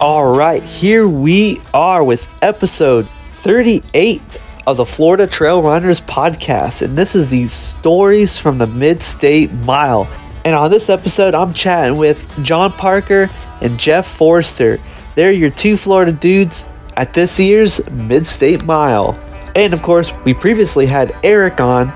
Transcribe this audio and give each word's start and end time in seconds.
All 0.00 0.34
right, 0.34 0.62
here 0.62 1.06
we 1.06 1.60
are 1.74 2.02
with 2.02 2.26
episode 2.40 3.06
38 3.32 4.40
of 4.66 4.78
the 4.78 4.86
Florida 4.86 5.26
Trail 5.26 5.62
Runners 5.62 6.00
podcast, 6.00 6.80
and 6.80 6.96
this 6.96 7.14
is 7.14 7.28
the 7.28 7.46
stories 7.48 8.38
from 8.38 8.56
the 8.56 8.66
Mid 8.66 9.02
State 9.02 9.52
Mile. 9.52 10.08
And 10.46 10.54
on 10.54 10.70
this 10.70 10.88
episode, 10.88 11.34
I'm 11.34 11.52
chatting 11.52 11.98
with 11.98 12.42
John 12.42 12.72
Parker 12.72 13.28
and 13.60 13.78
Jeff 13.78 14.06
Forrester. 14.06 14.80
They're 15.16 15.32
your 15.32 15.50
two 15.50 15.76
Florida 15.76 16.12
dudes 16.12 16.64
at 16.96 17.12
this 17.12 17.38
year's 17.38 17.86
Mid 17.90 18.24
State 18.24 18.64
Mile. 18.64 19.18
And 19.54 19.74
of 19.74 19.82
course, 19.82 20.10
we 20.24 20.32
previously 20.32 20.86
had 20.86 21.14
Eric 21.22 21.60
on. 21.60 21.92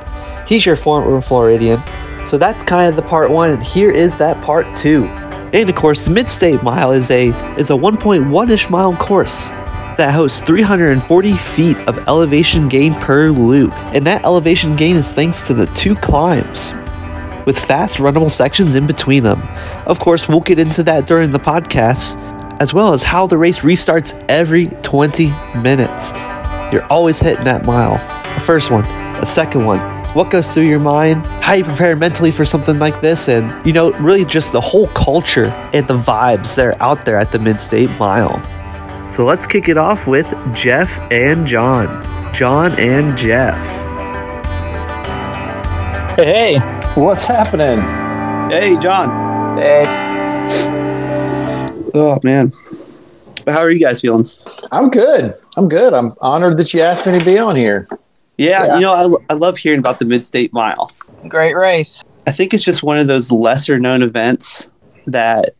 He's 0.46 0.66
your 0.66 0.76
former 0.76 1.18
Floridian. 1.22 1.80
So 2.24 2.38
that's 2.38 2.62
kind 2.62 2.88
of 2.88 2.96
the 2.96 3.02
part 3.02 3.30
one, 3.30 3.50
and 3.50 3.62
here 3.62 3.90
is 3.90 4.16
that 4.16 4.42
part 4.42 4.76
two. 4.76 5.04
And 5.04 5.68
of 5.68 5.76
course, 5.76 6.04
the 6.04 6.10
Mid-State 6.10 6.62
Mile 6.62 6.92
is 6.92 7.10
a 7.10 7.28
is 7.58 7.70
a 7.70 7.74
1.1-ish 7.74 8.70
mile 8.70 8.96
course 8.96 9.50
that 9.96 10.12
hosts 10.12 10.40
340 10.40 11.32
feet 11.34 11.78
of 11.86 11.96
elevation 12.08 12.68
gain 12.68 12.94
per 12.94 13.28
loop. 13.28 13.72
And 13.94 14.06
that 14.06 14.24
elevation 14.24 14.74
gain 14.74 14.96
is 14.96 15.12
thanks 15.12 15.46
to 15.46 15.54
the 15.54 15.66
two 15.66 15.94
climbs 15.94 16.72
with 17.46 17.58
fast 17.58 17.98
runnable 17.98 18.30
sections 18.30 18.74
in 18.74 18.86
between 18.86 19.22
them. 19.22 19.42
Of 19.86 20.00
course, 20.00 20.26
we'll 20.28 20.40
get 20.40 20.58
into 20.58 20.82
that 20.84 21.06
during 21.06 21.30
the 21.30 21.38
podcast, 21.38 22.18
as 22.60 22.72
well 22.72 22.92
as 22.92 23.02
how 23.02 23.26
the 23.26 23.38
race 23.38 23.60
restarts 23.60 24.18
every 24.28 24.68
20 24.82 25.28
minutes. 25.60 26.12
You're 26.72 26.86
always 26.90 27.20
hitting 27.20 27.44
that 27.44 27.64
mile. 27.64 27.94
A 28.36 28.40
first 28.40 28.70
one, 28.70 28.84
a 28.84 29.26
second 29.26 29.64
one, 29.64 29.78
what 30.14 30.30
goes 30.30 30.52
through 30.52 30.66
your 30.68 30.78
mind, 30.80 31.26
how 31.26 31.52
you 31.54 31.64
prepare 31.64 31.96
mentally 31.96 32.30
for 32.30 32.44
something 32.44 32.78
like 32.78 33.00
this, 33.00 33.28
and 33.28 33.64
you 33.66 33.72
know, 33.72 33.92
really 33.94 34.24
just 34.24 34.52
the 34.52 34.60
whole 34.60 34.86
culture 34.88 35.46
and 35.72 35.86
the 35.86 35.98
vibes 35.98 36.54
that 36.54 36.66
are 36.66 36.82
out 36.82 37.04
there 37.04 37.16
at 37.16 37.32
the 37.32 37.38
Mid 37.38 37.60
State 37.60 37.90
Mile. 37.98 38.40
So 39.08 39.24
let's 39.24 39.46
kick 39.46 39.68
it 39.68 39.76
off 39.76 40.06
with 40.06 40.26
Jeff 40.54 40.98
and 41.12 41.46
John. 41.46 42.32
John 42.32 42.72
and 42.78 43.16
Jeff. 43.18 43.54
Hey, 46.16 46.58
What's 46.94 47.24
happening? 47.24 47.80
Hey, 48.48 48.78
John. 48.78 49.58
hey, 49.58 49.84
oh, 51.92 52.12
oh 52.12 52.20
man, 52.22 52.52
how 53.48 53.58
are 53.58 53.68
you 53.68 53.80
guys 53.80 54.00
feeling? 54.00 54.30
I'm 54.70 54.90
good. 54.90 55.34
I'm 55.56 55.68
good. 55.68 55.92
I'm 55.92 56.14
honored 56.20 56.56
that 56.58 56.72
you 56.72 56.82
asked 56.82 57.04
me 57.04 57.18
to 57.18 57.24
be 57.24 57.36
on 57.36 57.56
here. 57.56 57.88
Yeah, 58.38 58.64
Yeah. 58.66 58.74
you 58.76 58.80
know, 58.80 59.18
I, 59.28 59.32
I 59.32 59.34
love 59.36 59.58
hearing 59.58 59.78
about 59.78 59.98
the 59.98 60.04
Mid 60.04 60.24
State 60.24 60.52
Mile. 60.52 60.90
great 61.28 61.54
race. 61.54 62.02
I 62.26 62.32
think 62.32 62.54
it's 62.54 62.64
just 62.64 62.82
one 62.82 62.98
of 62.98 63.06
those 63.06 63.30
lesser 63.30 63.78
known 63.78 64.02
events 64.02 64.66
that 65.06 65.50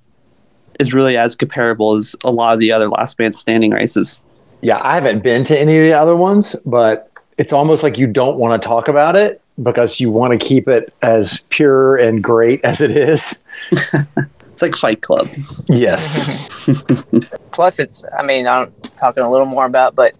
is 0.81 0.93
really 0.95 1.17
as 1.17 1.37
comparable 1.37 1.95
as 1.95 2.17
a 2.25 2.31
lot 2.31 2.55
of 2.55 2.61
the 2.61 2.73
other 2.73 2.89
last 2.89 3.19
man 3.19 3.33
standing 3.33 3.71
races. 3.71 4.19
Yeah, 4.63 4.81
I 4.83 4.95
haven't 4.95 5.23
been 5.23 5.45
to 5.45 5.59
any 5.59 5.79
of 5.79 5.85
the 5.85 5.93
other 5.93 6.17
ones, 6.17 6.57
but 6.65 7.11
it's 7.39 7.53
almost 7.53 7.83
like 7.83 7.99
you 7.99 8.07
don't 8.07 8.39
want 8.39 8.61
to 8.61 8.67
talk 8.67 8.89
about 8.89 9.15
it 9.15 9.41
because 9.63 10.01
you 10.01 10.11
want 10.11 10.39
to 10.39 10.45
keep 10.45 10.67
it 10.67 10.93
as 11.03 11.43
pure 11.51 11.97
and 11.97 12.25
great 12.25 12.65
as 12.65 12.81
it 12.81 12.97
is. 12.97 13.45
It's 14.55 14.63
like 14.63 14.77
Fight 14.77 15.03
Club. 15.03 15.27
Yes. 15.67 16.57
Plus, 17.51 17.81
it's, 17.81 18.05
I 18.17 18.23
mean, 18.23 18.47
I'm 18.47 18.73
talking 18.95 19.25
a 19.25 19.29
little 19.29 19.47
more 19.49 19.67
about, 19.67 19.97
but 19.97 20.15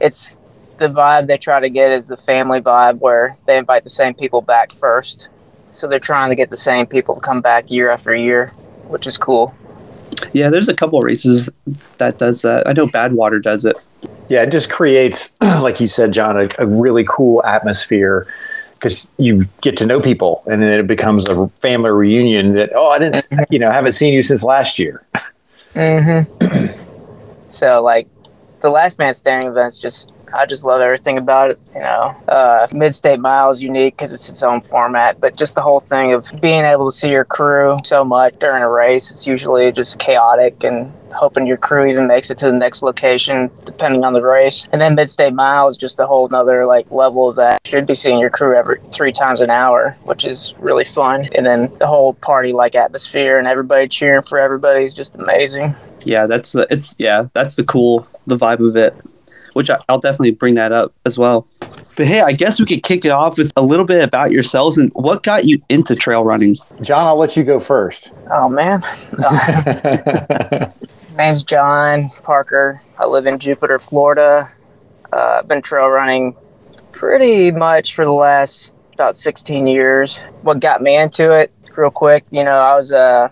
it's 0.00 0.38
the 0.78 0.88
vibe 0.88 1.26
they 1.26 1.38
try 1.38 1.60
to 1.60 1.68
get 1.68 1.90
is 1.90 2.08
the 2.08 2.16
family 2.16 2.60
vibe 2.60 2.98
where 2.98 3.36
they 3.46 3.58
invite 3.58 3.84
the 3.84 3.90
same 3.90 4.14
people 4.14 4.40
back 4.40 4.72
first. 4.72 5.28
So 5.70 5.86
they're 5.86 5.98
trying 5.98 6.30
to 6.30 6.36
get 6.36 6.50
the 6.50 6.56
same 6.56 6.86
people 6.86 7.14
to 7.14 7.20
come 7.20 7.40
back 7.40 7.70
year 7.70 7.90
after 7.90 8.14
year, 8.14 8.48
which 8.88 9.06
is 9.06 9.18
cool. 9.18 9.54
Yeah, 10.32 10.48
there's 10.48 10.68
a 10.68 10.74
couple 10.74 10.98
of 10.98 11.04
races 11.04 11.50
that 11.98 12.18
does 12.18 12.42
that. 12.42 12.66
I 12.66 12.72
know 12.72 12.86
Badwater 12.86 13.42
does 13.42 13.64
it. 13.64 13.76
yeah, 14.28 14.42
it 14.42 14.50
just 14.50 14.70
creates, 14.70 15.36
like 15.40 15.80
you 15.80 15.86
said, 15.86 16.12
John, 16.12 16.38
a, 16.38 16.48
a 16.58 16.66
really 16.66 17.04
cool 17.06 17.44
atmosphere 17.44 18.26
because 18.74 19.08
you 19.18 19.46
get 19.60 19.76
to 19.76 19.86
know 19.86 20.00
people 20.00 20.42
and 20.46 20.62
then 20.62 20.78
it 20.78 20.86
becomes 20.86 21.26
a 21.26 21.48
family 21.60 21.90
reunion 21.90 22.54
that, 22.54 22.70
oh, 22.74 22.88
I 22.88 22.98
didn't, 22.98 23.26
you 23.50 23.58
know, 23.58 23.70
haven't 23.70 23.92
seen 23.92 24.14
you 24.14 24.22
since 24.22 24.42
last 24.42 24.78
year. 24.78 25.04
Mm-hmm. 25.74 26.78
so, 27.48 27.82
like, 27.82 28.08
the 28.60 28.70
last 28.70 28.98
man 28.98 29.12
standing 29.12 29.50
events 29.50 29.78
just, 29.78 30.12
I 30.34 30.46
just 30.46 30.64
love 30.64 30.80
everything 30.80 31.18
about 31.18 31.50
it. 31.50 31.60
You 31.74 31.80
know, 31.80 32.16
uh, 32.28 32.66
Mid 32.72 32.94
State 32.94 33.20
Mile 33.20 33.50
is 33.50 33.62
unique 33.62 33.96
because 33.96 34.12
it's 34.12 34.28
its 34.28 34.42
own 34.42 34.60
format, 34.60 35.20
but 35.20 35.36
just 35.36 35.54
the 35.54 35.62
whole 35.62 35.80
thing 35.80 36.12
of 36.12 36.30
being 36.40 36.64
able 36.64 36.90
to 36.90 36.96
see 36.96 37.10
your 37.10 37.24
crew 37.24 37.78
so 37.84 38.04
much 38.04 38.38
during 38.38 38.62
a 38.62 38.70
race, 38.70 39.10
it's 39.10 39.26
usually 39.26 39.72
just 39.72 39.98
chaotic 39.98 40.64
and 40.64 40.92
hoping 41.12 41.46
your 41.46 41.56
crew 41.56 41.86
even 41.86 42.06
makes 42.06 42.30
it 42.30 42.38
to 42.38 42.46
the 42.46 42.52
next 42.52 42.82
location 42.82 43.50
depending 43.64 44.04
on 44.04 44.12
the 44.12 44.20
race. 44.20 44.68
And 44.72 44.80
then 44.80 44.94
Mid 44.94 45.08
State 45.08 45.32
Mile 45.32 45.66
is 45.68 45.76
just 45.76 45.98
a 46.00 46.06
whole 46.06 46.28
nother 46.28 46.66
like 46.66 46.90
level 46.90 47.28
of 47.28 47.36
that. 47.36 47.66
Should 47.66 47.86
be 47.86 47.94
seeing 47.94 48.18
your 48.18 48.30
crew 48.30 48.56
every 48.56 48.80
three 48.92 49.12
times 49.12 49.40
an 49.40 49.50
hour, 49.50 49.96
which 50.04 50.24
is 50.24 50.54
really 50.58 50.84
fun. 50.84 51.28
And 51.34 51.44
then 51.44 51.72
the 51.78 51.86
whole 51.86 52.14
party 52.14 52.52
like 52.52 52.74
atmosphere 52.74 53.38
and 53.38 53.46
everybody 53.46 53.88
cheering 53.88 54.22
for 54.22 54.38
everybody 54.38 54.84
is 54.84 54.92
just 54.92 55.18
amazing. 55.18 55.74
Yeah, 56.04 56.26
that's 56.26 56.54
it's 56.54 56.94
yeah, 56.98 57.28
that's 57.32 57.56
the 57.56 57.64
cool 57.64 58.06
the 58.26 58.36
vibe 58.36 58.66
of 58.66 58.76
it. 58.76 58.94
Which 59.54 59.70
I, 59.70 59.78
I'll 59.88 59.98
definitely 59.98 60.32
bring 60.32 60.54
that 60.54 60.72
up 60.72 60.92
as 61.04 61.18
well. 61.18 61.46
But 61.96 62.06
hey, 62.06 62.20
I 62.20 62.32
guess 62.32 62.60
we 62.60 62.66
could 62.66 62.82
kick 62.82 63.04
it 63.04 63.10
off 63.10 63.38
with 63.38 63.52
a 63.56 63.62
little 63.62 63.84
bit 63.84 64.04
about 64.04 64.30
yourselves 64.30 64.78
and 64.78 64.92
what 64.92 65.22
got 65.22 65.44
you 65.44 65.60
into 65.68 65.96
trail 65.96 66.24
running. 66.24 66.56
John, 66.80 67.06
I'll 67.06 67.18
let 67.18 67.36
you 67.36 67.44
go 67.44 67.58
first. 67.58 68.12
Oh 68.30 68.48
man. 68.48 68.82
Name's 71.16 71.42
John 71.42 72.10
Parker. 72.22 72.80
I 72.98 73.06
live 73.06 73.26
in 73.26 73.38
Jupiter, 73.38 73.78
Florida. 73.78 74.50
Uh, 75.12 75.38
I've 75.40 75.48
been 75.48 75.62
trail 75.62 75.88
running 75.88 76.36
pretty 76.92 77.50
much 77.50 77.94
for 77.94 78.04
the 78.04 78.12
last 78.12 78.76
about 78.94 79.16
16 79.16 79.66
years. 79.66 80.18
What 80.42 80.60
got 80.60 80.82
me 80.82 80.96
into 80.96 81.32
it, 81.32 81.52
real 81.76 81.90
quick, 81.90 82.24
you 82.30 82.44
know, 82.44 82.58
I 82.58 82.74
was 82.74 82.92
uh, 82.92 83.28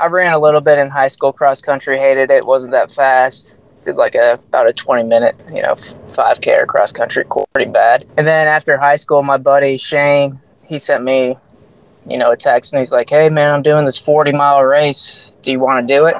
I 0.00 0.06
ran 0.06 0.32
a 0.32 0.38
little 0.38 0.60
bit 0.62 0.78
in 0.78 0.88
high 0.88 1.08
school 1.08 1.32
cross 1.32 1.60
country. 1.60 1.98
Hated 1.98 2.30
it. 2.30 2.46
wasn't 2.46 2.72
that 2.72 2.90
fast. 2.90 3.59
Did 3.84 3.96
like 3.96 4.14
a 4.14 4.34
about 4.34 4.68
a 4.68 4.72
20 4.72 5.04
minute, 5.04 5.36
you 5.52 5.62
know, 5.62 5.74
5K 5.74 6.62
or 6.62 6.66
cross 6.66 6.92
country, 6.92 7.24
pretty 7.54 7.70
bad. 7.70 8.04
And 8.18 8.26
then 8.26 8.46
after 8.46 8.76
high 8.76 8.96
school, 8.96 9.22
my 9.22 9.38
buddy 9.38 9.78
Shane, 9.78 10.40
he 10.64 10.78
sent 10.78 11.02
me, 11.02 11.36
you 12.06 12.18
know, 12.18 12.30
a 12.30 12.36
text 12.36 12.72
and 12.72 12.80
he's 12.80 12.92
like, 12.92 13.08
"Hey 13.08 13.30
man, 13.30 13.54
I'm 13.54 13.62
doing 13.62 13.86
this 13.86 13.98
40 13.98 14.32
mile 14.32 14.62
race. 14.62 15.36
Do 15.42 15.50
you 15.50 15.60
want 15.60 15.86
to 15.86 15.94
do 15.94 16.06
it?" 16.06 16.16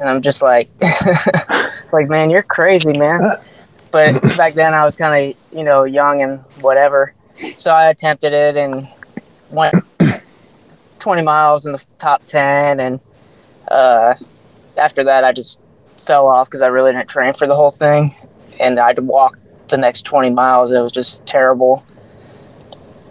And 0.00 0.08
I'm 0.08 0.22
just 0.22 0.40
like, 0.42 0.70
it's 0.80 1.92
like, 1.92 2.08
man, 2.08 2.30
you're 2.30 2.42
crazy, 2.42 2.96
man. 2.96 3.36
But 3.90 4.20
back 4.36 4.54
then 4.54 4.72
I 4.72 4.82
was 4.82 4.96
kind 4.96 5.30
of, 5.30 5.56
you 5.56 5.62
know, 5.62 5.84
young 5.84 6.22
and 6.22 6.40
whatever. 6.62 7.12
So 7.58 7.70
I 7.70 7.90
attempted 7.90 8.32
it 8.32 8.56
and 8.56 8.88
went 9.50 9.74
20 10.98 11.22
miles 11.22 11.66
in 11.66 11.72
the 11.72 11.84
top 11.98 12.24
10. 12.26 12.80
And 12.80 13.00
uh, 13.68 14.14
after 14.78 15.04
that, 15.04 15.22
I 15.22 15.32
just 15.32 15.58
fell 16.00 16.26
off 16.26 16.48
because 16.48 16.62
I 16.62 16.68
really 16.68 16.92
didn't 16.92 17.08
train 17.08 17.34
for 17.34 17.46
the 17.46 17.54
whole 17.54 17.70
thing. 17.70 18.14
And 18.60 18.78
I'd 18.78 18.98
walk 18.98 19.38
the 19.68 19.76
next 19.76 20.02
20 20.02 20.30
miles. 20.30 20.70
It 20.70 20.80
was 20.80 20.92
just 20.92 21.24
terrible. 21.26 21.84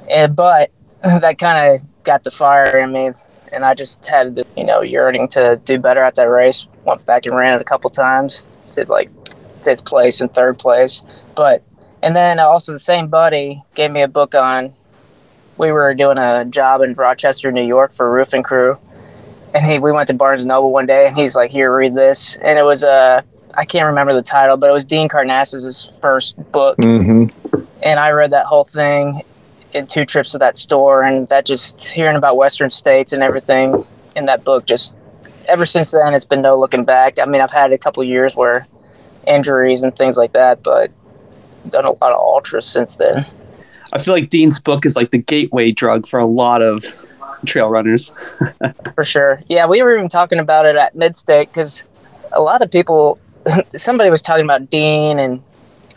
And, 0.09 0.35
but 0.35 0.71
that 1.03 1.37
kind 1.37 1.73
of 1.73 2.03
got 2.03 2.23
the 2.23 2.31
fire 2.31 2.77
in 2.77 2.91
me. 2.91 3.11
And 3.51 3.65
I 3.65 3.73
just 3.73 4.05
had 4.05 4.35
the, 4.35 4.45
you 4.55 4.63
know, 4.63 4.81
yearning 4.81 5.27
to 5.29 5.59
do 5.65 5.79
better 5.79 6.03
at 6.03 6.15
that 6.15 6.29
race. 6.29 6.67
Went 6.85 7.05
back 7.05 7.25
and 7.25 7.35
ran 7.35 7.55
it 7.55 7.61
a 7.61 7.65
couple 7.65 7.89
times. 7.89 8.49
Did 8.71 8.89
like 8.89 9.09
fifth 9.55 9.85
place 9.85 10.21
and 10.21 10.31
third 10.33 10.59
place. 10.59 11.01
But, 11.35 11.63
and 12.03 12.15
then 12.15 12.39
also 12.39 12.71
the 12.71 12.79
same 12.79 13.07
buddy 13.07 13.63
gave 13.75 13.91
me 13.91 14.01
a 14.01 14.07
book 14.07 14.35
on, 14.35 14.73
we 15.57 15.71
were 15.71 15.93
doing 15.93 16.17
a 16.17 16.45
job 16.45 16.81
in 16.81 16.93
Rochester, 16.93 17.51
New 17.51 17.65
York 17.65 17.91
for 17.91 18.09
roofing 18.09 18.43
crew. 18.43 18.77
And 19.53 19.65
he, 19.65 19.79
we 19.79 19.91
went 19.91 20.07
to 20.09 20.13
Barnes 20.13 20.41
and 20.41 20.49
Noble 20.49 20.71
one 20.71 20.85
day 20.85 21.07
and 21.07 21.17
he's 21.17 21.35
like, 21.35 21.51
here, 21.51 21.75
read 21.75 21.95
this. 21.95 22.35
And 22.37 22.59
it 22.59 22.63
was, 22.63 22.83
uh, 22.83 23.21
I 23.55 23.65
can't 23.65 23.87
remember 23.87 24.13
the 24.13 24.21
title, 24.21 24.57
but 24.57 24.69
it 24.69 24.73
was 24.73 24.85
Dean 24.85 25.09
Karnazes's 25.09 25.97
first 26.01 26.37
book. 26.51 26.77
Mm-hmm. 26.77 27.59
And 27.81 27.99
I 27.99 28.11
read 28.11 28.31
that 28.31 28.45
whole 28.45 28.63
thing 28.63 29.23
in 29.73 29.87
two 29.87 30.05
trips 30.05 30.31
to 30.33 30.37
that 30.37 30.57
store. 30.57 31.03
And 31.03 31.27
that 31.29 31.45
just 31.45 31.89
hearing 31.89 32.15
about 32.15 32.37
Western 32.37 32.69
states 32.69 33.11
and 33.11 33.23
everything 33.23 33.85
in 34.15 34.25
that 34.25 34.43
book, 34.43 34.65
just 34.65 34.97
ever 35.47 35.65
since 35.65 35.91
then, 35.91 36.13
it's 36.13 36.25
been 36.25 36.41
no 36.41 36.59
looking 36.59 36.85
back. 36.85 37.17
I 37.17 37.25
mean, 37.25 37.41
I've 37.41 37.51
had 37.51 37.73
a 37.73 37.77
couple 37.77 38.03
years 38.03 38.35
where 38.35 38.67
injuries 39.25 39.81
and 39.81 39.95
things 39.95 40.15
like 40.15 40.33
that, 40.33 40.61
but 40.61 40.91
done 41.69 41.85
a 41.85 41.91
lot 41.91 42.11
of 42.11 42.19
ultras 42.19 42.65
since 42.65 42.97
then. 42.97 43.25
I 43.91 43.99
feel 43.99 44.13
like 44.13 44.29
Dean's 44.29 44.59
book 44.59 44.85
is 44.85 44.95
like 44.95 45.11
the 45.11 45.17
gateway 45.17 45.71
drug 45.71 46.07
for 46.07 46.19
a 46.19 46.27
lot 46.27 46.61
of 46.61 47.05
trail 47.45 47.69
runners. 47.69 48.11
For 48.95 49.03
sure. 49.03 49.41
Yeah, 49.47 49.67
we 49.67 49.81
were 49.81 49.95
even 49.95 50.09
talking 50.09 50.39
about 50.39 50.65
it 50.65 50.75
at 50.75 50.95
Midstate 50.95 51.47
because 51.47 51.83
a 52.31 52.41
lot 52.41 52.61
of 52.61 52.71
people, 52.71 53.19
somebody 53.75 54.09
was 54.09 54.21
talking 54.21 54.43
about 54.45 54.69
Dean, 54.69 55.19
and 55.19 55.41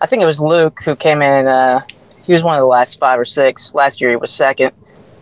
I 0.01 0.07
think 0.07 0.23
it 0.23 0.27
was 0.27 0.41
Luke 0.41 0.81
who 0.85 0.97
came 0.97 1.23
in. 1.23 1.47
Uh, 1.47 1.83
he 2.25 2.33
was 2.33 2.43
one 2.43 2.57
of 2.57 2.61
the 2.61 2.67
last 2.67 2.99
five 2.99 3.19
or 3.19 3.25
six. 3.25 3.75
Last 3.75 4.01
year 4.01 4.11
he 4.11 4.17
was 4.17 4.31
second. 4.31 4.73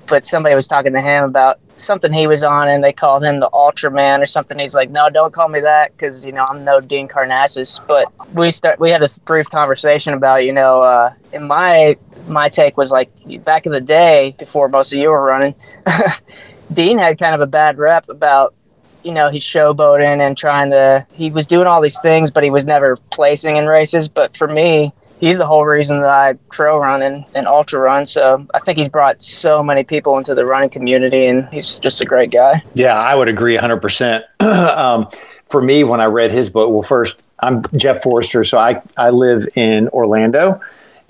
but 0.07 0.25
somebody 0.25 0.55
was 0.55 0.67
talking 0.67 0.93
to 0.93 1.01
him 1.01 1.25
about 1.25 1.61
something 1.77 2.13
he 2.13 2.27
was 2.27 2.43
on, 2.43 2.69
and 2.69 2.83
they 2.85 2.93
called 2.93 3.23
him 3.25 3.39
the 3.39 3.49
Ultraman 3.51 4.21
or 4.21 4.27
something. 4.27 4.59
He's 4.59 4.75
like, 4.75 4.91
"No, 4.91 5.09
don't 5.09 5.33
call 5.33 5.49
me 5.49 5.61
that, 5.61 5.93
because 5.93 6.27
you 6.27 6.33
know 6.33 6.45
I'm 6.51 6.65
no 6.65 6.81
Dean 6.81 7.09
Karnazes." 7.09 7.81
But 7.87 8.13
we 8.35 8.51
start 8.51 8.81
we 8.81 8.91
had 8.91 9.03
a 9.03 9.09
brief 9.25 9.49
conversation 9.49 10.13
about 10.13 10.45
you 10.45 10.53
know, 10.53 10.83
uh, 10.83 11.13
in 11.33 11.47
my 11.47 11.97
my 12.31 12.49
take 12.49 12.77
was 12.77 12.91
like 12.91 13.11
back 13.45 13.67
in 13.67 13.73
the 13.73 13.81
day 13.81 14.35
before 14.39 14.69
most 14.69 14.93
of 14.93 14.99
you 14.99 15.11
were 15.11 15.23
running, 15.23 15.55
Dean 16.73 16.99
had 16.99 17.19
kind 17.19 17.35
of 17.35 17.41
a 17.41 17.47
bad 17.47 17.79
rep 17.79 18.09
about 18.09 18.55
you 19.03 19.13
know 19.13 19.29
he's 19.29 19.43
showboating 19.43 20.21
and 20.21 20.37
trying 20.37 20.71
to 20.71 21.07
he 21.13 21.31
was 21.31 21.47
doing 21.47 21.67
all 21.67 21.81
these 21.81 21.99
things 22.01 22.31
but 22.31 22.45
he 22.45 22.51
was 22.51 22.67
never 22.67 22.97
placing 23.11 23.57
in 23.57 23.67
races 23.67 24.09
but 24.09 24.37
for 24.37 24.47
me 24.47 24.93
he's 25.21 25.39
the 25.39 25.47
whole 25.47 25.65
reason 25.65 26.01
that 26.01 26.09
I 26.09 26.35
trail 26.51 26.79
run 26.79 27.03
and, 27.03 27.25
and 27.35 27.47
ultra 27.47 27.79
run. 27.79 28.07
So 28.07 28.47
I 28.53 28.59
think 28.59 28.79
he's 28.79 28.89
brought 28.89 29.23
so 29.23 29.63
many 29.63 29.85
people 29.85 30.17
into 30.17 30.35
the 30.35 30.45
running 30.45 30.71
community 30.71 31.27
and 31.27 31.49
he's 31.51 31.79
just 31.79 32.01
a 32.01 32.05
great 32.05 32.31
guy. 32.31 32.63
Yeah, 32.75 32.99
I 32.99 33.15
would 33.15 33.29
agree 33.29 33.57
100%. 33.57 34.23
um, 34.41 35.09
for 35.45 35.63
me, 35.63 35.85
when 35.85 36.01
I 36.01 36.07
read 36.07 36.31
his 36.31 36.49
book, 36.49 36.71
well, 36.71 36.83
first, 36.83 37.21
I'm 37.41 37.63
Jeff 37.77 38.03
Forrester. 38.03 38.43
So 38.45 38.59
I, 38.59 38.83
I 38.97 39.11
live 39.11 39.47
in 39.55 39.89
Orlando. 39.89 40.61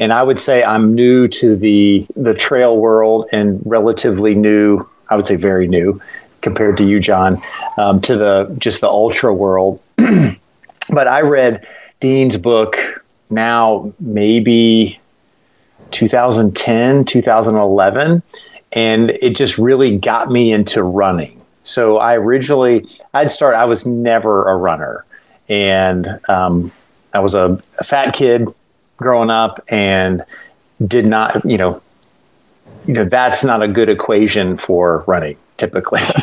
And 0.00 0.12
I 0.12 0.22
would 0.22 0.40
say 0.40 0.64
I'm 0.64 0.94
new 0.94 1.28
to 1.28 1.56
the 1.56 2.06
the 2.16 2.34
trail 2.34 2.76
world 2.76 3.28
and 3.32 3.60
relatively 3.64 4.34
new. 4.34 4.88
I 5.08 5.16
would 5.16 5.26
say 5.26 5.36
very 5.36 5.68
new 5.68 6.00
compared 6.40 6.76
to 6.78 6.84
you, 6.84 6.98
John, 7.00 7.42
um, 7.76 8.00
to 8.02 8.16
the 8.16 8.54
just 8.58 8.80
the 8.80 8.88
ultra 8.88 9.32
world. 9.32 9.80
but 9.96 11.06
I 11.06 11.20
read 11.20 11.66
Dean's 12.00 12.36
book 12.38 13.04
now 13.28 13.92
maybe 14.00 14.98
2010, 15.90 17.04
2011, 17.04 18.22
and 18.72 19.10
it 19.10 19.36
just 19.36 19.58
really 19.58 19.98
got 19.98 20.30
me 20.30 20.52
into 20.52 20.82
running. 20.82 21.40
So 21.62 21.98
I 21.98 22.16
originally, 22.16 22.88
I'd 23.14 23.30
start, 23.30 23.54
I 23.54 23.64
was 23.64 23.84
never 23.86 24.48
a 24.48 24.56
runner. 24.56 25.04
And 25.48 26.20
um, 26.28 26.72
I 27.12 27.20
was 27.20 27.34
a, 27.34 27.60
a 27.78 27.84
fat 27.84 28.14
kid 28.14 28.48
growing 29.00 29.30
up 29.30 29.62
and 29.68 30.24
did 30.86 31.06
not, 31.06 31.44
you 31.44 31.58
know, 31.58 31.82
you 32.86 32.94
know, 32.94 33.04
that's 33.04 33.44
not 33.44 33.62
a 33.62 33.68
good 33.68 33.88
equation 33.88 34.56
for 34.56 35.04
running 35.06 35.36
typically. 35.60 36.00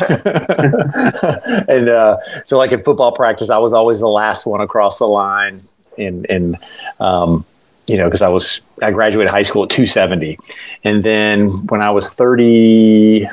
and 1.68 1.88
uh, 1.88 2.18
so, 2.44 2.58
like 2.58 2.72
in 2.72 2.82
football 2.82 3.12
practice, 3.12 3.48
I 3.48 3.58
was 3.58 3.72
always 3.72 4.00
the 4.00 4.08
last 4.08 4.44
one 4.44 4.60
across 4.60 4.98
the 4.98 5.06
line 5.06 5.62
in 5.96 6.24
in 6.26 6.56
um, 7.00 7.46
you 7.86 7.96
know 7.96 8.06
because 8.06 8.20
I 8.20 8.28
was 8.28 8.60
I 8.82 8.90
graduated 8.90 9.30
high 9.30 9.42
school 9.42 9.62
at 9.64 9.70
270, 9.70 10.38
and 10.84 11.04
then 11.04 11.66
when 11.68 11.80
I 11.80 11.90
was 11.90 12.12
30, 12.12 13.26
I 13.26 13.30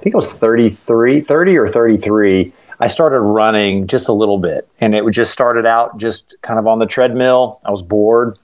think 0.00 0.14
I 0.14 0.16
was 0.16 0.32
33, 0.32 1.20
30 1.20 1.56
or 1.56 1.68
33. 1.68 2.52
I 2.80 2.86
started 2.88 3.20
running 3.20 3.86
just 3.86 4.08
a 4.08 4.12
little 4.12 4.38
bit, 4.38 4.66
and 4.80 4.94
it 4.94 5.04
would 5.04 5.14
just 5.14 5.32
started 5.32 5.66
out 5.66 5.98
just 5.98 6.36
kind 6.42 6.58
of 6.58 6.66
on 6.66 6.78
the 6.78 6.86
treadmill. 6.86 7.60
I 7.64 7.70
was 7.70 7.82
bored, 7.82 8.38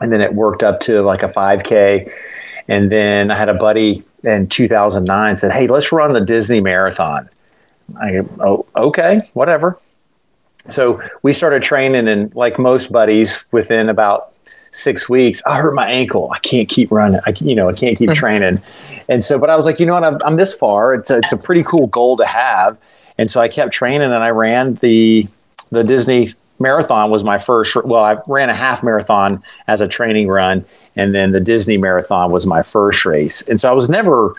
and 0.00 0.12
then 0.12 0.20
it 0.20 0.32
worked 0.32 0.62
up 0.62 0.80
to 0.80 1.02
like 1.02 1.22
a 1.22 1.28
5K, 1.28 2.12
and 2.68 2.90
then 2.90 3.30
I 3.30 3.36
had 3.36 3.48
a 3.48 3.54
buddy 3.54 4.04
in 4.22 4.48
2009 4.48 5.36
said, 5.36 5.52
"Hey, 5.52 5.66
let's 5.66 5.92
run 5.92 6.12
the 6.12 6.20
Disney 6.20 6.60
Marathon." 6.60 7.28
I 8.00 8.12
go, 8.12 8.28
"Oh, 8.40 8.88
okay, 8.88 9.30
whatever." 9.34 9.78
So 10.68 11.00
we 11.22 11.32
started 11.32 11.62
training, 11.62 12.08
and 12.08 12.34
like 12.34 12.58
most 12.58 12.92
buddies, 12.92 13.44
within 13.50 13.88
about 13.88 14.34
six 14.72 15.08
weeks, 15.08 15.42
I 15.46 15.56
hurt 15.56 15.74
my 15.74 15.90
ankle. 15.90 16.30
I 16.32 16.38
can't 16.38 16.68
keep 16.68 16.90
running. 16.90 17.20
I, 17.26 17.34
you 17.40 17.54
know, 17.54 17.68
I 17.68 17.72
can't 17.72 17.96
keep 17.96 18.10
mm-hmm. 18.10 18.18
training. 18.18 18.62
And 19.08 19.24
so, 19.24 19.38
but 19.38 19.50
I 19.50 19.56
was 19.56 19.64
like, 19.64 19.80
you 19.80 19.86
know 19.86 19.94
what? 19.94 20.04
I'm, 20.04 20.18
I'm 20.24 20.36
this 20.36 20.54
far. 20.54 20.94
It's 20.94 21.10
a, 21.10 21.18
it's 21.18 21.32
a 21.32 21.36
pretty 21.36 21.64
cool 21.64 21.88
goal 21.88 22.16
to 22.18 22.26
have. 22.26 22.78
And 23.18 23.30
so 23.30 23.40
I 23.40 23.48
kept 23.48 23.72
training, 23.72 24.02
and 24.02 24.14
I 24.14 24.30
ran 24.30 24.74
the 24.74 25.26
the 25.70 25.84
Disney 25.84 26.30
marathon 26.60 27.10
was 27.10 27.24
my 27.24 27.38
first. 27.38 27.74
Well, 27.84 28.04
I 28.04 28.18
ran 28.26 28.50
a 28.50 28.54
half 28.54 28.82
marathon 28.82 29.42
as 29.66 29.80
a 29.80 29.88
training 29.88 30.28
run, 30.28 30.64
and 30.94 31.14
then 31.14 31.32
the 31.32 31.40
Disney 31.40 31.78
marathon 31.78 32.30
was 32.30 32.46
my 32.46 32.62
first 32.62 33.04
race. 33.06 33.42
And 33.48 33.58
so 33.58 33.68
I 33.68 33.72
was 33.72 33.88
never 33.88 34.34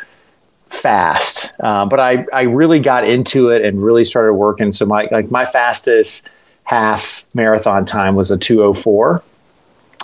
fast, 0.69 1.51
uh, 1.59 1.85
but 1.85 1.99
I, 1.99 2.25
I 2.31 2.43
really 2.43 2.79
got 2.79 3.05
into 3.05 3.49
it 3.49 3.65
and 3.65 3.83
really 3.83 4.05
started 4.05 4.33
working. 4.33 4.71
So 4.71 4.85
my 4.85 5.07
like 5.11 5.29
my 5.31 5.45
fastest 5.45 6.29
half 6.63 7.25
marathon 7.33 7.85
time 7.85 8.15
was 8.15 8.31
a 8.31 8.37
204. 8.37 9.23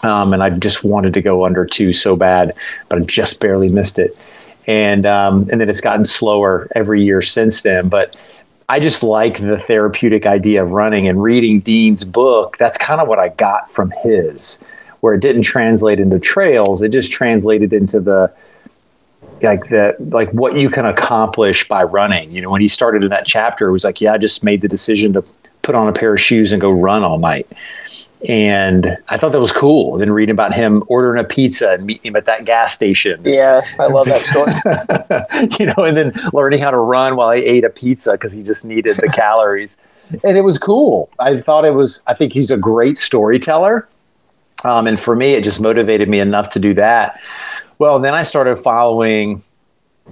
Um, 0.03 0.33
and 0.33 0.43
I 0.43 0.51
just 0.51 0.83
wanted 0.83 1.13
to 1.13 1.21
go 1.21 1.45
under 1.45 1.65
two 1.65 1.91
so 1.91 2.15
bad, 2.15 2.53
but 2.89 2.99
I 2.99 3.01
just 3.01 3.39
barely 3.39 3.69
missed 3.69 3.97
it. 3.97 4.15
And 4.67 5.05
um, 5.05 5.47
and 5.51 5.61
then 5.61 5.69
it's 5.69 5.81
gotten 5.81 6.05
slower 6.05 6.67
every 6.75 7.01
year 7.01 7.21
since 7.21 7.61
then. 7.61 7.87
But 7.89 8.15
I 8.69 8.79
just 8.79 9.01
like 9.01 9.39
the 9.39 9.59
therapeutic 9.59 10.25
idea 10.25 10.61
of 10.61 10.71
running 10.71 11.07
and 11.07 11.21
reading 11.21 11.61
Dean's 11.61 12.03
book. 12.03 12.57
That's 12.57 12.77
kind 12.77 12.99
of 12.99 13.07
what 13.07 13.17
I 13.17 13.29
got 13.29 13.71
from 13.71 13.91
his, 14.03 14.61
where 14.99 15.13
it 15.13 15.21
didn't 15.21 15.43
translate 15.43 15.99
into 15.99 16.19
trails. 16.19 16.81
It 16.81 16.89
just 16.89 17.11
translated 17.11 17.71
into 17.71 18.01
the 18.01 18.33
like 19.41 19.69
the 19.69 19.95
like 19.99 20.29
what 20.31 20.55
you 20.55 20.69
can 20.69 20.85
accomplish 20.85 21.67
by 21.67 21.83
running 21.83 22.31
you 22.31 22.41
know 22.41 22.49
when 22.49 22.61
he 22.61 22.67
started 22.67 23.03
in 23.03 23.09
that 23.09 23.25
chapter 23.25 23.67
it 23.67 23.71
was 23.71 23.83
like 23.83 24.01
yeah 24.01 24.13
i 24.13 24.17
just 24.17 24.43
made 24.43 24.61
the 24.61 24.67
decision 24.67 25.13
to 25.13 25.23
put 25.61 25.75
on 25.75 25.87
a 25.87 25.93
pair 25.93 26.13
of 26.13 26.19
shoes 26.19 26.51
and 26.51 26.59
go 26.59 26.71
run 26.71 27.03
all 27.03 27.19
night 27.19 27.47
and 28.27 28.97
i 29.09 29.17
thought 29.17 29.31
that 29.31 29.39
was 29.39 29.51
cool 29.51 29.97
then 29.97 30.11
reading 30.11 30.33
about 30.33 30.51
him 30.51 30.83
ordering 30.87 31.19
a 31.19 31.23
pizza 31.23 31.73
and 31.73 31.85
meeting 31.85 32.09
him 32.09 32.15
at 32.15 32.25
that 32.25 32.45
gas 32.45 32.73
station. 32.73 33.21
Yeah 33.23 33.61
i 33.79 33.87
love 33.87 34.07
that 34.07 34.21
story. 35.51 35.59
You 35.59 35.67
know 35.67 35.83
and 35.83 35.95
then 35.95 36.13
learning 36.33 36.59
how 36.59 36.71
to 36.71 36.77
run 36.77 37.15
while 37.15 37.31
he 37.31 37.43
ate 37.43 37.63
a 37.63 37.69
pizza 37.69 38.13
because 38.13 38.33
he 38.33 38.41
just 38.41 38.65
needed 38.65 38.97
the 38.97 39.09
calories. 39.09 39.77
And 40.23 40.37
it 40.37 40.41
was 40.41 40.57
cool. 40.57 41.09
I 41.19 41.35
thought 41.37 41.63
it 41.65 41.75
was 41.75 42.01
i 42.07 42.13
think 42.13 42.33
he's 42.33 42.49
a 42.49 42.57
great 42.57 42.97
storyteller. 42.97 43.87
Um, 44.63 44.87
and 44.87 44.99
for 44.99 45.15
me 45.15 45.33
it 45.33 45.43
just 45.43 45.61
motivated 45.61 46.09
me 46.09 46.19
enough 46.19 46.49
to 46.51 46.59
do 46.59 46.73
that. 46.73 47.21
Well, 47.79 47.99
then 47.99 48.15
I 48.15 48.23
started 48.23 48.57
following 48.57 49.43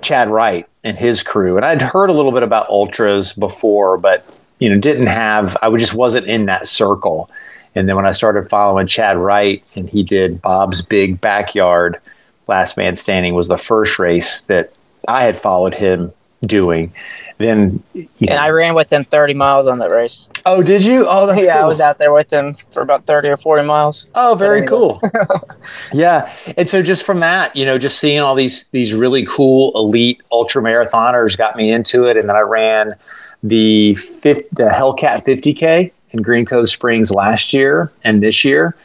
Chad 0.01 0.29
Wright 0.29 0.67
and 0.83 0.97
his 0.97 1.23
crew, 1.23 1.55
and 1.55 1.65
I'd 1.65 1.81
heard 1.81 2.09
a 2.09 2.13
little 2.13 2.31
bit 2.31 2.43
about 2.43 2.69
ultras 2.69 3.33
before, 3.33 3.97
but 3.97 4.25
you 4.59 4.69
know, 4.69 4.79
didn't 4.79 5.07
have. 5.07 5.57
I 5.61 5.75
just 5.77 5.93
wasn't 5.93 6.27
in 6.27 6.45
that 6.45 6.67
circle. 6.67 7.29
And 7.75 7.87
then 7.87 7.95
when 7.95 8.05
I 8.05 8.11
started 8.11 8.49
following 8.49 8.87
Chad 8.87 9.17
Wright, 9.17 9.63
and 9.75 9.89
he 9.89 10.03
did 10.03 10.41
Bob's 10.41 10.81
Big 10.81 11.19
Backyard, 11.19 11.99
Last 12.47 12.77
Man 12.77 12.95
Standing 12.95 13.33
was 13.33 13.47
the 13.47 13.57
first 13.57 13.99
race 13.99 14.41
that 14.41 14.71
I 15.07 15.23
had 15.23 15.39
followed 15.39 15.73
him 15.73 16.13
doing 16.41 16.93
then 17.37 17.83
and 17.93 18.09
know. 18.21 18.35
I 18.35 18.49
ran 18.49 18.75
with 18.75 18.91
him 18.91 19.03
30 19.03 19.33
miles 19.33 19.67
on 19.67 19.79
that 19.79 19.91
race. 19.91 20.29
Oh, 20.45 20.63
did 20.63 20.85
you? 20.85 21.05
Oh, 21.09 21.27
that's 21.27 21.43
yeah. 21.43 21.55
Cool. 21.55 21.63
I 21.63 21.67
was 21.67 21.81
out 21.81 21.97
there 21.97 22.13
with 22.13 22.31
him 22.31 22.55
for 22.71 22.81
about 22.81 23.05
30 23.05 23.29
or 23.29 23.37
40 23.37 23.65
miles. 23.65 24.05
Oh, 24.15 24.35
very 24.35 24.65
cool. 24.65 25.01
yeah, 25.93 26.33
and 26.55 26.69
so 26.69 26.81
just 26.81 27.03
from 27.03 27.19
that, 27.19 27.55
you 27.55 27.65
know, 27.65 27.77
just 27.77 27.99
seeing 27.99 28.19
all 28.19 28.35
these 28.35 28.67
these 28.67 28.93
really 28.93 29.25
cool 29.25 29.71
elite 29.75 30.21
ultra 30.31 30.61
marathoners 30.61 31.37
got 31.37 31.55
me 31.55 31.71
into 31.71 32.05
it, 32.05 32.15
and 32.15 32.29
then 32.29 32.35
I 32.35 32.41
ran 32.41 32.95
the 33.43 33.95
fifth 33.95 34.49
the 34.51 34.69
Hellcat 34.69 35.25
50k 35.25 35.91
in 36.11 36.21
Green 36.21 36.45
Cove 36.45 36.69
Springs 36.69 37.11
last 37.11 37.53
year 37.53 37.91
and 38.03 38.21
this 38.21 38.43
year. 38.45 38.75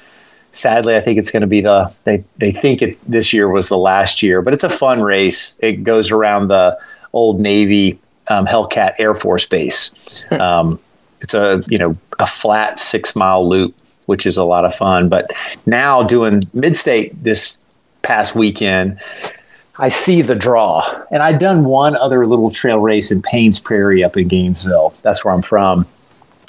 Sadly, 0.52 0.96
I 0.96 1.00
think 1.00 1.18
it's 1.18 1.30
going 1.30 1.42
to 1.42 1.46
be 1.46 1.60
the 1.60 1.92
they 2.04 2.24
they 2.38 2.50
think 2.50 2.82
it 2.82 2.98
this 3.08 3.32
year 3.32 3.48
was 3.48 3.68
the 3.68 3.78
last 3.78 4.22
year, 4.22 4.42
but 4.42 4.52
it's 4.52 4.64
a 4.64 4.68
fun 4.68 5.00
race. 5.00 5.56
It 5.60 5.84
goes 5.84 6.10
around 6.10 6.48
the 6.48 6.78
old 7.12 7.40
Navy 7.40 7.98
um, 8.28 8.46
Hellcat 8.46 8.94
Air 8.98 9.14
Force 9.14 9.46
Base. 9.46 9.94
Um, 10.32 10.78
it's 11.20 11.34
a 11.34 11.60
you 11.68 11.78
know 11.78 11.96
a 12.18 12.26
flat 12.26 12.78
six 12.78 13.14
mile 13.14 13.46
loop, 13.48 13.74
which 14.06 14.26
is 14.26 14.36
a 14.36 14.44
lot 14.44 14.64
of 14.64 14.74
fun. 14.74 15.08
But 15.08 15.30
now 15.66 16.02
doing 16.02 16.40
Midstate 16.54 17.12
this 17.22 17.60
past 18.02 18.34
weekend, 18.34 18.98
I 19.76 19.88
see 19.88 20.22
the 20.22 20.34
draw, 20.34 21.04
and 21.10 21.22
I'd 21.22 21.38
done 21.38 21.64
one 21.64 21.94
other 21.96 22.26
little 22.26 22.50
trail 22.50 22.78
race 22.78 23.10
in 23.10 23.22
Paynes 23.22 23.62
Prairie 23.62 24.02
up 24.02 24.16
in 24.16 24.28
Gainesville. 24.28 24.94
That's 25.02 25.24
where 25.24 25.34
I'm 25.34 25.42
from, 25.42 25.86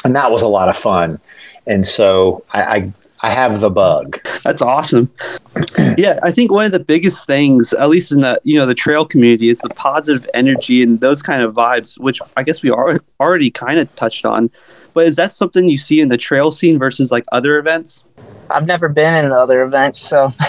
and 0.03 0.15
that 0.15 0.31
was 0.31 0.41
a 0.41 0.47
lot 0.47 0.69
of 0.69 0.77
fun. 0.77 1.19
And 1.67 1.85
so 1.85 2.43
I, 2.51 2.63
I 2.63 2.93
I 3.23 3.29
have 3.29 3.59
the 3.59 3.69
bug. 3.69 4.19
That's 4.43 4.63
awesome. 4.63 5.11
yeah, 5.97 6.19
I 6.23 6.31
think 6.31 6.51
one 6.51 6.65
of 6.65 6.71
the 6.71 6.79
biggest 6.79 7.27
things, 7.27 7.71
at 7.73 7.87
least 7.89 8.11
in 8.11 8.21
the 8.21 8.41
you 8.43 8.57
know 8.57 8.65
the 8.65 8.73
trail 8.73 9.05
community, 9.05 9.49
is 9.49 9.59
the 9.59 9.69
positive 9.69 10.27
energy 10.33 10.81
and 10.81 10.99
those 11.01 11.21
kind 11.21 11.43
of 11.43 11.53
vibes, 11.53 11.99
which 11.99 12.19
I 12.35 12.43
guess 12.43 12.63
we 12.63 12.71
are 12.71 12.99
already 13.19 13.51
kind 13.51 13.79
of 13.79 13.95
touched 13.95 14.25
on. 14.25 14.49
But 14.93 15.05
is 15.05 15.15
that 15.17 15.31
something 15.31 15.69
you 15.69 15.77
see 15.77 16.01
in 16.01 16.09
the 16.09 16.17
trail 16.17 16.49
scene 16.49 16.79
versus 16.79 17.11
like 17.11 17.25
other 17.31 17.59
events? 17.59 18.03
I've 18.49 18.65
never 18.65 18.89
been 18.89 19.23
in 19.25 19.31
other 19.31 19.61
events, 19.61 19.99
so 19.99 20.31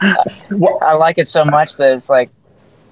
I 0.00 0.94
like 0.98 1.18
it 1.18 1.28
so 1.28 1.44
much 1.44 1.76
that 1.76 1.92
it's 1.92 2.08
like 2.08 2.30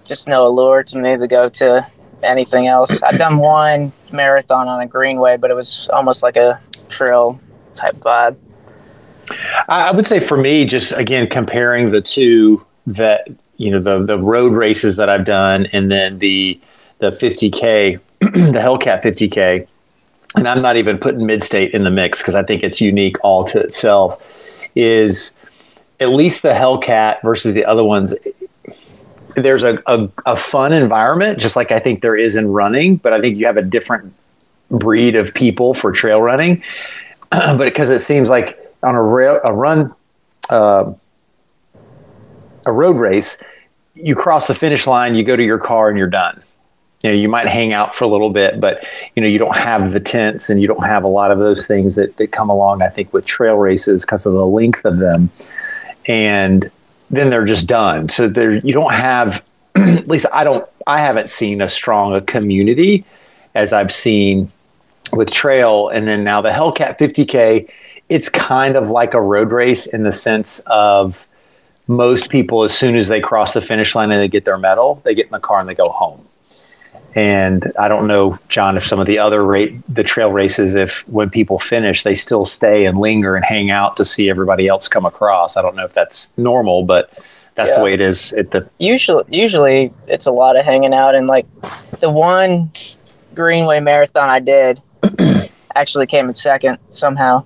just 0.05 0.29
no 0.29 0.47
allure 0.47 0.83
to 0.83 0.99
me 0.99 1.17
to 1.17 1.27
go 1.27 1.49
to 1.49 1.87
anything 2.23 2.67
else. 2.67 3.03
I've 3.03 3.19
done 3.19 3.39
one 3.39 3.93
marathon 4.13 4.69
on 4.69 4.81
a 4.81 4.87
greenway, 4.87 5.37
but 5.37 5.51
it 5.51 5.55
was 5.55 5.89
almost 5.93 6.23
like 6.23 6.37
a 6.37 6.61
trail 6.89 7.39
type 7.75 7.97
vibe. 7.97 8.41
I 9.69 9.91
would 9.91 10.07
say 10.07 10.21
for 10.21 10.37
me, 10.37 10.65
just 10.65 10.93
again 10.93 11.29
comparing 11.29 11.89
the 11.89 12.01
two, 12.01 12.65
that 12.87 13.29
you 13.57 13.71
know 13.71 13.81
the 13.81 14.05
the 14.05 14.19
road 14.19 14.53
races 14.53 14.97
that 14.97 15.09
I've 15.09 15.25
done, 15.25 15.67
and 15.73 15.91
then 15.91 16.19
the 16.19 16.61
the 16.99 17.11
50k, 17.11 18.01
the 18.21 18.27
Hellcat 18.59 19.03
50k, 19.03 19.67
and 20.37 20.49
I'm 20.49 20.63
not 20.63 20.77
even 20.77 20.99
putting 20.99 21.21
Midstate 21.21 21.71
in 21.71 21.85
the 21.85 21.91
mix 21.91 22.21
because 22.21 22.35
I 22.35 22.43
think 22.43 22.63
it's 22.63 22.81
unique 22.81 23.17
all 23.23 23.45
to 23.45 23.61
itself. 23.61 24.23
Is 24.75 25.33
at 26.01 26.11
least 26.11 26.43
the 26.43 26.51
Hellcat 26.51 27.23
versus 27.23 27.55
the 27.55 27.65
other 27.65 27.85
ones. 27.85 28.15
There's 29.43 29.63
a, 29.63 29.83
a, 29.87 30.09
a 30.27 30.37
fun 30.37 30.73
environment, 30.73 31.39
just 31.39 31.57
like 31.57 31.71
I 31.73 31.81
think 31.81 32.03
there 32.03 32.17
is 32.17 32.37
in 32.37 32.49
running, 32.49 32.97
but 32.97 33.13
I 33.13 33.21
think 33.21 33.37
you 33.37 33.47
have 33.47 33.57
a 33.57 33.63
different 33.63 34.13
breed 34.71 35.17
of 35.17 35.35
people 35.35 35.75
for 35.75 35.93
trail 35.93 36.21
running. 36.21 36.63
but 37.31 37.59
because 37.59 37.91
it 37.91 38.01
seems 38.01 38.31
like 38.31 38.59
on 38.83 38.95
a 38.95 39.03
rail, 39.03 39.41
a 39.45 39.53
run, 39.53 39.95
uh, 40.51 40.93
a 42.67 42.73
road 42.73 42.99
race, 42.99 43.39
you 43.95 44.15
cross 44.15 44.47
the 44.47 44.55
finish 44.55 44.87
line, 44.87 45.15
you 45.15 45.25
go 45.25 45.37
to 45.37 45.45
your 45.45 45.59
car, 45.59 45.89
and 45.89 45.99
you're 45.99 46.07
done. 46.07 46.43
You 47.03 47.11
know, 47.11 47.17
you 47.17 47.29
might 47.29 47.47
hang 47.47 47.73
out 47.73 47.95
for 47.95 48.05
a 48.05 48.09
little 48.09 48.31
bit, 48.31 48.61
but 48.61 48.85
you 49.15 49.23
know, 49.23 49.29
you 49.29 49.39
don't 49.39 49.57
have 49.57 49.93
the 49.93 50.01
tents 50.01 50.51
and 50.51 50.61
you 50.61 50.67
don't 50.67 50.85
have 50.85 51.05
a 51.05 51.09
lot 51.09 51.31
of 51.31 51.39
those 51.39 51.67
things 51.67 51.95
that, 51.95 52.17
that 52.17 52.33
come 52.33 52.51
along. 52.51 52.83
I 52.83 52.89
think 52.89 53.13
with 53.13 53.25
trail 53.25 53.55
races 53.55 54.05
because 54.05 54.27
of 54.27 54.33
the 54.33 54.47
length 54.47 54.85
of 54.85 54.99
them, 54.99 55.31
and 56.07 56.71
then 57.11 57.31
they're 57.31 57.45
just 57.45 57.67
done. 57.67 58.09
So 58.09 58.29
there, 58.29 58.53
you 58.53 58.73
don't 58.73 58.93
have. 58.93 59.43
at 59.75 60.09
least 60.09 60.27
I 60.33 60.45
don't. 60.45 60.69
I 60.87 61.01
haven't 61.01 61.31
seen 61.31 61.61
as 61.63 61.73
strong 61.73 62.15
a 62.15 62.21
community 62.21 63.05
as 63.55 63.73
I've 63.73 63.93
seen 63.93 64.51
with 65.13 65.31
trail, 65.31 65.89
and 65.89 66.07
then 66.07 66.25
now 66.25 66.41
the 66.41 66.51
Hellcat 66.51 66.99
50K. 66.99 67.69
It's 68.09 68.31
kind 68.31 68.75
of 68.75 68.89
like 68.89 69.13
a 69.13 69.21
road 69.21 69.53
race 69.53 69.87
in 69.87 70.03
the 70.03 70.13
sense 70.13 70.61
of 70.61 71.27
most 71.89 72.29
people, 72.29 72.63
as 72.63 72.77
soon 72.77 72.97
as 72.97 73.09
they 73.09 73.21
cross 73.21 73.55
the 73.55 73.61
finish 73.61 73.95
line 73.95 74.11
and 74.11 74.21
they 74.21 74.29
get 74.29 74.45
their 74.45 74.59
medal, 74.59 75.01
they 75.05 75.15
get 75.15 75.27
in 75.27 75.33
the 75.33 75.41
car 75.41 75.59
and 75.59 75.69
they 75.69 75.75
go 75.75 75.89
home. 75.89 76.28
And 77.15 77.73
I 77.79 77.89
don't 77.89 78.07
know, 78.07 78.39
John, 78.49 78.77
if 78.77 78.87
some 78.87 79.01
of 79.01 79.07
the 79.07 79.19
other 79.19 79.45
rate 79.45 79.75
the 79.89 80.05
trail 80.05 80.31
races, 80.31 80.75
if 80.75 81.09
when 81.09 81.31
people 81.31 81.59
finish, 81.59 82.03
they 82.03 82.15
still 82.15 82.45
stay 82.45 82.85
and 82.87 82.99
linger 82.99 83.35
and 83.35 83.45
hang 83.45 83.71
out 83.71 83.97
to 83.97 84.05
see 84.05 84.29
everybody 84.29 84.69
else 84.69 84.89
come 84.89 85.07
across. 85.07 85.57
I 85.57 85.63
don't 85.63 85.75
know 85.75 85.85
if 85.85 85.95
that's 85.95 86.37
normal, 86.37 86.85
but 86.85 87.11
that's 87.55 87.71
Yeah. 87.71 87.77
the 87.79 87.83
way 87.85 87.93
it 87.95 88.01
is 88.01 88.33
at 88.35 88.53
the 88.53 88.69
usually 88.79 89.25
usually 89.31 89.93
it's 90.07 90.27
a 90.27 90.31
lot 90.31 90.57
of 90.57 90.65
hanging 90.65 90.95
out 90.95 91.17
and 91.17 91.27
like 91.27 91.45
the 91.99 92.09
one 92.09 92.71
greenway 93.35 93.81
marathon 93.81 94.29
i 94.29 94.39
did 94.39 94.81
actually 95.75 96.07
came 96.07 96.29
in 96.29 96.35
second 96.35 96.79
somehow 96.93 97.43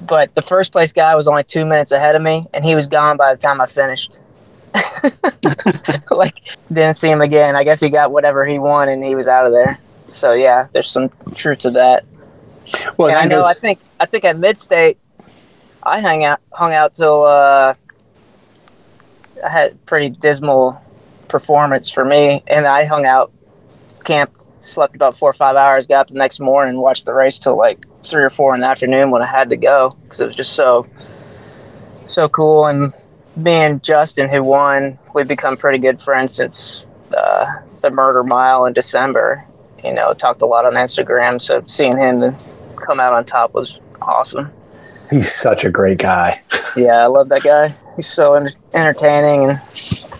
but 0.00 0.34
the 0.34 0.42
first 0.42 0.72
place 0.72 0.92
guy 0.92 1.14
was 1.14 1.28
only 1.28 1.44
two 1.44 1.64
minutes 1.64 1.92
ahead 1.92 2.16
of 2.16 2.22
me 2.22 2.48
and 2.52 2.64
he 2.64 2.74
was 2.74 2.88
gone 2.88 3.16
by 3.16 3.32
the 3.32 3.40
time 3.40 3.60
i 3.60 3.66
finished 3.66 4.18
like 6.10 6.40
didn't 6.68 6.94
see 6.94 7.08
him 7.08 7.20
again 7.20 7.54
i 7.54 7.62
guess 7.62 7.80
he 7.80 7.88
got 7.88 8.10
whatever 8.10 8.44
he 8.44 8.58
won 8.58 8.88
and 8.88 9.04
he 9.04 9.14
was 9.14 9.28
out 9.28 9.46
of 9.46 9.52
there 9.52 9.78
so 10.10 10.32
yeah 10.32 10.66
there's 10.72 10.90
some 10.90 11.10
truth 11.34 11.60
to 11.60 11.70
that 11.70 12.04
well. 12.96 13.08
and 13.08 13.18
I 13.18 13.24
know. 13.24 13.44
I 13.44 13.54
think. 13.54 13.80
I 14.00 14.06
think 14.06 14.24
at 14.24 14.36
Midstate, 14.36 14.96
I 15.82 16.00
hung 16.00 16.24
out 16.24 16.40
hung 16.52 16.72
out 16.72 16.94
till 16.94 17.24
uh, 17.24 17.74
I 19.44 19.48
had 19.48 19.84
pretty 19.86 20.10
dismal 20.10 20.80
performance 21.28 21.90
for 21.90 22.04
me, 22.04 22.42
and 22.46 22.66
I 22.66 22.84
hung 22.84 23.06
out, 23.06 23.32
camped, 24.04 24.46
slept 24.64 24.94
about 24.94 25.16
four 25.16 25.30
or 25.30 25.34
five 25.34 25.56
hours, 25.56 25.86
got 25.86 26.00
up 26.00 26.08
the 26.08 26.14
next 26.14 26.40
morning, 26.40 26.78
watched 26.78 27.06
the 27.06 27.14
race 27.14 27.38
till 27.38 27.56
like 27.56 27.84
three 28.02 28.22
or 28.22 28.30
four 28.30 28.54
in 28.54 28.60
the 28.60 28.66
afternoon 28.66 29.10
when 29.10 29.22
I 29.22 29.26
had 29.26 29.48
to 29.50 29.56
go 29.56 29.96
because 30.02 30.20
it 30.20 30.26
was 30.26 30.36
just 30.36 30.52
so 30.52 30.86
so 32.04 32.28
cool. 32.28 32.66
And 32.66 32.92
me 33.36 33.52
and 33.52 33.82
Justin, 33.82 34.28
who 34.28 34.42
won, 34.42 34.98
we've 35.14 35.28
become 35.28 35.56
pretty 35.56 35.78
good 35.78 36.00
friends 36.00 36.34
since 36.34 36.86
uh, 37.16 37.46
the 37.80 37.90
Murder 37.90 38.22
Mile 38.22 38.66
in 38.66 38.72
December. 38.72 39.44
You 39.84 39.92
know, 39.92 40.12
talked 40.12 40.42
a 40.42 40.46
lot 40.46 40.64
on 40.64 40.74
Instagram, 40.74 41.40
so 41.40 41.62
seeing 41.66 41.98
him 41.98 42.36
come 42.76 43.00
out 43.00 43.12
on 43.12 43.24
top 43.24 43.54
was 43.54 43.80
awesome. 44.00 44.50
he's 45.10 45.30
such 45.32 45.64
a 45.64 45.70
great 45.70 45.98
guy. 45.98 46.40
Yeah, 46.76 47.04
I 47.04 47.06
love 47.06 47.28
that 47.28 47.44
guy. 47.44 47.72
He's 47.94 48.08
so 48.08 48.34
en- 48.34 48.48
entertaining 48.72 49.48
and 49.48 49.60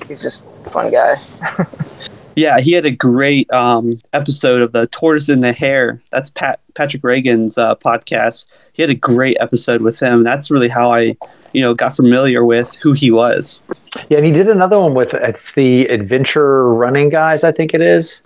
he's 0.07 0.23
just 0.23 0.47
a 0.65 0.71
fun 0.71 0.93
guy. 0.93 1.17
Yeah, 2.37 2.59
he 2.59 2.73
had 2.73 2.85
a 2.85 2.91
great 2.91 3.51
um, 3.53 4.01
episode 4.13 4.63
of 4.63 4.73
the 4.73 4.87
Tortoise 4.89 5.29
and 5.29 5.43
the 5.43 5.53
Hare. 5.53 6.01
That's 6.11 6.31
Pat 6.31 6.61
Patrick 6.75 7.05
Reagan's 7.05 7.57
uh, 7.57 7.77
podcast. 7.77 8.47
He 8.73 8.83
had 8.83 8.91
a 8.91 8.95
great 8.95 9.37
episode 9.41 9.83
with 9.83 10.01
him. 10.01 10.25
That's 10.25 10.51
really 10.51 10.69
how 10.69 10.93
I, 10.93 11.17
you 11.53 11.63
know, 11.63 11.75
got 11.75 11.95
familiar 11.95 12.45
with 12.45 12.75
who 12.77 12.93
he 12.93 13.11
was. 13.11 13.61
Yeah, 14.09 14.19
and 14.19 14.27
he 14.27 14.33
did 14.33 14.49
another 14.49 14.79
one 14.79 14.95
with 14.95 15.15
it's 15.15 15.53
the 15.53 15.87
Adventure 15.87 16.69
Running 16.69 17.09
Guys, 17.09 17.45
I 17.45 17.53
think 17.53 17.75
it 17.75 17.81
is. 17.81 18.23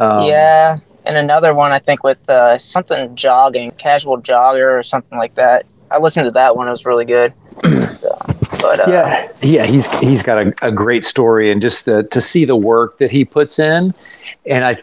Um, 0.00 0.26
yeah, 0.26 0.78
and 1.04 1.16
another 1.16 1.54
one 1.54 1.70
I 1.72 1.78
think 1.78 2.02
with 2.02 2.28
uh, 2.30 2.56
something 2.56 3.14
jogging, 3.14 3.72
casual 3.72 4.20
jogger 4.20 4.78
or 4.78 4.82
something 4.82 5.18
like 5.18 5.34
that. 5.34 5.66
I 5.90 5.98
listened 5.98 6.24
to 6.24 6.30
that 6.32 6.56
one; 6.56 6.66
it 6.66 6.70
was 6.70 6.86
really 6.86 7.04
good. 7.04 7.34
So, 7.62 8.18
but 8.60 8.80
uh, 8.80 8.90
yeah, 8.90 9.28
yeah, 9.42 9.64
he's 9.64 9.86
he's 10.00 10.22
got 10.22 10.46
a, 10.46 10.54
a 10.66 10.72
great 10.72 11.04
story, 11.04 11.50
and 11.50 11.60
just 11.62 11.84
the, 11.84 12.02
to 12.04 12.20
see 12.20 12.44
the 12.44 12.56
work 12.56 12.98
that 12.98 13.10
he 13.10 13.24
puts 13.24 13.58
in, 13.58 13.94
and 14.46 14.64
I, 14.64 14.82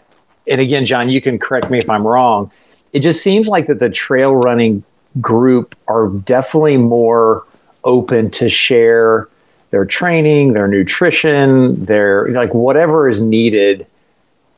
and 0.50 0.62
again, 0.62 0.86
John, 0.86 1.10
you 1.10 1.22
can 1.22 1.38
correct 1.38 1.70
me 1.70 1.80
if 1.80 1.90
I'm 1.90 2.06
wrong. 2.06 2.52
It 2.94 3.00
just 3.00 3.22
seems 3.22 3.48
like 3.48 3.68
that 3.68 3.80
the 3.80 3.90
trail 3.90 4.36
running 4.36 4.84
group 5.20 5.76
are 5.88 6.08
definitely 6.08 6.78
more 6.78 7.46
open 7.84 8.32
to 8.32 8.50
share 8.50 9.28
their 9.72 9.86
training, 9.86 10.54
their 10.54 10.68
nutrition, 10.68 11.86
their 11.86 12.30
like 12.30 12.54
whatever 12.54 13.10
is 13.10 13.22
needed 13.22 13.86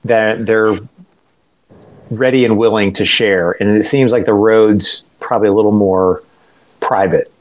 that 0.06 0.46
they're 0.46 0.78
ready 2.10 2.46
and 2.46 2.58
willing 2.58 2.94
to 2.94 3.06
share. 3.06 3.52
And 3.52 3.76
it 3.76 3.84
seems 3.84 4.12
like 4.12 4.26
the 4.26 4.34
roads 4.34 5.06
probably 5.20 5.48
a 5.48 5.54
little 5.54 5.72
more 5.72 6.24
private. 6.80 7.33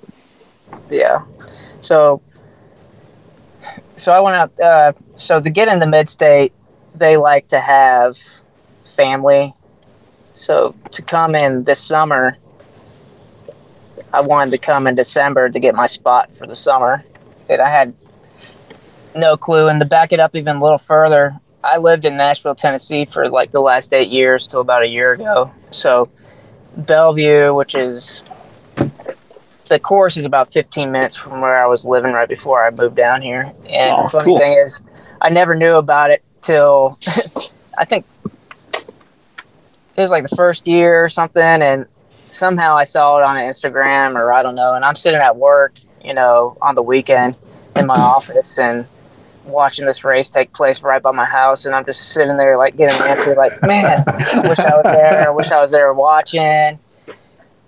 Yeah. 0.93 1.25
So, 1.81 2.23
so 3.97 4.13
I 4.13 4.21
went 4.21 4.37
out. 4.37 4.61
Uh, 4.61 4.93
so 5.17 5.41
to 5.41 5.51
get 5.51 5.69
into 5.69 5.87
mid 5.87 6.09
state, 6.09 6.53
they 6.95 7.17
like 7.17 7.49
to 7.49 7.61
have 7.61 8.19
family. 8.85 9.55
So 10.33 10.75
to 10.93 11.03
come 11.03 11.35
in 11.35 11.65
this 11.65 11.81
summer, 11.81 12.37
I 14.13 14.21
wanted 14.21 14.51
to 14.53 14.59
come 14.59 14.87
in 14.87 14.95
December 14.95 15.49
to 15.49 15.59
get 15.59 15.75
my 15.75 15.87
spot 15.87 16.35
for 16.35 16.47
the 16.47 16.57
summer, 16.57 17.05
and 17.49 17.61
I 17.61 17.69
had 17.69 17.95
no 19.15 19.37
clue. 19.37 19.69
And 19.69 19.81
to 19.81 19.87
back 19.87 20.13
it 20.13 20.21
up 20.21 20.37
even 20.37 20.57
a 20.57 20.63
little 20.63 20.79
further, 20.79 21.39
I 21.65 21.79
lived 21.79 22.05
in 22.05 22.17
Nashville, 22.17 22.55
Tennessee 22.55 23.05
for 23.05 23.29
like 23.29 23.51
the 23.51 23.61
last 23.61 23.93
eight 23.93 24.09
years 24.09 24.47
till 24.47 24.61
about 24.61 24.83
a 24.83 24.89
year 24.89 25.13
ago. 25.13 25.51
So 25.71 26.11
Bellevue, 26.77 27.55
which 27.55 27.75
is 27.75 28.23
the 29.67 29.79
course 29.79 30.17
is 30.17 30.25
about 30.25 30.53
15 30.53 30.91
minutes 30.91 31.17
from 31.17 31.41
where 31.41 31.63
I 31.63 31.67
was 31.67 31.87
living 31.87 32.13
right 32.13 32.29
before 32.29 32.65
I 32.65 32.71
moved 32.71 32.97
down 32.97 33.23
here. 33.23 33.53
And 33.69 33.93
Oh, 33.97 34.03
the 34.05 34.09
funny 34.11 34.25
cool. 34.27 34.39
thing 34.39 34.53
is, 34.59 34.83
I 35.21 35.29
never 35.31 35.55
knew 35.55 35.75
about 35.77 36.11
it 36.11 36.23
till 36.41 36.99
I 37.79 37.85
think 37.85 38.05
it 38.75 40.01
was 40.01 40.11
like 40.11 40.29
the 40.29 40.37
first 40.37 40.67
year 40.67 41.05
or 41.05 41.09
something. 41.09 41.43
And 41.43 41.87
somehow 42.31 42.77
I 42.77 42.85
saw 42.85 43.19
it 43.19 43.25
on 43.25 43.37
Instagram 43.37 44.15
or 44.17 44.33
I 44.33 44.43
don't 44.43 44.55
know. 44.55 44.75
And 44.75 44.85
I'm 44.85 44.95
sitting 44.95 45.21
at 45.21 45.37
work, 45.37 45.75
you 46.05 46.15
know, 46.15 46.57
on 46.61 46.75
the 46.75 46.83
weekend 46.83 47.37
in 47.77 47.87
my 47.87 47.95
office 47.99 48.59
and 48.59 48.87
watching 49.45 49.87
this 49.87 50.05
race 50.05 50.29
take 50.31 50.53
place 50.53 50.83
right 50.83 51.03
by 51.03 51.11
my 51.13 51.25
house. 51.25 51.65
And 51.67 51.75
I'm 51.75 51.85
just 51.85 52.11
sitting 52.13 52.37
there 52.37 52.57
like 52.57 52.77
getting 52.77 52.97
antsy, 53.03 53.37
like, 53.37 53.61
man, 53.63 54.05
I 54.07 54.41
wish 54.49 54.59
I 54.59 54.77
was 54.77 54.85
there. 54.85 55.27
I 55.27 55.31
wish 55.31 55.51
I 55.51 55.61
was 55.61 55.71
there 55.73 55.93
watching 55.93 56.79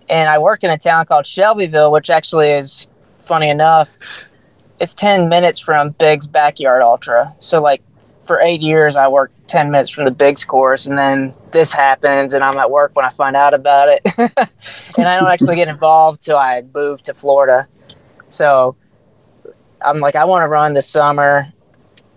and 0.09 0.29
I 0.29 0.39
worked 0.39 0.65
in 0.65 0.71
a 0.71 0.79
town 0.79 1.07
called 1.07 1.27
Shelbyville, 1.27 1.91
which 1.91 2.11
actually 2.11 2.51
is 2.51 2.87
funny 3.19 3.49
enough. 3.49 3.97
It's 4.81 4.95
ten 4.95 5.29
minutes 5.29 5.59
from 5.59 5.91
Big's 5.91 6.27
backyard 6.27 6.83
ultra. 6.83 7.35
So 7.39 7.63
like 7.63 7.83
for 8.25 8.41
eight 8.41 8.61
years, 8.61 8.97
I 8.97 9.09
worked 9.09 9.49
ten 9.49 9.71
minutes 9.71 9.91
from 9.91 10.05
the 10.05 10.11
Big's 10.11 10.45
course, 10.45 10.87
and 10.87 10.99
then 10.99 11.35
this 11.53 11.73
happens, 11.73 12.33
and 12.33 12.43
I'm 12.43 12.59
at 12.59 12.71
work 12.71 12.95
when 12.95 13.05
I 13.05 13.09
find 13.09 13.37
out 13.37 13.55
about 13.55 13.89
it, 13.89 14.03
and 14.19 15.09
I 15.09 15.19
don't 15.19 15.29
actually 15.31 15.57
get 15.57 15.69
involved 15.69 16.23
till 16.23 16.37
I 16.37 16.63
move 16.75 17.03
to 17.03 17.15
Florida. 17.15 17.69
So 18.29 18.77
I'm 19.85 20.01
like, 20.01 20.17
I 20.17 20.25
want 20.25 20.43
to 20.43 20.49
run 20.49 20.75
this 20.75 20.89
summer, 20.89 21.47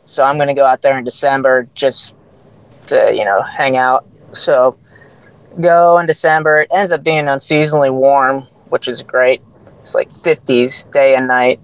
so 0.03 0.23
I'm 0.23 0.37
going 0.37 0.47
to 0.47 0.53
go 0.53 0.65
out 0.65 0.81
there 0.81 0.97
in 0.97 1.03
December 1.03 1.67
just 1.75 2.15
to 2.87 3.13
you 3.13 3.23
know 3.23 3.41
hang 3.41 3.77
out. 3.77 4.05
So 4.33 4.77
go 5.59 5.97
in 5.99 6.05
December. 6.05 6.61
It 6.61 6.69
ends 6.71 6.91
up 6.91 7.03
being 7.03 7.25
unseasonally 7.25 7.93
warm, 7.93 8.47
which 8.69 8.87
is 8.87 9.03
great. 9.03 9.41
It's 9.79 9.95
like 9.95 10.09
50s 10.09 10.91
day 10.91 11.15
and 11.15 11.27
night. 11.27 11.59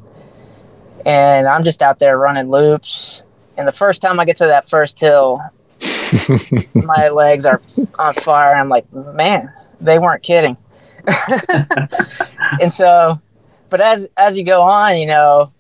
And 1.06 1.48
I'm 1.48 1.64
just 1.64 1.82
out 1.82 2.00
there 2.00 2.18
running 2.18 2.50
loops. 2.50 3.24
And 3.58 3.68
the 3.68 3.72
first 3.72 4.02
time 4.02 4.20
I 4.20 4.26
get 4.26 4.38
to 4.38 4.46
that 4.46 4.68
first 4.68 5.00
hill, 5.00 5.42
my 6.74 7.10
legs 7.10 7.46
are 7.46 7.62
on 8.00 8.14
fire. 8.14 8.56
I'm 8.56 8.70
like, 8.70 8.92
man, 8.94 9.52
they 9.82 10.00
weren't 10.00 10.24
kidding. 10.24 10.58
and 12.62 12.72
so, 12.72 13.22
but 13.70 13.82
as 13.82 14.08
as 14.16 14.38
you 14.38 14.46
go 14.46 14.62
on, 14.62 14.98
you 14.98 15.06
know, 15.06 15.52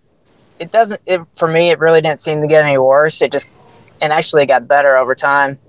it 0.60 0.72
doesn't. 0.72 1.02
It, 1.06 1.22
for 1.34 1.48
me, 1.48 1.70
it 1.70 1.80
really 1.80 2.00
didn't 2.00 2.20
seem 2.20 2.42
to 2.42 2.48
get 2.48 2.64
any 2.64 2.78
worse. 2.78 3.22
It 3.22 3.32
just 3.32 3.50
and 4.00 4.14
actually 4.14 4.46
got 4.46 4.68
better 4.68 4.96
over 4.96 5.16
time. 5.16 5.60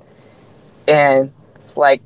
And 0.86 1.32
like 1.76 2.02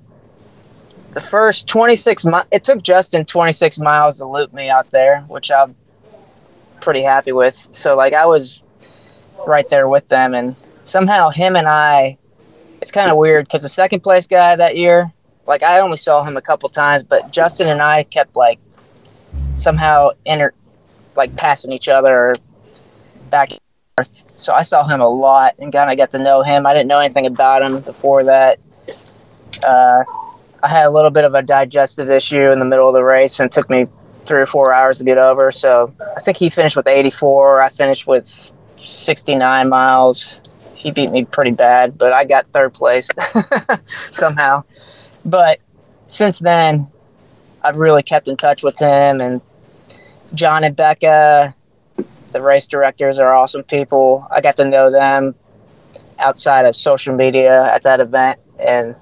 the 1.19 1.27
first 1.27 1.67
26 1.67 2.25
mi- 2.27 2.33
it 2.53 2.63
took 2.63 2.81
Justin 2.81 3.25
26 3.25 3.81
miles 3.81 4.19
to 4.19 4.25
loop 4.25 4.53
me 4.53 4.71
out 4.71 4.89
there, 4.93 5.23
which 5.23 5.51
I'm 5.51 5.75
pretty 6.81 7.03
happy 7.03 7.33
with. 7.33 7.67
So 7.73 7.97
like 7.97 8.13
I 8.13 8.27
was 8.27 8.63
right 9.45 9.69
there 9.69 9.89
with 9.89 10.07
them 10.07 10.33
and 10.33 10.55
somehow 10.83 11.31
him 11.31 11.57
and 11.57 11.67
I 11.67 12.19
it's 12.81 12.93
kind 12.93 13.11
of 13.11 13.17
weird 13.17 13.49
cuz 13.51 13.63
the 13.63 13.69
second 13.69 14.01
place 14.03 14.29
guy 14.29 14.55
that 14.55 14.77
year, 14.77 15.13
like 15.45 15.65
I 15.65 15.81
only 15.81 15.97
saw 15.97 16.23
him 16.23 16.37
a 16.37 16.41
couple 16.41 16.69
times, 16.69 17.03
but 17.03 17.33
Justin 17.33 17.69
and 17.69 17.83
I 17.83 18.05
kept 18.05 18.37
like 18.37 18.61
somehow 19.57 20.11
inter 20.25 20.53
like 21.17 21.35
passing 21.37 21.73
each 21.73 21.89
other 21.89 22.37
back 23.29 23.51
and 23.51 23.61
forth. 23.97 24.39
So 24.39 24.53
I 24.53 24.63
saw 24.63 24.87
him 24.87 25.01
a 25.01 25.09
lot 25.09 25.57
and 25.59 25.73
kind 25.73 25.91
of 25.91 25.97
got 25.97 26.13
to 26.13 26.21
know 26.21 26.43
him. 26.43 26.65
I 26.65 26.75
didn't 26.75 26.87
know 26.87 27.01
anything 27.01 27.27
about 27.27 27.63
him 27.63 27.81
before 27.81 28.23
that. 28.23 28.61
Uh, 29.65 30.05
I 30.63 30.69
had 30.69 30.87
a 30.87 30.91
little 30.91 31.11
bit 31.11 31.25
of 31.25 31.35
a 31.35 31.43
digestive 31.43 32.11
issue 32.11 32.51
in 32.51 32.59
the 32.59 32.65
middle 32.65 32.89
of 32.89 32.95
the 32.95 33.05
race, 33.05 33.39
and 33.39 33.47
it 33.47 33.53
took 33.53 33.71
me 33.71 33.87
three 34.25 34.41
or 34.41 34.47
four 34.47 34.73
hours 34.73 34.99
to 34.99 35.05
get 35.05 35.19
over. 35.19 35.51
So 35.51 35.95
I 36.17 36.21
think 36.21 36.37
he 36.37 36.51
finished 36.51 36.77
with 36.77 36.87
84. 36.87 37.63
I 37.63 37.69
finished 37.69 38.07
with 38.07 38.53
69 38.77 39.69
miles. 39.69 40.43
He 40.75 40.91
beat 40.91 41.11
me 41.11 41.25
pretty 41.25 41.53
bad, 41.53 41.99
but 41.99 42.13
I 42.13 42.25
got 42.25 42.49
third 42.49 42.75
place 42.75 43.09
somehow. 44.11 44.65
But 45.25 45.61
since 46.07 46.39
then, 46.39 46.89
I've 47.63 47.77
really 47.77 48.03
kept 48.03 48.29
in 48.29 48.37
touch 48.37 48.63
with 48.63 48.79
him 48.79 49.21
and 49.21 49.41
John 50.35 50.65
and 50.65 50.77
Becca. 50.77 51.55
The 52.33 52.43
race 52.43 52.67
directors 52.67 53.19
are 53.19 53.35
awesome 53.35 53.63
people. 53.63 54.27
I 54.31 54.41
got 54.41 54.57
to 54.57 54.65
know 54.65 54.91
them 54.91 55.35
outside 56.19 56.67
of 56.67 56.77
social 56.77 57.15
media 57.15 57.65
at 57.73 57.83
that 57.85 58.01
event, 58.01 58.39
and 58.59 58.95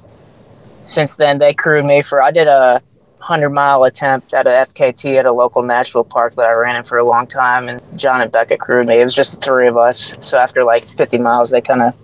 since 0.86 1.16
then 1.16 1.38
they 1.38 1.52
crewed 1.52 1.84
me 1.84 2.02
for. 2.02 2.22
I 2.22 2.30
did 2.30 2.46
a 2.48 2.80
hundred 3.18 3.50
mile 3.50 3.82
attempt 3.84 4.32
at 4.34 4.46
a 4.46 4.50
FKT 4.50 5.18
at 5.18 5.26
a 5.26 5.32
local 5.32 5.62
Nashville 5.62 6.04
park 6.04 6.36
that 6.36 6.44
I 6.46 6.52
ran 6.52 6.76
in 6.76 6.84
for 6.84 6.96
a 6.98 7.04
long 7.04 7.26
time, 7.26 7.68
and 7.68 7.80
John 7.98 8.20
and 8.20 8.30
Becca 8.30 8.56
crewed 8.58 8.86
me. 8.86 9.00
It 9.00 9.04
was 9.04 9.14
just 9.14 9.34
the 9.34 9.40
three 9.40 9.66
of 9.68 9.76
us. 9.76 10.14
So 10.20 10.38
after 10.38 10.62
like 10.64 10.88
50 10.88 11.18
miles, 11.18 11.50
they 11.50 11.60
kind 11.60 11.82
of 11.82 11.94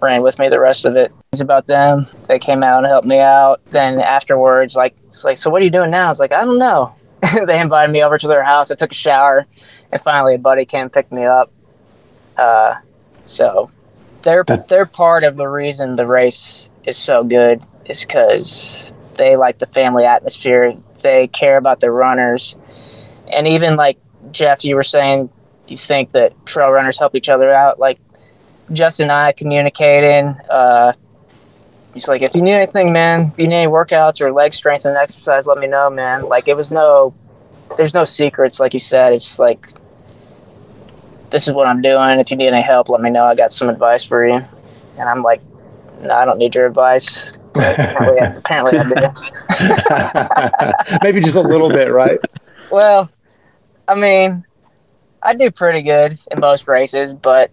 ran 0.00 0.22
with 0.22 0.38
me 0.38 0.48
the 0.48 0.58
rest 0.58 0.86
of 0.86 0.96
it. 0.96 1.12
It's 1.32 1.42
about 1.42 1.66
them. 1.66 2.06
They 2.28 2.38
came 2.38 2.62
out 2.62 2.78
and 2.78 2.86
helped 2.86 3.06
me 3.06 3.18
out. 3.18 3.60
Then 3.66 4.00
afterwards, 4.00 4.74
like, 4.74 4.96
it's 5.04 5.22
like, 5.22 5.36
so 5.36 5.50
what 5.50 5.60
are 5.60 5.64
you 5.64 5.70
doing 5.70 5.90
now? 5.90 6.10
It's 6.10 6.18
like, 6.18 6.32
I 6.32 6.44
don't 6.44 6.58
know. 6.58 6.94
they 7.46 7.60
invited 7.60 7.92
me 7.92 8.02
over 8.02 8.16
to 8.16 8.26
their 8.26 8.42
house. 8.42 8.70
I 8.70 8.74
took 8.74 8.92
a 8.92 8.94
shower, 8.94 9.46
and 9.92 10.00
finally 10.00 10.34
a 10.34 10.38
buddy 10.38 10.64
came 10.64 10.82
and 10.82 10.92
picked 10.92 11.12
me 11.12 11.26
up. 11.26 11.52
Uh, 12.38 12.76
so 13.24 13.70
they're 14.22 14.44
That- 14.44 14.68
they're 14.68 14.86
part 14.86 15.24
of 15.24 15.36
the 15.36 15.46
reason 15.46 15.96
the 15.96 16.06
race 16.06 16.70
is 16.90 16.98
so 16.98 17.24
good 17.24 17.62
is 17.86 18.02
because 18.04 18.92
they 19.14 19.36
like 19.36 19.58
the 19.58 19.66
family 19.66 20.04
atmosphere. 20.04 20.76
They 21.02 21.28
care 21.28 21.56
about 21.56 21.80
their 21.80 21.92
runners, 21.92 22.56
and 23.32 23.48
even 23.48 23.76
like 23.76 23.98
Jeff, 24.30 24.64
you 24.64 24.76
were 24.76 24.82
saying, 24.82 25.30
you 25.68 25.78
think 25.78 26.12
that 26.12 26.34
trail 26.46 26.70
runners 26.70 26.98
help 26.98 27.14
each 27.14 27.28
other 27.28 27.50
out. 27.50 27.78
Like 27.78 27.98
Justin 28.72 29.04
and 29.04 29.12
I 29.12 29.32
communicating. 29.32 30.36
Uh, 30.50 30.92
he's 31.94 32.08
like, 32.08 32.22
if 32.22 32.34
you 32.34 32.42
need 32.42 32.52
anything, 32.52 32.92
man, 32.92 33.32
you 33.38 33.46
need 33.46 33.62
any 33.62 33.70
workouts 33.70 34.20
or 34.20 34.32
leg 34.32 34.52
strength 34.52 34.84
and 34.84 34.96
exercise, 34.96 35.46
let 35.46 35.58
me 35.58 35.66
know, 35.66 35.88
man. 35.90 36.28
Like 36.28 36.48
it 36.48 36.56
was 36.56 36.70
no, 36.70 37.14
there's 37.76 37.94
no 37.94 38.04
secrets. 38.04 38.60
Like 38.60 38.74
you 38.74 38.80
said, 38.80 39.12
it's 39.12 39.38
like 39.38 39.66
this 41.30 41.46
is 41.46 41.54
what 41.54 41.66
I'm 41.66 41.80
doing. 41.80 42.20
If 42.20 42.30
you 42.30 42.36
need 42.36 42.48
any 42.48 42.62
help, 42.62 42.88
let 42.88 43.00
me 43.00 43.10
know. 43.10 43.24
I 43.24 43.34
got 43.34 43.52
some 43.52 43.68
advice 43.68 44.04
for 44.04 44.26
you. 44.26 44.44
And 44.98 45.08
I'm 45.08 45.22
like, 45.22 45.40
no, 46.00 46.14
I 46.14 46.24
don't 46.24 46.38
need 46.38 46.54
your 46.54 46.66
advice. 46.66 47.32
Apparently, 47.54 48.20
I, 48.20 48.26
apparently 48.36 48.78
I 48.78 48.84
do. 50.88 50.98
Maybe 51.02 51.20
just 51.20 51.36
a 51.36 51.40
little 51.40 51.68
bit, 51.68 51.92
right? 51.92 52.18
Well, 52.70 53.10
I 53.88 53.94
mean, 53.94 54.44
I 55.22 55.34
do 55.34 55.50
pretty 55.50 55.82
good 55.82 56.18
in 56.30 56.40
most 56.40 56.66
races, 56.68 57.12
but 57.12 57.50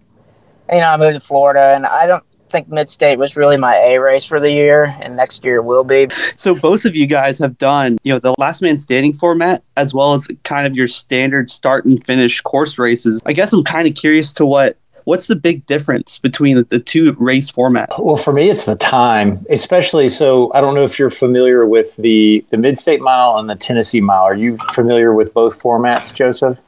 you 0.70 0.78
know, 0.78 0.88
I 0.88 0.96
moved 0.96 1.14
to 1.14 1.20
Florida, 1.20 1.74
and 1.74 1.86
I 1.86 2.06
don't 2.06 2.24
think 2.50 2.68
Mid 2.68 2.88
State 2.88 3.18
was 3.18 3.36
really 3.36 3.56
my 3.56 3.76
A 3.76 3.98
race 3.98 4.24
for 4.24 4.40
the 4.40 4.52
year, 4.52 4.96
and 5.00 5.16
next 5.16 5.44
year 5.44 5.62
will 5.62 5.84
be. 5.84 6.08
So 6.36 6.54
both 6.54 6.84
of 6.84 6.94
you 6.94 7.06
guys 7.06 7.38
have 7.38 7.58
done, 7.58 7.98
you 8.02 8.12
know, 8.12 8.18
the 8.18 8.34
last 8.38 8.62
man 8.62 8.78
standing 8.78 9.12
format 9.12 9.62
as 9.76 9.92
well 9.92 10.14
as 10.14 10.28
kind 10.44 10.66
of 10.66 10.76
your 10.76 10.88
standard 10.88 11.48
start 11.48 11.84
and 11.84 12.02
finish 12.04 12.40
course 12.40 12.78
races. 12.78 13.20
I 13.26 13.32
guess 13.32 13.52
I'm 13.52 13.64
kind 13.64 13.88
of 13.88 13.94
curious 13.94 14.32
to 14.34 14.46
what 14.46 14.78
what's 15.08 15.26
the 15.26 15.34
big 15.36 15.64
difference 15.64 16.18
between 16.18 16.56
the, 16.56 16.64
the 16.64 16.78
two 16.78 17.12
race 17.18 17.50
formats? 17.50 17.98
Well, 17.98 18.16
for 18.16 18.32
me, 18.32 18.50
it's 18.50 18.66
the 18.66 18.76
time, 18.76 19.44
especially. 19.48 20.08
So 20.10 20.52
I 20.52 20.60
don't 20.60 20.74
know 20.74 20.84
if 20.84 20.98
you're 20.98 21.08
familiar 21.10 21.64
with 21.66 21.96
the 21.96 22.44
the 22.50 22.58
Mid 22.58 22.76
State 22.76 23.00
Mile 23.00 23.38
and 23.38 23.48
the 23.48 23.56
Tennessee 23.56 24.02
Mile. 24.02 24.22
Are 24.24 24.34
you 24.36 24.58
familiar 24.74 25.14
with 25.14 25.32
both 25.32 25.62
formats, 25.62 26.14
Joseph? 26.14 26.58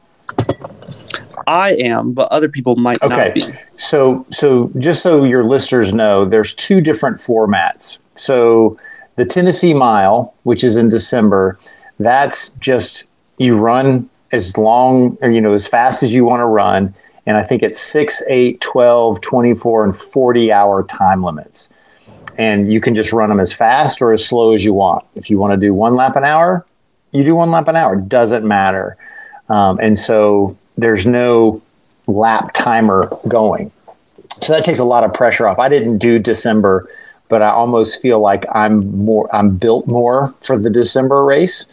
I 1.46 1.72
am, 1.72 2.12
but 2.12 2.30
other 2.32 2.48
people 2.48 2.76
might 2.76 3.02
Okay. 3.02 3.16
not 3.16 3.34
be. 3.34 3.52
So, 3.76 4.24
so 4.30 4.70
just 4.78 5.02
so 5.02 5.24
your 5.24 5.42
listeners 5.44 5.92
know, 5.92 6.24
there's 6.24 6.54
two 6.54 6.80
different 6.80 7.16
formats. 7.18 7.98
So, 8.14 8.78
the 9.16 9.24
Tennessee 9.24 9.74
Mile, 9.74 10.34
which 10.44 10.62
is 10.64 10.76
in 10.76 10.88
December, 10.88 11.58
that's 11.98 12.50
just 12.54 13.08
you 13.38 13.56
run 13.56 14.08
as 14.32 14.56
long 14.56 15.18
or 15.20 15.30
you 15.30 15.40
know 15.40 15.52
as 15.52 15.66
fast 15.66 16.02
as 16.02 16.14
you 16.14 16.24
want 16.24 16.40
to 16.40 16.46
run, 16.46 16.94
and 17.30 17.38
I 17.38 17.44
think 17.44 17.62
it's 17.62 17.78
6, 17.78 18.24
8, 18.28 18.60
12, 18.60 19.20
24 19.20 19.84
and 19.84 19.96
40 19.96 20.50
hour 20.50 20.82
time 20.82 21.22
limits. 21.22 21.68
And 22.36 22.72
you 22.72 22.80
can 22.80 22.92
just 22.92 23.12
run 23.12 23.28
them 23.28 23.38
as 23.38 23.52
fast 23.52 24.02
or 24.02 24.12
as 24.12 24.26
slow 24.26 24.52
as 24.52 24.64
you 24.64 24.74
want. 24.74 25.04
If 25.14 25.30
you 25.30 25.38
want 25.38 25.52
to 25.52 25.56
do 25.56 25.72
one 25.72 25.94
lap 25.94 26.16
an 26.16 26.24
hour, 26.24 26.66
you 27.12 27.22
do 27.22 27.36
one 27.36 27.52
lap 27.52 27.68
an 27.68 27.76
hour. 27.76 27.94
Doesn't 27.94 28.44
matter. 28.44 28.96
Um, 29.48 29.78
and 29.78 29.96
so 29.96 30.58
there's 30.76 31.06
no 31.06 31.62
lap 32.08 32.52
timer 32.52 33.16
going. 33.28 33.70
So 34.42 34.52
that 34.52 34.64
takes 34.64 34.80
a 34.80 34.84
lot 34.84 35.04
of 35.04 35.14
pressure 35.14 35.46
off. 35.46 35.60
I 35.60 35.68
didn't 35.68 35.98
do 35.98 36.18
December, 36.18 36.90
but 37.28 37.42
I 37.42 37.50
almost 37.50 38.02
feel 38.02 38.18
like 38.18 38.44
I'm 38.52 39.04
more 39.04 39.32
I'm 39.32 39.56
built 39.56 39.86
more 39.86 40.34
for 40.40 40.58
the 40.58 40.70
December 40.70 41.24
race 41.24 41.68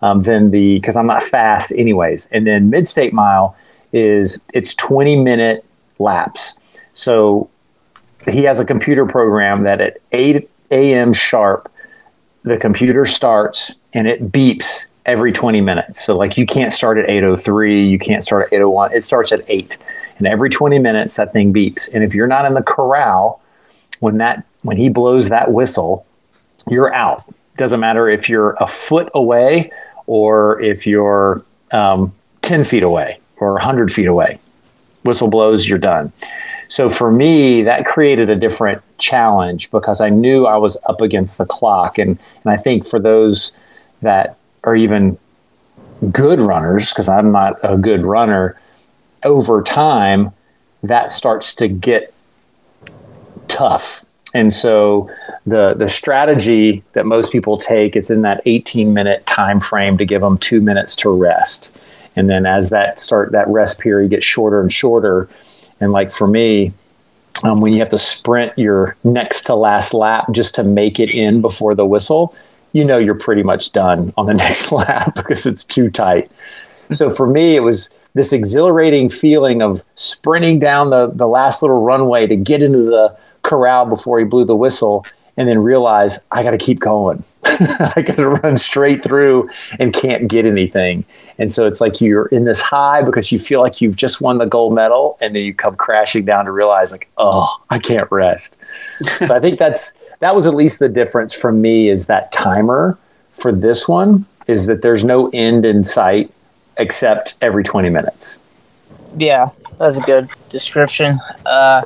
um, 0.00 0.20
than 0.20 0.52
the 0.52 0.76
because 0.76 0.96
I'm 0.96 1.06
not 1.06 1.22
fast 1.22 1.70
anyways. 1.76 2.28
And 2.32 2.46
then 2.46 2.70
mid 2.70 2.88
state 2.88 3.12
mile 3.12 3.54
is 3.92 4.42
it's 4.52 4.74
20 4.74 5.16
minute 5.16 5.64
laps. 5.98 6.56
So 6.92 7.48
he 8.30 8.44
has 8.44 8.60
a 8.60 8.64
computer 8.64 9.06
program 9.06 9.64
that 9.64 9.80
at 9.80 9.98
8 10.12 10.48
a.m. 10.70 11.12
sharp, 11.12 11.70
the 12.42 12.56
computer 12.56 13.04
starts 13.04 13.78
and 13.92 14.06
it 14.06 14.32
beeps 14.32 14.86
every 15.06 15.32
20 15.32 15.60
minutes. 15.60 16.04
So 16.04 16.16
like 16.16 16.36
you 16.36 16.46
can't 16.46 16.72
start 16.72 16.98
at 16.98 17.08
803, 17.08 17.86
you 17.86 17.98
can't 17.98 18.22
start 18.22 18.46
at 18.46 18.52
801. 18.52 18.92
It 18.94 19.02
starts 19.02 19.32
at 19.32 19.42
8. 19.48 19.76
And 20.18 20.26
every 20.26 20.50
20 20.50 20.78
minutes 20.78 21.16
that 21.16 21.32
thing 21.32 21.52
beeps. 21.52 21.92
And 21.92 22.04
if 22.04 22.14
you're 22.14 22.26
not 22.26 22.44
in 22.44 22.54
the 22.54 22.62
corral 22.62 23.40
when 24.00 24.18
that 24.18 24.44
when 24.62 24.76
he 24.76 24.88
blows 24.88 25.28
that 25.28 25.52
whistle, 25.52 26.06
you're 26.70 26.92
out. 26.94 27.24
Doesn't 27.56 27.80
matter 27.80 28.08
if 28.08 28.28
you're 28.28 28.52
a 28.60 28.66
foot 28.66 29.10
away 29.14 29.72
or 30.06 30.60
if 30.60 30.86
you're 30.86 31.44
um, 31.72 32.14
10 32.42 32.64
feet 32.64 32.82
away 32.82 33.18
or 33.42 33.52
100 33.54 33.92
feet 33.92 34.06
away. 34.06 34.38
Whistle 35.02 35.28
blows, 35.28 35.68
you're 35.68 35.78
done. 35.78 36.12
So 36.68 36.88
for 36.88 37.10
me, 37.10 37.62
that 37.64 37.84
created 37.84 38.30
a 38.30 38.36
different 38.36 38.80
challenge 38.96 39.70
because 39.70 40.00
I 40.00 40.08
knew 40.08 40.46
I 40.46 40.56
was 40.56 40.78
up 40.86 41.00
against 41.00 41.36
the 41.36 41.44
clock. 41.44 41.98
And, 41.98 42.18
and 42.44 42.52
I 42.52 42.56
think 42.56 42.86
for 42.86 42.98
those 42.98 43.52
that 44.00 44.38
are 44.64 44.74
even 44.76 45.18
good 46.10 46.40
runners, 46.40 46.90
because 46.90 47.08
I'm 47.08 47.32
not 47.32 47.58
a 47.62 47.76
good 47.76 48.06
runner, 48.06 48.58
over 49.24 49.62
time, 49.62 50.32
that 50.82 51.12
starts 51.12 51.54
to 51.56 51.68
get 51.68 52.14
tough. 53.48 54.04
And 54.34 54.52
so 54.52 55.10
the 55.46 55.74
the 55.74 55.88
strategy 55.88 56.82
that 56.94 57.04
most 57.04 57.32
people 57.32 57.58
take 57.58 57.96
is 57.96 58.10
in 58.10 58.22
that 58.22 58.40
18 58.46 58.94
minute 58.94 59.26
time 59.26 59.60
frame 59.60 59.98
to 59.98 60.04
give 60.06 60.22
them 60.22 60.38
two 60.38 60.60
minutes 60.60 60.96
to 60.96 61.10
rest. 61.10 61.76
And 62.16 62.28
then 62.28 62.46
as 62.46 62.70
that 62.70 62.98
start 62.98 63.32
that 63.32 63.48
rest 63.48 63.78
period 63.78 64.10
gets 64.10 64.26
shorter 64.26 64.60
and 64.60 64.72
shorter, 64.72 65.28
and 65.80 65.92
like 65.92 66.12
for 66.12 66.26
me, 66.26 66.72
um, 67.44 67.60
when 67.60 67.72
you 67.72 67.78
have 67.80 67.88
to 67.90 67.98
sprint 67.98 68.56
your 68.56 68.96
next 69.04 69.44
to 69.44 69.54
last 69.54 69.94
lap 69.94 70.26
just 70.32 70.54
to 70.56 70.64
make 70.64 71.00
it 71.00 71.10
in 71.10 71.40
before 71.40 71.74
the 71.74 71.86
whistle, 71.86 72.34
you 72.72 72.84
know 72.84 72.98
you're 72.98 73.14
pretty 73.14 73.42
much 73.42 73.72
done 73.72 74.12
on 74.16 74.26
the 74.26 74.34
next 74.46 74.72
lap 74.72 75.14
because 75.14 75.46
it's 75.46 75.64
too 75.64 75.90
tight. 75.90 76.30
So 76.90 77.10
for 77.10 77.26
me, 77.26 77.56
it 77.56 77.60
was 77.60 77.90
this 78.14 78.32
exhilarating 78.32 79.08
feeling 79.08 79.62
of 79.62 79.82
sprinting 79.94 80.58
down 80.58 80.90
the, 80.90 81.10
the 81.14 81.26
last 81.26 81.62
little 81.62 81.80
runway 81.80 82.26
to 82.26 82.36
get 82.36 82.62
into 82.62 82.82
the 82.82 83.16
corral 83.42 83.86
before 83.86 84.18
he 84.18 84.24
blew 84.24 84.44
the 84.44 84.56
whistle 84.56 85.06
and 85.36 85.48
then 85.48 85.58
realize 85.58 86.18
I 86.30 86.42
got 86.42 86.50
to 86.50 86.58
keep 86.58 86.78
going. 86.78 87.24
I 87.96 88.02
could 88.06 88.18
run 88.18 88.56
straight 88.56 89.02
through 89.02 89.50
and 89.80 89.92
can't 89.92 90.28
get 90.28 90.46
anything. 90.46 91.04
And 91.38 91.50
so 91.50 91.66
it's 91.66 91.80
like 91.80 92.00
you're 92.00 92.26
in 92.26 92.44
this 92.44 92.60
high 92.60 93.02
because 93.02 93.32
you 93.32 93.38
feel 93.38 93.60
like 93.60 93.80
you've 93.80 93.96
just 93.96 94.20
won 94.20 94.38
the 94.38 94.46
gold 94.46 94.74
medal, 94.74 95.18
and 95.20 95.34
then 95.34 95.42
you 95.42 95.54
come 95.54 95.74
crashing 95.74 96.24
down 96.24 96.44
to 96.44 96.52
realize, 96.52 96.92
like, 96.92 97.08
oh, 97.18 97.48
I 97.70 97.78
can't 97.78 98.10
rest. 98.12 98.56
so 99.18 99.34
I 99.34 99.40
think 99.40 99.58
that's 99.58 99.94
that 100.20 100.36
was 100.36 100.46
at 100.46 100.54
least 100.54 100.78
the 100.78 100.88
difference 100.88 101.34
for 101.34 101.50
me 101.50 101.88
is 101.88 102.06
that 102.06 102.30
timer 102.30 102.96
for 103.32 103.52
this 103.52 103.88
one 103.88 104.24
is 104.46 104.66
that 104.66 104.82
there's 104.82 105.04
no 105.04 105.28
end 105.32 105.64
in 105.64 105.82
sight 105.82 106.30
except 106.76 107.36
every 107.40 107.64
20 107.64 107.90
minutes. 107.90 108.38
Yeah, 109.16 109.48
that's 109.78 109.96
a 109.96 110.00
good 110.02 110.30
description. 110.48 111.18
Uh, 111.44 111.82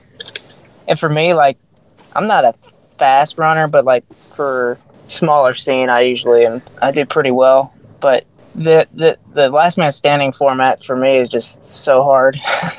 and 0.86 0.98
for 0.98 1.08
me, 1.08 1.32
like, 1.34 1.56
I'm 2.14 2.26
not 2.26 2.44
a 2.44 2.52
fast 2.98 3.38
runner, 3.38 3.68
but 3.68 3.84
like 3.84 4.04
for 4.32 4.78
smaller 5.08 5.52
scene, 5.52 5.88
I 5.88 6.02
usually 6.02 6.46
am. 6.46 6.62
I 6.80 6.92
do 6.92 7.04
pretty 7.06 7.30
well. 7.30 7.72
But 8.00 8.26
the 8.54 8.86
the 8.94 9.18
the 9.34 9.50
last 9.50 9.76
man 9.78 9.90
standing 9.90 10.32
format 10.32 10.82
for 10.82 10.96
me 10.96 11.16
is 11.16 11.28
just 11.28 11.62
so 11.64 12.02
hard 12.02 12.40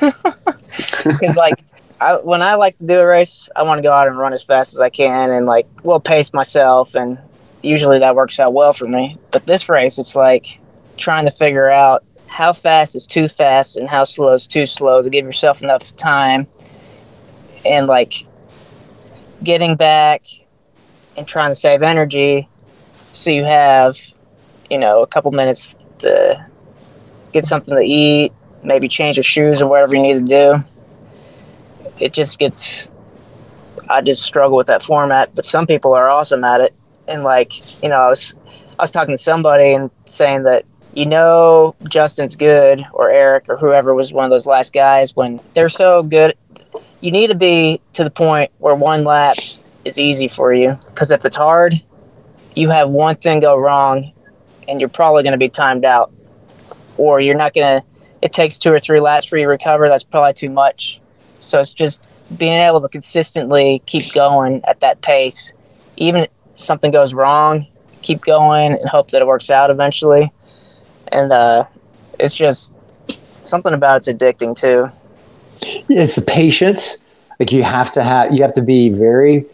because 1.04 1.36
like 1.36 1.62
I, 2.00 2.14
when 2.14 2.42
I 2.42 2.54
like 2.54 2.78
to 2.78 2.86
do 2.86 3.00
a 3.00 3.06
race, 3.06 3.48
I 3.56 3.62
want 3.62 3.78
to 3.78 3.82
go 3.82 3.92
out 3.92 4.06
and 4.06 4.18
run 4.18 4.32
as 4.32 4.42
fast 4.42 4.74
as 4.74 4.80
I 4.80 4.90
can 4.90 5.30
and 5.30 5.46
like 5.46 5.66
well 5.82 6.00
pace 6.00 6.32
myself, 6.32 6.94
and 6.94 7.18
usually 7.62 7.98
that 7.98 8.14
works 8.16 8.38
out 8.40 8.52
well 8.52 8.72
for 8.72 8.86
me. 8.86 9.18
But 9.30 9.46
this 9.46 9.68
race, 9.68 9.98
it's 9.98 10.16
like 10.16 10.60
trying 10.96 11.24
to 11.24 11.30
figure 11.30 11.70
out 11.70 12.04
how 12.28 12.52
fast 12.52 12.94
is 12.94 13.06
too 13.06 13.26
fast 13.28 13.76
and 13.76 13.88
how 13.88 14.04
slow 14.04 14.32
is 14.32 14.46
too 14.46 14.66
slow 14.66 15.02
to 15.02 15.10
give 15.10 15.24
yourself 15.24 15.62
enough 15.62 15.94
time 15.96 16.46
and 17.64 17.86
like 17.86 18.12
getting 19.42 19.76
back 19.76 20.24
and 21.18 21.26
trying 21.26 21.50
to 21.50 21.54
save 21.54 21.82
energy. 21.82 22.48
So 22.94 23.30
you 23.30 23.44
have 23.44 23.98
you 24.70 24.78
know 24.78 25.02
a 25.02 25.06
couple 25.06 25.30
minutes 25.32 25.76
to 25.98 26.46
get 27.32 27.44
something 27.44 27.74
to 27.74 27.82
eat 27.82 28.32
maybe 28.62 28.88
change 28.88 29.16
your 29.16 29.24
shoes 29.24 29.62
or 29.62 29.68
whatever 29.68 29.94
you 29.94 30.02
need 30.02 30.14
to 30.14 30.20
do. 30.24 30.64
It 31.98 32.12
just 32.12 32.38
gets 32.38 32.90
i 33.90 34.00
just 34.02 34.22
struggle 34.22 34.56
with 34.56 34.66
that 34.66 34.82
format 34.82 35.34
but 35.34 35.46
some 35.46 35.66
people 35.66 35.94
are 35.94 36.08
awesome 36.08 36.44
at 36.44 36.60
it. 36.60 36.74
And 37.06 37.22
like 37.22 37.82
you 37.82 37.88
know 37.88 37.96
i 37.96 38.08
was 38.08 38.34
i 38.78 38.82
was 38.82 38.90
talking 38.90 39.14
to 39.14 39.22
somebody 39.22 39.72
and 39.72 39.90
saying 40.04 40.42
that 40.44 40.64
you 40.94 41.06
know 41.06 41.74
justin's 41.88 42.36
good 42.36 42.84
or 42.92 43.10
eric 43.10 43.46
or 43.48 43.56
whoever 43.56 43.94
was 43.94 44.12
one 44.12 44.24
of 44.24 44.30
those 44.30 44.46
last 44.46 44.72
guys 44.72 45.14
when 45.16 45.40
they're 45.54 45.68
so 45.68 46.02
good. 46.02 46.36
You 47.00 47.12
need 47.12 47.28
to 47.28 47.36
be 47.36 47.80
to 47.94 48.04
the 48.04 48.10
point 48.10 48.50
where 48.58 48.74
one 48.74 49.04
lap 49.04 49.36
is 49.88 49.98
easy 49.98 50.28
for 50.28 50.54
you. 50.54 50.78
Because 50.86 51.10
if 51.10 51.24
it's 51.24 51.36
hard 51.36 51.74
you 52.58 52.70
have 52.70 52.90
one 52.90 53.16
thing 53.16 53.38
go 53.40 53.56
wrong 53.56 54.12
and 54.66 54.80
you're 54.80 54.88
probably 54.88 55.22
going 55.22 55.32
to 55.32 55.38
be 55.38 55.48
timed 55.48 55.84
out. 55.84 56.12
Or 56.96 57.20
you're 57.20 57.36
not 57.36 57.54
going 57.54 57.80
to 57.80 57.86
it 58.20 58.32
takes 58.32 58.58
two 58.58 58.72
or 58.72 58.80
three 58.80 58.98
laps 58.98 59.26
for 59.26 59.38
you 59.38 59.44
to 59.44 59.48
recover. 59.48 59.88
That's 59.88 60.02
probably 60.02 60.32
too 60.32 60.50
much. 60.50 61.00
So 61.38 61.60
it's 61.60 61.70
just 61.70 62.04
being 62.36 62.60
able 62.60 62.80
to 62.80 62.88
consistently 62.88 63.80
keep 63.86 64.12
going 64.12 64.60
at 64.66 64.80
that 64.80 65.02
pace. 65.02 65.52
Even 65.96 66.24
if 66.24 66.30
something 66.54 66.90
goes 66.90 67.14
wrong 67.14 67.66
keep 68.00 68.20
going 68.20 68.72
and 68.72 68.88
hope 68.88 69.10
that 69.10 69.20
it 69.20 69.26
works 69.26 69.50
out 69.50 69.70
eventually. 69.70 70.32
And 71.10 71.32
uh, 71.32 71.64
it's 72.18 72.34
just 72.34 72.72
something 73.44 73.74
about 73.74 73.98
it's 73.98 74.08
addicting 74.08 74.56
too. 74.56 74.88
It's 75.88 76.14
the 76.14 76.22
patience. 76.22 77.02
Like 77.40 77.52
you 77.52 77.62
have 77.62 77.90
to 77.92 78.02
have 78.02 78.32
you 78.32 78.42
have 78.42 78.52
to 78.54 78.62
be 78.62 78.88
very 78.88 79.46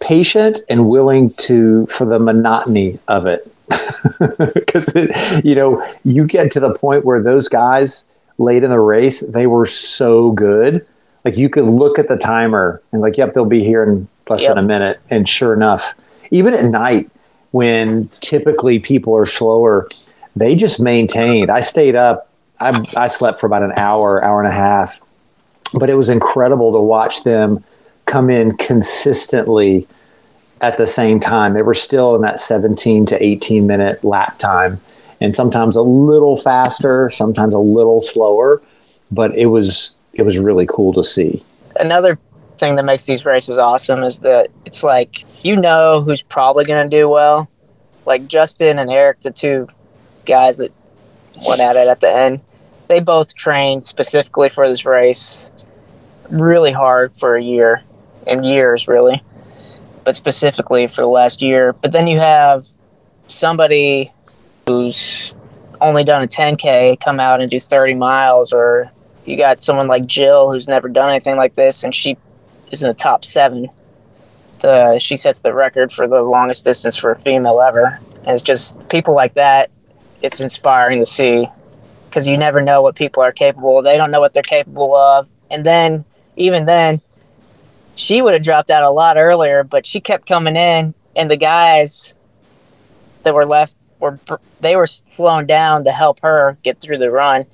patient 0.00 0.60
and 0.68 0.88
willing 0.88 1.30
to 1.34 1.86
for 1.86 2.04
the 2.04 2.18
monotony 2.18 2.98
of 3.08 3.26
it. 3.26 3.50
Because 4.54 4.94
you 5.44 5.54
know 5.54 5.84
you 6.04 6.24
get 6.24 6.50
to 6.52 6.60
the 6.60 6.72
point 6.72 7.04
where 7.04 7.22
those 7.22 7.48
guys 7.48 8.08
late 8.38 8.62
in 8.62 8.70
the 8.70 8.78
race 8.80 9.20
they 9.20 9.46
were 9.46 9.66
so 9.66 10.30
good. 10.32 10.86
Like 11.24 11.36
you 11.36 11.48
could 11.48 11.64
look 11.64 11.98
at 11.98 12.08
the 12.08 12.16
timer 12.16 12.80
and 12.92 13.02
like 13.02 13.16
yep 13.16 13.32
they'll 13.32 13.44
be 13.44 13.64
here 13.64 13.82
in 13.82 14.08
less 14.28 14.42
yep. 14.42 14.54
than 14.54 14.64
a 14.64 14.66
minute. 14.66 15.00
And 15.10 15.28
sure 15.28 15.52
enough 15.52 15.94
even 16.30 16.54
at 16.54 16.64
night 16.64 17.10
when 17.50 18.08
typically 18.20 18.78
people 18.78 19.16
are 19.16 19.26
slower 19.26 19.88
they 20.38 20.54
just 20.54 20.80
maintained. 20.80 21.50
I 21.50 21.60
stayed 21.60 21.96
up. 21.96 22.28
I, 22.60 22.84
I 22.96 23.06
slept 23.08 23.40
for 23.40 23.46
about 23.46 23.62
an 23.62 23.72
hour 23.76 24.22
hour 24.22 24.40
and 24.40 24.48
a 24.48 24.54
half. 24.54 25.00
But 25.74 25.90
it 25.90 25.94
was 25.94 26.08
incredible 26.08 26.72
to 26.72 26.80
watch 26.80 27.24
them 27.24 27.64
come 28.08 28.30
in 28.30 28.56
consistently 28.56 29.86
at 30.60 30.76
the 30.76 30.86
same 30.86 31.20
time. 31.20 31.54
They 31.54 31.62
were 31.62 31.74
still 31.74 32.16
in 32.16 32.22
that 32.22 32.40
17 32.40 33.06
to 33.06 33.22
18 33.22 33.66
minute 33.66 34.02
lap 34.02 34.38
time 34.38 34.80
and 35.20 35.34
sometimes 35.34 35.76
a 35.76 35.82
little 35.82 36.36
faster, 36.36 37.10
sometimes 37.10 37.54
a 37.54 37.58
little 37.58 38.00
slower, 38.00 38.60
but 39.10 39.36
it 39.36 39.46
was 39.46 39.96
it 40.12 40.22
was 40.22 40.38
really 40.38 40.66
cool 40.66 40.92
to 40.94 41.04
see. 41.04 41.42
Another 41.78 42.18
thing 42.58 42.74
that 42.76 42.84
makes 42.84 43.06
these 43.06 43.24
races 43.24 43.56
awesome 43.56 44.02
is 44.02 44.20
that 44.20 44.48
it's 44.64 44.82
like 44.82 45.24
you 45.44 45.56
know 45.56 46.02
who's 46.02 46.22
probably 46.22 46.64
going 46.64 46.88
to 46.88 46.96
do 46.96 47.08
well. 47.08 47.48
Like 48.06 48.26
Justin 48.26 48.78
and 48.78 48.90
Eric, 48.90 49.20
the 49.20 49.30
two 49.30 49.68
guys 50.24 50.58
that 50.58 50.72
went 51.46 51.60
at 51.60 51.76
it 51.76 51.88
at 51.88 52.00
the 52.00 52.12
end, 52.12 52.40
they 52.88 53.00
both 53.00 53.34
trained 53.34 53.84
specifically 53.84 54.48
for 54.48 54.68
this 54.68 54.84
race 54.84 55.50
really 56.30 56.72
hard 56.72 57.12
for 57.16 57.36
a 57.36 57.42
year 57.42 57.82
and 58.28 58.44
years 58.44 58.88
really. 58.88 59.22
But 60.04 60.16
specifically 60.16 60.86
for 60.86 61.02
the 61.02 61.08
last 61.08 61.42
year. 61.42 61.72
But 61.72 61.92
then 61.92 62.06
you 62.06 62.18
have 62.18 62.66
somebody 63.26 64.12
who's 64.66 65.34
only 65.80 66.04
done 66.04 66.22
a 66.22 66.26
10k 66.26 67.00
come 67.00 67.20
out 67.20 67.40
and 67.40 67.50
do 67.50 67.60
30 67.60 67.94
miles 67.94 68.52
or 68.52 68.90
you 69.24 69.36
got 69.36 69.60
someone 69.60 69.86
like 69.86 70.06
jill 70.06 70.50
who's 70.50 70.66
never 70.66 70.88
done 70.88 71.10
anything 71.10 71.36
like 71.36 71.54
this 71.54 71.84
and 71.84 71.94
she 71.94 72.16
is 72.70 72.82
in 72.82 72.88
the 72.88 72.94
top 72.94 73.24
seven. 73.24 73.68
The 74.60 74.98
she 74.98 75.16
sets 75.16 75.42
the 75.42 75.54
record 75.54 75.92
for 75.92 76.08
the 76.08 76.22
longest 76.22 76.64
distance 76.64 76.96
for 76.96 77.10
a 77.10 77.16
female 77.16 77.60
ever. 77.60 78.00
And 78.18 78.28
it's 78.28 78.42
just 78.42 78.88
people 78.88 79.14
like 79.14 79.34
that 79.34 79.70
it's 80.22 80.40
inspiring 80.40 80.98
to 80.98 81.06
see. 81.06 81.48
Because 82.08 82.26
you 82.26 82.36
never 82.36 82.60
know 82.60 82.82
what 82.82 82.96
people 82.96 83.22
are 83.22 83.32
capable 83.32 83.78
of. 83.78 83.84
They 83.84 83.96
don't 83.96 84.10
know 84.10 84.20
what 84.20 84.32
they're 84.32 84.42
capable 84.42 84.94
of. 84.94 85.28
And 85.50 85.64
then, 85.64 86.04
even 86.36 86.64
then, 86.64 87.02
she 87.98 88.22
would 88.22 88.32
have 88.32 88.44
dropped 88.44 88.70
out 88.70 88.84
a 88.84 88.90
lot 88.90 89.16
earlier, 89.18 89.64
but 89.64 89.84
she 89.84 90.00
kept 90.00 90.28
coming 90.28 90.54
in, 90.54 90.94
and 91.16 91.28
the 91.28 91.36
guys 91.36 92.14
that 93.24 93.34
were 93.34 93.44
left 93.44 93.76
were 93.98 94.20
they 94.60 94.76
were 94.76 94.86
slowing 94.86 95.46
down 95.46 95.82
to 95.82 95.90
help 95.90 96.20
her 96.20 96.56
get 96.62 96.80
through 96.80 96.98
the 96.98 97.10
run. 97.10 97.44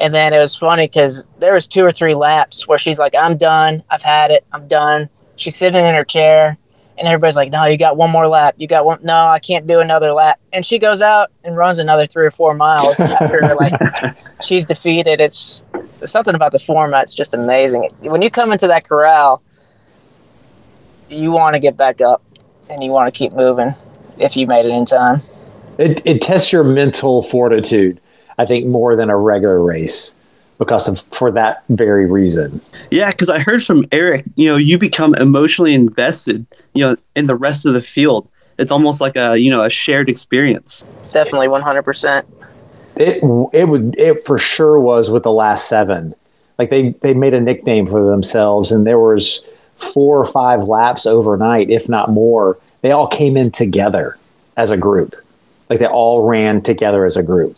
And 0.00 0.14
then 0.14 0.32
it 0.32 0.38
was 0.38 0.56
funny 0.56 0.86
because 0.86 1.28
there 1.40 1.52
was 1.52 1.66
two 1.66 1.84
or 1.84 1.92
three 1.92 2.14
laps 2.14 2.66
where 2.66 2.78
she's 2.78 2.98
like, 2.98 3.14
"I'm 3.14 3.36
done. 3.36 3.84
I've 3.90 4.02
had 4.02 4.30
it. 4.30 4.46
I'm 4.50 4.66
done." 4.66 5.10
She's 5.36 5.56
sitting 5.56 5.84
in 5.84 5.94
her 5.94 6.04
chair, 6.04 6.56
and 6.96 7.06
everybody's 7.06 7.36
like, 7.36 7.50
"No, 7.50 7.66
you 7.66 7.76
got 7.76 7.98
one 7.98 8.10
more 8.10 8.26
lap. 8.26 8.54
You 8.56 8.66
got 8.66 8.86
one. 8.86 9.00
No, 9.02 9.26
I 9.26 9.40
can't 9.40 9.66
do 9.66 9.80
another 9.80 10.14
lap." 10.14 10.40
And 10.54 10.64
she 10.64 10.78
goes 10.78 11.02
out 11.02 11.30
and 11.44 11.54
runs 11.54 11.78
another 11.78 12.06
three 12.06 12.24
or 12.24 12.30
four 12.30 12.54
miles 12.54 12.98
after 12.98 13.40
like 13.60 14.16
she's 14.40 14.64
defeated. 14.64 15.20
It's, 15.20 15.62
something 16.06 16.34
about 16.34 16.52
the 16.52 16.58
format's 16.58 17.14
just 17.14 17.34
amazing. 17.34 17.90
When 18.00 18.22
you 18.22 18.30
come 18.30 18.52
into 18.52 18.66
that 18.68 18.88
corral, 18.88 19.42
you 21.12 21.32
want 21.32 21.54
to 21.54 21.60
get 21.60 21.76
back 21.76 22.00
up 22.00 22.22
and 22.70 22.82
you 22.82 22.90
want 22.90 23.12
to 23.12 23.16
keep 23.16 23.32
moving 23.32 23.74
if 24.18 24.36
you 24.36 24.46
made 24.46 24.66
it 24.66 24.70
in 24.70 24.84
time. 24.84 25.22
It, 25.78 26.02
it 26.04 26.20
tests 26.20 26.52
your 26.52 26.64
mental 26.64 27.22
fortitude, 27.22 28.00
I 28.38 28.46
think, 28.46 28.66
more 28.66 28.94
than 28.96 29.10
a 29.10 29.16
regular 29.16 29.60
race 29.62 30.14
because 30.58 30.86
of 30.86 31.00
for 31.14 31.30
that 31.32 31.64
very 31.68 32.06
reason. 32.06 32.60
Yeah, 32.90 33.10
because 33.10 33.28
I 33.28 33.40
heard 33.40 33.64
from 33.64 33.86
Eric, 33.90 34.24
you 34.36 34.48
know, 34.48 34.56
you 34.56 34.78
become 34.78 35.14
emotionally 35.14 35.74
invested, 35.74 36.46
you 36.74 36.86
know, 36.86 36.96
in 37.16 37.26
the 37.26 37.34
rest 37.34 37.66
of 37.66 37.74
the 37.74 37.82
field. 37.82 38.28
It's 38.58 38.70
almost 38.70 39.00
like 39.00 39.16
a 39.16 39.36
you 39.38 39.50
know 39.50 39.64
a 39.64 39.70
shared 39.70 40.08
experience. 40.08 40.84
Definitely, 41.10 41.48
one 41.48 41.62
hundred 41.62 41.82
percent. 41.82 42.26
It 42.96 43.22
it 43.52 43.68
would 43.68 43.96
it 43.98 44.24
for 44.24 44.38
sure 44.38 44.78
was 44.78 45.10
with 45.10 45.22
the 45.22 45.32
last 45.32 45.68
seven. 45.68 46.14
Like 46.58 46.70
they 46.70 46.90
they 47.00 47.14
made 47.14 47.34
a 47.34 47.40
nickname 47.40 47.86
for 47.86 48.04
themselves, 48.04 48.70
and 48.70 48.86
there 48.86 48.98
was 48.98 49.42
four 49.82 50.18
or 50.18 50.26
five 50.26 50.62
laps 50.64 51.06
overnight, 51.06 51.70
if 51.70 51.88
not 51.88 52.10
more. 52.10 52.58
They 52.80 52.92
all 52.92 53.06
came 53.06 53.36
in 53.36 53.50
together 53.50 54.18
as 54.56 54.70
a 54.70 54.76
group. 54.76 55.14
Like 55.68 55.78
they 55.78 55.86
all 55.86 56.26
ran 56.26 56.62
together 56.62 57.04
as 57.04 57.16
a 57.16 57.22
group. 57.22 57.56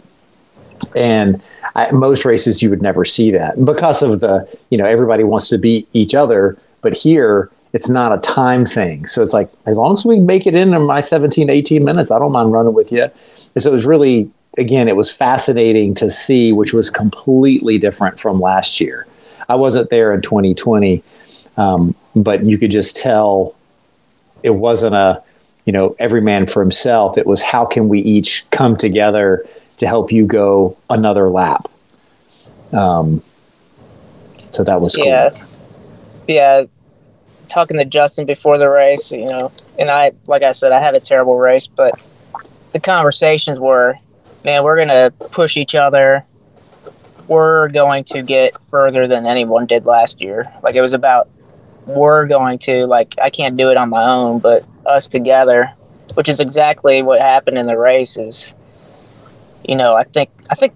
And 0.95 1.41
most 1.93 2.25
races, 2.25 2.63
you 2.63 2.71
would 2.71 2.83
never 2.83 3.05
see 3.05 3.31
that 3.33 3.65
because 3.65 4.03
of 4.03 4.21
the, 4.21 4.49
you 4.71 4.79
know, 4.79 4.87
everybody 4.87 5.25
wants 5.25 5.49
to 5.49 5.59
beat 5.59 5.89
each 5.93 6.15
other. 6.15 6.59
But 6.83 6.95
here, 6.95 7.51
it's 7.73 7.89
not 7.89 8.17
a 8.17 8.21
time 8.21 8.65
thing. 8.65 9.07
So 9.07 9.23
it's 9.23 9.33
like, 9.33 9.51
as 9.67 9.77
long 9.77 9.95
as 9.95 10.05
we 10.05 10.21
make 10.21 10.47
it 10.47 10.55
in 10.55 10.71
my 10.83 11.01
17, 11.01 11.51
18 11.51 11.85
minutes, 11.85 12.11
I 12.11 12.19
don't 12.19 12.33
mind 12.33 12.53
running 12.53 12.75
with 12.75 12.93
you. 12.93 13.05
And 13.55 13.63
so 13.63 13.71
it 13.71 13.73
was 13.73 13.87
really, 13.87 14.31
again, 14.59 14.87
it 14.89 14.95
was 14.95 15.11
fascinating 15.11 15.95
to 15.95 16.09
see, 16.11 16.53
which 16.53 16.73
was 16.73 16.91
completely 16.91 17.79
different 17.79 18.21
from 18.21 18.41
last 18.41 18.81
year. 18.81 19.07
I 19.49 19.57
wasn't 19.57 19.91
there 19.91 20.13
in 20.15 20.23
2020, 20.23 21.03
um, 21.57 21.95
but 22.15 22.47
you 22.47 22.59
could 22.59 22.71
just 22.71 22.97
tell 22.97 23.55
it 24.43 24.51
wasn't 24.51 24.95
a 24.95 25.23
you 25.65 25.73
know, 25.73 25.97
every 25.99 26.21
man 26.21 26.47
for 26.47 26.61
himself. 26.61 27.17
It 27.17 27.27
was 27.27 27.43
how 27.43 27.65
can 27.65 27.89
we 27.89 28.01
each 28.01 28.49
come 28.51 28.77
together 28.77 29.47
to 29.79 29.87
help 29.87 30.13
you 30.13 30.27
go 30.27 30.77
another 30.91 31.29
lap. 31.29 31.69
Um, 32.73 33.23
so 34.51 34.63
that 34.65 34.81
was 34.81 34.95
cool. 34.95 35.07
Yeah. 35.07 35.45
Yeah. 36.29 36.65
Talking 37.49 37.79
to 37.79 37.85
Justin 37.85 38.27
before 38.27 38.59
the 38.59 38.69
race, 38.69 39.13
you 39.13 39.27
know, 39.27 39.53
and 39.79 39.91
I, 39.91 40.13
like 40.27 40.43
I 40.43 40.51
said, 40.53 40.73
I 40.73 40.81
had 40.81 40.97
a 40.97 41.01
terrible 41.01 41.37
race, 41.37 41.67
but 41.67 41.99
the 42.73 42.81
conversations 42.81 43.59
were, 43.59 43.99
man, 44.45 44.65
we're 44.65 44.77
going 44.77 44.89
to 44.89 45.13
push 45.29 45.57
each 45.57 45.75
other. 45.75 46.25
We're 47.27 47.69
going 47.69 48.05
to 48.05 48.23
get 48.23 48.63
further 48.63 49.07
than 49.07 49.27
anyone 49.27 49.67
did 49.67 49.87
last 49.87 50.21
year. 50.21 50.53
Like 50.63 50.75
it 50.75 50.81
was 50.81 50.93
about, 50.93 51.29
we're 51.87 52.27
going 52.27 52.59
to, 52.59 52.87
like, 52.87 53.15
I 53.21 53.31
can't 53.31 53.57
do 53.57 53.71
it 53.71 53.77
on 53.77 53.91
my 53.91 54.05
own, 54.05 54.39
but 54.39 54.65
us 54.87 55.09
together, 55.09 55.73
which 56.15 56.29
is 56.29 56.41
exactly 56.41 57.03
what 57.03 57.21
happened 57.21 57.59
in 57.59 57.67
the 57.67 57.77
race 57.77 58.17
is, 58.17 58.55
you 59.67 59.77
know, 59.77 59.95
I 59.95 60.05
think, 60.05 60.31
I 60.51 60.55
think 60.55 60.75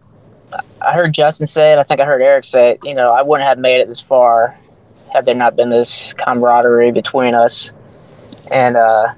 I 0.81 0.94
heard 0.94 1.12
Justin 1.12 1.47
say 1.47 1.73
it. 1.73 1.79
I 1.79 1.83
think 1.83 2.01
I 2.01 2.05
heard 2.05 2.23
Eric 2.23 2.44
say 2.44 2.73
it. 2.73 2.79
You 2.85 2.94
know, 2.94 3.12
I 3.12 3.23
wouldn't 3.23 3.47
have 3.47 3.59
made 3.59 3.81
it 3.81 3.88
this 3.88 4.01
far 4.01 4.59
had 5.12 5.25
there 5.25 5.35
not 5.35 5.57
been 5.57 5.68
this 5.68 6.14
camaraderie 6.14 6.92
between 6.92 7.35
us. 7.35 7.73
And 8.51 8.77
uh, 8.77 9.14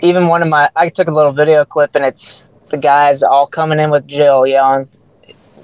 even 0.00 0.28
one 0.28 0.42
of 0.42 0.48
my, 0.48 0.70
I 0.74 0.88
took 0.88 1.08
a 1.08 1.12
little 1.12 1.32
video 1.32 1.64
clip, 1.64 1.94
and 1.94 2.04
it's 2.04 2.48
the 2.68 2.76
guys 2.76 3.22
all 3.22 3.46
coming 3.46 3.78
in 3.78 3.90
with 3.90 4.06
Jill 4.06 4.46
yelling, 4.46 4.88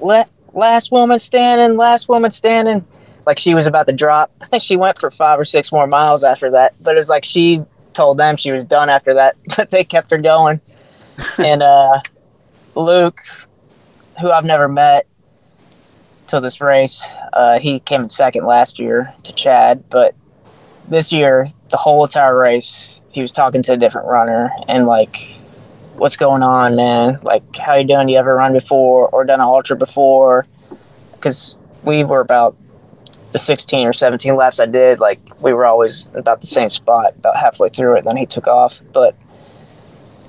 "Let 0.01 0.29
last 0.53 0.92
woman 0.92 1.18
standing, 1.18 1.77
last 1.77 2.09
woman 2.09 2.31
standing." 2.31 2.85
Like 3.29 3.38
she 3.38 3.55
was 3.55 3.67
about 3.67 3.85
to 3.88 3.93
drop. 3.93 4.33
I 4.41 4.47
think 4.47 4.62
she 4.62 4.79
went 4.79 4.97
for 4.97 5.11
five 5.11 5.38
or 5.38 5.45
six 5.45 5.71
more 5.71 5.87
miles 5.87 6.25
after 6.25 6.53
that. 6.53 6.83
But 6.83 6.95
it 6.95 6.97
was 6.97 7.11
like 7.11 7.27
she 7.27 7.62
told 7.93 8.17
them 8.17 8.38
she 8.38 8.53
was 8.53 8.64
done 8.64 8.88
after 8.88 9.12
that, 9.12 9.37
but 9.57 9.69
they 9.69 9.85
kept 9.85 10.11
her 10.12 10.17
going. 10.17 10.62
and 11.37 11.62
uh, 11.62 12.01
Luke, 12.75 13.21
who 14.23 14.31
I've 14.31 14.47
never 14.47 14.67
met 14.67 15.07
till 16.27 16.41
this 16.41 16.62
race. 16.62 17.07
Uh, 17.35 17.59
he 17.59 17.81
came 17.81 18.01
in 18.01 18.09
second 18.09 18.47
last 18.47 18.79
year 18.79 19.12
to 19.25 19.35
Chad, 19.35 19.85
but 19.91 20.14
this 20.88 21.12
year, 21.12 21.49
the 21.69 21.77
whole 21.77 22.07
entire 22.07 22.35
race, 22.35 23.05
he 23.12 23.21
was 23.21 23.31
talking 23.31 23.61
to 23.61 23.75
a 23.75 23.77
different 23.77 24.07
runner 24.07 24.51
and 24.69 24.87
like, 24.87 25.17
what's 25.97 26.17
going 26.17 26.43
on, 26.43 26.77
man? 26.77 27.19
Like, 27.23 27.43
how 27.57 27.75
you 27.75 27.87
doing? 27.87 28.09
You 28.09 28.17
ever 28.17 28.35
run 28.35 28.55
before 28.55 29.07
or 29.07 29.27
done 29.27 29.41
an 29.41 29.45
ultra 29.47 29.77
before? 29.77 30.47
Because 31.12 31.59
we 31.83 32.05
were 32.05 32.21
about 32.21 32.57
the 33.33 33.38
16 33.38 33.87
or 33.87 33.93
17 33.93 34.35
laps 34.37 34.61
I 34.61 34.67
did, 34.67 35.01
like 35.01 35.21
we 35.41 35.53
were 35.53 35.67
always 35.67 36.11
about 36.14 36.41
the 36.41 36.47
same 36.47 36.69
spot, 36.69 37.14
about 37.17 37.37
halfway 37.37 37.69
through 37.69 37.97
it. 37.97 38.05
Then 38.05 38.17
he 38.17 38.27
took 38.27 38.47
off, 38.47 38.81
but 38.93 39.14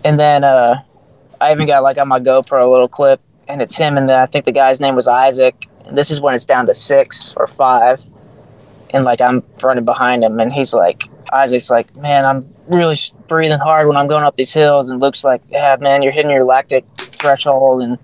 and 0.04 0.20
then 0.20 0.44
uh, 0.44 0.84
I 1.40 1.52
even 1.52 1.66
got 1.66 1.84
like 1.84 1.98
on 1.98 2.08
my 2.08 2.20
GoPro 2.20 2.64
a 2.64 2.70
little 2.70 2.88
clip 2.88 3.22
and 3.50 3.62
it's 3.62 3.76
him 3.76 3.98
and 3.98 4.08
the, 4.08 4.16
I 4.16 4.28
think 4.28 4.46
the 4.46 4.52
guy's 4.52 4.80
name 4.80 4.96
was 4.96 5.08
Isaac. 5.08 5.56
This 5.92 6.12
is 6.12 6.22
when 6.22 6.36
it's 6.36 6.46
down 6.46 6.68
to 6.68 6.74
six 6.74 7.34
or 7.36 7.48
five, 7.48 8.04
and 8.92 9.04
like 9.04 9.22
I'm 9.22 9.44
running 9.62 9.86
behind 9.86 10.24
him, 10.24 10.40
and 10.40 10.54
he's 10.54 10.74
like, 10.74 11.04
Isaac's 11.34 11.70
like, 11.70 11.96
man, 11.96 12.26
I'm 12.26 12.54
really 12.68 12.96
breathing 13.28 13.60
hard 13.60 13.88
when 13.88 13.98
I'm 13.98 14.08
going 14.08 14.24
up 14.24 14.36
these 14.36 14.54
hills, 14.54 14.92
and 14.92 15.02
Luke's 15.02 15.24
like, 15.24 15.42
yeah, 15.50 15.76
man, 15.80 16.04
you're 16.04 16.12
hitting 16.12 16.30
your 16.30 16.46
lactic 16.46 16.86
threshold, 16.98 17.82
and 17.82 17.98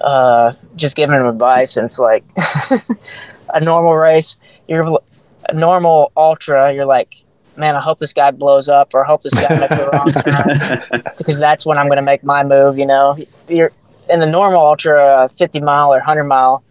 uh, 0.00 0.54
just 0.74 0.96
giving 0.96 1.14
him 1.14 1.26
advice, 1.26 1.76
and 1.76 1.84
it's 1.84 1.98
like 1.98 2.24
a 3.52 3.60
normal 3.60 3.94
race, 3.94 4.36
you're 4.68 4.98
a 5.48 5.54
normal 5.54 6.12
ultra, 6.16 6.72
you're 6.72 6.86
like, 6.86 7.14
man, 7.56 7.76
I 7.76 7.80
hope 7.80 7.98
this 7.98 8.12
guy 8.12 8.30
blows 8.30 8.68
up, 8.68 8.94
or 8.94 9.04
I 9.04 9.06
hope 9.06 9.22
this 9.22 9.34
guy 9.34 9.58
makes 9.58 9.68
the 9.68 9.90
wrong 9.92 10.10
turn, 10.90 11.02
because 11.18 11.38
that's 11.38 11.66
when 11.66 11.78
I'm 11.78 11.86
going 11.86 11.96
to 11.96 12.02
make 12.02 12.24
my 12.24 12.42
move. 12.42 12.78
You 12.78 12.86
know, 12.86 13.16
you're 13.48 13.72
in 14.08 14.20
the 14.20 14.26
normal 14.26 14.60
ultra 14.60 15.28
50 15.28 15.60
mile 15.60 15.92
or 15.92 15.98
100 15.98 16.24
mile 16.24 16.62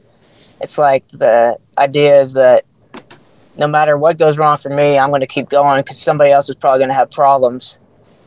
it's 0.62 0.78
like 0.78 1.08
the 1.10 1.58
idea 1.78 2.20
is 2.20 2.34
that 2.34 2.66
no 3.58 3.68
matter 3.68 3.98
what 3.98 4.18
goes 4.18 4.38
wrong 4.38 4.58
for 4.58 4.70
me 4.70 4.98
i'm 4.98 5.10
going 5.10 5.22
to 5.22 5.28
keep 5.28 5.50
going 5.50 5.82
because 5.82 6.00
somebody 6.00 6.32
else 6.32 6.50
is 6.50 6.56
probably 6.56 6.80
going 6.80 6.90
to 6.90 6.96
have 6.96 7.10
problems 7.12 7.80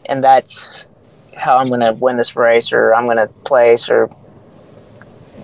and 0.07 0.23
that's 0.23 0.89
how 1.37 1.57
i'm 1.57 1.69
going 1.69 1.81
to 1.81 1.93
win 1.93 2.17
this 2.17 2.37
race 2.37 2.73
or 2.73 2.95
i'm 2.95 3.07
going 3.07 3.17
to 3.17 3.29
place 3.45 3.89
or 3.89 4.11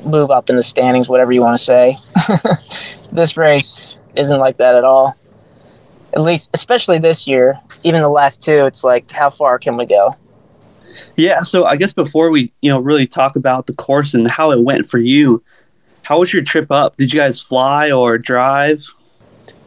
move 0.05 0.31
up 0.31 0.51
in 0.51 0.57
the 0.57 0.63
standings 0.63 1.09
whatever 1.09 1.33
you 1.33 1.41
want 1.41 1.57
to 1.57 1.63
say 1.63 1.97
this 3.13 3.37
race 3.37 4.05
isn't 4.17 4.39
like 4.39 4.57
that 4.57 4.75
at 4.75 4.85
all 4.85 5.17
at 6.13 6.21
least 6.21 6.51
especially 6.55 6.99
this 6.99 7.27
year 7.27 7.59
even 7.83 8.03
the 8.03 8.09
last 8.09 8.43
two 8.43 8.67
it's 8.67 8.85
like 8.85 9.11
how 9.11 9.31
far 9.31 9.59
can 9.59 9.77
we 9.77 9.87
go 9.87 10.17
yeah, 11.17 11.43
so 11.43 11.65
I 11.65 11.77
guess 11.77 11.93
before 11.93 12.31
we, 12.31 12.53
you 12.61 12.71
know, 12.71 12.81
really 12.81 13.07
talk 13.07 13.37
about 13.37 13.67
the 13.67 13.75
course 13.75 14.15
and 14.15 14.29
how 14.29 14.51
it 14.53 14.65
went 14.65 14.87
for 14.87 14.99
you, 14.99 15.43
how 16.03 16.21
was 16.21 16.33
your 16.33 16.43
trip 16.43 16.71
up? 16.71 16.97
Did 16.97 17.13
you 17.13 17.21
guys 17.21 17.41
fly 17.41 17.91
or 17.91 18.19
drive? 18.19 18.83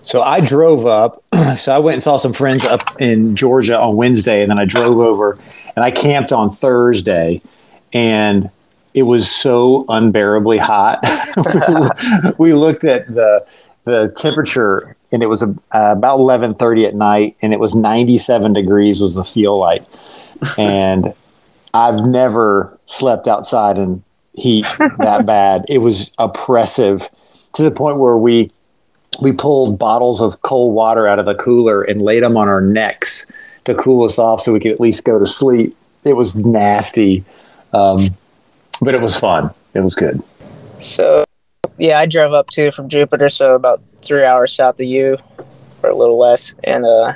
So 0.01 0.21
I 0.21 0.45
drove 0.45 0.85
up. 0.85 1.23
So 1.55 1.75
I 1.75 1.77
went 1.77 1.93
and 1.93 2.03
saw 2.03 2.17
some 2.17 2.33
friends 2.33 2.65
up 2.65 2.81
in 2.99 3.35
Georgia 3.35 3.79
on 3.79 3.95
Wednesday, 3.95 4.41
and 4.41 4.49
then 4.49 4.57
I 4.57 4.65
drove 4.65 4.97
over 4.97 5.37
and 5.75 5.85
I 5.85 5.91
camped 5.91 6.31
on 6.31 6.49
Thursday, 6.49 7.41
and 7.91 8.49
it 8.93 9.03
was 9.03 9.29
so 9.29 9.85
unbearably 9.89 10.57
hot. 10.57 10.99
we 12.37 12.53
looked 12.53 12.85
at 12.85 13.13
the 13.13 13.43
the 13.85 14.13
temperature, 14.15 14.95
and 15.11 15.21
it 15.21 15.27
was 15.27 15.43
uh, 15.43 15.49
about 15.71 16.19
eleven 16.19 16.53
thirty 16.53 16.85
at 16.85 16.95
night, 16.95 17.35
and 17.41 17.53
it 17.53 17.59
was 17.59 17.75
ninety 17.75 18.17
seven 18.17 18.53
degrees 18.53 19.01
was 19.01 19.15
the 19.15 19.23
feel 19.23 19.59
like 19.59 19.83
and 20.57 21.13
I've 21.73 22.05
never 22.05 22.77
slept 22.85 23.27
outside 23.27 23.77
in 23.77 24.03
heat 24.33 24.65
that 24.97 25.25
bad. 25.25 25.65
It 25.69 25.79
was 25.79 26.11
oppressive 26.17 27.09
to 27.53 27.63
the 27.63 27.71
point 27.71 27.97
where 27.97 28.17
we 28.17 28.51
we 29.21 29.31
pulled 29.31 29.77
bottles 29.77 30.21
of 30.21 30.41
cold 30.41 30.73
water 30.73 31.07
out 31.07 31.19
of 31.19 31.25
the 31.25 31.35
cooler 31.35 31.83
and 31.83 32.01
laid 32.01 32.23
them 32.23 32.35
on 32.35 32.47
our 32.47 32.61
necks 32.61 33.27
to 33.65 33.75
cool 33.75 34.03
us 34.03 34.17
off 34.17 34.41
so 34.41 34.51
we 34.51 34.59
could 34.59 34.71
at 34.71 34.79
least 34.79 35.05
go 35.05 35.19
to 35.19 35.27
sleep. 35.27 35.77
It 36.03 36.13
was 36.13 36.35
nasty, 36.35 37.23
um, 37.73 37.99
but 38.83 38.93
it 38.93 39.01
was 39.01 39.17
fun. 39.17 39.49
It 39.73 39.81
was 39.81 39.95
good. 39.95 40.21
So, 40.77 41.23
yeah, 41.77 41.99
I 41.99 42.05
drove 42.05 42.33
up 42.33 42.49
too 42.49 42.71
from 42.71 42.89
Jupiter, 42.89 43.29
so 43.29 43.55
about 43.55 43.81
three 44.01 44.25
hours 44.25 44.53
south 44.53 44.79
of 44.79 44.85
you, 44.85 45.17
or 45.81 45.89
a 45.89 45.95
little 45.95 46.17
less, 46.17 46.53
and 46.63 46.85
uh, 46.85 47.13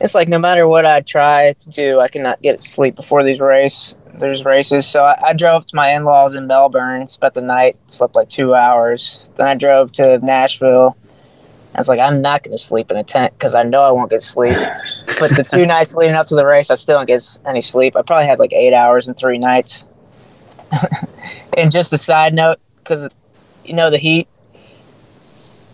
it's 0.00 0.14
like 0.14 0.28
no 0.28 0.38
matter 0.38 0.66
what 0.68 0.84
I 0.84 1.00
try 1.00 1.52
to 1.52 1.70
do, 1.70 2.00
I 2.00 2.08
cannot 2.08 2.42
get 2.42 2.62
sleep 2.62 2.96
before 2.96 3.24
these 3.24 3.40
race. 3.40 3.96
There's 4.18 4.44
races, 4.44 4.86
so 4.86 5.04
I, 5.04 5.28
I 5.28 5.32
drove 5.32 5.66
to 5.66 5.76
my 5.76 5.92
in-laws 5.92 6.34
in 6.34 6.46
Melbourne, 6.46 7.06
spent 7.06 7.34
the 7.34 7.42
night, 7.42 7.76
slept 7.86 8.14
like 8.14 8.28
two 8.28 8.54
hours. 8.54 9.30
Then 9.36 9.46
I 9.46 9.54
drove 9.54 9.92
to 9.92 10.18
Nashville. 10.18 10.96
I 11.74 11.78
was 11.78 11.88
like, 11.88 12.00
I'm 12.00 12.22
not 12.22 12.42
going 12.42 12.56
to 12.56 12.62
sleep 12.62 12.90
in 12.90 12.96
a 12.96 13.04
tent 13.04 13.34
because 13.34 13.54
I 13.54 13.62
know 13.62 13.82
I 13.82 13.90
won't 13.90 14.08
get 14.08 14.22
sleep. 14.22 14.56
But 15.20 15.36
the 15.36 15.44
two 15.44 15.66
nights 15.66 15.94
leading 15.94 16.14
up 16.14 16.26
to 16.28 16.34
the 16.34 16.46
race, 16.46 16.70
I 16.70 16.74
still 16.74 16.96
don't 16.96 17.06
get 17.06 17.22
any 17.44 17.60
sleep. 17.60 17.96
I 17.96 18.02
probably 18.02 18.26
had 18.26 18.38
like 18.38 18.54
eight 18.54 18.72
hours 18.72 19.08
in 19.08 19.14
three 19.14 19.36
nights. 19.36 19.84
and 21.56 21.70
just 21.70 21.92
a 21.92 21.98
side 21.98 22.34
note, 22.34 22.58
because 22.78 23.08
you 23.64 23.74
know 23.74 23.90
the 23.90 23.98
heat. 23.98 24.28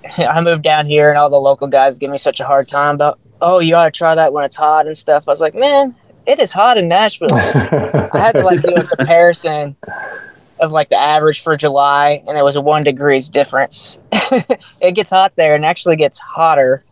I 0.18 0.40
moved 0.40 0.62
down 0.62 0.86
here, 0.86 1.08
and 1.08 1.18
all 1.18 1.30
the 1.30 1.36
local 1.40 1.68
guys 1.68 1.98
give 1.98 2.10
me 2.10 2.18
such 2.18 2.40
a 2.40 2.44
hard 2.44 2.68
time 2.68 2.94
about 2.96 3.18
oh, 3.42 3.58
you 3.58 3.74
ought 3.74 3.84
to 3.84 3.90
try 3.90 4.14
that 4.14 4.32
when 4.32 4.44
it's 4.44 4.56
hot 4.56 4.86
and 4.86 4.96
stuff. 4.96 5.24
I 5.26 5.32
was 5.32 5.40
like, 5.40 5.54
man, 5.54 5.94
it 6.26 6.38
is 6.38 6.52
hot 6.52 6.78
in 6.78 6.88
Nashville. 6.88 7.34
I 7.34 8.08
had 8.14 8.32
to 8.32 8.42
like 8.42 8.62
do 8.62 8.74
a 8.74 8.84
comparison 8.84 9.76
of 10.60 10.70
like 10.70 10.88
the 10.88 10.96
average 10.96 11.40
for 11.40 11.56
July, 11.56 12.22
and 12.26 12.38
it 12.38 12.42
was 12.42 12.56
a 12.56 12.60
one 12.60 12.84
degrees 12.84 13.28
difference. 13.28 13.98
it 14.80 14.94
gets 14.94 15.10
hot 15.10 15.34
there, 15.36 15.54
and 15.54 15.64
actually 15.64 15.96
gets 15.96 16.18
hotter 16.18 16.82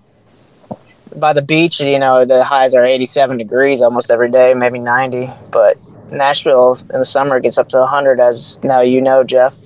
by 1.16 1.32
the 1.32 1.42
beach. 1.42 1.80
You 1.80 1.98
know, 1.98 2.24
the 2.24 2.44
highs 2.44 2.74
are 2.74 2.84
87 2.84 3.38
degrees 3.38 3.80
almost 3.80 4.10
every 4.10 4.30
day, 4.30 4.52
maybe 4.54 4.80
90. 4.80 5.30
But 5.50 5.78
Nashville 6.12 6.76
in 6.92 6.98
the 6.98 7.04
summer 7.04 7.40
gets 7.40 7.58
up 7.58 7.68
to 7.70 7.78
100, 7.78 8.20
as 8.20 8.58
now 8.62 8.80
you 8.80 9.00
know, 9.00 9.24
Jeff. 9.24 9.56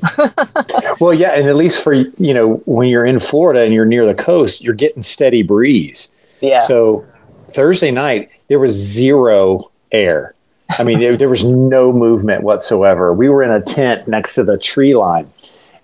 well, 1.00 1.14
yeah, 1.14 1.30
and 1.30 1.48
at 1.48 1.56
least 1.56 1.82
for 1.82 1.92
you 1.92 2.34
know 2.34 2.62
when 2.66 2.88
you're 2.88 3.04
in 3.04 3.18
Florida 3.18 3.62
and 3.62 3.72
you're 3.72 3.84
near 3.84 4.06
the 4.06 4.14
coast, 4.14 4.62
you're 4.62 4.74
getting 4.74 5.02
steady 5.02 5.42
breeze. 5.42 6.10
Yeah. 6.40 6.60
So 6.60 7.06
Thursday 7.48 7.90
night, 7.90 8.30
there 8.48 8.58
was 8.58 8.72
zero 8.72 9.70
air. 9.92 10.34
I 10.78 10.84
mean, 10.84 10.98
there, 10.98 11.16
there, 11.16 11.28
was 11.28 11.44
no 11.44 11.92
movement 11.92 12.42
whatsoever. 12.42 13.12
We 13.12 13.28
were 13.28 13.42
in 13.42 13.50
a 13.50 13.60
tent 13.60 14.04
next 14.08 14.34
to 14.36 14.44
the 14.44 14.58
tree 14.58 14.94
line, 14.94 15.30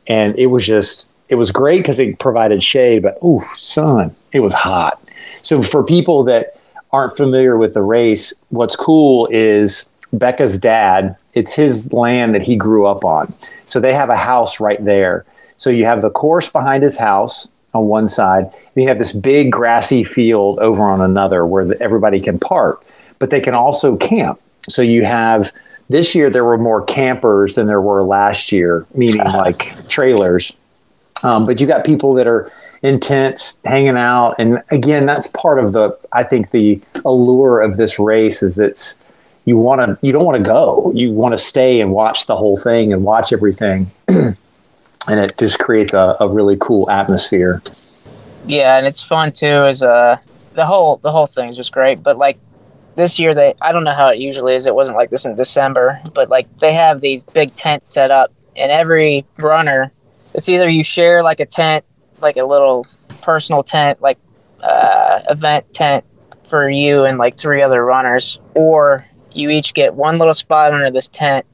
and 0.06 0.36
it 0.38 0.46
was 0.46 0.66
just, 0.66 1.10
it 1.28 1.34
was 1.34 1.52
great 1.52 1.78
because 1.78 1.98
it 1.98 2.18
provided 2.18 2.62
shade, 2.62 3.02
but 3.02 3.18
ooh, 3.22 3.44
sun, 3.56 4.16
it 4.32 4.40
was 4.40 4.54
hot. 4.54 5.00
So 5.42 5.62
for 5.62 5.84
people 5.84 6.24
that 6.24 6.58
aren't 6.92 7.16
familiar 7.16 7.56
with 7.56 7.74
the 7.74 7.82
race, 7.82 8.32
what's 8.48 8.74
cool 8.74 9.28
is 9.30 9.88
Becca's 10.12 10.58
dad, 10.58 11.16
it's 11.34 11.54
his 11.54 11.92
land 11.92 12.34
that 12.34 12.42
he 12.42 12.56
grew 12.56 12.86
up 12.86 13.04
on. 13.04 13.32
So 13.64 13.80
they 13.80 13.94
have 13.94 14.10
a 14.10 14.16
house 14.16 14.60
right 14.60 14.84
there. 14.84 15.24
So 15.56 15.70
you 15.70 15.84
have 15.84 16.02
the 16.02 16.10
course 16.10 16.50
behind 16.50 16.82
his 16.82 16.96
house 16.98 17.48
on 17.74 17.86
one 17.86 18.08
side, 18.08 18.52
you 18.74 18.88
have 18.88 18.98
this 18.98 19.12
big 19.12 19.52
grassy 19.52 20.02
field 20.02 20.58
over 20.58 20.82
on 20.82 21.00
another 21.00 21.46
where 21.46 21.64
the, 21.64 21.80
everybody 21.80 22.20
can 22.20 22.38
park. 22.38 22.84
but 23.18 23.30
they 23.30 23.40
can 23.40 23.54
also 23.54 23.96
camp. 23.96 24.40
So 24.68 24.82
you 24.82 25.04
have 25.04 25.52
this 25.90 26.14
year 26.14 26.30
there 26.30 26.44
were 26.44 26.56
more 26.56 26.82
campers 26.82 27.56
than 27.56 27.66
there 27.66 27.80
were 27.80 28.02
last 28.02 28.50
year, 28.50 28.86
meaning 28.94 29.18
like 29.24 29.88
trailers. 29.88 30.56
Um, 31.22 31.44
but 31.44 31.60
you 31.60 31.66
got 31.66 31.84
people 31.84 32.14
that 32.14 32.26
are 32.26 32.50
in 32.82 32.98
tents 32.98 33.60
hanging 33.64 33.98
out, 33.98 34.36
and 34.38 34.62
again, 34.70 35.04
that's 35.04 35.26
part 35.26 35.58
of 35.58 35.74
the 35.74 35.98
I 36.12 36.22
think 36.22 36.50
the 36.50 36.80
allure 37.04 37.60
of 37.60 37.76
this 37.76 37.98
race 37.98 38.42
is 38.42 38.58
it's 38.58 38.98
you 39.50 39.56
want 39.56 39.80
to 39.80 40.06
you 40.06 40.12
don't 40.12 40.24
want 40.24 40.38
to 40.38 40.44
go, 40.44 40.92
you 40.94 41.10
want 41.10 41.34
to 41.34 41.38
stay 41.38 41.80
and 41.80 41.90
watch 41.90 42.26
the 42.26 42.36
whole 42.36 42.56
thing 42.56 42.92
and 42.92 43.02
watch 43.02 43.32
everything, 43.32 43.90
and 44.08 44.36
it 45.08 45.36
just 45.38 45.58
creates 45.58 45.92
a, 45.92 46.16
a 46.20 46.28
really 46.28 46.56
cool 46.60 46.88
atmosphere. 46.88 47.60
Yeah, 48.46 48.78
and 48.78 48.86
it's 48.86 49.02
fun 49.02 49.32
too. 49.32 49.64
Is 49.64 49.82
uh 49.82 50.18
the 50.54 50.64
whole 50.64 50.98
the 50.98 51.10
whole 51.10 51.26
thing's 51.26 51.56
just 51.56 51.72
great, 51.72 52.00
but 52.00 52.16
like 52.16 52.38
this 52.94 53.18
year 53.18 53.34
they 53.34 53.54
I 53.60 53.72
don't 53.72 53.82
know 53.82 53.92
how 53.92 54.10
it 54.10 54.18
usually 54.18 54.54
is. 54.54 54.66
It 54.66 54.74
wasn't 54.76 54.96
like 54.96 55.10
this 55.10 55.26
in 55.26 55.34
December, 55.34 56.00
but 56.14 56.28
like 56.28 56.46
they 56.58 56.72
have 56.72 57.00
these 57.00 57.24
big 57.24 57.52
tents 57.56 57.88
set 57.88 58.12
up, 58.12 58.32
and 58.54 58.70
every 58.70 59.26
runner, 59.36 59.90
it's 60.32 60.48
either 60.48 60.68
you 60.68 60.84
share 60.84 61.24
like 61.24 61.40
a 61.40 61.46
tent, 61.46 61.84
like 62.20 62.36
a 62.36 62.44
little 62.44 62.86
personal 63.20 63.64
tent, 63.64 64.00
like 64.00 64.18
uh, 64.62 65.22
event 65.28 65.74
tent 65.74 66.04
for 66.44 66.70
you 66.70 67.04
and 67.04 67.18
like 67.18 67.36
three 67.36 67.62
other 67.62 67.84
runners, 67.84 68.38
or 68.54 69.04
you 69.32 69.50
each 69.50 69.74
get 69.74 69.94
one 69.94 70.18
little 70.18 70.34
spot 70.34 70.72
under 70.72 70.90
this 70.90 71.08
tent, 71.08 71.46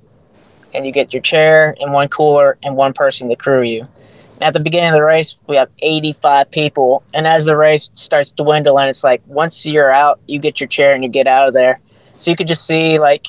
and 0.74 0.84
you 0.84 0.92
get 0.92 1.12
your 1.12 1.22
chair 1.22 1.74
and 1.80 1.92
one 1.92 2.08
cooler 2.08 2.58
and 2.62 2.76
one 2.76 2.92
person 2.92 3.28
to 3.28 3.36
crew 3.36 3.62
you. 3.62 3.88
And 4.34 4.42
at 4.42 4.52
the 4.52 4.60
beginning 4.60 4.90
of 4.90 4.94
the 4.94 5.02
race, 5.02 5.36
we 5.46 5.56
have 5.56 5.70
85 5.78 6.50
people. 6.50 7.02
And 7.14 7.26
as 7.26 7.46
the 7.46 7.56
race 7.56 7.90
starts 7.94 8.32
dwindling, 8.32 8.88
it's 8.88 9.02
like 9.02 9.22
once 9.26 9.64
you're 9.64 9.90
out, 9.90 10.20
you 10.28 10.38
get 10.38 10.60
your 10.60 10.68
chair 10.68 10.94
and 10.94 11.02
you 11.02 11.08
get 11.08 11.26
out 11.26 11.48
of 11.48 11.54
there. 11.54 11.78
So 12.18 12.30
you 12.30 12.36
could 12.36 12.46
just 12.46 12.66
see, 12.66 12.98
like, 12.98 13.26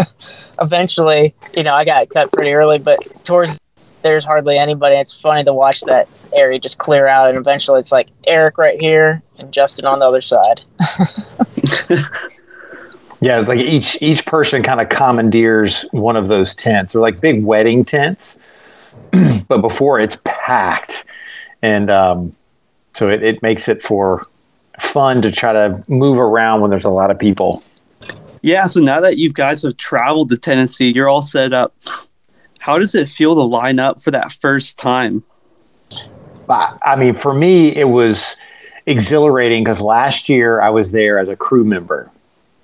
eventually, 0.60 1.34
you 1.56 1.62
know, 1.62 1.74
I 1.74 1.84
got 1.84 2.08
cut 2.08 2.32
pretty 2.32 2.52
early, 2.52 2.78
but 2.78 2.98
towards 3.24 3.58
there's 4.02 4.24
hardly 4.24 4.58
anybody. 4.58 4.96
It's 4.96 5.12
funny 5.12 5.44
to 5.44 5.52
watch 5.52 5.80
that 5.82 6.08
area 6.32 6.58
just 6.58 6.78
clear 6.78 7.06
out. 7.06 7.28
And 7.28 7.38
eventually 7.38 7.78
it's 7.78 7.92
like 7.92 8.08
Eric 8.26 8.58
right 8.58 8.80
here 8.80 9.22
and 9.38 9.52
Justin 9.52 9.86
on 9.86 10.00
the 10.00 10.06
other 10.06 10.20
side. 10.20 10.60
yeah, 13.20 13.40
like 13.40 13.60
each 13.60 14.00
each 14.00 14.24
person 14.26 14.62
kind 14.62 14.80
of 14.80 14.88
commandeers 14.88 15.82
one 15.90 16.16
of 16.16 16.28
those 16.28 16.54
tents. 16.54 16.92
They're 16.92 17.02
like 17.02 17.20
big 17.20 17.44
wedding 17.44 17.84
tents 17.84 18.38
but 19.48 19.60
before 19.60 20.00
it's 20.00 20.20
packed, 20.24 21.04
and 21.62 21.90
um, 21.90 22.34
so 22.92 23.08
it, 23.08 23.22
it 23.22 23.42
makes 23.42 23.68
it 23.68 23.82
for 23.82 24.26
fun 24.78 25.22
to 25.22 25.32
try 25.32 25.52
to 25.52 25.84
move 25.88 26.18
around 26.18 26.60
when 26.60 26.70
there's 26.70 26.84
a 26.84 26.90
lot 26.90 27.10
of 27.10 27.18
people. 27.18 27.62
Yeah. 28.42 28.66
So 28.66 28.80
now 28.80 29.00
that 29.00 29.16
you 29.16 29.32
guys 29.32 29.62
have 29.62 29.76
traveled 29.76 30.28
to 30.30 30.36
Tennessee, 30.36 30.92
you're 30.94 31.08
all 31.08 31.22
set 31.22 31.52
up. 31.52 31.74
How 32.60 32.78
does 32.78 32.94
it 32.94 33.10
feel 33.10 33.34
to 33.34 33.42
line 33.42 33.78
up 33.78 34.00
for 34.00 34.10
that 34.10 34.32
first 34.32 34.78
time? 34.78 35.24
I 36.48 36.96
mean, 36.96 37.14
for 37.14 37.34
me, 37.34 37.74
it 37.74 37.88
was 37.88 38.36
exhilarating 38.86 39.64
because 39.64 39.80
last 39.80 40.28
year 40.28 40.60
I 40.60 40.70
was 40.70 40.92
there 40.92 41.18
as 41.18 41.28
a 41.28 41.36
crew 41.36 41.64
member. 41.64 42.10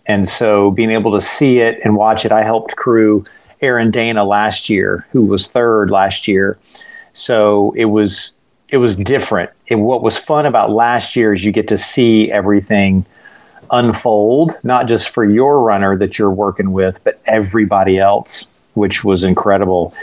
And 0.06 0.28
so 0.28 0.70
being 0.70 0.90
able 0.90 1.12
to 1.12 1.20
see 1.20 1.58
it 1.58 1.80
and 1.84 1.96
watch 1.96 2.24
it, 2.24 2.32
I 2.32 2.42
helped 2.42 2.76
crew 2.76 3.24
Aaron 3.60 3.90
Dana 3.90 4.24
last 4.24 4.68
year, 4.68 5.06
who 5.12 5.22
was 5.22 5.46
third 5.46 5.90
last 5.90 6.28
year. 6.28 6.58
So 7.12 7.72
it 7.76 7.86
was 7.86 8.34
it 8.68 8.78
was 8.78 8.96
different. 8.96 9.50
And 9.70 9.84
what 9.84 10.02
was 10.02 10.18
fun 10.18 10.46
about 10.46 10.70
last 10.70 11.16
year 11.16 11.32
is 11.32 11.44
you 11.44 11.52
get 11.52 11.68
to 11.68 11.78
see 11.78 12.30
everything 12.32 13.06
unfold, 13.70 14.58
not 14.62 14.88
just 14.88 15.10
for 15.10 15.24
your 15.24 15.60
runner 15.60 15.96
that 15.96 16.18
you're 16.18 16.30
working 16.30 16.72
with, 16.72 17.02
but 17.04 17.20
everybody 17.26 17.98
else, 17.98 18.46
which 18.74 19.04
was 19.04 19.24
incredible. 19.24 19.94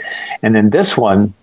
And 0.42 0.54
then 0.54 0.70
this 0.70 0.96
one, 0.96 1.34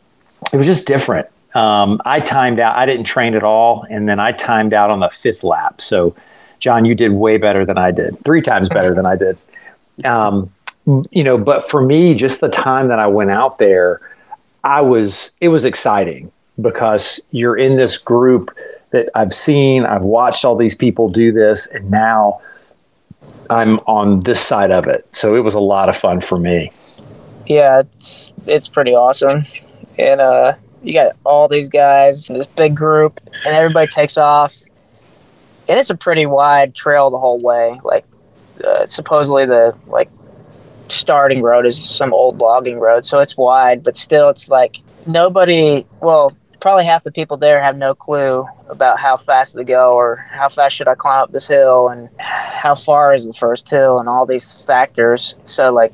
it 0.52 0.58
was 0.58 0.66
just 0.66 0.88
different. 0.88 1.28
Um, 1.56 2.02
I 2.06 2.20
timed 2.20 2.60
out. 2.60 2.76
I 2.76 2.86
didn't 2.86 3.06
train 3.06 3.36
at 3.36 3.44
all, 3.44 3.86
and 3.90 4.08
then 4.08 4.20
I 4.20 4.32
timed 4.32 4.74
out 4.74 4.90
on 4.90 5.00
the 5.00 5.10
fifth 5.10 5.44
lap. 5.44 5.82
So, 5.82 6.16
John, 6.60 6.86
you 6.86 6.96
did 6.96 7.12
way 7.14 7.38
better 7.38 7.66
than 7.66 7.78
I 7.78 7.92
did, 7.92 8.18
three 8.24 8.42
times 8.42 8.70
better 8.70 8.94
than 8.94 9.08
I 9.08 9.16
did. 9.16 9.38
Um, 10.06 10.52
you 11.12 11.24
know, 11.24 11.38
but 11.38 11.70
for 11.70 11.82
me, 11.82 12.14
just 12.14 12.42
the 12.42 12.50
time 12.50 12.88
that 12.88 13.00
I 13.00 13.08
went 13.08 13.32
out 13.32 13.58
there, 13.58 14.02
I 14.64 14.82
was, 14.82 15.32
it 15.40 15.50
was 15.50 15.66
exciting 15.66 16.32
because 16.62 17.22
you're 17.32 17.58
in 17.58 17.78
this 17.78 17.98
group 17.98 18.56
that 18.92 19.10
I've 19.16 19.34
seen, 19.34 19.86
I've 19.86 20.04
watched 20.04 20.44
all 20.46 20.56
these 20.56 20.76
people 20.76 21.10
do 21.10 21.32
this, 21.32 21.68
and 21.68 21.90
now 21.92 22.42
I'm 23.50 23.80
on 23.80 24.22
this 24.22 24.40
side 24.40 24.72
of 24.72 24.88
it. 24.88 25.08
So 25.12 25.36
it 25.36 25.42
was 25.42 25.54
a 25.54 25.60
lot 25.60 25.90
of 25.90 25.98
fun 25.98 26.22
for 26.22 26.38
me. 26.38 26.72
Yeah, 27.46 27.80
it's 27.80 28.32
it's 28.46 28.68
pretty 28.68 28.94
awesome, 28.94 29.44
and 29.98 30.22
uh, 30.22 30.54
you 30.84 30.94
got 30.94 31.14
all 31.24 31.48
these 31.48 31.68
guys, 31.68 32.30
in 32.30 32.38
this 32.38 32.48
big 32.48 32.76
group, 32.76 33.20
and 33.46 33.56
everybody 33.56 33.88
takes 33.88 34.18
off, 34.18 34.62
and 35.70 35.80
it's 35.80 35.92
a 35.92 35.96
pretty 35.96 36.26
wide 36.26 36.74
trail 36.74 37.12
the 37.12 37.20
whole 37.20 37.40
way. 37.40 37.80
Like 37.84 38.06
uh, 38.66 38.88
supposedly 38.88 39.46
the 39.46 39.80
like 39.88 40.10
starting 40.88 41.42
road 41.44 41.66
is 41.66 41.82
some 41.82 42.12
old 42.12 42.40
logging 42.40 42.80
road, 42.80 43.06
so 43.06 43.20
it's 43.20 43.38
wide, 43.38 43.84
but 43.84 43.96
still, 43.96 44.30
it's 44.30 44.50
like 44.50 44.78
nobody. 45.06 45.86
Well, 46.02 46.36
probably 46.60 46.86
half 46.86 47.04
the 47.04 47.12
people 47.12 47.38
there 47.38 47.62
have 47.62 47.78
no 47.78 47.94
clue 47.94 48.46
about 48.68 49.00
how 49.00 49.16
fast 49.16 49.56
to 49.56 49.64
go 49.64 49.94
or 49.94 50.18
how 50.32 50.50
fast 50.50 50.76
should 50.76 50.88
I 50.88 50.96
climb 50.96 51.22
up 51.22 51.32
this 51.32 51.48
hill 51.48 51.88
and 51.88 52.10
how 52.18 52.76
far 52.76 53.14
is 53.14 53.26
the 53.26 53.34
first 53.34 53.70
hill 53.70 54.00
and 54.00 54.10
all 54.10 54.26
these 54.26 54.58
factors. 54.64 55.36
So 55.44 55.72
like 55.72 55.94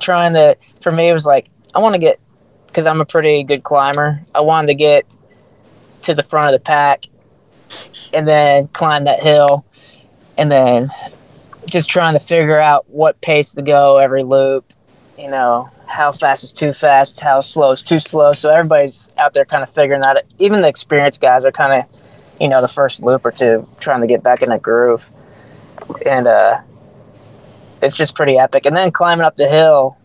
trying 0.00 0.34
to 0.34 0.56
for 0.80 0.92
me 0.92 1.08
it 1.08 1.12
was 1.12 1.26
like 1.26 1.48
I 1.74 1.80
want 1.80 1.94
to 1.94 1.98
get 1.98 2.18
because 2.68 2.86
I'm 2.86 3.00
a 3.00 3.04
pretty 3.04 3.42
good 3.42 3.64
climber. 3.64 4.22
I 4.34 4.40
wanted 4.40 4.68
to 4.68 4.74
get 4.74 5.16
to 6.02 6.14
the 6.14 6.22
front 6.22 6.54
of 6.54 6.60
the 6.60 6.64
pack 6.64 7.06
and 8.12 8.26
then 8.26 8.68
climb 8.68 9.04
that 9.04 9.20
hill 9.20 9.64
and 10.38 10.50
then 10.50 10.90
just 11.70 11.88
trying 11.90 12.14
to 12.14 12.20
figure 12.20 12.60
out 12.60 12.88
what 12.88 13.20
pace 13.20 13.54
to 13.54 13.62
go 13.62 13.98
every 13.98 14.22
loop, 14.22 14.72
you 15.18 15.28
know, 15.28 15.68
how 15.86 16.12
fast 16.12 16.44
is 16.44 16.52
too 16.52 16.72
fast, 16.72 17.20
how 17.20 17.40
slow 17.40 17.70
is 17.70 17.82
too 17.82 17.98
slow. 17.98 18.32
So 18.32 18.50
everybody's 18.50 19.10
out 19.18 19.34
there 19.34 19.44
kind 19.44 19.62
of 19.62 19.70
figuring 19.70 20.02
that. 20.02 20.26
Even 20.38 20.60
the 20.60 20.68
experienced 20.68 21.20
guys 21.20 21.44
are 21.44 21.52
kind 21.52 21.80
of, 21.80 22.40
you 22.40 22.48
know, 22.48 22.60
the 22.60 22.68
first 22.68 23.02
loop 23.02 23.24
or 23.24 23.30
two 23.30 23.68
trying 23.78 24.00
to 24.00 24.06
get 24.06 24.22
back 24.22 24.42
in 24.42 24.52
a 24.52 24.58
groove. 24.58 25.10
And 26.04 26.26
uh, 26.26 26.60
it's 27.82 27.96
just 27.96 28.14
pretty 28.14 28.38
epic. 28.38 28.66
And 28.66 28.76
then 28.76 28.90
climbing 28.90 29.24
up 29.24 29.36
the 29.36 29.48
hill, 29.48 29.96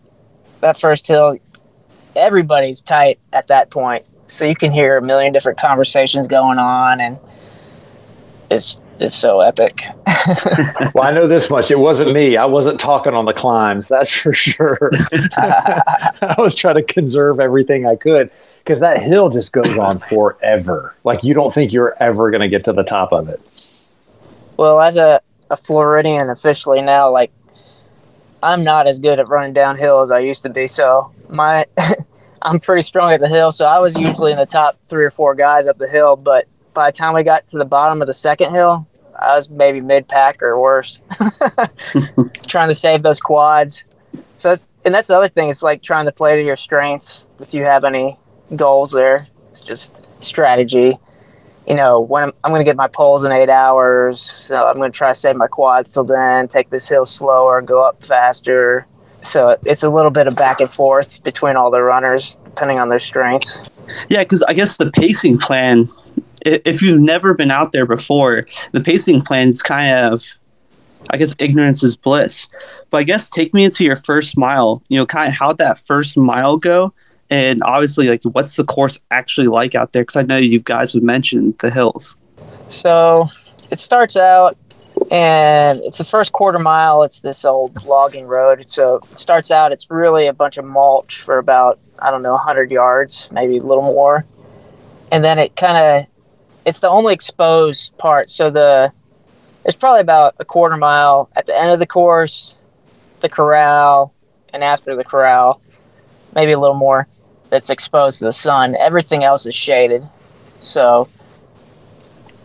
that 0.60 0.78
first 0.78 1.06
hill, 1.06 1.38
everybody's 2.14 2.80
tight 2.80 3.18
at 3.32 3.48
that 3.48 3.70
point. 3.70 4.08
So 4.26 4.44
you 4.44 4.56
can 4.56 4.72
hear 4.72 4.96
a 4.96 5.02
million 5.02 5.32
different 5.32 5.58
conversations 5.58 6.28
going 6.28 6.58
on 6.58 7.00
and 7.00 7.18
it's 8.52 8.76
is 9.02 9.14
so 9.14 9.40
epic. 9.40 9.82
well, 10.94 11.04
I 11.04 11.10
know 11.10 11.26
this 11.26 11.50
much. 11.50 11.70
It 11.70 11.78
wasn't 11.78 12.12
me. 12.12 12.36
I 12.36 12.44
wasn't 12.44 12.80
talking 12.80 13.14
on 13.14 13.24
the 13.24 13.32
climbs. 13.32 13.88
That's 13.88 14.10
for 14.22 14.32
sure. 14.32 14.90
I 15.12 16.34
was 16.38 16.54
trying 16.54 16.76
to 16.76 16.82
conserve 16.82 17.40
everything 17.40 17.86
I 17.86 17.96
could 17.96 18.30
because 18.58 18.80
that 18.80 19.02
hill 19.02 19.28
just 19.28 19.52
goes 19.52 19.76
on 19.76 19.98
forever. 19.98 20.94
Like 21.04 21.24
you 21.24 21.34
don't 21.34 21.52
think 21.52 21.72
you're 21.72 21.96
ever 22.00 22.30
going 22.30 22.40
to 22.42 22.48
get 22.48 22.64
to 22.64 22.72
the 22.72 22.84
top 22.84 23.12
of 23.12 23.28
it. 23.28 23.40
Well, 24.56 24.80
as 24.80 24.96
a, 24.96 25.20
a 25.50 25.56
Floridian 25.56 26.30
officially 26.30 26.80
now, 26.80 27.10
like 27.10 27.32
I'm 28.42 28.64
not 28.64 28.86
as 28.86 28.98
good 28.98 29.18
at 29.18 29.28
running 29.28 29.52
downhill 29.52 30.00
as 30.00 30.12
I 30.12 30.20
used 30.20 30.42
to 30.42 30.50
be. 30.50 30.66
So 30.66 31.12
my 31.28 31.66
I'm 32.42 32.58
pretty 32.58 32.82
strong 32.82 33.12
at 33.12 33.20
the 33.20 33.28
hill. 33.28 33.52
So 33.52 33.66
I 33.66 33.78
was 33.78 33.96
usually 33.96 34.32
in 34.32 34.38
the 34.38 34.46
top 34.46 34.78
three 34.84 35.04
or 35.04 35.10
four 35.10 35.34
guys 35.34 35.66
up 35.66 35.78
the 35.78 35.88
hill, 35.88 36.16
but 36.16 36.46
by 36.74 36.90
the 36.90 36.96
time 36.96 37.14
we 37.14 37.22
got 37.22 37.46
to 37.48 37.58
the 37.58 37.64
bottom 37.64 38.00
of 38.00 38.06
the 38.06 38.14
second 38.14 38.52
hill, 38.52 38.86
I 39.18 39.36
was 39.36 39.50
maybe 39.50 39.80
mid 39.80 40.08
pack 40.08 40.42
or 40.42 40.58
worse, 40.58 41.00
trying 42.46 42.68
to 42.68 42.74
save 42.74 43.02
those 43.02 43.20
quads. 43.20 43.84
So 44.36 44.48
that's 44.48 44.68
and 44.84 44.94
that's 44.94 45.08
the 45.08 45.16
other 45.16 45.28
thing. 45.28 45.48
It's 45.48 45.62
like 45.62 45.82
trying 45.82 46.06
to 46.06 46.12
play 46.12 46.36
to 46.36 46.44
your 46.44 46.56
strengths. 46.56 47.26
If 47.40 47.54
you 47.54 47.62
have 47.62 47.84
any 47.84 48.18
goals 48.56 48.92
there, 48.92 49.26
it's 49.50 49.60
just 49.60 50.04
strategy. 50.18 50.96
You 51.66 51.74
know, 51.74 52.00
when 52.00 52.24
I'm, 52.24 52.32
I'm 52.42 52.50
going 52.50 52.60
to 52.60 52.64
get 52.64 52.76
my 52.76 52.88
poles 52.88 53.22
in 53.22 53.30
eight 53.30 53.48
hours, 53.48 54.20
so 54.20 54.66
I'm 54.66 54.76
going 54.76 54.90
to 54.90 54.96
try 54.96 55.10
to 55.10 55.14
save 55.14 55.36
my 55.36 55.46
quads 55.46 55.90
till 55.90 56.04
then. 56.04 56.48
Take 56.48 56.70
this 56.70 56.88
hill 56.88 57.06
slower, 57.06 57.58
and 57.58 57.68
go 57.68 57.84
up 57.84 58.02
faster. 58.02 58.86
So 59.22 59.56
it's 59.64 59.84
a 59.84 59.88
little 59.88 60.10
bit 60.10 60.26
of 60.26 60.34
back 60.34 60.60
and 60.60 60.72
forth 60.72 61.22
between 61.22 61.54
all 61.54 61.70
the 61.70 61.80
runners, 61.80 62.36
depending 62.44 62.80
on 62.80 62.88
their 62.88 62.98
strengths. 62.98 63.60
Yeah, 64.08 64.24
because 64.24 64.42
I 64.42 64.54
guess 64.54 64.76
the 64.76 64.90
pacing 64.90 65.38
plan 65.38 65.88
if 66.44 66.82
you've 66.82 67.00
never 67.00 67.34
been 67.34 67.50
out 67.50 67.72
there 67.72 67.86
before, 67.86 68.44
the 68.72 68.80
pacing 68.80 69.22
plan 69.22 69.48
is 69.48 69.62
kind 69.62 70.12
of, 70.12 70.24
I 71.10 71.16
guess, 71.16 71.34
ignorance 71.38 71.82
is 71.82 71.96
bliss. 71.96 72.48
But 72.90 72.98
I 72.98 73.02
guess 73.04 73.30
take 73.30 73.54
me 73.54 73.64
into 73.64 73.84
your 73.84 73.96
first 73.96 74.36
mile. 74.36 74.82
You 74.88 74.98
know, 74.98 75.06
kind 75.06 75.28
of 75.28 75.34
how'd 75.34 75.58
that 75.58 75.78
first 75.78 76.16
mile 76.16 76.56
go, 76.56 76.92
and 77.30 77.62
obviously, 77.62 78.08
like, 78.08 78.22
what's 78.24 78.56
the 78.56 78.64
course 78.64 79.00
actually 79.10 79.48
like 79.48 79.74
out 79.74 79.92
there? 79.92 80.02
Because 80.02 80.16
I 80.16 80.22
know 80.22 80.36
you 80.36 80.60
guys 80.60 80.92
have 80.92 81.02
mentioned 81.02 81.56
the 81.60 81.70
hills. 81.70 82.16
So 82.68 83.28
it 83.70 83.80
starts 83.80 84.16
out, 84.16 84.56
and 85.10 85.80
it's 85.84 85.98
the 85.98 86.04
first 86.04 86.32
quarter 86.32 86.58
mile. 86.58 87.02
It's 87.02 87.20
this 87.20 87.44
old 87.44 87.84
logging 87.84 88.26
road. 88.26 88.68
So 88.68 89.00
it 89.10 89.16
starts 89.16 89.50
out. 89.50 89.72
It's 89.72 89.90
really 89.90 90.26
a 90.26 90.32
bunch 90.32 90.58
of 90.58 90.64
mulch 90.64 91.22
for 91.22 91.38
about 91.38 91.78
I 91.98 92.10
don't 92.10 92.22
know 92.22 92.32
100 92.32 92.70
yards, 92.70 93.30
maybe 93.32 93.56
a 93.56 93.64
little 93.64 93.82
more, 93.82 94.26
and 95.10 95.24
then 95.24 95.38
it 95.38 95.56
kind 95.56 95.76
of 95.76 96.06
it's 96.64 96.80
the 96.80 96.88
only 96.88 97.14
exposed 97.14 97.96
part. 97.98 98.30
So 98.30 98.50
the 98.50 98.92
there's 99.64 99.76
probably 99.76 100.00
about 100.00 100.34
a 100.40 100.44
quarter 100.44 100.76
mile 100.76 101.30
at 101.36 101.46
the 101.46 101.56
end 101.56 101.70
of 101.70 101.78
the 101.78 101.86
course, 101.86 102.62
the 103.20 103.28
corral, 103.28 104.12
and 104.52 104.64
after 104.64 104.96
the 104.96 105.04
corral, 105.04 105.60
maybe 106.34 106.52
a 106.52 106.58
little 106.58 106.76
more 106.76 107.06
that's 107.48 107.70
exposed 107.70 108.18
to 108.18 108.24
the 108.24 108.32
sun. 108.32 108.74
Everything 108.76 109.22
else 109.22 109.46
is 109.46 109.54
shaded. 109.54 110.08
So 110.58 111.08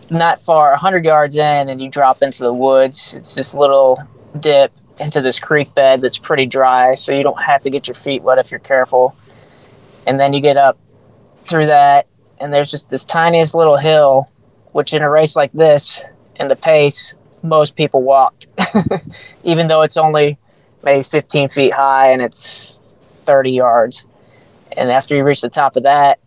not 0.09 0.41
far, 0.41 0.71
100 0.71 1.05
yards 1.05 1.35
in, 1.35 1.69
and 1.69 1.81
you 1.81 1.89
drop 1.89 2.21
into 2.21 2.39
the 2.39 2.53
woods. 2.53 3.13
It's 3.13 3.35
this 3.35 3.55
little 3.55 3.97
dip 4.39 4.73
into 4.99 5.21
this 5.21 5.39
creek 5.39 5.73
bed 5.73 6.01
that's 6.01 6.17
pretty 6.17 6.45
dry, 6.45 6.93
so 6.95 7.13
you 7.13 7.23
don't 7.23 7.41
have 7.41 7.61
to 7.63 7.69
get 7.69 7.87
your 7.87 7.95
feet 7.95 8.21
wet 8.21 8.37
if 8.37 8.51
you're 8.51 8.59
careful. 8.59 9.15
And 10.05 10.19
then 10.19 10.33
you 10.33 10.41
get 10.41 10.57
up 10.57 10.77
through 11.45 11.67
that, 11.67 12.07
and 12.39 12.53
there's 12.53 12.69
just 12.69 12.89
this 12.89 13.05
tiniest 13.05 13.55
little 13.55 13.77
hill, 13.77 14.29
which 14.71 14.93
in 14.93 15.01
a 15.01 15.09
race 15.09 15.35
like 15.35 15.51
this, 15.53 16.03
in 16.35 16.47
the 16.47 16.55
pace, 16.55 17.15
most 17.43 17.75
people 17.75 18.01
walked, 18.03 18.47
even 19.43 19.67
though 19.67 19.81
it's 19.81 19.97
only 19.97 20.37
maybe 20.83 21.03
15 21.03 21.49
feet 21.49 21.73
high 21.73 22.11
and 22.11 22.21
it's 22.21 22.77
30 23.23 23.51
yards. 23.51 24.05
And 24.75 24.91
after 24.91 25.15
you 25.15 25.23
reach 25.23 25.41
the 25.41 25.49
top 25.49 25.75
of 25.75 25.83
that, 25.83 26.19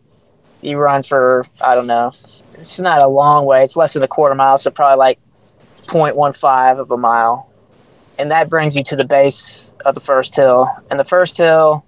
you 0.62 0.78
run 0.78 1.02
for, 1.02 1.46
I 1.60 1.74
don't 1.74 1.86
know, 1.86 2.12
it's 2.54 2.78
not 2.78 3.00
a 3.00 3.08
long 3.08 3.46
way. 3.46 3.64
It's 3.64 3.76
less 3.76 3.94
than 3.94 4.02
a 4.02 4.08
quarter 4.08 4.34
mile, 4.34 4.58
so 4.58 4.70
probably 4.70 4.98
like 4.98 5.18
0.15 5.86 6.78
of 6.78 6.90
a 6.90 6.96
mile. 6.96 7.50
And 8.18 8.30
that 8.30 8.50
brings 8.50 8.76
you 8.76 8.84
to 8.84 8.96
the 8.96 9.04
base 9.04 9.74
of 9.84 9.94
the 9.94 10.00
first 10.00 10.36
hill. 10.36 10.68
And 10.90 11.00
the 11.00 11.04
first 11.04 11.38
hill, 11.38 11.86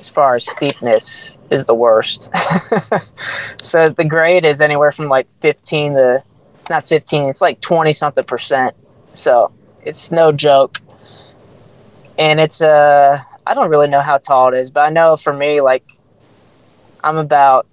as 0.00 0.08
far 0.08 0.34
as 0.34 0.46
steepness, 0.46 1.38
is 1.50 1.66
the 1.66 1.74
worst. 1.74 2.30
so 3.62 3.90
the 3.90 4.04
grade 4.04 4.46
is 4.46 4.60
anywhere 4.60 4.90
from 4.90 5.06
like 5.06 5.28
15 5.40 5.92
to, 5.92 6.24
not 6.70 6.84
15, 6.84 7.28
it's 7.28 7.40
like 7.40 7.60
20 7.60 7.92
something 7.92 8.24
percent. 8.24 8.74
So 9.12 9.52
it's 9.82 10.10
no 10.10 10.32
joke. 10.32 10.80
And 12.18 12.40
it's, 12.40 12.62
uh, 12.62 13.22
I 13.46 13.54
don't 13.54 13.68
really 13.68 13.88
know 13.88 14.00
how 14.00 14.16
tall 14.18 14.52
it 14.52 14.58
is, 14.58 14.70
but 14.70 14.80
I 14.80 14.88
know 14.90 15.16
for 15.16 15.32
me, 15.32 15.60
like, 15.60 15.84
I'm 17.04 17.16
about 17.16 17.66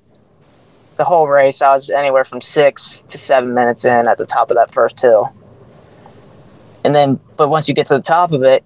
the 0.97 1.05
whole 1.05 1.27
race, 1.27 1.61
I 1.61 1.71
was 1.71 1.89
anywhere 1.89 2.23
from 2.23 2.41
six 2.41 3.01
to 3.03 3.17
seven 3.17 3.53
minutes 3.53 3.85
in 3.85 4.07
at 4.07 4.17
the 4.17 4.25
top 4.25 4.51
of 4.51 4.55
that 4.55 4.73
first 4.73 4.99
hill. 5.01 5.33
And 6.83 6.93
then, 6.93 7.19
but 7.37 7.49
once 7.49 7.69
you 7.69 7.75
get 7.75 7.85
to 7.87 7.95
the 7.95 8.01
top 8.01 8.31
of 8.31 8.43
it, 8.43 8.63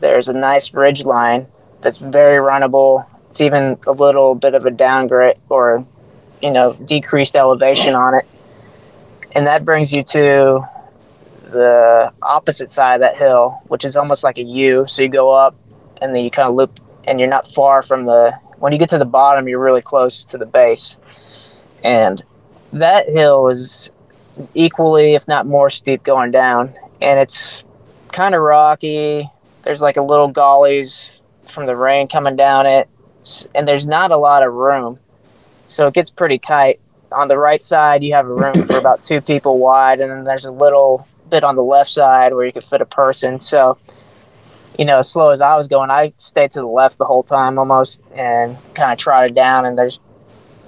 there's 0.00 0.28
a 0.28 0.32
nice 0.32 0.72
ridge 0.72 1.04
line 1.04 1.46
that's 1.80 1.98
very 1.98 2.38
runnable. 2.38 3.06
It's 3.28 3.40
even 3.40 3.78
a 3.86 3.92
little 3.92 4.34
bit 4.34 4.54
of 4.54 4.66
a 4.66 4.70
downgrade 4.70 5.38
or, 5.48 5.84
you 6.42 6.50
know, 6.50 6.74
decreased 6.74 7.36
elevation 7.36 7.94
on 7.94 8.14
it. 8.14 8.26
And 9.32 9.46
that 9.46 9.64
brings 9.64 9.92
you 9.92 10.02
to 10.02 10.68
the 11.44 12.12
opposite 12.22 12.70
side 12.70 12.94
of 12.96 13.00
that 13.00 13.16
hill, 13.16 13.60
which 13.68 13.84
is 13.84 13.96
almost 13.96 14.24
like 14.24 14.38
a 14.38 14.42
U. 14.42 14.84
So 14.88 15.02
you 15.02 15.08
go 15.08 15.30
up 15.30 15.54
and 16.02 16.14
then 16.14 16.24
you 16.24 16.30
kind 16.30 16.50
of 16.50 16.56
loop, 16.56 16.80
and 17.04 17.20
you're 17.20 17.28
not 17.28 17.46
far 17.46 17.82
from 17.82 18.06
the. 18.06 18.32
When 18.58 18.72
you 18.72 18.78
get 18.78 18.88
to 18.90 18.98
the 18.98 19.04
bottom, 19.04 19.48
you're 19.48 19.60
really 19.60 19.80
close 19.80 20.24
to 20.24 20.38
the 20.38 20.46
base. 20.46 20.96
And 21.84 22.22
that 22.72 23.06
hill 23.08 23.48
is 23.48 23.90
equally, 24.54 25.14
if 25.14 25.28
not 25.28 25.46
more, 25.46 25.70
steep 25.70 26.02
going 26.02 26.30
down. 26.30 26.74
And 27.00 27.18
it's 27.20 27.64
kind 28.12 28.34
of 28.34 28.42
rocky. 28.42 29.30
There's 29.62 29.80
like 29.80 29.96
a 29.96 30.02
little 30.02 30.28
gullies 30.28 31.19
from 31.50 31.66
the 31.66 31.76
rain 31.76 32.08
coming 32.08 32.36
down 32.36 32.66
it. 32.66 32.88
And 33.54 33.68
there's 33.68 33.86
not 33.86 34.10
a 34.10 34.16
lot 34.16 34.46
of 34.46 34.52
room. 34.52 34.98
So 35.66 35.86
it 35.86 35.94
gets 35.94 36.10
pretty 36.10 36.38
tight. 36.38 36.80
On 37.12 37.28
the 37.28 37.38
right 37.38 37.62
side, 37.62 38.02
you 38.02 38.14
have 38.14 38.26
a 38.26 38.34
room 38.34 38.64
for 38.64 38.76
about 38.78 39.02
two 39.02 39.20
people 39.20 39.58
wide. 39.58 40.00
And 40.00 40.10
then 40.10 40.24
there's 40.24 40.44
a 40.44 40.52
little 40.52 41.06
bit 41.28 41.44
on 41.44 41.56
the 41.56 41.62
left 41.62 41.90
side 41.90 42.34
where 42.34 42.46
you 42.46 42.52
could 42.52 42.64
fit 42.64 42.80
a 42.80 42.86
person. 42.86 43.38
So, 43.38 43.78
you 44.78 44.84
know, 44.84 44.98
as 44.98 45.10
slow 45.10 45.30
as 45.30 45.40
I 45.40 45.56
was 45.56 45.68
going, 45.68 45.90
I 45.90 46.12
stayed 46.16 46.52
to 46.52 46.60
the 46.60 46.66
left 46.66 46.98
the 46.98 47.04
whole 47.04 47.22
time 47.22 47.58
almost 47.58 48.10
and 48.14 48.56
kind 48.74 48.92
of 48.92 48.98
trotted 48.98 49.34
down. 49.34 49.66
And 49.66 49.78
there's 49.78 50.00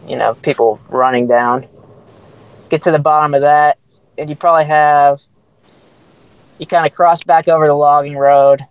you 0.06 0.16
know, 0.16 0.34
people 0.34 0.80
running 0.88 1.26
down. 1.26 1.66
Get 2.68 2.82
to 2.82 2.90
the 2.90 2.98
bottom 2.98 3.34
of 3.34 3.42
that, 3.42 3.78
and 4.16 4.30
you 4.30 4.36
probably 4.36 4.64
have 4.64 5.20
you 6.58 6.66
kind 6.66 6.86
of 6.86 6.92
cross 6.92 7.22
back 7.22 7.48
over 7.48 7.66
the 7.66 7.74
logging 7.74 8.16
road 8.16 8.64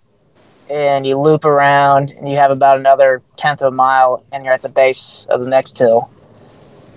and 0.71 1.05
you 1.05 1.19
loop 1.19 1.43
around 1.43 2.11
and 2.11 2.29
you 2.29 2.37
have 2.37 2.49
about 2.49 2.79
another 2.79 3.21
tenth 3.35 3.61
of 3.61 3.73
a 3.73 3.75
mile 3.75 4.23
and 4.31 4.45
you're 4.45 4.53
at 4.53 4.61
the 4.61 4.69
base 4.69 5.27
of 5.29 5.43
the 5.43 5.49
next 5.49 5.77
hill 5.77 6.09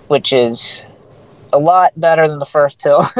which 0.07 0.31
is 0.31 0.85
a 1.51 1.59
lot 1.59 1.91
better 1.99 2.25
than 2.25 2.39
the 2.39 2.45
first 2.45 2.81
hill 2.81 3.05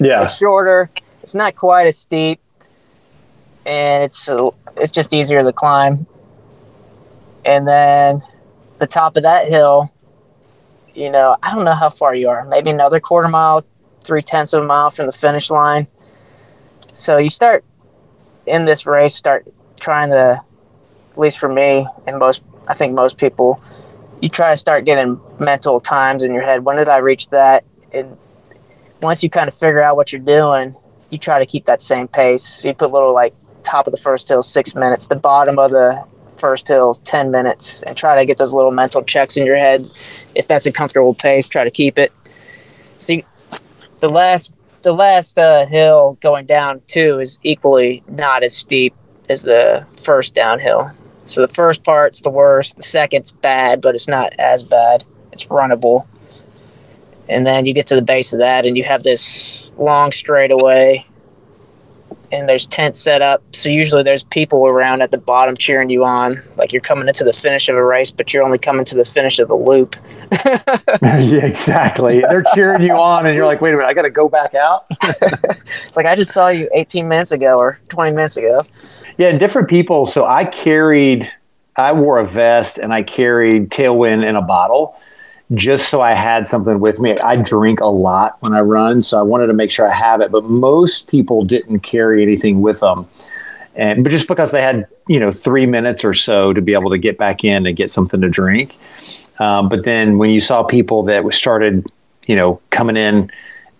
yeah. 0.00 0.22
It's 0.22 0.36
shorter. 0.36 0.90
It's 1.22 1.34
not 1.34 1.54
quite 1.54 1.86
as 1.86 1.96
steep 1.96 2.40
and 3.64 4.02
it's 4.02 4.28
it's 4.76 4.90
just 4.90 5.14
easier 5.14 5.44
to 5.44 5.52
climb. 5.52 6.06
And 7.44 7.68
then 7.68 8.20
the 8.78 8.88
top 8.88 9.16
of 9.16 9.22
that 9.22 9.46
hill 9.48 9.92
you 10.94 11.10
know, 11.10 11.36
I 11.42 11.52
don't 11.52 11.64
know 11.64 11.74
how 11.74 11.88
far 11.88 12.14
you 12.14 12.28
are, 12.28 12.44
maybe 12.44 12.70
another 12.70 13.00
quarter 13.00 13.28
mile, 13.28 13.64
three 14.04 14.22
tenths 14.22 14.52
of 14.52 14.62
a 14.62 14.66
mile 14.66 14.90
from 14.90 15.06
the 15.06 15.12
finish 15.12 15.50
line. 15.50 15.88
So 16.92 17.16
you 17.18 17.28
start 17.28 17.64
in 18.46 18.64
this 18.64 18.86
race, 18.86 19.14
start 19.14 19.48
trying 19.84 20.08
to, 20.08 20.42
at 21.12 21.18
least 21.18 21.38
for 21.38 21.48
me 21.48 21.86
and 22.06 22.18
most, 22.18 22.42
I 22.68 22.74
think 22.74 22.96
most 22.96 23.18
people, 23.18 23.60
you 24.22 24.30
try 24.30 24.50
to 24.50 24.56
start 24.56 24.86
getting 24.86 25.20
mental 25.38 25.78
times 25.78 26.22
in 26.22 26.32
your 26.32 26.42
head. 26.42 26.64
When 26.64 26.76
did 26.76 26.88
I 26.88 26.96
reach 26.96 27.28
that? 27.28 27.64
And 27.92 28.16
once 29.02 29.22
you 29.22 29.28
kind 29.28 29.46
of 29.46 29.54
figure 29.54 29.82
out 29.82 29.96
what 29.96 30.10
you're 30.10 30.22
doing, 30.22 30.74
you 31.10 31.18
try 31.18 31.38
to 31.38 31.44
keep 31.44 31.66
that 31.66 31.82
same 31.82 32.08
pace. 32.08 32.42
So 32.42 32.68
you 32.68 32.74
put 32.74 32.92
little 32.92 33.12
like 33.12 33.34
top 33.62 33.86
of 33.86 33.92
the 33.92 34.00
first 34.00 34.26
hill, 34.28 34.42
six 34.42 34.74
minutes, 34.74 35.06
the 35.06 35.16
bottom 35.16 35.58
of 35.58 35.70
the 35.70 36.02
first 36.30 36.66
hill 36.66 36.94
10 36.94 37.30
minutes 37.30 37.82
and 37.82 37.96
try 37.96 38.16
to 38.16 38.24
get 38.24 38.38
those 38.38 38.52
little 38.52 38.72
mental 38.72 39.04
checks 39.04 39.36
in 39.36 39.46
your 39.46 39.56
head 39.56 39.86
if 40.34 40.48
that's 40.48 40.66
a 40.66 40.72
comfortable 40.72 41.14
pace 41.14 41.46
try 41.46 41.62
to 41.62 41.70
keep 41.70 41.96
it 41.96 42.12
see 42.98 43.24
the 44.00 44.08
last 44.08 44.52
the 44.82 44.92
last 44.92 45.38
uh, 45.38 45.64
hill 45.66 46.18
going 46.20 46.44
down 46.44 46.82
too 46.88 47.20
is 47.20 47.38
equally 47.44 48.02
not 48.08 48.42
as 48.42 48.56
steep 48.56 48.92
as 49.28 49.42
the 49.42 49.86
first 50.02 50.34
downhill 50.34 50.90
so 51.24 51.40
the 51.40 51.52
first 51.52 51.82
part's 51.84 52.22
the 52.22 52.30
worst 52.30 52.76
the 52.76 52.82
second's 52.82 53.32
bad 53.32 53.80
but 53.80 53.94
it's 53.94 54.08
not 54.08 54.32
as 54.38 54.62
bad 54.62 55.04
it's 55.32 55.46
runnable 55.46 56.06
and 57.28 57.46
then 57.46 57.64
you 57.64 57.72
get 57.72 57.86
to 57.86 57.94
the 57.94 58.02
base 58.02 58.32
of 58.32 58.38
that 58.38 58.66
and 58.66 58.76
you 58.76 58.84
have 58.84 59.02
this 59.02 59.70
long 59.78 60.12
straightaway 60.12 61.06
and 62.34 62.48
there's 62.48 62.66
tents 62.66 62.98
set 62.98 63.22
up. 63.22 63.42
So 63.52 63.68
usually 63.68 64.02
there's 64.02 64.24
people 64.24 64.66
around 64.66 65.02
at 65.02 65.10
the 65.10 65.18
bottom 65.18 65.56
cheering 65.56 65.88
you 65.88 66.04
on, 66.04 66.42
like 66.56 66.72
you're 66.72 66.82
coming 66.82 67.06
into 67.06 67.22
the 67.22 67.32
finish 67.32 67.68
of 67.68 67.76
a 67.76 67.84
race, 67.84 68.10
but 68.10 68.32
you're 68.34 68.42
only 68.42 68.58
coming 68.58 68.84
to 68.86 68.96
the 68.96 69.04
finish 69.04 69.38
of 69.38 69.48
the 69.48 69.54
loop. 69.54 69.96
yeah, 71.02 71.46
exactly. 71.46 72.20
They're 72.20 72.44
cheering 72.54 72.82
you 72.82 72.94
on, 72.94 73.26
and 73.26 73.36
you're 73.36 73.46
like, 73.46 73.60
wait 73.60 73.70
a 73.70 73.76
minute, 73.76 73.88
I 73.88 73.94
got 73.94 74.02
to 74.02 74.10
go 74.10 74.28
back 74.28 74.54
out. 74.54 74.86
it's 74.90 75.96
like 75.96 76.06
I 76.06 76.16
just 76.16 76.32
saw 76.32 76.48
you 76.48 76.68
18 76.74 77.06
minutes 77.06 77.30
ago 77.30 77.56
or 77.58 77.78
20 77.88 78.10
minutes 78.12 78.36
ago. 78.36 78.64
Yeah, 79.16 79.32
different 79.32 79.68
people. 79.68 80.06
So 80.06 80.26
I 80.26 80.44
carried, 80.44 81.30
I 81.76 81.92
wore 81.92 82.18
a 82.18 82.26
vest 82.26 82.78
and 82.78 82.92
I 82.92 83.02
carried 83.02 83.70
Tailwind 83.70 84.28
in 84.28 84.36
a 84.36 84.42
bottle 84.42 84.96
just 85.52 85.88
so 85.88 86.00
I 86.00 86.14
had 86.14 86.46
something 86.46 86.80
with 86.80 87.00
me. 87.00 87.18
I 87.18 87.36
drink 87.36 87.80
a 87.80 87.86
lot 87.86 88.36
when 88.40 88.54
I 88.54 88.60
run, 88.60 89.02
so 89.02 89.18
I 89.18 89.22
wanted 89.22 89.48
to 89.48 89.52
make 89.52 89.70
sure 89.70 89.88
I 89.88 89.94
have 89.94 90.20
it. 90.20 90.32
But 90.32 90.44
most 90.44 91.08
people 91.08 91.44
didn't 91.44 91.80
carry 91.80 92.22
anything 92.22 92.62
with 92.62 92.80
them, 92.80 93.06
and 93.74 94.02
but 94.02 94.10
just 94.10 94.26
because 94.26 94.50
they 94.50 94.62
had 94.62 94.86
you 95.06 95.20
know 95.20 95.30
three 95.30 95.66
minutes 95.66 96.04
or 96.04 96.14
so 96.14 96.52
to 96.52 96.62
be 96.62 96.72
able 96.72 96.90
to 96.90 96.98
get 96.98 97.18
back 97.18 97.44
in 97.44 97.66
and 97.66 97.76
get 97.76 97.90
something 97.90 98.20
to 98.20 98.28
drink. 98.28 98.76
Um, 99.38 99.68
but 99.68 99.84
then 99.84 100.18
when 100.18 100.30
you 100.30 100.40
saw 100.40 100.62
people 100.62 101.02
that 101.04 101.24
started, 101.34 101.86
you 102.26 102.36
know, 102.36 102.60
coming 102.70 102.96
in 102.96 103.30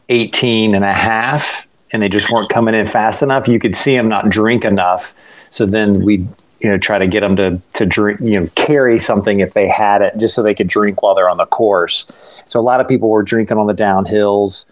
18 0.09 0.75
and 0.75 0.85
a 0.85 0.93
half 0.93 1.65
and 1.93 2.03
they 2.03 2.09
just 2.09 2.31
weren't 2.31 2.49
coming 2.49 2.75
in 2.75 2.87
fast 2.87 3.23
enough, 3.23 3.47
you 3.47 3.61
could 3.61 3.77
see 3.77 3.97
them 3.97 4.09
not 4.09 4.29
drink 4.29 4.65
enough. 4.65 5.15
So 5.55 5.67
then 5.67 6.05
we 6.05 6.27
you 6.59 6.69
know 6.69 6.79
try 6.79 6.99
to 6.99 7.07
get 7.07 7.21
them 7.21 7.37
to 7.37 7.63
to 7.75 7.87
drink 7.87 8.19
you 8.21 8.41
know 8.41 8.49
carry 8.57 8.99
something 8.99 9.39
if 9.39 9.55
they 9.55 9.69
had 9.69 10.03
it 10.03 10.17
just 10.17 10.35
so 10.35 10.43
they 10.43 10.53
could 10.53 10.67
drink 10.67 11.01
while 11.01 11.15
they're 11.15 11.29
on 11.29 11.37
the 11.37 11.47
course. 11.47 12.07
So 12.45 12.59
a 12.59 12.63
lot 12.63 12.81
of 12.81 12.89
people 12.89 13.09
were 13.09 13.23
drinking 13.23 13.59
on 13.59 13.69
the 13.69 13.75
downhills 13.75 14.67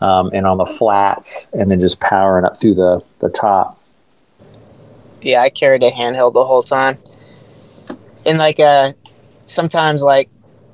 um, 0.00 0.30
and 0.32 0.46
on 0.46 0.58
the 0.58 0.64
flats 0.64 1.50
and 1.54 1.72
then 1.72 1.80
just 1.80 1.98
powering 1.98 2.44
up 2.44 2.56
through 2.56 2.74
the 2.74 3.02
the 3.18 3.28
top. 3.30 3.82
Yeah 5.22 5.42
i 5.42 5.50
carried 5.50 5.82
a 5.82 5.90
handheld 5.90 6.34
the 6.34 6.44
whole 6.44 6.62
time. 6.62 6.98
And 8.24 8.38
like 8.38 8.60
uh 8.60 8.92
sometimes 9.44 10.04
like 10.04 10.30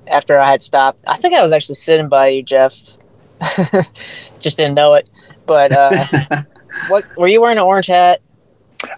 after 0.09 0.39
i 0.39 0.51
had 0.51 0.61
stopped 0.61 1.03
i 1.07 1.17
think 1.17 1.33
i 1.33 1.41
was 1.41 1.53
actually 1.53 1.77
sitting 1.77 2.11
by 2.11 2.29
you 2.29 2.43
jeff. 2.43 2.99
Just 4.41 4.59
didn't 4.59 4.75
know 4.75 4.93
it. 4.93 5.09
But 5.47 5.73
uh, 5.73 6.43
what 6.89 7.09
were 7.17 7.29
you 7.29 7.41
wearing 7.41 7.57
an 7.57 7.65
orange 7.65 7.87
hat? 7.87 8.21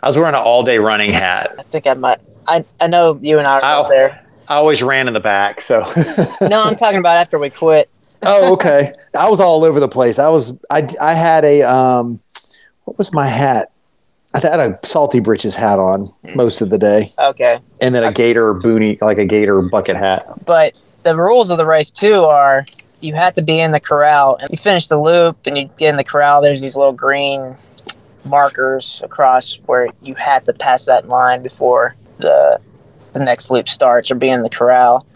I 0.03 0.09
was 0.09 0.17
wearing 0.17 0.35
an 0.35 0.41
all 0.41 0.63
day 0.63 0.79
running 0.79 1.13
hat. 1.13 1.55
I 1.59 1.63
think 1.63 1.87
I 1.87 1.95
might. 1.95 2.19
I 2.47 2.65
I 2.81 2.87
know 2.87 3.19
you 3.21 3.39
and 3.39 3.47
I 3.47 3.61
are 3.61 3.65
Ow. 3.65 3.83
both 3.83 3.91
there. 3.91 4.23
I 4.49 4.55
always 4.57 4.83
ran 4.83 5.09
in 5.09 5.15
the 5.15 5.21
back, 5.21 5.61
so 5.61 5.81
No, 6.41 6.63
I'm 6.63 6.77
talking 6.77 6.99
about 7.01 7.17
after 7.17 7.39
we 7.39 7.51
quit. 7.51 7.91
oh, 8.23 8.53
okay. 8.53 8.93
I 9.19 9.29
was 9.29 9.41
all 9.41 9.65
over 9.65 9.81
the 9.81 9.89
place. 9.89 10.19
I 10.19 10.29
was 10.29 10.53
I 10.71 10.87
I 11.01 11.15
had 11.15 11.45
a 11.45 11.63
um 11.63 12.21
what 12.85 12.97
was 12.99 13.13
my 13.13 13.27
hat? 13.27 13.73
I 14.35 14.39
had 14.41 14.61
a 14.61 14.79
salty 14.85 15.19
britches 15.21 15.55
hat 15.55 15.79
on 15.79 16.13
most 16.35 16.61
of 16.61 16.71
the 16.71 16.79
day. 16.79 17.13
Okay. 17.19 17.59
and 17.81 17.95
then 17.95 18.05
a 18.05 18.13
gator 18.13 18.53
boonie, 18.55 18.99
like 19.01 19.19
a 19.19 19.25
gator 19.25 19.63
bucket 19.63 19.97
hat. 19.97 20.45
But 20.45 20.75
the 21.03 21.17
rules 21.17 21.51
of 21.51 21.57
the 21.57 21.65
race 21.67 21.91
too 21.91 22.25
are 22.25 22.65
you 23.01 23.15
have 23.15 23.35
to 23.35 23.43
be 23.43 23.59
in 23.59 23.71
the 23.71 23.81
corral 23.81 24.37
and 24.37 24.51
you 24.51 24.57
finish 24.57 24.87
the 24.89 25.01
loop 25.01 25.47
and 25.47 25.57
you 25.57 25.71
get 25.77 25.91
in 25.91 25.97
the 25.97 26.05
corral 26.05 26.41
there's 26.43 26.61
these 26.63 26.77
little 26.77 26.93
green 26.93 27.55
markers 28.27 29.01
across 29.05 29.55
where 29.67 29.89
you 30.03 30.15
have 30.15 30.45
to 30.45 30.53
pass 30.53 30.87
that 30.87 31.09
line 31.09 31.43
before 31.43 31.95
the 32.19 32.61
the 33.13 33.21
next 33.21 33.51
loop 33.51 33.69
starts 33.69 34.11
or 34.11 34.15
be 34.15 34.29
in 34.29 34.43
the 34.43 34.51
corral. 34.51 35.07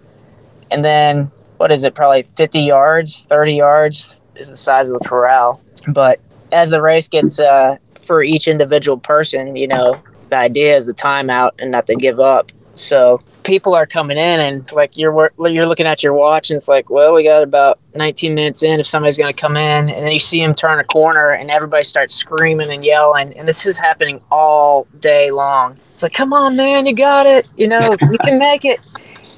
And 0.70 0.84
then 0.84 1.30
what 1.56 1.70
is 1.72 1.84
it 1.84 1.94
probably 1.94 2.22
50 2.22 2.61
yards 2.61 3.22
30 3.22 3.54
yards 3.54 4.20
is 4.36 4.48
the 4.48 4.56
size 4.56 4.90
of 4.90 4.98
the 4.98 5.08
corral. 5.08 5.61
But 5.88 6.20
as 6.52 6.70
the 6.70 6.80
race 6.80 7.08
gets 7.08 7.38
uh, 7.38 7.76
for 8.00 8.22
each 8.22 8.48
individual 8.48 8.98
person 8.98 9.56
you 9.56 9.68
know 9.68 10.00
the 10.30 10.36
idea 10.36 10.76
is 10.76 10.86
the 10.86 10.94
timeout 10.94 11.50
and 11.58 11.70
not 11.70 11.86
to 11.86 11.94
give 11.94 12.20
up 12.20 12.52
so 12.80 13.20
people 13.44 13.74
are 13.74 13.86
coming 13.86 14.16
in 14.16 14.40
and 14.40 14.70
like 14.72 14.96
you're 14.96 15.32
you're 15.38 15.66
looking 15.66 15.86
at 15.86 16.02
your 16.02 16.12
watch 16.12 16.50
and 16.50 16.56
it's 16.56 16.68
like, 16.68 16.90
well, 16.90 17.14
we 17.14 17.24
got 17.24 17.42
about 17.42 17.78
19 17.94 18.34
minutes 18.34 18.62
in 18.62 18.80
if 18.80 18.86
somebody's 18.86 19.18
going 19.18 19.32
to 19.32 19.38
come 19.38 19.56
in 19.56 19.88
and 19.88 20.04
then 20.04 20.12
you 20.12 20.18
see 20.18 20.40
them 20.40 20.54
turn 20.54 20.78
a 20.78 20.84
corner 20.84 21.30
and 21.30 21.50
everybody 21.50 21.82
starts 21.84 22.14
screaming 22.14 22.70
and 22.70 22.84
yelling 22.84 23.36
and 23.36 23.46
this 23.46 23.66
is 23.66 23.78
happening 23.78 24.20
all 24.30 24.86
day 24.98 25.30
long. 25.30 25.76
It's 25.90 26.02
like, 26.02 26.12
come 26.12 26.32
on, 26.32 26.56
man, 26.56 26.86
you 26.86 26.94
got 26.94 27.26
it. 27.26 27.46
You 27.56 27.68
know, 27.68 27.80
you 28.00 28.18
can 28.24 28.38
make 28.38 28.64
it. 28.64 28.80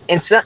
And 0.09 0.23
so 0.23 0.41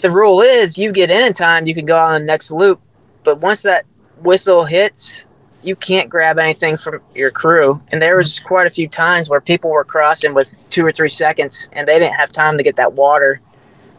the 0.00 0.10
rule 0.10 0.40
is 0.40 0.78
you 0.78 0.92
get 0.92 1.10
in 1.10 1.22
in 1.22 1.32
time, 1.32 1.66
you 1.66 1.74
can 1.74 1.86
go 1.86 1.98
on 1.98 2.20
the 2.20 2.26
next 2.26 2.50
loop. 2.50 2.80
But 3.22 3.38
once 3.38 3.62
that 3.62 3.84
whistle 4.22 4.64
hits, 4.64 5.26
you 5.62 5.76
can't 5.76 6.08
grab 6.08 6.38
anything 6.38 6.76
from 6.76 7.00
your 7.14 7.30
crew. 7.30 7.80
And 7.92 8.00
there 8.00 8.16
was 8.16 8.36
mm-hmm. 8.36 8.48
quite 8.48 8.66
a 8.66 8.70
few 8.70 8.88
times 8.88 9.28
where 9.28 9.40
people 9.40 9.70
were 9.70 9.84
crossing 9.84 10.34
with 10.34 10.56
two 10.70 10.84
or 10.84 10.92
three 10.92 11.08
seconds 11.08 11.68
and 11.72 11.86
they 11.86 11.98
didn't 11.98 12.14
have 12.14 12.32
time 12.32 12.56
to 12.56 12.62
get 12.62 12.76
that 12.76 12.94
water 12.94 13.40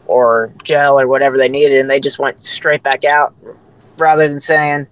or 0.06 0.52
gel 0.62 0.98
or 0.98 1.06
whatever 1.06 1.36
they 1.36 1.48
needed. 1.48 1.80
And 1.80 1.88
they 1.88 2.00
just 2.00 2.18
went 2.18 2.40
straight 2.40 2.82
back 2.82 3.04
out 3.04 3.34
rather 3.96 4.28
than 4.28 4.40
saying, 4.40 4.86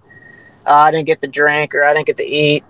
oh, 0.65 0.75
I 0.75 0.91
didn't 0.91 1.07
get 1.07 1.21
the 1.21 1.27
drink 1.27 1.75
or 1.75 1.83
I 1.83 1.93
didn't 1.93 2.07
get 2.07 2.17
to 2.17 2.25
eat. 2.25 2.63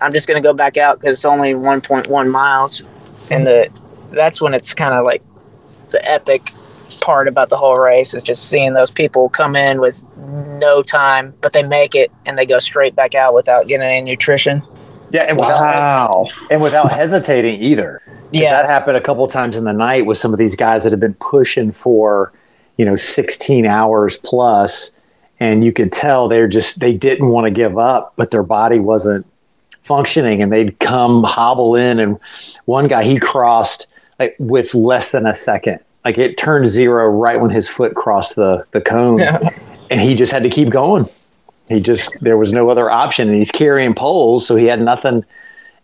I'm 0.00 0.12
just 0.12 0.26
going 0.26 0.42
to 0.42 0.46
go 0.46 0.54
back 0.54 0.76
out 0.76 0.98
because 0.98 1.18
it's 1.18 1.24
only 1.24 1.52
1.1 1.52 2.30
miles. 2.30 2.82
And 3.30 3.46
the, 3.46 3.70
that's 4.10 4.40
when 4.40 4.54
it's 4.54 4.74
kind 4.74 4.94
of 4.94 5.04
like 5.04 5.22
the 5.90 6.10
epic 6.10 6.42
part 7.04 7.28
about 7.28 7.50
the 7.50 7.56
whole 7.56 7.76
race 7.76 8.14
is 8.14 8.22
just 8.22 8.48
seeing 8.48 8.72
those 8.72 8.90
people 8.90 9.28
come 9.28 9.54
in 9.56 9.78
with 9.78 10.02
no 10.16 10.82
time, 10.82 11.34
but 11.42 11.52
they 11.52 11.62
make 11.62 11.94
it 11.94 12.10
and 12.24 12.38
they 12.38 12.46
go 12.46 12.58
straight 12.58 12.96
back 12.96 13.14
out 13.14 13.34
without 13.34 13.66
getting 13.68 13.86
any 13.86 14.00
nutrition. 14.00 14.62
Yeah, 15.10 15.24
and 15.24 15.36
without, 15.36 15.60
Wow. 15.60 16.26
and 16.50 16.62
without 16.62 16.90
hesitating 16.92 17.62
either. 17.62 18.00
Yeah. 18.32 18.50
that 18.50 18.64
happened 18.66 18.96
a 18.96 19.00
couple 19.02 19.28
times 19.28 19.54
in 19.56 19.64
the 19.64 19.72
night 19.74 20.06
with 20.06 20.16
some 20.18 20.32
of 20.32 20.38
these 20.38 20.56
guys 20.56 20.82
that 20.82 20.90
had 20.92 20.98
been 20.98 21.14
pushing 21.20 21.70
for, 21.72 22.32
you 22.78 22.84
know, 22.86 22.96
16 22.96 23.66
hours 23.66 24.16
plus, 24.16 24.96
and 25.38 25.62
you 25.62 25.72
could 25.72 25.92
tell 25.92 26.26
they're 26.26 26.48
just 26.48 26.80
they 26.80 26.92
didn't 26.94 27.28
want 27.28 27.44
to 27.44 27.50
give 27.50 27.76
up, 27.78 28.14
but 28.16 28.30
their 28.30 28.42
body 28.42 28.78
wasn't 28.80 29.24
functioning, 29.82 30.42
and 30.42 30.50
they'd 30.50 30.78
come 30.80 31.22
hobble 31.22 31.76
in, 31.76 32.00
and 32.00 32.18
one 32.64 32.88
guy 32.88 33.04
he 33.04 33.18
crossed 33.20 33.86
like 34.18 34.34
with 34.38 34.74
less 34.74 35.12
than 35.12 35.26
a 35.26 35.34
second, 35.34 35.78
like 36.04 36.18
it 36.18 36.36
turned 36.36 36.66
zero 36.66 37.08
right 37.08 37.40
when 37.40 37.50
his 37.50 37.68
foot 37.68 37.94
crossed 37.94 38.36
the 38.36 38.66
the 38.72 38.80
cones, 38.80 39.22
and 39.90 40.00
he 40.00 40.14
just 40.14 40.32
had 40.32 40.42
to 40.42 40.50
keep 40.50 40.70
going. 40.70 41.08
He 41.68 41.80
just 41.80 42.14
there 42.20 42.36
was 42.36 42.52
no 42.52 42.68
other 42.68 42.90
option, 42.90 43.28
and 43.28 43.38
he's 43.38 43.50
carrying 43.50 43.94
poles, 43.94 44.46
so 44.46 44.56
he 44.56 44.66
had 44.66 44.80
nothing 44.80 45.24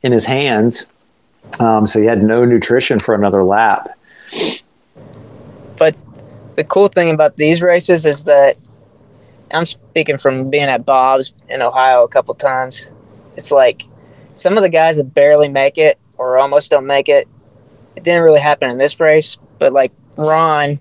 in 0.03 0.13
his 0.13 0.27
hands. 0.27 0.87
Um, 1.59 1.87
so 1.87 1.99
he 1.99 2.07
had 2.07 2.23
no 2.23 2.45
nutrition 2.45 3.01
for 3.01 3.15
another 3.15 3.43
lap. 3.43 3.99
But 5.77 5.97
the 6.55 6.65
cool 6.65 6.89
thing 6.89 7.11
about 7.11 7.37
these 7.37 7.63
races 7.63 8.05
is 8.05 8.25
that 8.25 8.57
I'm 9.53 9.65
speaking 9.65 10.19
from 10.19 10.51
being 10.51 10.65
at 10.65 10.85
Bob's 10.85 11.33
in 11.49 11.63
Ohio 11.63 12.05
a 12.05 12.09
couple 12.09 12.35
times. 12.35 12.89
It's 13.37 13.51
like 13.51 13.83
some 14.35 14.57
of 14.57 14.63
the 14.63 14.69
guys 14.69 14.97
that 14.99 15.15
barely 15.15 15.49
make 15.49 15.79
it 15.79 15.99
or 16.19 16.39
almost 16.39 16.71
don't 16.71 16.87
make 16.87 17.09
it. 17.09 17.27
It 17.97 18.05
didn't 18.05 18.23
really 18.23 18.41
happen 18.41 18.71
in 18.71 18.79
this 18.79 19.01
race, 19.01 19.39
but 19.59 19.73
like 19.73 19.93
Ron, 20.17 20.81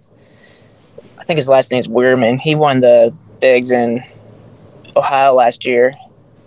I 1.17 1.23
think 1.23 1.37
his 1.37 1.49
last 1.49 1.71
name's 1.71 1.87
Weirman. 1.87 2.39
He 2.39 2.55
won 2.55 2.79
the 2.81 3.13
bigs 3.39 3.71
in 3.71 4.03
Ohio 4.95 5.33
last 5.33 5.65
year. 5.65 5.93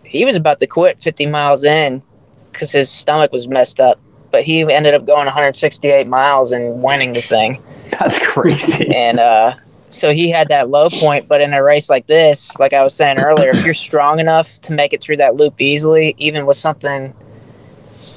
He 0.05 0.25
was 0.25 0.37
about 0.37 0.61
to 0.61 0.67
quit 0.67 1.01
50 1.01 1.27
miles 1.27 1.65
in 1.65 2.03
because 2.51 2.73
his 2.73 2.91
stomach 2.91 3.33
was 3.33 3.49
messed 3.49 3.81
up, 3.81 3.99
but 4.31 4.43
he 4.43 4.61
ended 4.61 4.95
up 4.95 5.07
going 5.07 5.25
168 5.25 6.07
miles 6.07 6.53
and 6.53 6.83
winning 6.83 7.13
the 7.13 7.21
thing 7.21 7.61
That's 7.99 8.19
crazy. 8.19 8.95
and 8.95 9.19
uh, 9.19 9.55
so 9.89 10.13
he 10.13 10.31
had 10.31 10.49
that 10.49 10.69
low 10.69 10.91
point. 10.91 11.29
But 11.29 11.41
in 11.41 11.53
a 11.55 11.63
race 11.63 11.89
like 11.89 12.07
this, 12.07 12.59
like 12.59 12.73
I 12.73 12.83
was 12.83 12.95
saying 12.95 13.19
earlier, 13.19 13.51
if 13.51 13.65
you're 13.65 13.75
strong 13.75 14.19
enough 14.19 14.61
to 14.63 14.73
make 14.73 14.93
it 14.93 15.03
through 15.03 15.17
that 15.19 15.37
loop 15.37 15.61
easily, 15.61 16.15
even 16.19 16.47
with 16.47 16.57
something, 16.57 17.15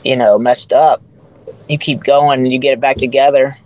you 0.04 0.16
know, 0.16 0.38
messed 0.38 0.74
up, 0.74 1.02
you 1.70 1.78
keep 1.78 2.04
going 2.04 2.40
and 2.40 2.52
you 2.52 2.60
get 2.60 2.74
it 2.74 2.80
back 2.80 2.98
together. 2.98 3.58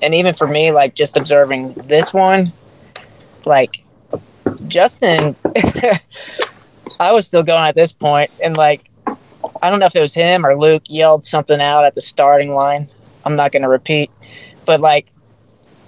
And 0.00 0.14
even 0.14 0.34
for 0.34 0.46
me, 0.46 0.70
like 0.72 0.94
just 0.94 1.16
observing 1.16 1.72
this 1.74 2.12
one, 2.12 2.52
like 3.44 3.84
Justin, 4.68 5.34
I 7.00 7.12
was 7.12 7.26
still 7.26 7.42
going 7.42 7.66
at 7.66 7.74
this 7.74 7.92
point, 7.92 8.30
and 8.42 8.56
like 8.56 8.88
I 9.62 9.70
don't 9.70 9.80
know 9.80 9.86
if 9.86 9.96
it 9.96 10.00
was 10.00 10.14
him 10.14 10.44
or 10.44 10.56
Luke 10.56 10.84
yelled 10.88 11.24
something 11.24 11.60
out 11.60 11.84
at 11.84 11.94
the 11.94 12.00
starting 12.00 12.54
line. 12.54 12.88
I'm 13.24 13.36
not 13.36 13.52
going 13.52 13.62
to 13.62 13.68
repeat, 13.68 14.10
but 14.64 14.80
like 14.80 15.08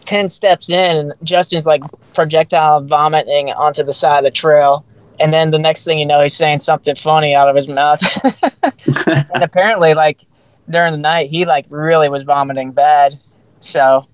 10 0.04 0.28
steps 0.28 0.70
in 0.70 1.12
Justin's 1.22 1.66
like 1.66 1.82
projectile 2.14 2.82
vomiting 2.82 3.50
onto 3.50 3.82
the 3.82 3.92
side 3.92 4.18
of 4.18 4.24
the 4.24 4.30
trail. 4.30 4.84
And 5.18 5.32
then 5.32 5.50
the 5.50 5.58
next 5.58 5.84
thing 5.84 5.98
you 5.98 6.06
know, 6.06 6.20
he's 6.20 6.34
saying 6.34 6.60
something 6.60 6.94
funny 6.94 7.34
out 7.34 7.48
of 7.48 7.56
his 7.56 7.68
mouth. 7.68 8.00
and 9.32 9.42
apparently, 9.42 9.94
like 9.94 10.20
during 10.68 10.92
the 10.92 10.98
night, 10.98 11.28
he 11.28 11.44
like 11.44 11.66
really 11.68 12.08
was 12.08 12.22
vomiting 12.22 12.72
bad. 12.72 13.18
So, 13.60 14.06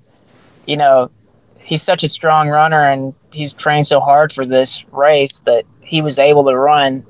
you 0.67 0.77
know, 0.77 1.11
he's 1.61 1.83
such 1.83 2.05
a 2.05 2.09
strong 2.09 2.49
runner 2.49 2.89
and 2.89 3.15
he's 3.33 3.53
trained 3.53 3.87
so 3.87 4.01
hard 4.01 4.33
for 4.33 4.45
this 4.45 4.85
race 4.93 5.41
that 5.41 5.65
he 5.81 6.03
was 6.03 6.19
able 6.19 6.45
to 6.45 6.57
run 6.57 7.05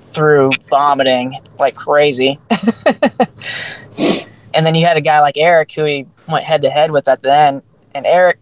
through 0.00 0.52
vomiting 0.68 1.32
like 1.58 1.74
crazy. 1.74 2.38
and 4.54 4.64
then 4.64 4.74
you 4.74 4.86
had 4.86 4.96
a 4.96 5.00
guy 5.00 5.20
like 5.20 5.36
Eric 5.36 5.72
who 5.72 5.84
he 5.84 6.06
went 6.28 6.44
head 6.44 6.62
to 6.62 6.70
head 6.70 6.90
with 6.90 7.08
at 7.08 7.22
the 7.22 7.34
end. 7.34 7.62
And 7.94 8.06
Eric, 8.06 8.38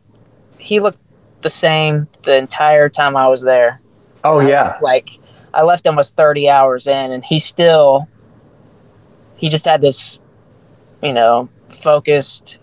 he 0.58 0.80
looked 0.80 1.00
the 1.40 1.50
same 1.50 2.08
the 2.22 2.36
entire 2.36 2.88
time 2.88 3.16
I 3.16 3.28
was 3.28 3.42
there. 3.42 3.80
Oh 4.24 4.40
uh, 4.40 4.46
yeah, 4.46 4.78
Like 4.82 5.10
I 5.52 5.62
left 5.62 5.86
almost 5.86 6.16
30 6.16 6.48
hours 6.48 6.86
in 6.86 7.10
and 7.12 7.24
he 7.24 7.38
still 7.38 8.08
he 9.36 9.48
just 9.48 9.64
had 9.64 9.80
this 9.80 10.18
you 11.02 11.12
know, 11.12 11.48
focused 11.68 12.58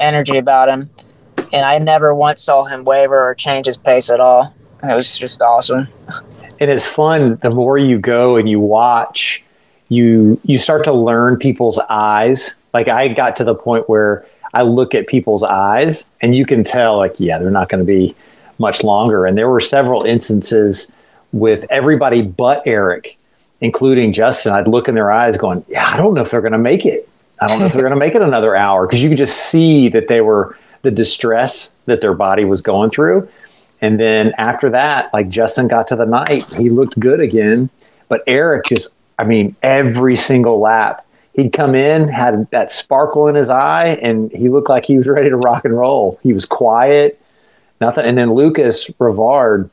energy 0.00 0.38
about 0.38 0.68
him. 0.68 0.88
And 1.52 1.64
I 1.64 1.78
never 1.78 2.14
once 2.14 2.42
saw 2.42 2.64
him 2.64 2.84
waver 2.84 3.28
or 3.28 3.34
change 3.34 3.66
his 3.66 3.78
pace 3.78 4.10
at 4.10 4.20
all. 4.20 4.54
It 4.82 4.94
was 4.94 5.18
just 5.18 5.42
awesome. 5.42 5.88
and 6.60 6.70
it's 6.70 6.86
fun. 6.86 7.36
The 7.36 7.50
more 7.50 7.78
you 7.78 7.98
go 7.98 8.36
and 8.36 8.48
you 8.48 8.60
watch, 8.60 9.44
you 9.88 10.40
you 10.44 10.58
start 10.58 10.84
to 10.84 10.92
learn 10.92 11.36
people's 11.36 11.78
eyes. 11.90 12.56
Like 12.72 12.88
I 12.88 13.08
got 13.08 13.36
to 13.36 13.44
the 13.44 13.54
point 13.54 13.88
where 13.88 14.24
I 14.52 14.62
look 14.62 14.94
at 14.94 15.06
people's 15.06 15.42
eyes, 15.42 16.06
and 16.20 16.34
you 16.34 16.44
can 16.44 16.64
tell, 16.64 16.96
like, 16.96 17.20
yeah, 17.20 17.38
they're 17.38 17.50
not 17.50 17.68
going 17.68 17.78
to 17.78 17.86
be 17.86 18.14
much 18.58 18.82
longer. 18.82 19.26
And 19.26 19.38
there 19.38 19.48
were 19.48 19.60
several 19.60 20.02
instances 20.02 20.92
with 21.32 21.64
everybody 21.70 22.22
but 22.22 22.62
Eric, 22.66 23.16
including 23.60 24.12
Justin. 24.12 24.52
I'd 24.52 24.68
look 24.68 24.88
in 24.88 24.94
their 24.94 25.12
eyes, 25.12 25.36
going, 25.36 25.64
yeah, 25.68 25.88
I 25.88 25.96
don't 25.96 26.14
know 26.14 26.22
if 26.22 26.30
they're 26.30 26.40
going 26.40 26.52
to 26.52 26.58
make 26.58 26.84
it. 26.84 27.08
I 27.40 27.46
don't 27.46 27.58
know 27.58 27.66
if 27.66 27.72
they're 27.72 27.82
going 27.82 27.94
to 27.94 27.98
make 27.98 28.14
it 28.14 28.22
another 28.22 28.54
hour 28.54 28.86
because 28.86 29.02
you 29.02 29.08
could 29.08 29.18
just 29.18 29.36
see 29.36 29.88
that 29.90 30.08
they 30.08 30.20
were 30.20 30.56
the 30.82 30.90
distress 30.90 31.74
that 31.86 32.00
their 32.00 32.14
body 32.14 32.44
was 32.44 32.62
going 32.62 32.90
through. 32.90 33.28
And 33.80 33.98
then 33.98 34.34
after 34.36 34.70
that, 34.70 35.12
like 35.12 35.28
Justin 35.28 35.68
got 35.68 35.88
to 35.88 35.96
the 35.96 36.04
night, 36.04 36.44
he 36.54 36.68
looked 36.68 37.00
good 37.00 37.20
again. 37.20 37.70
But 38.08 38.22
Eric 38.26 38.66
just, 38.66 38.96
I 39.18 39.24
mean, 39.24 39.56
every 39.62 40.16
single 40.16 40.60
lap, 40.60 41.06
he'd 41.34 41.52
come 41.52 41.74
in, 41.74 42.08
had 42.08 42.50
that 42.50 42.70
sparkle 42.70 43.28
in 43.28 43.36
his 43.36 43.48
eye, 43.48 43.98
and 44.02 44.30
he 44.32 44.48
looked 44.48 44.68
like 44.68 44.84
he 44.84 44.98
was 44.98 45.08
ready 45.08 45.30
to 45.30 45.36
rock 45.36 45.64
and 45.64 45.76
roll. 45.76 46.18
He 46.22 46.32
was 46.32 46.44
quiet, 46.44 47.20
nothing. 47.80 48.04
And 48.04 48.18
then 48.18 48.34
Lucas 48.34 48.88
Rivard, 48.98 49.70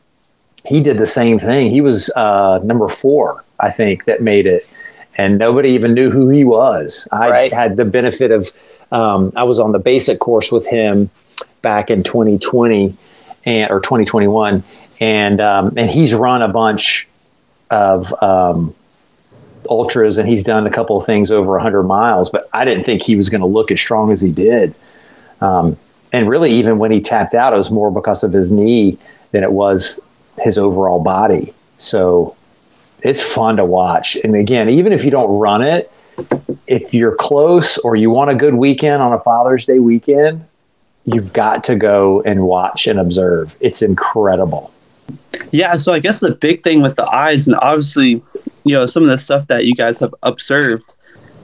he 0.66 0.82
did 0.82 0.98
the 0.98 1.06
same 1.06 1.40
thing. 1.40 1.72
He 1.72 1.82
was 1.82 2.10
uh, 2.12 2.60
number 2.64 2.88
four, 2.88 3.44
I 3.60 3.72
think, 3.72 4.06
that 4.06 4.22
made 4.22 4.46
it, 4.46 4.68
and 5.18 5.38
nobody 5.38 5.70
even 5.70 5.94
knew 5.94 6.10
who 6.10 6.30
he 6.30 6.44
was. 6.44 7.08
I 7.12 7.30
Right. 7.30 7.54
had 7.54 7.76
the 7.76 7.86
benefit 7.86 8.32
of 8.32 8.52
um, 8.92 9.34
I 9.36 9.44
was 9.44 9.60
on 9.60 9.72
the 9.74 9.80
basic 9.80 10.20
course 10.20 10.52
with 10.52 10.68
him 10.68 11.10
back 11.62 11.90
in 11.90 12.04
2020 12.04 12.96
and 13.46 13.72
or 13.72 13.80
2021, 13.82 14.64
and 15.00 15.42
um, 15.42 15.74
and 15.76 15.90
he's 15.90 16.14
run 16.14 16.42
a 16.42 16.48
bunch 16.48 17.08
of 17.70 18.14
um, 18.24 18.74
ultras 19.70 20.18
and 20.18 20.30
he's 20.30 20.44
done 20.44 20.66
a 20.66 20.72
couple 20.72 20.98
of 20.98 21.06
things 21.06 21.32
over 21.32 21.52
100 21.54 21.84
miles, 21.84 22.30
but 22.30 22.50
I 22.54 22.64
didn't 22.64 22.84
think 22.86 23.02
he 23.02 23.18
was 23.18 23.30
going 23.30 23.42
to 23.42 23.48
look 23.48 23.72
as 23.72 23.82
strong 23.82 24.12
as 24.12 24.22
he 24.22 24.32
did. 24.32 24.74
Um, 25.42 25.76
and 26.14 26.30
really, 26.30 26.54
even 26.54 26.80
when 26.80 26.92
he 26.92 27.02
tapped 27.02 27.36
out, 27.36 27.52
it 27.54 27.58
was 27.58 27.70
more 27.70 27.92
because 27.92 28.24
of 28.24 28.32
his 28.32 28.54
knee 28.54 28.98
than 29.32 29.44
it 29.44 29.52
was 29.52 30.00
his 30.40 30.58
overall 30.58 31.04
body. 31.04 31.54
So 31.78 32.37
it's 33.02 33.22
fun 33.22 33.58
to 33.58 33.66
watch. 33.66 34.16
And 34.24 34.36
again, 34.36 34.70
even 34.70 34.94
if 34.94 35.06
you 35.06 35.12
don't 35.12 35.32
run 35.38 35.62
it, 35.62 35.92
if 36.66 36.94
you're 36.94 37.16
close 37.16 37.78
or 37.80 37.96
you 37.96 38.10
want 38.10 38.32
a 38.32 38.36
good 38.36 38.56
weekend 38.56 39.02
on 39.02 39.14
a 39.14 39.20
Father's 39.20 39.66
Day 39.66 39.80
weekend, 39.80 40.46
you've 41.06 41.32
got 41.32 41.64
to 41.66 41.76
go 41.76 42.22
and 42.24 42.44
watch 42.44 42.88
and 42.88 43.00
observe. 43.00 43.56
It's 43.60 43.82
incredible. 43.82 44.74
Yeah, 45.52 45.78
so 45.78 45.94
I 45.94 46.00
guess 46.00 46.20
the 46.20 46.32
big 46.32 46.64
thing 46.64 46.82
with 46.82 46.96
the 46.96 47.10
eyes, 47.10 47.48
and 47.48 47.56
obviously, 47.62 48.22
you 48.66 48.76
know, 48.76 48.86
some 48.86 49.04
of 49.04 49.10
the 49.10 49.18
stuff 49.18 49.48
that 49.48 49.66
you 49.66 49.76
guys 49.76 50.00
have 50.00 50.14
observed, 50.24 50.96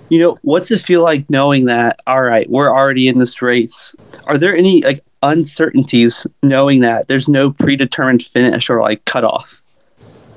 you 0.10 0.20
know, 0.20 0.38
what's 0.42 0.70
it 0.72 0.82
feel 0.82 1.02
like 1.02 1.30
knowing 1.30 1.66
that, 1.66 2.00
all 2.06 2.24
right, 2.24 2.50
we're 2.50 2.70
already 2.70 3.08
in 3.08 3.20
this 3.20 3.42
race? 3.42 3.96
Are 4.26 4.38
there 4.38 4.56
any 4.56 4.82
like 4.82 5.04
uncertainties 5.22 6.28
knowing 6.42 6.82
that 6.82 7.08
there's 7.08 7.30
no 7.30 7.52
predetermined 7.52 8.24
finish 8.24 8.70
or 8.70 8.82
like 8.82 9.06
cutoff? 9.06 9.63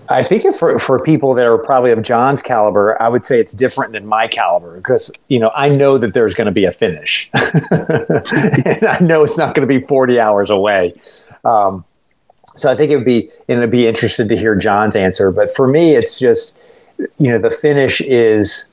I 0.08 0.22
think 0.22 0.44
if 0.44 0.56
for, 0.56 0.78
for 0.78 0.98
people 0.98 1.34
that 1.34 1.46
are 1.46 1.58
probably 1.58 1.90
of 1.90 2.02
John's 2.02 2.42
caliber, 2.42 3.00
I 3.00 3.08
would 3.08 3.24
say 3.24 3.40
it's 3.40 3.52
different 3.52 3.92
than 3.92 4.06
my 4.06 4.28
caliber 4.28 4.76
because, 4.76 5.10
you 5.28 5.38
know, 5.38 5.50
I 5.54 5.68
know 5.68 5.98
that 5.98 6.14
there's 6.14 6.34
going 6.34 6.46
to 6.46 6.52
be 6.52 6.64
a 6.64 6.72
finish. 6.72 7.30
and 7.34 8.86
I 8.86 8.98
know 9.00 9.22
it's 9.22 9.36
not 9.36 9.54
going 9.54 9.66
to 9.66 9.80
be 9.80 9.84
40 9.86 10.20
hours 10.20 10.50
away. 10.50 10.94
Um, 11.44 11.84
so 12.54 12.70
I 12.70 12.76
think 12.76 12.90
it 12.90 12.96
would 12.96 13.04
be, 13.04 13.30
and 13.48 13.60
I'd 13.60 13.70
be 13.70 13.86
interested 13.86 14.28
to 14.28 14.36
hear 14.36 14.54
John's 14.54 14.96
answer. 14.96 15.30
But 15.30 15.54
for 15.54 15.66
me, 15.66 15.94
it's 15.94 16.18
just, 16.18 16.56
you 17.18 17.30
know, 17.30 17.38
the 17.38 17.50
finish 17.50 18.00
is 18.00 18.70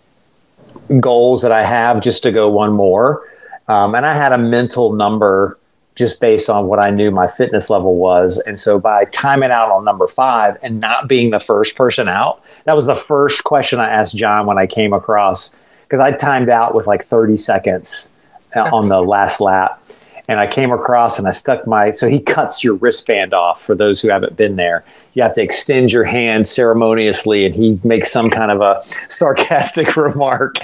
goals 1.00 1.42
that 1.42 1.52
I 1.52 1.66
have 1.66 2.02
just 2.02 2.24
to 2.24 2.32
go 2.32 2.50
one 2.50 2.74
more. 2.74 3.28
Um, 3.68 3.96
and 3.96 4.06
I 4.06 4.14
had 4.14 4.32
a 4.34 4.38
mental 4.38 4.94
number 4.94 5.58
just 5.96 6.20
based 6.20 6.50
on 6.50 6.68
what 6.68 6.84
I 6.84 6.90
knew 6.90 7.12
my 7.12 7.28
fitness 7.28 7.70
level 7.70 7.96
was. 7.98 8.40
And 8.40 8.58
so 8.58 8.80
by 8.80 9.06
timing 9.06 9.52
out 9.52 9.70
on 9.70 9.86
number 9.86 10.08
five 10.08 10.58
and 10.64 10.80
not 10.80 11.08
being 11.08 11.30
the 11.30 11.40
first 11.40 11.76
person 11.76 12.08
out, 12.08 12.42
that 12.66 12.76
was 12.76 12.88
the 12.88 12.96
first 12.96 13.44
question 13.44 13.80
I 13.80 13.90
asked 13.90 14.16
John 14.16 14.46
when 14.46 14.58
I 14.58 14.66
came 14.66 14.94
across 14.94 15.56
because 15.84 16.00
I 16.00 16.12
timed 16.12 16.50
out 16.50 16.74
with 16.74 16.88
like 16.88 17.04
30 17.04 17.38
seconds 17.38 18.12
uh, 18.56 18.70
on 18.74 18.88
the 18.88 19.02
last 19.02 19.40
lap. 19.40 19.80
And 20.28 20.40
I 20.40 20.48
came 20.48 20.72
across 20.72 21.20
and 21.20 21.28
I 21.28 21.32
stuck 21.32 21.68
my, 21.68 21.92
so 21.92 22.08
he 22.08 22.20
cuts 22.20 22.64
your 22.64 22.76
wristband 22.76 23.34
off 23.34 23.62
for 23.62 23.76
those 23.76 24.02
who 24.02 24.08
haven't 24.08 24.38
been 24.38 24.56
there. 24.56 24.86
You 25.16 25.22
have 25.22 25.34
to 25.34 25.44
extend 25.44 25.92
your 25.92 26.06
hand 26.06 26.48
ceremoniously, 26.48 27.46
and 27.46 27.54
he 27.54 27.80
makes 27.84 28.10
some 28.12 28.30
kind 28.30 28.50
of 28.50 28.62
a 28.62 28.82
sarcastic 29.10 29.96
remark. 29.98 30.56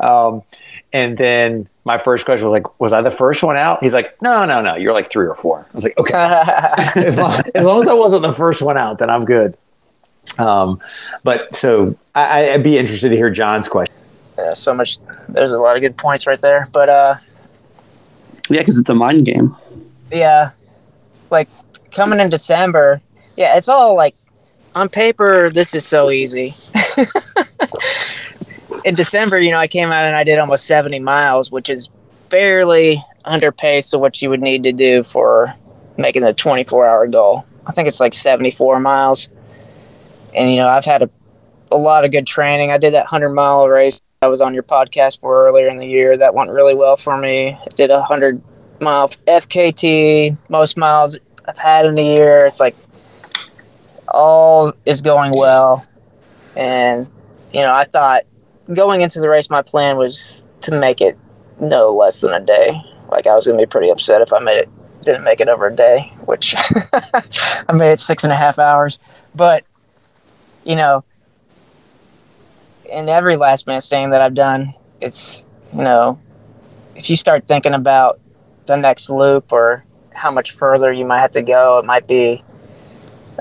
Um, 0.00 0.42
and 0.94 1.18
then 1.18 1.68
my 1.84 1.98
first 1.98 2.24
question 2.24 2.46
was 2.46 2.52
like, 2.52 2.80
"Was 2.80 2.92
I 2.92 3.00
the 3.02 3.10
first 3.10 3.42
one 3.42 3.56
out?" 3.56 3.82
He's 3.82 3.92
like, 3.94 4.20
"No, 4.22 4.44
no, 4.44 4.60
no. 4.60 4.76
You're 4.76 4.92
like 4.92 5.10
three 5.10 5.26
or 5.26 5.34
four. 5.34 5.60
I 5.60 5.74
was 5.74 5.84
like, 5.84 5.98
"Okay." 5.98 6.12
as, 6.96 7.18
long, 7.18 7.42
as 7.54 7.64
long 7.64 7.82
as 7.82 7.88
I 7.88 7.94
wasn't 7.94 8.22
the 8.22 8.32
first 8.32 8.62
one 8.62 8.76
out, 8.76 8.98
then 8.98 9.10
I'm 9.10 9.24
good. 9.24 9.56
Um, 10.38 10.80
but 11.24 11.54
so 11.54 11.96
I, 12.14 12.52
I'd 12.52 12.62
be 12.62 12.78
interested 12.78 13.08
to 13.08 13.16
hear 13.16 13.28
John's 13.30 13.68
question. 13.68 13.94
yeah, 14.38 14.50
so 14.52 14.72
much. 14.72 14.98
There's 15.28 15.50
a 15.50 15.58
lot 15.58 15.76
of 15.76 15.82
good 15.82 15.96
points 15.96 16.26
right 16.26 16.40
there. 16.40 16.68
But 16.72 16.88
uh, 16.88 17.16
Yeah, 18.48 18.60
because 18.60 18.78
it's 18.78 18.88
a 18.90 18.94
mind 18.94 19.26
game. 19.26 19.54
yeah, 20.12 20.50
like 21.30 21.48
coming 21.90 22.20
in 22.20 22.30
December, 22.30 23.00
yeah, 23.36 23.56
it's 23.56 23.68
all 23.68 23.96
like 23.96 24.14
on 24.76 24.88
paper. 24.88 25.50
This 25.50 25.74
is 25.74 25.84
so 25.84 26.10
easy. 26.10 26.54
in 28.84 28.94
December, 28.94 29.38
you 29.38 29.50
know, 29.50 29.58
I 29.58 29.68
came 29.68 29.90
out 29.90 30.04
and 30.04 30.16
I 30.16 30.24
did 30.24 30.38
almost 30.38 30.66
70 30.66 30.98
miles, 31.00 31.50
which 31.50 31.70
is 31.70 31.90
barely 32.28 33.02
under 33.24 33.52
pace 33.52 33.92
of 33.92 34.00
what 34.00 34.20
you 34.20 34.30
would 34.30 34.40
need 34.40 34.62
to 34.64 34.72
do 34.72 35.02
for 35.02 35.54
making 35.96 36.22
the 36.22 36.32
24 36.32 36.86
hour 36.86 37.06
goal. 37.06 37.46
I 37.66 37.72
think 37.72 37.88
it's 37.88 38.00
like 38.00 38.14
74 38.14 38.80
miles. 38.80 39.28
And, 40.34 40.50
you 40.50 40.56
know, 40.56 40.68
I've 40.68 40.84
had 40.84 41.02
a, 41.02 41.10
a 41.70 41.76
lot 41.76 42.04
of 42.04 42.10
good 42.10 42.26
training. 42.26 42.70
I 42.70 42.78
did 42.78 42.94
that 42.94 43.04
100 43.04 43.30
mile 43.30 43.68
race 43.68 44.00
I 44.22 44.28
was 44.28 44.40
on 44.40 44.54
your 44.54 44.62
podcast 44.62 45.20
for 45.20 45.46
earlier 45.48 45.68
in 45.68 45.78
the 45.78 45.86
year. 45.86 46.16
That 46.16 46.32
went 46.32 46.50
really 46.50 46.74
well 46.74 46.96
for 46.96 47.18
me. 47.18 47.48
I 47.48 47.66
did 47.74 47.90
a 47.90 47.98
100 47.98 48.40
mile 48.80 49.08
FKT, 49.08 50.36
most 50.48 50.76
miles 50.76 51.18
I've 51.46 51.58
had 51.58 51.86
in 51.86 51.98
a 51.98 52.14
year. 52.14 52.46
It's 52.46 52.60
like 52.60 52.76
all 54.08 54.72
is 54.86 55.02
going 55.02 55.32
well. 55.36 55.84
And, 56.56 57.08
you 57.52 57.60
know, 57.60 57.74
I 57.74 57.84
thought 57.84 58.22
going 58.72 59.00
into 59.00 59.20
the 59.20 59.28
race, 59.28 59.50
my 59.50 59.62
plan 59.62 59.96
was 59.96 60.46
to 60.62 60.78
make 60.78 61.00
it 61.00 61.18
no 61.60 61.90
less 61.90 62.20
than 62.20 62.32
a 62.32 62.40
day. 62.40 62.80
Like 63.08 63.26
I 63.26 63.34
was 63.34 63.44
to 63.44 63.56
be 63.56 63.66
pretty 63.66 63.90
upset 63.90 64.20
if 64.22 64.32
I 64.32 64.38
made 64.38 64.58
it, 64.58 64.68
didn't 65.02 65.24
make 65.24 65.40
it 65.40 65.48
over 65.48 65.66
a 65.66 65.74
day, 65.74 66.12
which 66.24 66.54
I 67.68 67.72
made 67.72 67.92
it 67.92 68.00
six 68.00 68.24
and 68.24 68.32
a 68.32 68.36
half 68.36 68.58
hours. 68.58 68.98
But, 69.34 69.64
you 70.64 70.76
know, 70.76 71.04
in 72.90 73.08
every 73.08 73.36
last 73.36 73.66
minute 73.66 73.82
stand 73.82 74.12
that 74.12 74.20
I've 74.20 74.34
done, 74.34 74.74
it's, 75.00 75.44
you 75.72 75.82
know, 75.82 76.20
if 76.94 77.10
you 77.10 77.16
start 77.16 77.46
thinking 77.46 77.74
about 77.74 78.20
the 78.66 78.76
next 78.76 79.10
loop 79.10 79.52
or 79.52 79.84
how 80.14 80.30
much 80.30 80.52
further 80.52 80.92
you 80.92 81.04
might 81.04 81.20
have 81.20 81.32
to 81.32 81.42
go, 81.42 81.78
it 81.78 81.84
might 81.84 82.06
be 82.06 82.44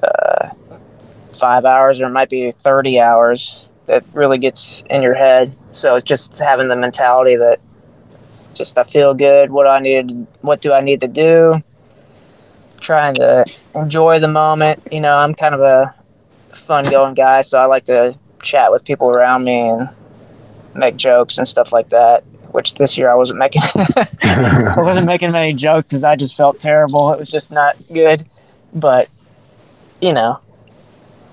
uh, 0.01 0.49
five 1.33 1.65
hours 1.65 1.99
or 1.99 2.07
it 2.07 2.11
might 2.11 2.29
be 2.29 2.51
30 2.51 2.99
hours 2.99 3.70
that 3.87 4.03
really 4.13 4.37
gets 4.37 4.83
in 4.89 5.01
your 5.01 5.13
head. 5.13 5.55
So 5.71 5.95
it's 5.95 6.05
just 6.05 6.39
having 6.39 6.67
the 6.67 6.75
mentality 6.75 7.35
that 7.35 7.59
just 8.53 8.77
I 8.77 8.83
feel 8.83 9.13
good. 9.13 9.51
What 9.51 9.63
do 9.63 9.69
I 9.69 9.79
need? 9.79 10.27
What 10.41 10.61
do 10.61 10.73
I 10.73 10.81
need 10.81 11.01
to 11.01 11.07
do? 11.07 11.63
Trying 12.79 13.15
to 13.15 13.45
enjoy 13.75 14.19
the 14.19 14.27
moment. 14.27 14.87
You 14.91 15.01
know, 15.01 15.15
I'm 15.15 15.33
kind 15.33 15.55
of 15.55 15.61
a 15.61 15.95
fun 16.51 16.85
going 16.85 17.13
guy, 17.13 17.41
so 17.41 17.59
I 17.59 17.65
like 17.65 17.85
to 17.85 18.17
chat 18.41 18.71
with 18.71 18.85
people 18.85 19.09
around 19.09 19.43
me 19.43 19.59
and 19.59 19.89
make 20.73 20.95
jokes 20.95 21.37
and 21.37 21.47
stuff 21.47 21.71
like 21.71 21.89
that. 21.89 22.23
Which 22.51 22.75
this 22.75 22.97
year 22.97 23.09
I 23.09 23.15
wasn't 23.15 23.39
making. 23.39 23.61
I 24.23 24.73
wasn't 24.77 25.05
making 25.05 25.31
many 25.31 25.53
jokes 25.53 25.87
because 25.87 26.03
I 26.03 26.15
just 26.15 26.35
felt 26.35 26.59
terrible. 26.59 27.13
It 27.13 27.19
was 27.19 27.29
just 27.29 27.51
not 27.51 27.77
good. 27.91 28.27
But 28.73 29.09
you 30.01 30.11
know, 30.11 30.39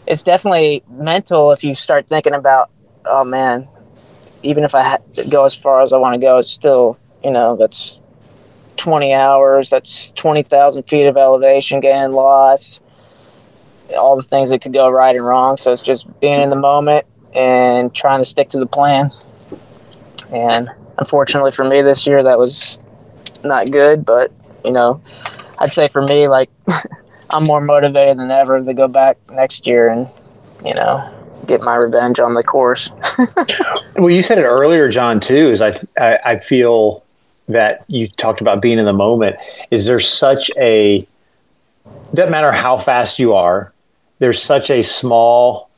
it's 0.08 0.22
definitely 0.22 0.82
mental 0.88 1.52
if 1.52 1.62
you 1.62 1.74
start 1.74 2.08
thinking 2.08 2.32
about, 2.32 2.70
oh 3.04 3.24
man, 3.24 3.68
even 4.42 4.64
if 4.64 4.74
I 4.74 4.82
ha- 4.82 5.22
go 5.28 5.44
as 5.44 5.54
far 5.54 5.82
as 5.82 5.92
I 5.92 5.98
want 5.98 6.14
to 6.14 6.18
go, 6.18 6.38
it's 6.38 6.50
still, 6.50 6.98
you 7.22 7.30
know, 7.30 7.56
that's 7.56 8.00
20 8.78 9.12
hours, 9.12 9.68
that's 9.68 10.10
20,000 10.12 10.84
feet 10.84 11.06
of 11.06 11.18
elevation 11.18 11.80
gain 11.80 12.12
loss, 12.12 12.80
all 13.98 14.16
the 14.16 14.22
things 14.22 14.48
that 14.48 14.62
could 14.62 14.72
go 14.72 14.88
right 14.88 15.14
and 15.14 15.26
wrong. 15.26 15.58
So 15.58 15.72
it's 15.72 15.82
just 15.82 16.20
being 16.20 16.40
in 16.40 16.48
the 16.48 16.56
moment 16.56 17.04
and 17.34 17.94
trying 17.94 18.20
to 18.20 18.24
stick 18.24 18.48
to 18.50 18.58
the 18.58 18.66
plan. 18.66 19.10
And 20.32 20.70
unfortunately 20.96 21.50
for 21.50 21.64
me 21.64 21.82
this 21.82 22.06
year, 22.06 22.22
that 22.22 22.38
was 22.38 22.80
not 23.44 23.70
good, 23.70 24.06
but, 24.06 24.32
you 24.64 24.72
know, 24.72 25.02
I'd 25.58 25.74
say 25.74 25.88
for 25.88 26.00
me, 26.00 26.28
like, 26.28 26.48
I'm 27.30 27.44
more 27.44 27.60
motivated 27.60 28.18
than 28.18 28.30
ever 28.30 28.60
to 28.60 28.74
go 28.74 28.88
back 28.88 29.16
next 29.30 29.66
year 29.66 29.88
and, 29.88 30.08
you 30.64 30.74
know, 30.74 31.14
get 31.46 31.60
my 31.62 31.76
revenge 31.76 32.18
on 32.18 32.34
the 32.34 32.42
course. 32.42 32.90
Well, 33.96 34.10
you 34.10 34.22
said 34.22 34.38
it 34.38 34.44
earlier, 34.44 34.88
John. 34.88 35.18
Too 35.18 35.50
is 35.50 35.60
I, 35.60 35.80
I 35.98 36.18
I 36.24 36.38
feel 36.38 37.02
that 37.48 37.84
you 37.88 38.06
talked 38.06 38.40
about 38.40 38.62
being 38.62 38.78
in 38.78 38.84
the 38.84 38.92
moment. 38.92 39.34
Is 39.72 39.86
there 39.86 39.98
such 39.98 40.52
a 40.56 41.04
doesn't 42.14 42.30
matter 42.30 42.52
how 42.52 42.78
fast 42.78 43.18
you 43.18 43.34
are, 43.34 43.72
there's 44.18 44.40
such 44.40 44.70
a 44.70 44.82
small 44.82 45.68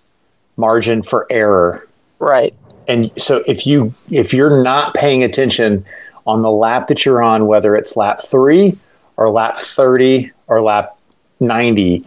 margin 0.57 1.03
for 1.03 1.27
error 1.31 1.89
right. 2.19 2.55
and 2.87 3.11
so 3.17 3.43
if 3.47 3.67
you 3.67 3.95
if 4.11 4.35
you're 4.35 4.63
not 4.63 4.93
paying 4.93 5.23
attention 5.23 5.85
on 6.27 6.43
the 6.43 6.51
lap 6.51 6.89
that 6.89 7.07
you're 7.07 7.23
on 7.23 7.47
whether 7.47 7.75
it's 7.75 7.97
lap 7.97 8.21
3 8.23 8.77
or 9.17 9.31
lap 9.31 9.59
30 9.59 10.31
or 10.49 10.61
lap 10.61 10.99
90 11.41 12.05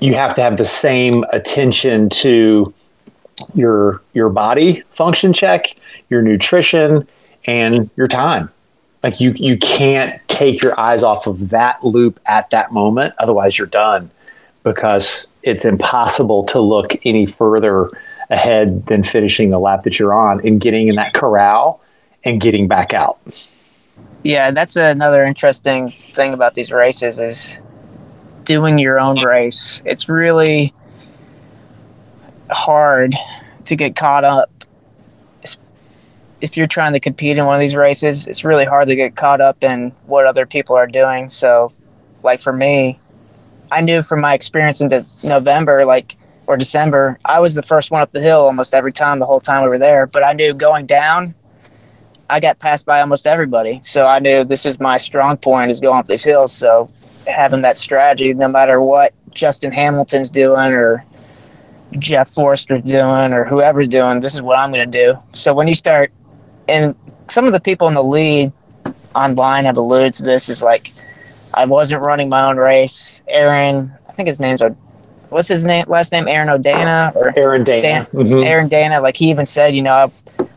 you 0.00 0.14
have 0.14 0.34
to 0.34 0.42
have 0.42 0.56
the 0.56 0.64
same 0.64 1.24
attention 1.32 2.08
to 2.08 2.72
your 3.54 4.02
your 4.12 4.28
body 4.28 4.82
function 4.90 5.32
check 5.32 5.74
your 6.08 6.22
nutrition 6.22 7.06
and 7.46 7.90
your 7.96 8.06
time 8.06 8.50
like 9.02 9.20
you 9.20 9.32
you 9.36 9.56
can't 9.58 10.20
take 10.28 10.62
your 10.62 10.78
eyes 10.78 11.02
off 11.02 11.26
of 11.26 11.48
that 11.50 11.82
loop 11.82 12.20
at 12.26 12.48
that 12.50 12.72
moment 12.72 13.14
otherwise 13.18 13.58
you're 13.58 13.66
done 13.66 14.10
because 14.62 15.32
it's 15.42 15.64
impossible 15.64 16.44
to 16.44 16.60
look 16.60 16.94
any 17.06 17.26
further 17.26 17.90
ahead 18.30 18.86
than 18.86 19.02
finishing 19.02 19.50
the 19.50 19.58
lap 19.58 19.82
that 19.82 19.98
you're 19.98 20.14
on 20.14 20.46
and 20.46 20.60
getting 20.60 20.88
in 20.88 20.94
that 20.96 21.14
corral 21.14 21.80
and 22.24 22.40
getting 22.40 22.68
back 22.68 22.94
out. 22.94 23.18
Yeah, 24.22 24.50
that's 24.50 24.76
another 24.76 25.24
interesting 25.24 25.94
thing 26.12 26.34
about 26.34 26.54
these 26.54 26.70
races 26.70 27.18
is 27.18 27.58
doing 28.50 28.78
your 28.78 28.98
own 28.98 29.14
race. 29.22 29.80
It's 29.84 30.08
really 30.08 30.74
hard 32.50 33.14
to 33.66 33.76
get 33.76 33.94
caught 33.94 34.24
up. 34.24 34.50
If 36.40 36.56
you're 36.56 36.66
trying 36.66 36.94
to 36.94 37.00
compete 37.00 37.38
in 37.38 37.46
one 37.46 37.54
of 37.54 37.60
these 37.60 37.76
races, 37.76 38.26
it's 38.26 38.42
really 38.42 38.64
hard 38.64 38.88
to 38.88 38.96
get 38.96 39.14
caught 39.14 39.40
up 39.40 39.62
in 39.62 39.94
what 40.06 40.26
other 40.26 40.46
people 40.46 40.74
are 40.74 40.88
doing. 40.88 41.28
So, 41.28 41.72
like 42.24 42.40
for 42.40 42.52
me, 42.52 42.98
I 43.70 43.82
knew 43.82 44.02
from 44.02 44.20
my 44.20 44.34
experience 44.34 44.80
into 44.80 45.06
November, 45.22 45.84
like 45.84 46.16
or 46.48 46.56
December, 46.56 47.20
I 47.24 47.38
was 47.38 47.54
the 47.54 47.62
first 47.62 47.92
one 47.92 48.02
up 48.02 48.10
the 48.10 48.20
hill 48.20 48.40
almost 48.40 48.74
every 48.74 48.92
time 48.92 49.20
the 49.20 49.26
whole 49.26 49.38
time 49.38 49.62
we 49.62 49.68
were 49.68 49.78
there. 49.78 50.08
But 50.08 50.24
I 50.24 50.32
knew 50.32 50.54
going 50.54 50.86
down, 50.86 51.36
I 52.28 52.40
got 52.40 52.58
passed 52.58 52.84
by 52.84 53.00
almost 53.00 53.28
everybody. 53.28 53.78
So 53.84 54.08
I 54.08 54.18
knew 54.18 54.42
this 54.42 54.66
is 54.66 54.80
my 54.80 54.96
strong 54.96 55.36
point 55.36 55.70
is 55.70 55.78
going 55.78 56.00
up 56.00 56.06
these 56.06 56.24
hills. 56.24 56.52
So 56.52 56.90
having 57.26 57.62
that 57.62 57.76
strategy, 57.76 58.34
no 58.34 58.48
matter 58.48 58.80
what 58.80 59.12
Justin 59.34 59.72
Hamilton's 59.72 60.30
doing 60.30 60.72
or 60.72 61.04
Jeff 61.98 62.30
Forrester's 62.30 62.82
doing 62.82 63.32
or 63.32 63.44
whoever's 63.44 63.88
doing, 63.88 64.20
this 64.20 64.34
is 64.34 64.42
what 64.42 64.58
I'm 64.58 64.72
going 64.72 64.90
to 64.90 64.98
do. 64.98 65.18
So 65.32 65.54
when 65.54 65.68
you 65.68 65.74
start, 65.74 66.12
and 66.68 66.94
some 67.28 67.46
of 67.46 67.52
the 67.52 67.60
people 67.60 67.88
in 67.88 67.94
the 67.94 68.02
lead 68.02 68.52
online 69.14 69.64
have 69.64 69.76
alluded 69.76 70.14
to 70.14 70.22
this, 70.22 70.48
is 70.48 70.62
like 70.62 70.92
I 71.54 71.64
wasn't 71.64 72.02
running 72.02 72.28
my 72.28 72.48
own 72.48 72.56
race. 72.56 73.22
Aaron, 73.28 73.92
I 74.08 74.12
think 74.12 74.26
his 74.28 74.40
name's 74.40 74.62
what's 75.30 75.48
his 75.48 75.64
name? 75.64 75.84
Last 75.88 76.12
name 76.12 76.28
Aaron 76.28 76.48
O'Dana 76.48 77.12
or 77.14 77.36
Aaron 77.36 77.64
Dana. 77.64 77.82
Dan, 77.82 78.06
mm-hmm. 78.06 78.44
Aaron 78.44 78.68
Dana. 78.68 79.00
Like 79.00 79.16
he 79.16 79.30
even 79.30 79.46
said, 79.46 79.74
you 79.74 79.82
know, 79.82 80.12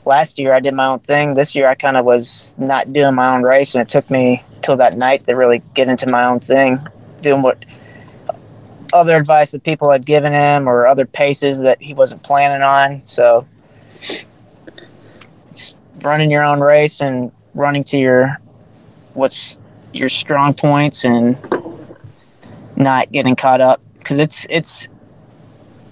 last 0.05 0.37
year 0.37 0.53
I 0.53 0.59
did 0.59 0.73
my 0.73 0.87
own 0.87 0.99
thing. 0.99 1.33
This 1.33 1.55
year 1.55 1.67
I 1.67 1.75
kind 1.75 1.97
of 1.97 2.05
was 2.05 2.55
not 2.57 2.91
doing 2.93 3.15
my 3.15 3.33
own 3.33 3.43
race, 3.43 3.75
and 3.75 3.81
it 3.81 3.89
took 3.89 4.09
me 4.09 4.43
till 4.63 4.77
that 4.77 4.97
night 4.97 5.25
to 5.25 5.33
really 5.33 5.61
get 5.73 5.87
into 5.87 6.09
my 6.09 6.25
own 6.25 6.39
thing, 6.39 6.79
doing 7.21 7.41
what 7.41 7.63
other 8.93 9.15
advice 9.15 9.51
that 9.51 9.63
people 9.63 9.91
had 9.91 10.05
given 10.05 10.33
him 10.33 10.67
or 10.67 10.87
other 10.87 11.05
paces 11.05 11.61
that 11.61 11.81
he 11.81 11.93
wasn't 11.93 12.21
planning 12.23 12.61
on. 12.61 13.03
So 13.03 13.47
running 16.01 16.31
your 16.31 16.43
own 16.43 16.59
race 16.59 17.01
and 17.01 17.31
running 17.53 17.83
to 17.83 17.97
your 17.97 18.39
what's 19.13 19.59
your 19.93 20.09
strong 20.09 20.53
points 20.53 21.05
and 21.05 21.37
not 22.75 23.11
getting 23.11 23.35
caught 23.35 23.61
up 23.61 23.79
because 23.99 24.19
it's 24.19 24.45
it's 24.49 24.89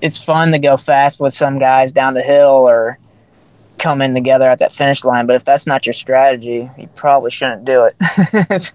it's 0.02 0.18
fun 0.18 0.52
to 0.52 0.60
go 0.60 0.76
fast 0.76 1.20
with 1.20 1.34
some 1.34 1.60
guys 1.60 1.92
down 1.92 2.14
the 2.14 2.22
hill 2.22 2.68
or 2.68 2.98
come 3.82 4.02
in 4.02 4.14
together 4.14 4.50
at 4.50 4.60
that 4.60 4.72
finish 4.72 5.04
line. 5.04 5.26
But 5.26 5.36
if 5.36 5.46
that's 5.46 5.68
not 5.68 5.86
your 5.86 5.94
strategy, 5.94 6.70
you 6.78 6.88
probably 6.96 7.32
shouldn't 7.32 7.66
do 7.66 7.84
it. 7.84 7.96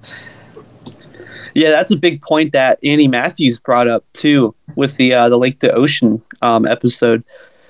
yeah, 1.55 1.71
that's 1.71 1.93
a 1.93 1.97
big 1.97 2.23
point 2.23 2.53
that 2.53 2.79
Annie 2.85 3.09
Matthews 3.09 3.59
brought 3.59 3.89
up 3.89 4.05
too 4.13 4.55
with 4.75 4.97
the 4.97 5.15
uh, 5.15 5.29
the 5.29 5.39
Lake 5.39 5.61
to 5.61 5.73
Ocean 5.73 6.23
um, 6.43 6.67
episode. 6.67 7.25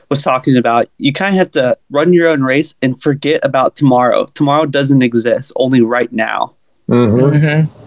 Was 0.09 0.22
talking 0.22 0.57
about 0.57 0.89
you 0.99 1.12
kind 1.12 1.34
of 1.34 1.39
have 1.39 1.51
to 1.53 1.76
run 1.91 2.12
your 2.12 2.28
own 2.28 2.43
race 2.43 2.76
and 2.80 3.01
forget 3.01 3.41
about 3.45 3.74
tomorrow. 3.74 4.26
Tomorrow 4.34 4.66
doesn't 4.66 5.03
exist, 5.03 5.53
only 5.57 5.80
right 5.80 6.12
now. 6.12 6.55
Mm-hmm. 6.89 7.37
Mm-hmm 7.37 7.82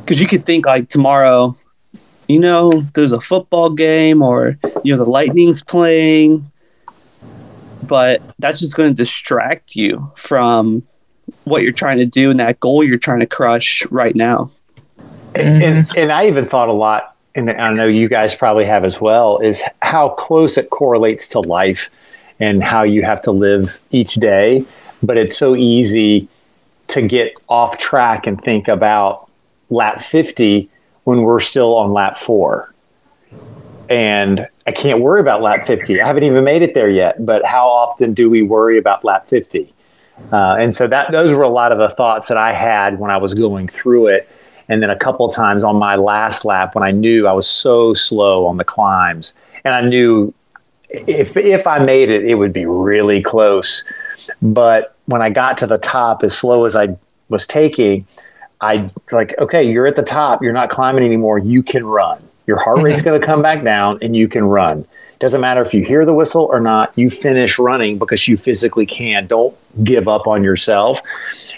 because 0.00 0.20
you 0.20 0.28
could 0.28 0.46
think 0.46 0.66
like 0.66 0.88
tomorrow 0.88 1.52
you 2.28 2.38
know, 2.38 2.84
there's 2.94 3.12
a 3.12 3.20
football 3.20 3.70
game 3.70 4.22
or, 4.22 4.58
you 4.82 4.92
know, 4.94 5.02
the 5.02 5.08
Lightning's 5.08 5.62
playing, 5.62 6.50
but 7.82 8.22
that's 8.38 8.60
just 8.60 8.76
going 8.76 8.88
to 8.88 8.94
distract 8.94 9.76
you 9.76 10.12
from 10.16 10.82
what 11.44 11.62
you're 11.62 11.72
trying 11.72 11.98
to 11.98 12.06
do 12.06 12.30
and 12.30 12.40
that 12.40 12.60
goal 12.60 12.82
you're 12.82 12.98
trying 12.98 13.20
to 13.20 13.26
crush 13.26 13.84
right 13.86 14.14
now. 14.14 14.50
And, 15.34 15.62
and, 15.62 15.86
mm-hmm. 15.86 15.98
and 15.98 16.12
I 16.12 16.26
even 16.26 16.46
thought 16.46 16.68
a 16.68 16.72
lot, 16.72 17.14
and 17.34 17.50
I 17.50 17.72
know 17.72 17.86
you 17.86 18.08
guys 18.08 18.34
probably 18.34 18.64
have 18.64 18.84
as 18.84 19.00
well, 19.00 19.38
is 19.38 19.62
how 19.82 20.10
close 20.10 20.56
it 20.56 20.70
correlates 20.70 21.28
to 21.28 21.40
life 21.40 21.90
and 22.40 22.62
how 22.62 22.82
you 22.82 23.02
have 23.02 23.22
to 23.22 23.30
live 23.30 23.78
each 23.90 24.14
day. 24.14 24.64
But 25.02 25.16
it's 25.18 25.36
so 25.36 25.54
easy 25.54 26.28
to 26.88 27.02
get 27.02 27.34
off 27.48 27.78
track 27.78 28.26
and 28.26 28.40
think 28.40 28.68
about 28.68 29.28
lap 29.70 30.00
50 30.00 30.70
when 31.04 31.22
we're 31.22 31.40
still 31.40 31.74
on 31.76 31.92
lap 31.92 32.16
four. 32.16 32.72
And 33.88 34.48
I 34.66 34.72
can't 34.72 35.00
worry 35.00 35.20
about 35.20 35.42
lap 35.42 35.64
50. 35.64 36.00
I 36.00 36.06
haven't 36.06 36.24
even 36.24 36.42
made 36.42 36.62
it 36.62 36.74
there 36.74 36.90
yet, 36.90 37.24
but 37.24 37.44
how 37.44 37.68
often 37.68 38.12
do 38.12 38.28
we 38.28 38.42
worry 38.42 38.78
about 38.78 39.04
lap 39.04 39.26
50? 39.28 39.72
Uh, 40.32 40.56
and 40.58 40.74
so 40.74 40.86
that 40.88 41.12
those 41.12 41.30
were 41.30 41.42
a 41.42 41.48
lot 41.48 41.72
of 41.72 41.78
the 41.78 41.88
thoughts 41.88 42.26
that 42.28 42.36
I 42.36 42.52
had 42.52 42.98
when 42.98 43.10
I 43.10 43.16
was 43.16 43.34
going 43.34 43.68
through 43.68 44.08
it. 44.08 44.28
And 44.68 44.82
then 44.82 44.90
a 44.90 44.96
couple 44.96 45.28
times 45.28 45.62
on 45.62 45.76
my 45.76 45.94
last 45.94 46.44
lap 46.44 46.74
when 46.74 46.82
I 46.82 46.90
knew 46.90 47.28
I 47.28 47.32
was 47.32 47.48
so 47.48 47.94
slow 47.94 48.46
on 48.46 48.56
the 48.56 48.64
climbs, 48.64 49.32
and 49.64 49.74
I 49.74 49.80
knew 49.80 50.34
if 50.90 51.36
if 51.36 51.68
I 51.68 51.78
made 51.78 52.10
it, 52.10 52.24
it 52.24 52.34
would 52.34 52.52
be 52.52 52.66
really 52.66 53.22
close. 53.22 53.84
But 54.42 54.96
when 55.04 55.22
I 55.22 55.30
got 55.30 55.56
to 55.58 55.68
the 55.68 55.78
top, 55.78 56.24
as 56.24 56.36
slow 56.36 56.64
as 56.64 56.74
I 56.74 56.96
was 57.28 57.46
taking, 57.46 58.06
I 58.60 58.90
like, 59.12 59.38
okay, 59.38 59.62
you're 59.62 59.86
at 59.86 59.94
the 59.94 60.02
top, 60.02 60.42
you're 60.42 60.52
not 60.52 60.68
climbing 60.68 61.04
anymore, 61.04 61.38
you 61.38 61.62
can 61.62 61.86
run. 61.86 62.25
Your 62.46 62.58
heart 62.58 62.80
rate's 62.80 63.00
mm-hmm. 63.00 63.10
going 63.10 63.20
to 63.20 63.26
come 63.26 63.42
back 63.42 63.62
down 63.62 63.98
and 64.02 64.16
you 64.16 64.28
can 64.28 64.44
run. 64.44 64.86
Doesn't 65.18 65.40
matter 65.40 65.62
if 65.62 65.72
you 65.72 65.82
hear 65.82 66.04
the 66.04 66.12
whistle 66.12 66.42
or 66.44 66.60
not, 66.60 66.92
you 66.96 67.08
finish 67.08 67.58
running 67.58 67.98
because 67.98 68.28
you 68.28 68.36
physically 68.36 68.84
can. 68.84 69.26
Don't 69.26 69.56
give 69.82 70.08
up 70.08 70.26
on 70.26 70.44
yourself. 70.44 71.00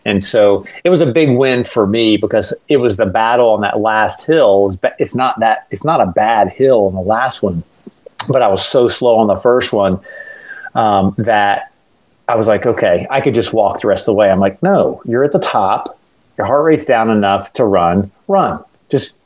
And 0.05 0.23
so 0.23 0.65
it 0.85 0.91
was 0.91 1.01
a 1.01 1.07
big 1.07 1.31
win 1.37 1.65
for 1.65 1.87
me 1.87 2.17
because 2.17 2.55
it 2.69 2.77
was 2.77 2.97
the 2.97 3.07
battle 3.07 3.51
on 3.51 3.63
that 3.63 3.81
last 3.81 4.27
hill. 4.27 4.71
It's 4.99 5.15
not 5.15 5.41
that 5.41 5.67
it's 5.71 5.85
not 5.85 6.01
a 6.01 6.07
bad 6.07 6.51
hill 6.51 6.87
on 6.87 6.95
the 6.95 7.01
last 7.01 7.43
one, 7.43 7.65
but 8.29 8.43
I 8.43 8.49
was 8.49 8.65
so 8.65 8.87
slow 8.87 9.17
on 9.17 9.27
the 9.27 9.37
first 9.37 9.73
one 9.73 10.01
um, 10.77 11.17
that 11.19 11.73
I 12.29 12.37
was 12.37 12.47
like, 12.47 12.65
okay, 12.65 13.09
I 13.11 13.21
could 13.21 13.35
just 13.35 13.53
walk 13.53 13.81
the 13.81 13.89
rest 13.89 14.03
of 14.03 14.13
the 14.13 14.17
way. 14.17 14.31
I'm 14.31 14.41
like, 14.41 14.63
no, 14.63 15.03
you're 15.05 15.25
at 15.25 15.33
the 15.33 15.41
top 15.41 15.99
your 16.39 16.47
heart 16.47 16.65
rate's 16.65 16.87
down 16.87 17.11
enough 17.11 17.53
to 17.55 17.65
run, 17.65 18.13
run. 18.29 18.65
Just 18.89 19.21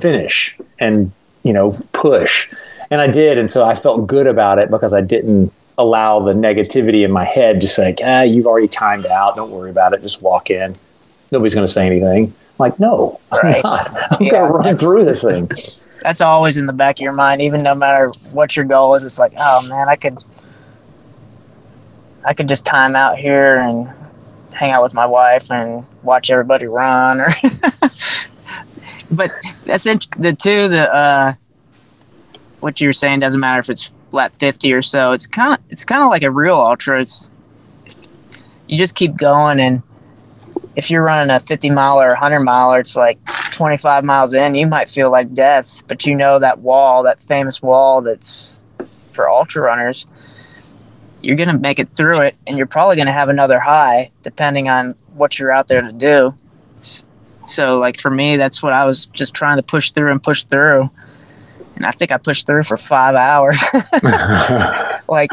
finish 0.00 0.58
and, 0.78 1.12
you 1.42 1.52
know, 1.52 1.78
push. 1.92 2.52
And 2.90 3.00
I 3.00 3.06
did. 3.06 3.38
And 3.38 3.48
so 3.48 3.64
I 3.64 3.74
felt 3.74 4.06
good 4.06 4.26
about 4.26 4.58
it 4.58 4.70
because 4.70 4.92
I 4.92 5.00
didn't 5.00 5.52
allow 5.78 6.20
the 6.20 6.32
negativity 6.32 7.04
in 7.04 7.10
my 7.10 7.24
head 7.24 7.60
just 7.60 7.78
like, 7.78 8.00
ah, 8.04 8.22
you've 8.22 8.46
already 8.46 8.68
timed 8.68 9.06
out. 9.06 9.36
Don't 9.36 9.50
worry 9.50 9.70
about 9.70 9.94
it. 9.94 10.02
Just 10.02 10.22
walk 10.22 10.50
in. 10.50 10.76
Nobody's 11.30 11.54
going 11.54 11.66
to 11.66 11.72
say 11.72 11.86
anything. 11.86 12.26
I'm 12.26 12.54
like, 12.58 12.78
no, 12.78 13.20
right. 13.42 13.56
I'm 13.56 13.62
not. 13.62 14.12
I'm 14.12 14.22
yeah, 14.22 14.30
going 14.30 14.52
to 14.52 14.58
run 14.58 14.76
through 14.76 15.04
this 15.04 15.22
thing. 15.22 15.50
That's 16.02 16.20
always 16.20 16.56
in 16.56 16.66
the 16.66 16.72
back 16.72 16.96
of 16.96 17.00
your 17.00 17.12
mind, 17.12 17.40
even 17.40 17.62
no 17.62 17.74
matter 17.74 18.08
what 18.32 18.56
your 18.56 18.64
goal 18.64 18.94
is. 18.94 19.04
It's 19.04 19.18
like, 19.18 19.32
oh 19.36 19.62
man, 19.62 19.88
I 19.88 19.94
could, 19.94 20.18
I 22.24 22.34
could 22.34 22.48
just 22.48 22.66
time 22.66 22.96
out 22.96 23.18
here 23.18 23.56
and 23.56 23.88
hang 24.52 24.72
out 24.72 24.82
with 24.82 24.94
my 24.94 25.06
wife 25.06 25.50
and 25.50 25.86
watch 26.02 26.30
everybody 26.30 26.66
run 26.66 27.20
or 27.20 27.28
but 29.12 29.30
that's 29.66 29.86
it 29.86 30.06
the 30.16 30.32
two 30.32 30.68
the 30.68 30.92
uh 30.92 31.34
what 32.60 32.80
you're 32.80 32.92
saying 32.92 33.20
doesn't 33.20 33.40
matter 33.40 33.60
if 33.60 33.70
it's 33.70 33.92
lap 34.12 34.34
50 34.34 34.72
or 34.72 34.82
so 34.82 35.12
it's 35.12 35.26
kind 35.26 35.54
of 35.54 35.60
it's 35.70 35.84
kind 35.84 36.02
of 36.02 36.08
like 36.08 36.22
a 36.22 36.30
real 36.30 36.56
ultra 36.56 37.00
it's 37.00 37.30
you 38.66 38.76
just 38.76 38.94
keep 38.94 39.16
going 39.16 39.60
and 39.60 39.82
if 40.74 40.90
you're 40.90 41.02
running 41.02 41.34
a 41.34 41.40
50 41.40 41.70
mile 41.70 42.00
or 42.00 42.08
100 42.08 42.40
mile 42.40 42.74
it's 42.74 42.96
like 42.96 43.18
25 43.52 44.04
miles 44.04 44.32
in 44.32 44.54
you 44.54 44.66
might 44.66 44.88
feel 44.88 45.10
like 45.10 45.32
death 45.32 45.82
but 45.86 46.06
you 46.06 46.14
know 46.14 46.38
that 46.38 46.58
wall 46.58 47.02
that 47.02 47.20
famous 47.20 47.62
wall 47.62 48.00
that's 48.00 48.60
for 49.12 49.28
ultra 49.28 49.62
runners 49.62 50.06
you're 51.22 51.36
to 51.48 51.58
make 51.58 51.78
it 51.78 51.94
through 51.94 52.20
it 52.20 52.36
and 52.46 52.58
you're 52.58 52.66
probably 52.66 52.96
to 53.06 53.12
have 53.12 53.28
another 53.28 53.60
high 53.60 54.10
depending 54.22 54.68
on 54.68 54.94
what 55.14 55.38
you're 55.38 55.52
out 55.52 55.68
there 55.68 55.82
to 55.82 55.92
do. 55.92 56.34
So, 57.46 57.78
like 57.78 57.98
for 57.98 58.10
me, 58.10 58.36
that's 58.36 58.62
what 58.62 58.72
I 58.72 58.84
was 58.84 59.06
just 59.06 59.34
trying 59.34 59.56
to 59.56 59.62
push 59.62 59.90
through 59.90 60.10
and 60.10 60.22
push 60.22 60.44
through. 60.44 60.90
And 61.76 61.86
I 61.86 61.90
think 61.90 62.12
I 62.12 62.18
pushed 62.18 62.46
through 62.46 62.64
for 62.64 62.76
five 62.76 63.14
hours. 63.14 63.56
like, 65.08 65.30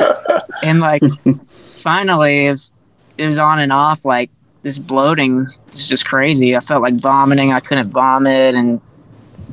and 0.64 0.80
like, 0.80 1.03
finally, 1.49 2.47
it 2.47 2.51
was, 2.51 2.74
it 3.18 3.28
was 3.28 3.38
on 3.38 3.60
and 3.60 3.72
off. 3.72 4.05
Like, 4.05 4.32
this 4.64 4.78
bloating 4.78 5.47
is 5.74 5.88
just 5.88 6.05
crazy. 6.05 6.55
I 6.55 6.60
felt 6.60 6.82
like 6.82 6.95
vomiting. 6.95 7.51
I 7.51 7.60
couldn't 7.60 7.91
vomit 7.91 8.55
and 8.55 8.82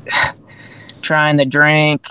trying 1.02 1.36
to 1.38 1.44
drink 1.44 2.06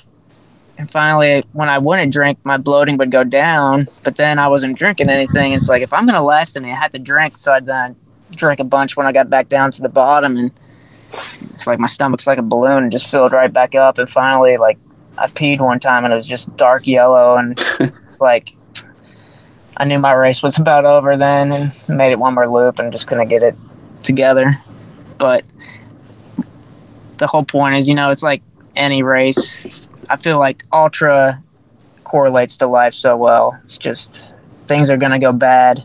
and 0.78 0.90
finally, 0.92 1.44
when 1.54 1.70
I 1.70 1.80
wouldn't 1.80 2.12
drink, 2.12 2.40
my 2.44 2.58
bloating 2.58 2.98
would 2.98 3.12
go 3.12 3.24
down. 3.24 3.88
But 4.04 4.16
then 4.16 4.40
I 4.40 4.48
wasn't 4.48 4.78
drinking 4.78 5.10
anything. 5.10 5.54
It's 5.54 5.70
like 5.70 5.82
if 5.82 5.94
I'm 5.94 6.06
gonna 6.06 6.24
last 6.24 6.56
and 6.56 6.66
I 6.66 6.70
had 6.70 6.92
to 6.94 7.00
drink. 7.00 7.38
So 7.38 7.54
I'd 7.54 7.66
then 7.66 7.96
drink 8.36 8.60
a 8.60 8.64
bunch 8.64 8.96
when 8.98 9.06
I 9.06 9.12
got 9.12 9.30
back 9.30 9.50
down 9.50 9.72
to 9.72 9.82
the 9.82 9.90
bottom. 9.90 10.38
And 10.38 10.52
it's 11.44 11.68
like 11.68 11.80
my 11.80 11.88
stomach's 11.88 12.28
like 12.28 12.38
a 12.38 12.44
balloon 12.44 12.84
and 12.84 12.92
just 12.92 13.10
filled 13.10 13.32
right 13.32 13.52
back 13.52 13.76
up. 13.76 13.98
And 13.98 14.10
finally, 14.10 14.58
like 14.58 14.78
I 15.18 15.28
peed 15.28 15.62
one 15.62 15.80
time 15.80 16.04
and 16.04 16.12
it 16.12 16.16
was 16.16 16.28
just 16.28 16.56
dark 16.58 16.88
yellow, 16.88 17.38
and 17.38 17.60
it's 17.80 18.20
like 18.20 18.50
I 19.78 19.86
knew 19.86 19.98
my 19.98 20.14
race 20.14 20.44
was 20.44 20.58
about 20.58 20.86
over 20.86 21.18
then, 21.18 21.52
and 21.52 21.72
made 21.90 22.12
it 22.12 22.20
one 22.20 22.34
more 22.34 22.48
loop 22.48 22.80
and 22.80 22.92
just 22.92 23.08
couldn't 23.08 23.30
get 23.30 23.44
it 23.44 23.56
together. 24.04 24.60
But 25.18 25.44
the 27.18 27.28
whole 27.28 27.46
point 27.46 27.76
is, 27.76 27.88
you 27.88 27.96
know, 27.96 28.10
it's 28.10 28.24
like 28.24 28.42
any 28.76 29.04
race. 29.04 29.66
I 30.10 30.18
feel 30.18 30.38
like 30.38 30.64
ultra 30.72 31.42
correlates 32.04 32.58
to 32.58 32.68
life 32.68 32.94
so 32.94 33.18
well. 33.18 33.60
It's 33.64 33.78
just 33.78 34.28
things 34.68 34.90
are 34.90 34.98
gonna 34.98 35.20
go 35.20 35.32
bad, 35.32 35.82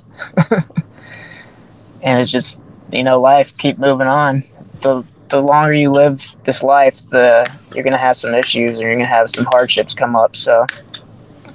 and 2.03 2.20
it's 2.20 2.30
just 2.30 2.61
you 2.92 3.03
know 3.03 3.20
life 3.20 3.57
keep 3.57 3.78
moving 3.78 4.07
on. 4.07 4.42
The 4.80 5.05
the 5.28 5.40
longer 5.40 5.72
you 5.72 5.90
live 5.90 6.26
this 6.44 6.62
life, 6.62 6.96
the 7.09 7.51
you're 7.74 7.84
gonna 7.84 7.96
have 7.96 8.16
some 8.16 8.34
issues 8.34 8.78
and 8.78 8.80
you're 8.80 8.94
gonna 8.94 9.07
have 9.07 9.30
some 9.30 9.46
hardships 9.46 9.94
come 9.94 10.16
up. 10.16 10.36
So 10.36 10.66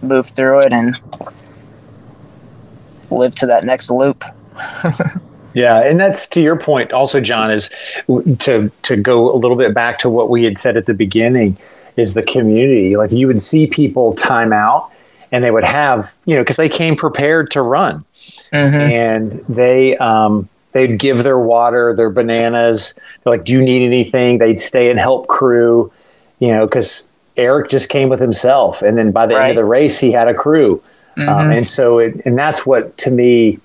move 0.01 0.27
through 0.27 0.61
it 0.61 0.73
and 0.73 0.99
live 3.11 3.35
to 3.35 3.47
that 3.47 3.63
next 3.65 3.89
loop. 3.89 4.23
Yeah, 5.55 5.79
and 5.79 5.97
that's 5.97 6.27
to 6.29 6.41
your 6.41 6.57
point 6.57 6.91
also 6.91 7.21
John 7.21 7.49
is 7.49 7.69
to 8.39 8.69
to 8.83 8.97
go 8.97 9.33
a 9.33 9.37
little 9.37 9.55
bit 9.55 9.73
back 9.73 9.97
to 9.99 10.09
what 10.09 10.29
we 10.29 10.43
had 10.43 10.57
said 10.57 10.75
at 10.75 10.85
the 10.85 10.93
beginning 10.93 11.57
is 11.95 12.13
the 12.13 12.23
community. 12.23 12.97
Like 12.97 13.11
you 13.11 13.25
would 13.27 13.39
see 13.41 13.65
people 13.65 14.11
time 14.13 14.51
out 14.51 14.91
and 15.32 15.43
they 15.43 15.51
would 15.51 15.63
have, 15.63 16.13
you 16.26 16.36
know, 16.36 16.43
cuz 16.43 16.55
they 16.55 16.69
came 16.69 16.95
prepared 16.95 17.51
to 17.51 17.61
run. 17.61 18.03
Mm-hmm. 18.53 18.91
And 18.91 19.45
they 19.49 19.97
um 19.97 20.47
they'd 20.73 20.97
give 20.99 21.23
their 21.23 21.39
water, 21.39 21.93
their 21.95 22.09
bananas. 22.09 22.93
They're 23.23 23.32
like, 23.34 23.45
"Do 23.45 23.53
you 23.53 23.61
need 23.61 23.86
anything?" 23.86 24.38
They'd 24.39 24.59
stay 24.59 24.89
and 24.89 24.99
help 24.99 25.28
crew, 25.28 25.91
you 26.39 26.49
know, 26.49 26.67
cuz 26.67 27.07
Eric 27.38 27.69
just 27.69 27.89
came 27.89 28.07
with 28.09 28.19
himself 28.19 28.82
and 28.82 28.97
then 28.97 29.11
by 29.11 29.26
the 29.26 29.36
end 29.36 29.49
of 29.51 29.55
the 29.55 29.65
race 29.65 29.99
he 29.99 30.11
had 30.11 30.28
a 30.28 30.34
crew. 30.34 30.82
Um, 31.17 31.26
Mhm. 31.28 31.57
and 31.57 31.67
so 31.67 31.99
it, 31.99 32.21
and 32.26 32.38
that's 32.38 32.65
what 32.65 32.97
to 32.99 33.11
me 33.11 33.59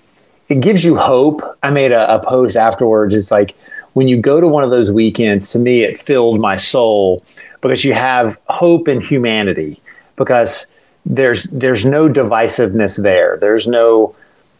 it 0.48 0.60
gives 0.60 0.84
you 0.84 0.96
hope. 0.96 1.42
I 1.62 1.70
made 1.70 1.92
a, 1.92 2.14
a 2.14 2.18
post 2.18 2.56
afterwards. 2.56 3.14
It's 3.14 3.30
like 3.30 3.54
when 3.92 4.08
you 4.08 4.16
go 4.16 4.40
to 4.40 4.48
one 4.48 4.64
of 4.64 4.70
those 4.70 4.90
weekends, 4.90 5.52
to 5.52 5.58
me, 5.60 5.82
it 5.84 6.00
filled 6.00 6.40
my 6.40 6.56
soul 6.56 7.22
because 7.60 7.84
you 7.84 7.92
have 7.94 8.36
hope 8.48 8.88
in 8.88 9.00
humanity 9.00 9.80
because 10.16 10.66
there's 11.06 11.44
there's 11.44 11.84
no 11.84 12.08
divisiveness 12.08 13.02
there. 13.02 13.36
There's 13.38 13.66
no, 13.66 14.14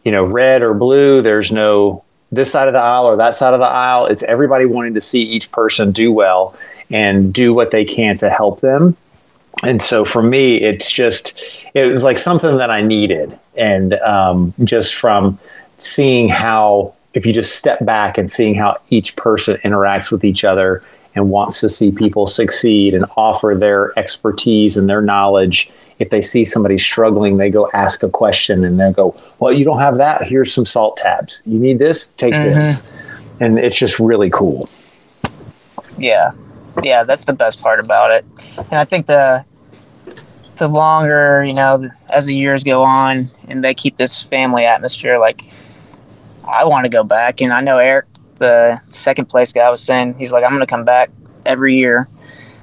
you 0.05 0.13
know, 0.13 0.25
red 0.25 0.63
or 0.63 0.75
blue. 0.75 1.23
There's 1.23 1.53
no 1.53 2.05
this 2.33 2.51
side 2.51 2.69
of 2.69 2.75
the 2.75 2.81
aisle 2.81 3.07
or 3.07 3.17
that 3.17 3.35
side 3.35 3.55
of 3.55 3.61
the 3.61 3.67
aisle. 3.67 4.07
It's 4.07 4.23
everybody 4.23 4.65
wanting 4.65 4.95
to 4.95 5.01
see 5.01 5.23
each 5.23 5.51
person 5.53 5.93
do 5.93 6.13
well 6.13 6.57
and 6.91 7.33
do 7.33 7.53
what 7.55 7.71
they 7.71 7.85
can 7.85 8.19
to 8.19 8.31
help 8.31 8.61
them. 8.61 8.97
And 9.63 9.83
so 9.83 10.05
for 10.05 10.23
me, 10.23 10.57
it's 10.57 10.91
just 10.91 11.41
it 11.75 11.87
was 11.87 12.03
like 12.03 12.19
something 12.19 12.57
that 12.57 12.71
I 12.71 12.83
needed, 12.83 13.39
and 13.57 13.95
um, 13.95 14.55
just 14.65 14.95
from 14.95 15.39
seeing 15.79 16.29
how 16.29 16.95
if 17.15 17.27
you 17.27 17.33
just 17.33 17.57
step 17.57 17.85
back 17.85 18.17
and 18.17 18.31
seeing 18.31 18.55
how 18.55 18.79
each 18.89 19.17
person 19.17 19.57
interacts 19.59 20.13
with 20.13 20.25
each 20.25 20.45
other 20.45 20.83
and 21.15 21.31
wants 21.31 21.61
to 21.61 21.69
see 21.69 21.91
people 21.91 22.27
succeed 22.27 22.95
and 22.95 23.05
offer 23.17 23.57
their 23.59 23.99
expertise 23.99 24.77
and 24.77 24.89
their 24.89 25.03
knowledge 25.03 25.71
if 26.01 26.11
they 26.11 26.21
see 26.21 26.45
somebody 26.45 26.77
struggling 26.77 27.37
they 27.37 27.51
go 27.51 27.71
ask 27.73 28.03
a 28.03 28.09
question 28.09 28.65
and 28.65 28.81
they'll 28.81 28.93
go 28.93 29.15
well 29.39 29.53
you 29.53 29.65
don't 29.65 29.79
have 29.79 29.97
that. 29.99 30.25
Here's 30.25 30.53
some 30.53 30.67
salt 30.67 30.97
tabs. 30.97 31.43
You 31.47 31.59
need 31.59 31.79
this? 31.79 32.09
Take 32.09 32.35
mm-hmm. 32.35 32.59
this. 32.59 32.87
And 33.39 33.59
it's 33.59 33.79
just 33.79 33.99
really 34.01 34.29
cool. 34.29 34.69
Yeah, 35.97 36.33
yeah, 36.83 37.05
that's 37.05 37.25
the 37.25 37.33
best 37.33 37.61
part 37.61 37.81
about 37.81 38.11
it. 38.11 38.25
And 38.57 38.75
I 38.75 38.85
think 38.85 39.07
the 39.07 39.45
the 40.57 40.69
longer 40.69 41.43
you 41.43 41.55
know, 41.55 41.89
as 42.13 42.27
the 42.27 42.37
years 42.37 42.65
go 42.65 42.83
on, 42.83 43.29
and 43.49 43.65
they 43.65 43.75
keep 43.75 43.97
this 43.97 44.23
family 44.23 44.65
atmosphere, 44.65 45.19
like 45.19 45.43
I 46.47 46.65
want 46.65 46.85
to 46.85 46.91
go 46.91 47.05
back. 47.05 47.41
And 47.41 47.53
I 47.53 47.61
know 47.61 47.79
Eric, 47.79 48.07
the 48.37 48.79
second 48.89 49.29
place 49.29 49.53
guy, 49.53 49.69
was 49.71 49.83
saying 49.83 50.15
he's 50.15 50.33
like, 50.33 50.45
I'm 50.45 50.51
going 50.51 50.61
to 50.61 50.67
come 50.67 50.85
back 50.85 51.11
every 51.47 51.77
year. 51.77 52.09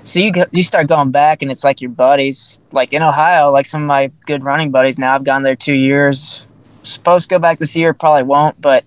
So 0.08 0.20
you 0.20 0.32
go, 0.32 0.45
you 0.53 0.64
start 0.64 0.88
going 0.88 1.12
back, 1.12 1.41
and 1.41 1.51
it's 1.51 1.66
like 1.66 1.82
your 1.82 1.91
buddies. 1.91 2.62
Like 2.72 2.93
in 2.93 3.03
Ohio, 3.03 3.51
like 3.51 3.66
some 3.66 3.82
of 3.82 3.88
my 3.88 4.10
good 4.26 4.41
running 4.41 4.72
buddies. 4.72 4.97
Now 4.97 5.14
I've 5.14 5.26
gone 5.26 5.43
there 5.43 5.58
two 5.58 5.74
years. 5.74 6.47
Supposed 6.84 7.28
to 7.28 7.36
go 7.36 7.39
back 7.39 7.60
this 7.60 7.76
year, 7.76 7.93
probably 7.93 8.24
won't. 8.24 8.60
But 8.62 8.86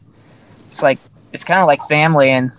it's 0.66 0.82
like 0.82 0.98
it's 1.30 1.44
kind 1.44 1.62
of 1.62 1.66
like 1.66 1.82
family, 1.82 2.30
and 2.30 2.52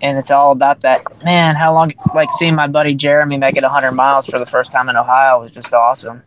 and 0.00 0.18
it's 0.18 0.30
all 0.30 0.52
about 0.52 0.82
that 0.82 1.02
man 1.24 1.56
how 1.56 1.74
long 1.74 1.92
like 2.14 2.30
seeing 2.30 2.54
my 2.54 2.66
buddy 2.66 2.94
jeremy 2.94 3.36
make 3.36 3.54
it 3.56 3.62
100 3.62 3.92
miles 3.92 4.24
for 4.24 4.38
the 4.38 4.46
first 4.46 4.72
time 4.72 4.88
in 4.88 4.96
ohio 4.96 5.40
was 5.40 5.50
just 5.50 5.74
awesome 5.74 6.22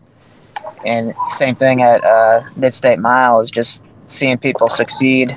and 0.86 1.14
same 1.30 1.56
thing 1.56 1.82
at 1.82 2.04
uh, 2.04 2.44
mid-state 2.56 3.00
mile 3.00 3.40
is 3.40 3.50
just 3.50 3.84
seeing 4.06 4.38
people 4.38 4.68
succeed 4.68 5.36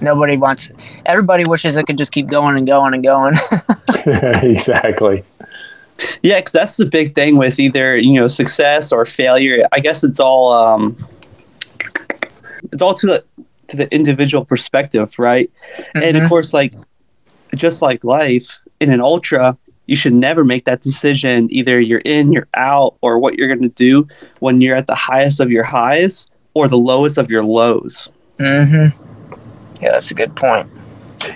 nobody 0.00 0.36
wants 0.36 0.70
everybody 1.04 1.44
wishes 1.44 1.76
it 1.76 1.84
could 1.84 1.98
just 1.98 2.12
keep 2.12 2.28
going 2.28 2.56
and 2.56 2.68
going 2.68 2.94
and 2.94 3.02
going 3.02 3.34
exactly 4.06 5.24
Yeah, 6.22 6.38
because 6.40 6.52
that's 6.52 6.76
the 6.76 6.86
big 6.86 7.14
thing 7.14 7.36
with 7.36 7.58
either 7.60 7.96
you 7.96 8.18
know 8.20 8.28
success 8.28 8.90
or 8.92 9.06
failure. 9.06 9.66
I 9.72 9.80
guess 9.80 10.02
it's 10.04 10.18
all 10.20 10.52
um, 10.52 10.96
it's 12.72 12.82
all 12.82 12.94
to 12.94 13.06
the 13.06 13.24
to 13.68 13.76
the 13.76 13.92
individual 13.94 14.44
perspective, 14.44 15.18
right? 15.18 15.50
And 15.94 16.16
of 16.16 16.24
Mhm. 16.24 16.28
course, 16.28 16.52
like 16.52 16.74
just 17.54 17.80
like 17.82 18.04
life 18.04 18.60
in 18.80 18.90
an 18.90 19.00
ultra, 19.00 19.56
you 19.86 19.96
should 19.96 20.12
never 20.14 20.44
make 20.44 20.64
that 20.64 20.80
decision. 20.80 21.48
Either 21.50 21.78
you're 21.80 22.02
in, 22.04 22.32
you're 22.32 22.48
out, 22.54 22.96
or 23.00 23.18
what 23.18 23.38
you're 23.38 23.48
going 23.48 23.62
to 23.62 23.68
do 23.68 24.06
when 24.40 24.60
you're 24.60 24.76
at 24.76 24.86
the 24.86 24.94
highest 24.94 25.40
of 25.40 25.50
your 25.50 25.64
highs 25.64 26.26
or 26.54 26.68
the 26.68 26.76
lowest 26.78 27.16
of 27.18 27.30
your 27.30 27.44
lows. 27.44 28.08
hmm 28.38 28.86
yeah 29.80 29.90
that's 29.90 30.10
a 30.10 30.14
good 30.14 30.34
point 30.36 30.68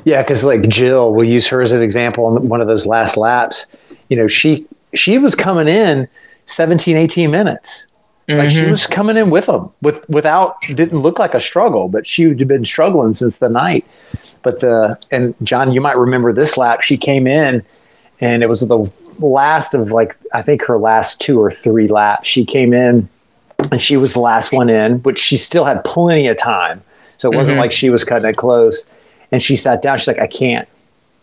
Yeah, 0.05 0.23
because 0.23 0.45
like 0.45 0.69
Jill, 0.69 1.15
we'll 1.15 1.29
use 1.29 1.47
her 1.49 1.63
as 1.63 1.73
an 1.73 1.81
example 1.83 2.27
on 2.27 2.49
one 2.49 2.61
of 2.61 2.67
those 2.69 2.85
last 2.87 3.17
laps. 3.17 3.67
You 4.09 4.17
know, 4.17 4.29
she 4.29 4.67
she 4.95 5.19
was 5.19 5.35
coming 5.35 5.69
in 5.69 6.09
17, 6.47 6.97
18 6.97 7.31
minutes. 7.31 7.87
Like 8.31 8.51
she 8.51 8.61
Mhm. 8.63 8.71
was 8.73 8.87
coming 8.87 9.17
in 9.17 9.31
with 9.31 9.47
them, 9.47 9.71
with 9.81 10.07
without 10.11 10.61
didn't 10.63 11.01
look 11.01 11.19
like 11.19 11.33
a 11.35 11.41
struggle, 11.41 11.89
but 11.89 12.07
she 12.07 12.25
had 12.25 12.47
been 12.47 12.65
struggling 12.65 13.15
since 13.15 13.39
the 13.39 13.49
night. 13.49 13.87
But 14.43 14.61
the 14.61 14.99
and 15.11 15.35
John, 15.43 15.73
you 15.73 15.81
might 15.81 15.97
remember 15.97 16.33
this 16.35 16.59
lap. 16.59 16.83
She 16.83 16.99
came 16.99 17.27
in, 17.27 17.63
and 18.21 18.43
it 18.43 18.49
was 18.49 18.61
the 18.61 18.91
last 19.19 19.73
of 19.75 19.93
like 19.93 20.15
I 20.35 20.43
think 20.43 20.65
her 20.67 20.77
last 20.79 21.23
two 21.23 21.41
or 21.41 21.51
three 21.51 21.89
laps. 21.89 22.29
She 22.29 22.45
came 22.45 22.75
in, 22.75 23.09
and 23.73 23.81
she 23.81 23.97
was 23.97 24.13
the 24.13 24.21
last 24.21 24.53
one 24.53 24.69
in, 24.69 24.99
which 25.05 25.19
she 25.19 25.39
still 25.39 25.65
had 25.65 25.83
plenty 25.85 26.27
of 26.29 26.37
time. 26.37 26.83
So 27.17 27.33
it 27.33 27.37
wasn't 27.37 27.57
Mhm. 27.57 27.61
like 27.63 27.73
she 27.73 27.89
was 27.89 28.05
cutting 28.05 28.29
it 28.29 28.37
close. 28.37 28.87
And 29.33 29.43
she 29.43 29.57
sat 29.57 29.81
down. 29.83 29.99
She's 29.99 30.07
like, 30.09 30.21
I 30.21 30.27
can't. 30.27 30.69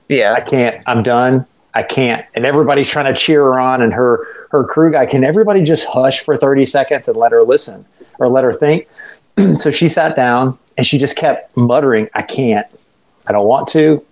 Yeah. 0.09 0.33
I 0.33 0.41
can't. 0.41 0.77
I'm 0.87 1.01
done. 1.03 1.45
I 1.75 1.83
can't. 1.83 2.25
And 2.33 2.45
everybody's 2.45 2.89
trying 2.89 3.13
to 3.13 3.19
cheer 3.19 3.43
her 3.43 3.59
on, 3.59 3.81
and 3.81 3.93
her 3.93 4.25
her 4.49 4.63
crew 4.63 4.91
guy. 4.91 5.05
Can 5.05 5.23
everybody 5.23 5.61
just 5.61 5.87
hush 5.87 6.21
for 6.21 6.37
30 6.37 6.65
seconds 6.65 7.07
and 7.07 7.17
let 7.17 7.31
her 7.33 7.43
listen 7.43 7.85
or 8.17 8.29
let 8.29 8.43
her 8.45 8.53
think? 8.53 8.87
so 9.59 9.69
she 9.69 9.87
sat 9.89 10.15
down 10.15 10.57
and 10.77 10.87
she 10.87 10.97
just 10.97 11.17
kept 11.17 11.55
muttering, 11.57 12.09
"I 12.13 12.21
can't. 12.21 12.65
I 13.27 13.33
don't 13.33 13.45
want 13.47 13.67
to. 13.69 14.03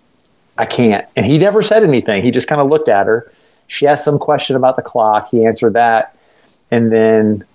I 0.57 0.66
can't." 0.66 1.07
And 1.16 1.26
he 1.26 1.38
never 1.38 1.61
said 1.61 1.84
anything. 1.84 2.24
He 2.24 2.32
just 2.32 2.47
kind 2.47 2.61
of 2.61 2.70
looked 2.70 2.89
at 2.89 3.07
her. 3.07 3.32
She 3.68 3.88
asked 3.88 4.03
some 4.03 4.20
question 4.20 4.55
about 4.55 4.76
the 4.76 4.82
clock. 4.82 5.30
He 5.30 5.45
answered 5.45 5.74
that, 5.74 6.16
and 6.70 6.91
then 6.91 7.45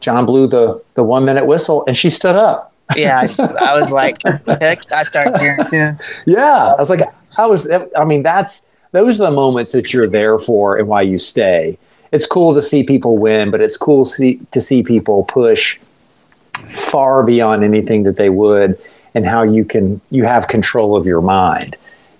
John 0.00 0.24
blew 0.26 0.46
the 0.46 0.82
the 0.94 1.04
one 1.04 1.24
minute 1.24 1.46
whistle, 1.46 1.84
and 1.86 1.96
she 1.96 2.08
stood 2.10 2.36
up. 2.36 2.72
yeah 2.96 3.18
I, 3.18 3.66
I 3.70 3.74
was 3.74 3.92
like 3.92 4.16
i 4.90 5.02
started 5.02 5.36
hearing 5.38 5.66
too 5.66 5.92
Yeah, 6.24 6.74
I 6.74 6.80
was 6.80 6.88
like, 6.88 7.02
I 7.36 7.44
was. 7.46 7.70
I 7.70 8.04
mean, 8.04 8.22
that's 8.22 8.67
those 8.92 9.20
are 9.20 9.24
the 9.24 9.30
moments 9.30 9.72
that 9.72 9.92
you're 9.92 10.08
there 10.08 10.38
for 10.38 10.76
and 10.76 10.88
why 10.88 11.02
you 11.02 11.18
stay. 11.18 11.78
It's 12.10 12.26
cool 12.26 12.54
to 12.54 12.62
see 12.62 12.82
people 12.82 13.18
win, 13.18 13.50
but 13.50 13.60
it's 13.60 13.76
cool 13.76 14.04
see, 14.04 14.40
to 14.52 14.60
see 14.60 14.82
people 14.82 15.24
push 15.24 15.78
far 16.54 17.22
beyond 17.22 17.64
anything 17.64 18.04
that 18.04 18.16
they 18.16 18.30
would, 18.30 18.78
and 19.14 19.26
how 19.26 19.42
you 19.42 19.64
can 19.64 20.00
you 20.10 20.24
have 20.24 20.48
control 20.48 20.96
of 20.96 21.06
your 21.06 21.20
mind, 21.20 21.76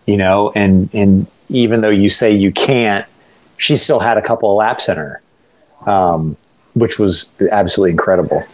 you 0.07 0.17
know. 0.17 0.53
And 0.55 0.91
and 0.95 1.27
even 1.49 1.81
though 1.81 1.89
you 1.91 2.09
say 2.09 2.35
you 2.35 2.53
can't, 2.53 3.07
she 3.57 3.77
still 3.77 4.01
had 4.01 4.19
a 4.19 4.23
couple 4.23 4.51
of 4.51 4.57
laps 4.57 4.89
in 4.89 4.97
her, 4.97 5.23
um, 5.87 6.37
which 6.75 6.99
was 6.99 7.33
absolutely 7.51 7.93
incredible. 7.93 8.45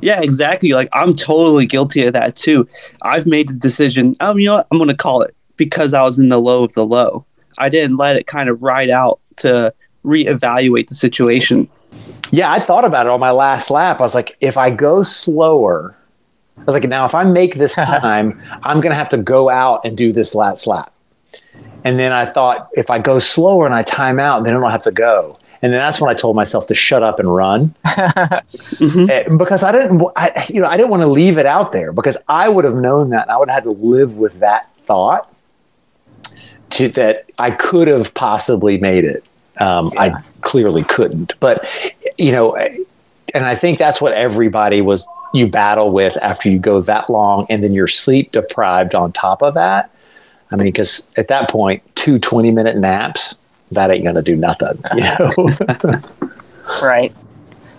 Yeah, 0.00 0.20
exactly. 0.20 0.72
Like 0.72 0.88
I'm 0.92 1.14
totally 1.14 1.66
guilty 1.66 2.04
of 2.04 2.12
that 2.12 2.36
too. 2.36 2.68
I've 3.02 3.26
made 3.26 3.48
the 3.48 3.54
decision. 3.54 4.16
Um, 4.20 4.38
you 4.38 4.48
know 4.48 4.56
what? 4.56 4.66
I'm 4.70 4.78
going 4.78 4.90
to 4.90 4.96
call 4.96 5.22
it 5.22 5.33
because 5.56 5.94
I 5.94 6.02
was 6.02 6.18
in 6.18 6.28
the 6.28 6.40
low 6.40 6.64
of 6.64 6.72
the 6.72 6.86
low. 6.86 7.24
I 7.58 7.68
didn't 7.68 7.96
let 7.96 8.16
it 8.16 8.26
kind 8.26 8.48
of 8.48 8.62
ride 8.62 8.90
out 8.90 9.20
to 9.36 9.72
reevaluate 10.04 10.88
the 10.88 10.94
situation. 10.94 11.68
Yeah, 12.30 12.52
I 12.52 12.60
thought 12.60 12.84
about 12.84 13.06
it 13.06 13.10
on 13.10 13.20
my 13.20 13.30
last 13.30 13.70
lap. 13.70 14.00
I 14.00 14.02
was 14.02 14.14
like, 14.14 14.36
if 14.40 14.56
I 14.56 14.70
go 14.70 15.02
slower, 15.02 15.96
I 16.58 16.64
was 16.64 16.74
like, 16.74 16.88
now 16.88 17.04
if 17.04 17.14
I 17.14 17.24
make 17.24 17.56
this 17.56 17.74
time, 17.74 18.32
I'm 18.62 18.80
going 18.80 18.90
to 18.90 18.96
have 18.96 19.08
to 19.10 19.18
go 19.18 19.48
out 19.48 19.84
and 19.84 19.96
do 19.96 20.12
this 20.12 20.34
last 20.34 20.66
lap. 20.66 20.92
And 21.84 21.98
then 21.98 22.12
I 22.12 22.24
thought 22.24 22.70
if 22.72 22.90
I 22.90 22.98
go 22.98 23.18
slower 23.18 23.66
and 23.66 23.74
I 23.74 23.82
time 23.82 24.18
out, 24.18 24.44
then 24.44 24.56
I 24.56 24.60
don't 24.60 24.70
have 24.70 24.82
to 24.82 24.90
go. 24.90 25.38
And 25.60 25.72
then 25.72 25.80
that's 25.80 26.00
when 26.00 26.10
I 26.10 26.14
told 26.14 26.36
myself 26.36 26.66
to 26.66 26.74
shut 26.74 27.02
up 27.02 27.18
and 27.18 27.34
run 27.34 27.74
mm-hmm. 27.86 29.36
because 29.38 29.62
I 29.62 29.72
didn't, 29.72 30.02
I, 30.16 30.46
you 30.50 30.60
know, 30.60 30.66
I 30.66 30.76
didn't 30.76 30.90
want 30.90 31.02
to 31.02 31.06
leave 31.06 31.38
it 31.38 31.46
out 31.46 31.72
there 31.72 31.92
because 31.92 32.18
I 32.28 32.48
would 32.48 32.64
have 32.64 32.74
known 32.74 33.10
that 33.10 33.30
I 33.30 33.38
would 33.38 33.48
have 33.48 33.54
had 33.54 33.64
to 33.64 33.70
live 33.70 34.18
with 34.18 34.40
that 34.40 34.68
thought 34.86 35.33
to, 36.74 36.88
that 36.90 37.30
I 37.38 37.50
could 37.50 37.88
have 37.88 38.14
possibly 38.14 38.78
made 38.78 39.04
it. 39.04 39.24
Um, 39.58 39.92
yeah. 39.94 40.00
I 40.00 40.22
clearly 40.40 40.82
couldn't, 40.84 41.38
but 41.38 41.64
you 42.18 42.32
know, 42.32 42.56
and 42.56 43.46
I 43.46 43.54
think 43.54 43.78
that's 43.78 44.00
what 44.00 44.12
everybody 44.12 44.80
was 44.80 45.08
you 45.32 45.48
battle 45.48 45.90
with 45.90 46.16
after 46.18 46.48
you 46.48 46.58
go 46.58 46.80
that 46.80 47.10
long 47.10 47.46
and 47.50 47.62
then 47.62 47.72
you're 47.72 47.88
sleep 47.88 48.32
deprived 48.32 48.94
on 48.94 49.12
top 49.12 49.42
of 49.42 49.54
that. 49.54 49.90
I 50.52 50.56
mean, 50.56 50.66
because 50.66 51.10
at 51.16 51.28
that 51.28 51.50
point, 51.50 51.82
two 51.96 52.18
20 52.18 52.52
minute 52.52 52.76
naps, 52.76 53.40
that 53.72 53.90
ain't 53.90 54.04
going 54.04 54.14
to 54.14 54.22
do 54.22 54.36
nothing, 54.36 54.80
you 54.94 55.02
know? 55.02 56.02
right. 56.80 57.12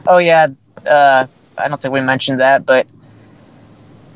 Oh, 0.07 0.17
yeah. 0.17 0.47
Uh, 0.85 1.27
I 1.57 1.67
don't 1.67 1.81
think 1.81 1.93
we 1.93 2.01
mentioned 2.01 2.41
that, 2.41 2.65
but 2.65 2.87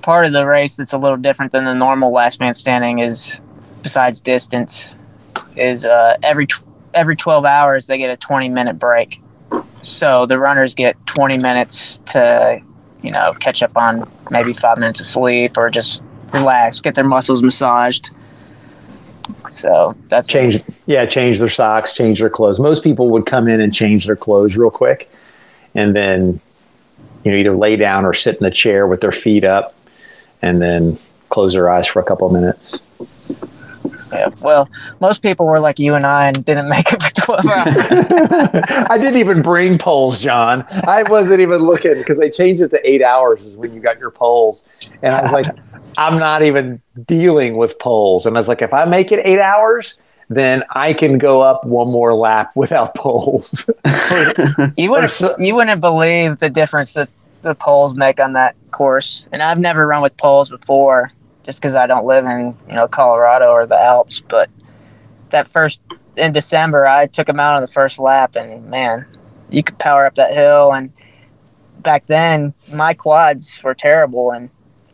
part 0.02 0.26
of 0.26 0.34
the 0.34 0.46
race 0.46 0.76
that's 0.76 0.94
a 0.94 0.98
little 0.98 1.18
different 1.18 1.54
than 1.54 1.64
the 1.64 1.74
normal 1.74 2.12
last 2.12 2.40
man 2.40 2.54
standing 2.54 3.00
is, 3.00 3.40
besides 3.82 4.22
distance, 4.22 4.94
is 5.56 5.86
uh, 5.86 6.18
every 6.24 6.48
tw- 6.48 6.64
every 6.94 7.16
12 7.16 7.46
hours 7.46 7.88
they 7.88 7.98
get 7.98 8.10
a 8.10 8.18
20 8.18 8.50
minute 8.50 8.80
break. 8.80 9.22
So 9.82 10.26
the 10.26 10.38
runners 10.38 10.76
get 10.76 10.96
20 11.06 11.38
minutes 11.40 12.00
to, 12.00 12.62
you 13.02 13.12
know, 13.12 13.34
catch 13.40 13.64
up 13.64 13.78
on 13.78 14.10
maybe 14.30 14.54
five 14.54 14.78
minutes 14.78 15.00
of 15.00 15.06
sleep 15.06 15.58
or 15.58 15.70
just 15.70 16.04
relax, 16.34 16.82
get 16.82 16.96
their 16.96 17.04
muscles 17.04 17.42
massaged. 17.42 18.10
So 19.48 19.96
that's 20.08 20.28
change. 20.28 20.62
Yeah, 20.86 21.06
change 21.06 21.40
their 21.40 21.50
socks, 21.50 21.94
change 21.94 22.20
their 22.20 22.30
clothes. 22.30 22.60
Most 22.60 22.84
people 22.84 23.10
would 23.10 23.26
come 23.26 23.48
in 23.48 23.62
and 23.62 23.74
change 23.74 24.06
their 24.06 24.16
clothes 24.16 24.58
real 24.58 24.72
quick, 24.72 25.10
and 25.76 25.96
then 25.96 26.40
you 27.24 27.32
know 27.32 27.38
either 27.38 27.56
lay 27.56 27.76
down 27.76 28.06
or 28.06 28.14
sit 28.14 28.38
in 28.38 28.44
the 28.44 28.52
chair 28.52 28.88
with 28.88 29.02
their 29.02 29.12
feet 29.12 29.44
up, 29.44 29.76
and 30.42 30.62
then 30.62 30.98
close 31.30 31.54
their 31.54 31.70
eyes 31.70 31.88
for 31.88 32.00
a 32.00 32.04
couple 32.04 32.28
of 32.28 32.34
minutes. 32.34 32.84
Yeah. 34.12 34.30
Well, 34.42 34.70
most 35.00 35.22
people 35.22 35.46
were 35.46 35.60
like 35.60 35.80
you 35.80 35.96
and 35.96 36.06
I 36.06 36.28
and 36.28 36.44
didn't 36.46 36.70
make 36.70 36.92
it 36.92 37.02
for 37.02 37.14
12 37.14 37.46
hours. 37.48 38.88
I 38.90 38.98
didn't 38.98 39.18
even 39.18 39.42
bring 39.42 39.78
poles, 39.78 40.20
John. 40.20 40.66
I 40.70 41.04
wasn't 41.04 41.42
even 41.42 41.60
looking 41.62 41.96
because 41.96 42.18
they 42.18 42.30
changed 42.30 42.62
it 42.62 42.70
to 42.72 42.90
eight 42.90 43.02
hours 43.04 43.46
is 43.46 43.56
when 43.56 43.74
you 43.74 43.80
got 43.80 44.00
your 44.00 44.12
poles. 44.12 44.68
And 45.02 45.14
I 45.14 45.22
was 45.22 45.32
like, 45.32 45.46
I'm 45.98 46.18
not 46.18 46.44
even 46.44 46.82
dealing 47.06 47.58
with 47.58 47.78
poles. 47.80 48.26
And 48.26 48.36
I 48.36 48.40
was 48.40 48.48
like, 48.48 48.62
if 48.62 48.74
I 48.74 48.86
make 48.86 49.12
it 49.12 49.26
eight 49.26 49.40
hours, 49.40 50.00
then 50.30 50.64
I 50.72 50.94
can 50.94 51.18
go 51.18 51.42
up 51.42 51.66
one 51.66 51.90
more 51.90 52.14
lap 52.14 52.52
without 52.56 52.96
poles. 52.96 53.70
you 54.78 54.92
wouldn't 54.92 55.22
you 55.40 55.56
wouldn't 55.56 55.82
believe 55.82 56.38
the 56.38 56.50
difference 56.50 56.94
that 56.94 57.10
the 57.42 57.56
poles 57.56 57.96
make 57.96 58.20
on 58.20 58.34
that 58.34 58.56
course. 58.72 59.28
And 59.32 59.42
I've 59.42 59.60
never 59.60 59.88
run 59.88 60.02
with 60.02 60.16
poles 60.18 60.50
before, 60.50 61.10
just 61.50 61.60
because 61.60 61.76
I 61.76 61.88
don't 61.88 62.06
live 62.06 62.26
in 62.26 62.56
you 62.68 62.76
know 62.76 62.88
Colorado 62.88 63.50
or 63.50 63.66
the 63.66 63.76
Alps. 63.76 64.22
But 64.22 64.52
that 65.32 65.48
first 65.48 65.80
in 66.16 66.32
December, 66.32 66.86
I 66.86 67.08
took 67.08 67.26
them 67.26 67.40
out 67.40 67.56
on 67.56 67.62
the 67.62 67.68
first 67.68 67.98
lap, 67.98 68.36
and 68.36 68.70
man, 68.70 69.08
you 69.50 69.64
could 69.64 69.80
power 69.80 70.06
up 70.06 70.14
that 70.14 70.32
hill. 70.32 70.72
And 70.72 70.94
back 71.80 72.06
then, 72.06 72.54
my 72.72 72.94
quads 72.94 73.64
were 73.64 73.74
terrible, 73.74 74.30
and 74.30 74.52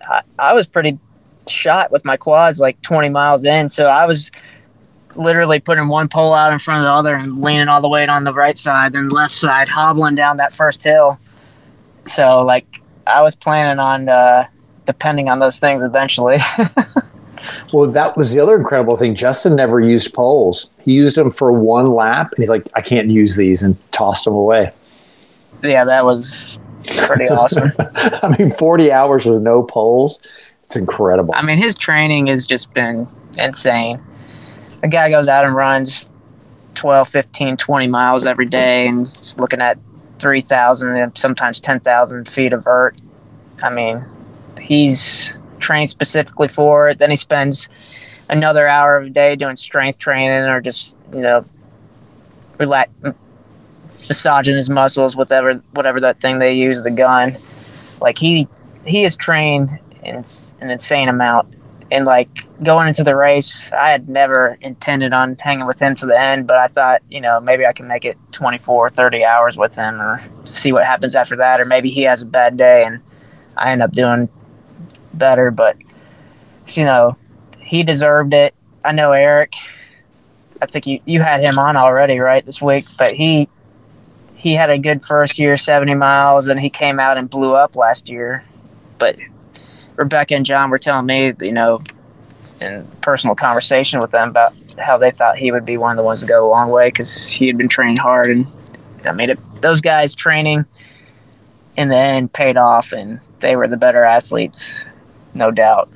I, 0.10 0.22
I 0.40 0.54
was 0.54 0.66
pretty 0.66 0.98
shot 1.46 1.92
with 1.92 2.06
my 2.06 2.16
quads 2.16 2.62
like 2.62 2.82
20 2.84 3.10
miles 3.10 3.44
in. 3.44 3.68
So 3.68 3.88
I 3.88 4.06
was 4.06 4.32
literally 5.18 5.60
putting 5.60 5.90
one 5.90 6.08
pole 6.08 6.34
out 6.34 6.54
in 6.54 6.60
front 6.60 6.80
of 6.80 6.86
the 6.86 6.92
other 6.92 7.16
and 7.16 7.38
leaning 7.38 7.68
all 7.68 7.82
the 7.82 7.90
weight 7.90 8.08
on 8.08 8.24
the 8.24 8.34
right 8.34 8.58
side 8.58 8.96
and 8.96 9.12
left 9.12 9.34
side, 9.34 9.68
hobbling 9.68 10.16
down 10.16 10.38
that 10.38 10.56
first 10.56 10.86
hill. 10.86 11.20
So 12.04 12.44
like 12.44 12.80
I 13.06 13.22
was 13.24 13.36
planning 13.36 13.80
on 13.80 14.08
uh, 14.08 14.48
depending 14.86 15.30
on 15.30 15.40
those 15.40 15.60
things 15.60 15.84
eventually. 15.84 16.38
well, 17.74 17.88
that 17.88 18.16
was 18.16 18.34
the 18.34 18.40
other 18.40 18.56
incredible 18.56 18.96
thing. 18.96 19.16
Justin 19.16 19.56
never 19.56 19.80
used 19.80 20.14
poles. 20.14 20.70
He 20.82 20.94
used 20.94 21.18
them 21.18 21.32
for 21.32 21.52
one 21.52 21.88
lap, 21.88 22.32
and 22.32 22.40
he's 22.40 22.50
like, 22.50 22.68
"I 22.76 22.82
can't 22.82 23.10
use 23.10 23.36
these," 23.36 23.64
and 23.64 23.78
tossed 23.92 24.26
them 24.26 24.34
away. 24.34 24.72
Yeah, 25.64 25.86
that 25.86 26.06
was 26.06 26.60
pretty 26.98 27.28
awesome. 27.30 27.72
I 27.80 28.36
mean, 28.38 28.52
40 28.52 28.92
hours 28.92 29.26
with 29.26 29.42
no 29.42 29.64
poles. 29.64 30.22
It's 30.64 30.76
incredible. 30.76 31.34
I 31.36 31.42
mean, 31.42 31.58
his 31.58 31.76
training 31.76 32.28
has 32.28 32.46
just 32.46 32.74
been 32.74 33.08
insane. 33.38 34.02
The 34.82 34.88
guy 34.88 35.10
goes 35.10 35.28
out 35.28 35.46
and 35.46 35.56
runs 35.56 36.10
12, 36.76 37.08
15, 37.08 37.58
20 37.58 37.88
miles 37.88 38.26
every 38.26 38.46
day 38.46 38.88
and 38.88 39.08
he's 39.08 39.38
looking 39.40 39.62
at 39.62 39.78
3,000 40.20 40.98
and 40.98 41.18
sometimes 41.18 41.60
10,000 41.60 42.28
feet 42.28 42.54
of 42.54 42.64
vert. 42.64 42.96
I 43.64 43.70
mean, 43.70 44.04
he's 44.66 45.38
trained 45.60 45.90
specifically 45.90 46.48
for 46.48 46.90
it. 46.90 46.98
Then 46.98 47.10
he 47.10 47.16
spends 47.16 47.70
another 48.30 48.68
hour 48.68 48.98
of 48.98 49.08
a 49.08 49.10
day 49.10 49.36
doing 49.36 49.56
strength 49.56 49.98
training 50.00 50.50
or 50.50 50.62
just, 50.62 50.96
you 51.14 51.22
know, 51.22 51.46
relax, 52.58 52.92
massaging 54.08 54.56
his 54.56 54.70
muscles, 54.70 55.16
whatever 55.16 55.62
whatever 55.74 56.00
that 56.02 56.20
thing 56.20 56.40
they 56.40 56.54
use, 56.54 56.82
the 56.84 56.92
gun. 56.92 57.34
Like 58.02 58.18
he 58.18 58.48
he 58.86 59.04
is 59.04 59.16
trained 59.16 59.80
in 60.04 60.24
an 60.62 60.70
insane 60.70 61.10
amount. 61.10 61.54
And 61.92 62.06
like 62.06 62.30
going 62.64 62.88
into 62.88 63.04
the 63.04 63.16
race, 63.16 63.72
I 63.72 63.90
had 63.90 64.10
never 64.10 64.58
intended 64.62 65.14
on 65.14 65.38
hanging 65.40 65.68
with 65.68 65.80
him 65.80 65.96
to 65.98 66.08
the 66.08 66.20
end, 66.20 66.48
but 66.48 66.58
I 66.58 66.68
thought, 66.68 67.04
you 67.10 67.22
know, 67.22 67.40
maybe 67.40 67.66
I 67.66 67.74
can 67.74 67.88
make 67.88 68.06
it 68.06 68.18
24, 68.32 68.90
30 68.90 69.24
hours 69.24 69.56
with 69.56 69.76
him 69.76 70.02
or 70.02 70.20
see 70.46 70.72
what 70.72 70.84
happens 70.84 71.14
after 71.14 71.36
that. 71.36 71.62
Or 71.62 71.66
maybe 71.66 71.92
he 71.92 72.02
has 72.02 72.24
a 72.24 72.26
bad 72.26 72.58
day 72.58 72.84
and 72.86 73.02
I 73.56 73.72
end 73.72 73.84
up 73.84 73.92
doing 73.92 74.30
better. 75.18 75.52
But, 75.52 75.78
you 76.68 76.84
know, 76.84 77.18
he 77.60 77.84
deserved 77.84 78.34
it. 78.34 78.54
I 78.84 78.92
know 78.92 79.12
Eric, 79.12 79.56
I 80.62 80.66
think 80.68 80.88
you, 80.88 81.00
you 81.06 81.22
had 81.22 81.42
him 81.42 81.58
on 81.58 81.76
already, 81.76 82.20
right, 82.20 82.46
this 82.46 82.62
week, 82.62 82.86
but 82.98 83.14
he 83.14 83.50
he 84.36 84.54
had 84.54 84.70
a 84.70 84.78
good 84.78 85.02
first 85.02 85.40
year, 85.40 85.58
70 85.58 85.96
miles, 85.96 86.48
and 86.48 86.60
he 86.60 86.70
came 86.70 87.00
out 87.00 87.18
and 87.18 87.28
blew 87.28 87.56
up 87.56 87.76
last 87.76 88.08
year. 88.08 88.44
But 89.00 89.18
Rebecca 89.96 90.36
and 90.36 90.46
John 90.46 90.70
were 90.70 90.78
telling 90.78 91.08
me, 91.08 91.34
you 91.42 91.52
know, 91.52 91.82
in 92.62 92.88
personal 93.02 93.36
conversation 93.36 94.00
with 94.00 94.12
them 94.12 94.30
about 94.30 94.54
how 94.78 94.98
they 94.98 95.10
thought 95.10 95.38
he 95.38 95.52
would 95.52 95.66
be 95.66 95.78
one 95.78 95.92
of 95.92 95.98
the 95.98 96.04
ones 96.04 96.22
to 96.22 96.28
go 96.28 96.46
a 96.46 96.50
long 96.50 96.70
way 96.70 96.90
because 96.90 97.32
he 97.32 97.48
had 97.48 97.58
been 97.58 97.68
training 97.68 97.98
hard. 97.98 98.30
And 98.30 98.48
I 99.06 99.14
mean, 99.14 99.32
it, 99.32 99.40
those 99.62 99.82
guys 99.82 100.14
training 100.14 100.66
in 101.76 101.90
the 101.90 101.98
end 101.98 102.32
paid 102.32 102.56
off, 102.56 102.92
and 102.92 103.20
they 103.40 103.56
were 103.56 103.68
the 103.68 103.78
better 103.78 104.04
athletes, 104.04 104.86
no 105.36 105.52
doubt. 105.52 105.90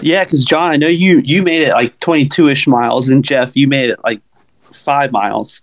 Yeah, 0.00 0.24
because 0.24 0.44
John, 0.44 0.70
I 0.70 0.76
know 0.76 0.88
you 0.88 1.18
you 1.24 1.42
made 1.42 1.62
it 1.62 1.72
like 1.72 1.98
22 2.00 2.48
ish 2.48 2.66
miles, 2.66 3.08
and 3.08 3.24
Jeff, 3.24 3.56
you 3.56 3.68
made 3.68 3.90
it 3.90 4.02
like 4.02 4.20
five 4.62 5.12
miles. 5.12 5.62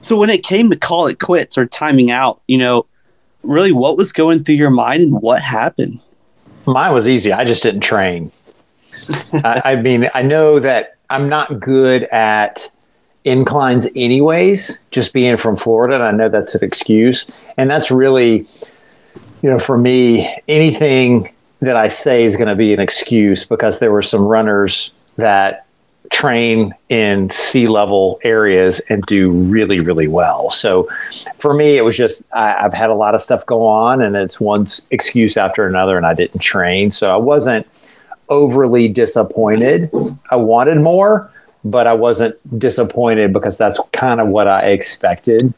So 0.00 0.16
when 0.16 0.30
it 0.30 0.44
came 0.44 0.70
to 0.70 0.76
call 0.76 1.06
it 1.06 1.18
quits 1.18 1.58
or 1.58 1.66
timing 1.66 2.10
out, 2.10 2.40
you 2.46 2.58
know, 2.58 2.86
really 3.42 3.72
what 3.72 3.96
was 3.96 4.12
going 4.12 4.44
through 4.44 4.56
your 4.56 4.70
mind 4.70 5.02
and 5.02 5.20
what 5.20 5.42
happened? 5.42 6.00
Mine 6.66 6.92
was 6.92 7.08
easy. 7.08 7.32
I 7.32 7.44
just 7.44 7.62
didn't 7.62 7.80
train. 7.80 8.30
I, 9.32 9.62
I 9.64 9.76
mean, 9.76 10.08
I 10.14 10.22
know 10.22 10.60
that 10.60 10.96
I'm 11.10 11.28
not 11.28 11.60
good 11.60 12.04
at 12.04 12.70
inclines 13.24 13.88
anyways, 13.96 14.80
just 14.90 15.12
being 15.12 15.36
from 15.36 15.56
Florida. 15.56 15.94
And 15.94 16.04
I 16.04 16.10
know 16.12 16.28
that's 16.28 16.54
an 16.54 16.64
excuse. 16.64 17.34
And 17.56 17.70
that's 17.70 17.90
really, 17.90 18.46
you 19.42 19.50
know, 19.50 19.58
for 19.58 19.78
me, 19.78 20.36
anything 20.46 21.32
that 21.60 21.76
I 21.76 21.88
say 21.88 22.24
is 22.24 22.36
going 22.36 22.48
to 22.48 22.54
be 22.54 22.72
an 22.72 22.80
excuse 22.80 23.44
because 23.44 23.78
there 23.78 23.92
were 23.92 24.02
some 24.02 24.22
runners 24.22 24.92
that 25.16 25.66
train 26.10 26.74
in 26.88 27.28
sea 27.30 27.68
level 27.68 28.18
areas 28.22 28.80
and 28.88 29.02
do 29.04 29.30
really 29.30 29.80
really 29.80 30.08
well. 30.08 30.50
So 30.50 30.88
for 31.36 31.52
me 31.52 31.76
it 31.76 31.82
was 31.82 31.96
just 31.96 32.22
I, 32.32 32.50
have 32.52 32.72
had 32.72 32.90
a 32.90 32.94
lot 32.94 33.14
of 33.14 33.20
stuff 33.20 33.44
go 33.44 33.66
on 33.66 34.00
and 34.00 34.16
it's 34.16 34.40
one 34.40 34.66
excuse 34.90 35.36
after 35.36 35.66
another 35.66 35.96
and 35.96 36.06
i 36.06 36.14
didn't 36.14 36.40
train. 36.40 36.90
So 36.90 37.12
i 37.12 37.16
wasn't 37.16 37.66
overly 38.30 38.88
disappointed. 38.88 39.90
I 40.30 40.36
wanted 40.36 40.80
more 40.80 41.30
but 41.64 41.86
i 41.86 41.92
wasn't 41.92 42.36
disappointed 42.58 43.32
because 43.32 43.58
that's 43.58 43.80
kind 43.92 44.20
of 44.20 44.28
what 44.28 44.48
i 44.48 44.68
expected. 44.68 45.52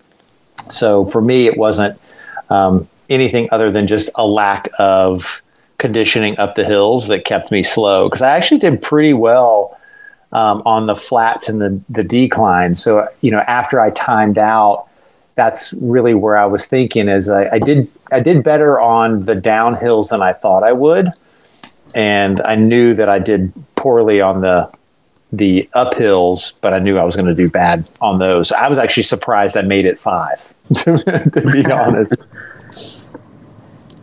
So 0.56 1.04
for 1.04 1.20
me 1.20 1.46
it 1.46 1.56
wasn't 1.56 2.00
um, 2.48 2.88
anything 3.08 3.48
other 3.52 3.70
than 3.70 3.86
just 3.86 4.10
a 4.16 4.26
lack 4.26 4.68
of 4.78 5.42
conditioning 5.80 6.38
up 6.38 6.54
the 6.54 6.64
hills 6.64 7.08
that 7.08 7.24
kept 7.24 7.50
me 7.50 7.62
slow 7.62 8.06
because 8.06 8.22
i 8.22 8.36
actually 8.36 8.60
did 8.60 8.80
pretty 8.80 9.12
well 9.12 9.76
um, 10.32 10.62
on 10.64 10.86
the 10.86 10.96
flats 10.96 11.48
and 11.48 11.60
the, 11.60 11.80
the 11.88 12.04
decline. 12.04 12.74
So, 12.74 13.08
you 13.20 13.30
know, 13.30 13.40
after 13.40 13.80
I 13.80 13.90
timed 13.90 14.38
out, 14.38 14.86
that's 15.34 15.72
really 15.74 16.14
where 16.14 16.36
I 16.36 16.46
was 16.46 16.66
thinking 16.66 17.08
is 17.08 17.30
I, 17.30 17.48
I 17.50 17.58
did, 17.58 17.88
I 18.12 18.20
did 18.20 18.44
better 18.44 18.80
on 18.80 19.20
the 19.20 19.34
downhills 19.34 20.10
than 20.10 20.22
I 20.22 20.32
thought 20.32 20.62
I 20.62 20.72
would. 20.72 21.08
And 21.94 22.40
I 22.42 22.54
knew 22.54 22.94
that 22.94 23.08
I 23.08 23.18
did 23.18 23.52
poorly 23.76 24.20
on 24.20 24.40
the 24.40 24.70
the 25.32 25.68
uphills, 25.76 26.54
but 26.60 26.74
I 26.74 26.80
knew 26.80 26.98
I 26.98 27.04
was 27.04 27.14
going 27.14 27.28
to 27.28 27.36
do 27.36 27.48
bad 27.48 27.86
on 28.00 28.18
those. 28.18 28.50
I 28.50 28.66
was 28.66 28.78
actually 28.78 29.04
surprised 29.04 29.56
I 29.56 29.62
made 29.62 29.86
it 29.86 29.96
five, 29.96 30.52
to 30.64 31.50
be 31.52 31.64
honest. 31.70 32.34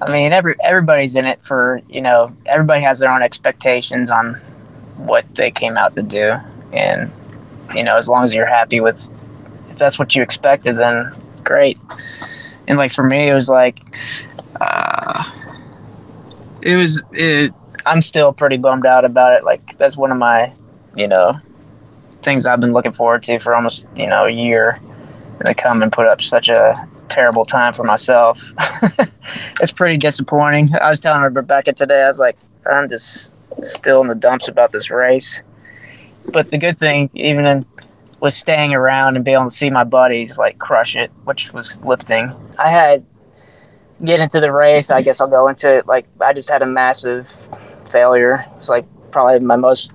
I 0.02 0.12
mean, 0.12 0.32
every 0.32 0.56
everybody's 0.64 1.16
in 1.16 1.26
it 1.26 1.42
for 1.42 1.82
you 1.90 2.02
know. 2.02 2.36
Everybody 2.46 2.82
has 2.82 3.00
their 3.00 3.12
own 3.12 3.22
expectations 3.24 4.12
on 4.12 4.36
what 4.98 5.36
they 5.36 5.52
came 5.52 5.78
out 5.78 5.96
to 5.96 6.04
do, 6.04 6.36
and 6.72 7.12
you 7.76 7.84
know, 7.84 7.98
as 7.98 8.08
long 8.08 8.24
as 8.24 8.36
you're 8.36 8.46
happy 8.46 8.80
with 8.80 9.10
if 9.70 9.78
that's 9.78 10.00
what 10.00 10.16
you 10.16 10.22
expected, 10.22 10.78
then 10.78 11.14
great. 11.44 11.78
And 12.68 12.78
like 12.78 12.92
for 12.92 13.04
me, 13.04 13.30
it 13.30 13.34
was 13.34 13.50
like, 13.50 13.80
uh, 14.60 15.24
it 16.62 16.76
was. 16.76 17.04
It, 17.14 17.54
I'm 17.86 18.02
still 18.02 18.34
pretty 18.34 18.58
bummed 18.58 18.86
out 18.86 19.06
about 19.06 19.38
it. 19.38 19.46
Like 19.46 19.78
that's 19.78 19.96
one 19.96 20.12
of 20.12 20.18
my, 20.18 20.52
you 20.96 21.08
know, 21.08 21.40
things 22.22 22.46
I've 22.46 22.60
been 22.60 22.74
looking 22.74 22.92
forward 22.92 23.24
to 23.24 23.40
for 23.40 23.56
almost 23.56 23.86
you 23.96 24.08
know 24.08 24.26
a 24.26 24.30
year, 24.30 24.80
and 25.40 25.46
to 25.46 25.54
come 25.54 25.82
and 25.82 25.92
put 25.92 26.08
up 26.08 26.22
such 26.22 26.50
a 26.50 26.74
terrible 27.18 27.46
time 27.46 27.74
for 27.74 27.84
myself. 27.84 28.54
it's 29.60 29.72
pretty 29.72 29.98
disappointing. 29.98 30.70
I 30.80 30.90
was 30.90 31.00
telling 31.00 31.22
Rebecca 31.34 31.74
today, 31.74 32.04
I 32.04 32.06
was 32.06 32.20
like, 32.20 32.38
I'm 32.70 32.88
just 32.90 33.34
still 33.62 34.02
in 34.02 34.08
the 34.08 34.16
dumps 34.16 34.48
about 34.48 34.72
this 34.72 34.92
race. 34.92 35.42
But 36.32 36.52
the 36.52 36.60
good 36.60 36.78
thing, 36.78 37.10
even 37.16 37.48
in, 37.48 37.66
was 38.20 38.36
staying 38.36 38.74
around 38.74 39.16
and 39.16 39.26
being 39.26 39.36
able 39.36 39.46
to 39.46 39.56
see 39.56 39.72
my 39.72 39.84
buddies 39.84 40.38
like 40.38 40.60
crush 40.60 40.96
it, 40.96 41.12
which 41.24 41.54
was 41.54 41.84
lifting. 41.84 42.32
I 42.60 42.70
had 42.70 43.04
get 44.04 44.20
into 44.20 44.40
the 44.40 44.52
race. 44.52 44.92
I 44.92 45.02
guess 45.02 45.20
I'll 45.20 45.28
go 45.28 45.48
into 45.48 45.78
it. 45.78 45.88
Like 45.88 46.06
I 46.22 46.34
just 46.34 46.50
had 46.50 46.62
a 46.62 46.68
massive 46.68 47.28
failure. 47.90 48.44
It's 48.56 48.70
like 48.70 48.86
probably 49.10 49.40
my 49.40 49.56
most 49.56 49.92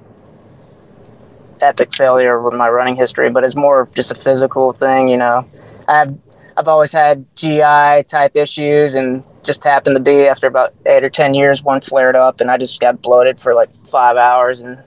epic 1.60 1.94
failure 1.94 2.42
with 2.42 2.54
my 2.54 2.68
running 2.68 2.96
history, 2.96 3.30
but 3.30 3.44
it's 3.44 3.54
more 3.54 3.88
just 3.94 4.10
a 4.10 4.16
physical 4.16 4.72
thing. 4.72 5.08
You 5.08 5.18
know, 5.18 5.46
I 5.86 5.98
have 6.00 6.18
I've 6.56 6.68
always 6.68 6.92
had 6.92 7.24
GI 7.36 8.04
type 8.04 8.36
issues 8.36 8.94
and 8.94 9.24
just 9.42 9.64
happened 9.64 9.96
to 9.96 10.00
be 10.00 10.26
after 10.26 10.46
about 10.46 10.72
eight 10.86 11.02
or 11.02 11.10
10 11.10 11.34
years, 11.34 11.62
one 11.62 11.80
flared 11.80 12.16
up 12.16 12.40
and 12.40 12.50
I 12.50 12.56
just 12.58 12.78
got 12.80 13.02
bloated 13.02 13.40
for 13.40 13.54
like 13.54 13.72
five 13.74 14.16
hours. 14.16 14.60
And 14.60 14.82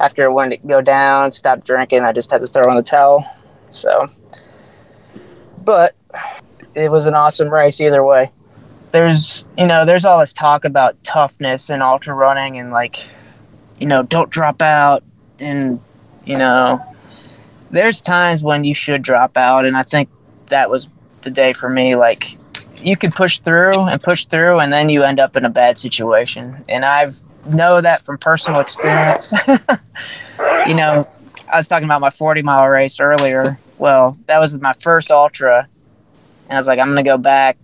after 0.00 0.24
it 0.24 0.32
went 0.32 0.52
to 0.52 0.66
go 0.66 0.80
down, 0.80 1.30
stopped 1.30 1.66
drinking, 1.66 2.02
I 2.02 2.12
just 2.12 2.30
had 2.30 2.40
to 2.40 2.46
throw 2.46 2.70
in 2.70 2.76
the 2.76 2.82
towel. 2.82 3.24
So, 3.68 4.08
but 5.64 5.94
it 6.74 6.90
was 6.90 7.06
an 7.06 7.14
awesome 7.14 7.48
race 7.48 7.80
either 7.80 8.04
way. 8.04 8.30
There's, 8.92 9.46
you 9.56 9.66
know, 9.66 9.84
there's 9.84 10.04
all 10.04 10.20
this 10.20 10.32
talk 10.32 10.64
about 10.64 11.02
toughness 11.02 11.70
and 11.70 11.82
ultra 11.82 12.14
running 12.14 12.58
and 12.58 12.70
like, 12.70 12.96
you 13.80 13.86
know, 13.86 14.02
don't 14.02 14.30
drop 14.30 14.62
out. 14.62 15.02
And, 15.40 15.80
you 16.24 16.36
know, 16.36 16.80
there's 17.70 18.00
times 18.00 18.42
when 18.44 18.64
you 18.64 18.74
should 18.74 19.02
drop 19.02 19.36
out. 19.36 19.64
And 19.64 19.76
I 19.76 19.82
think 19.82 20.10
that 20.52 20.70
was 20.70 20.88
the 21.22 21.30
day 21.30 21.52
for 21.52 21.68
me. 21.68 21.96
Like 21.96 22.24
you 22.80 22.96
could 22.96 23.14
push 23.14 23.38
through 23.40 23.80
and 23.80 24.02
push 24.02 24.26
through, 24.26 24.60
and 24.60 24.72
then 24.72 24.88
you 24.88 25.02
end 25.02 25.18
up 25.18 25.36
in 25.36 25.44
a 25.44 25.50
bad 25.50 25.78
situation. 25.78 26.64
And 26.68 26.84
I've 26.84 27.20
know 27.52 27.80
that 27.80 28.04
from 28.04 28.18
personal 28.18 28.60
experience. 28.60 29.32
you 30.66 30.74
know, 30.74 31.08
I 31.52 31.56
was 31.56 31.66
talking 31.68 31.84
about 31.84 32.00
my 32.00 32.10
40 32.10 32.42
mile 32.42 32.68
race 32.68 33.00
earlier. 33.00 33.58
Well, 33.78 34.16
that 34.26 34.38
was 34.38 34.58
my 34.60 34.74
first 34.74 35.10
ultra, 35.10 35.68
and 36.48 36.52
I 36.52 36.56
was 36.56 36.68
like, 36.68 36.78
I'm 36.78 36.88
gonna 36.88 37.02
go 37.02 37.18
back 37.18 37.58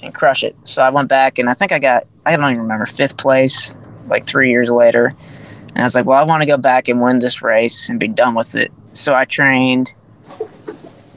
and 0.00 0.12
crush 0.12 0.42
it. 0.42 0.56
So 0.64 0.82
I 0.82 0.90
went 0.90 1.08
back, 1.08 1.38
and 1.38 1.48
I 1.48 1.54
think 1.54 1.72
I 1.72 1.78
got 1.78 2.06
I 2.26 2.36
don't 2.36 2.50
even 2.50 2.62
remember 2.62 2.86
fifth 2.86 3.18
place, 3.18 3.74
like 4.08 4.26
three 4.26 4.50
years 4.50 4.68
later. 4.68 5.14
And 5.74 5.78
I 5.78 5.82
was 5.82 5.94
like, 5.94 6.04
well, 6.04 6.18
I 6.18 6.24
want 6.24 6.42
to 6.42 6.46
go 6.46 6.56
back 6.56 6.88
and 6.88 7.00
win 7.00 7.20
this 7.20 7.42
race 7.42 7.88
and 7.88 8.00
be 8.00 8.08
done 8.08 8.34
with 8.34 8.56
it. 8.56 8.72
So 8.92 9.14
I 9.14 9.24
trained 9.24 9.94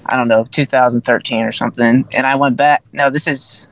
I 0.05 0.15
don't 0.15 0.27
know, 0.27 0.45
2013 0.51 1.43
or 1.43 1.51
something. 1.51 2.05
And 2.13 2.27
I 2.27 2.35
went 2.35 2.57
back. 2.57 2.83
No, 2.91 3.09
this 3.09 3.27
is, 3.27 3.67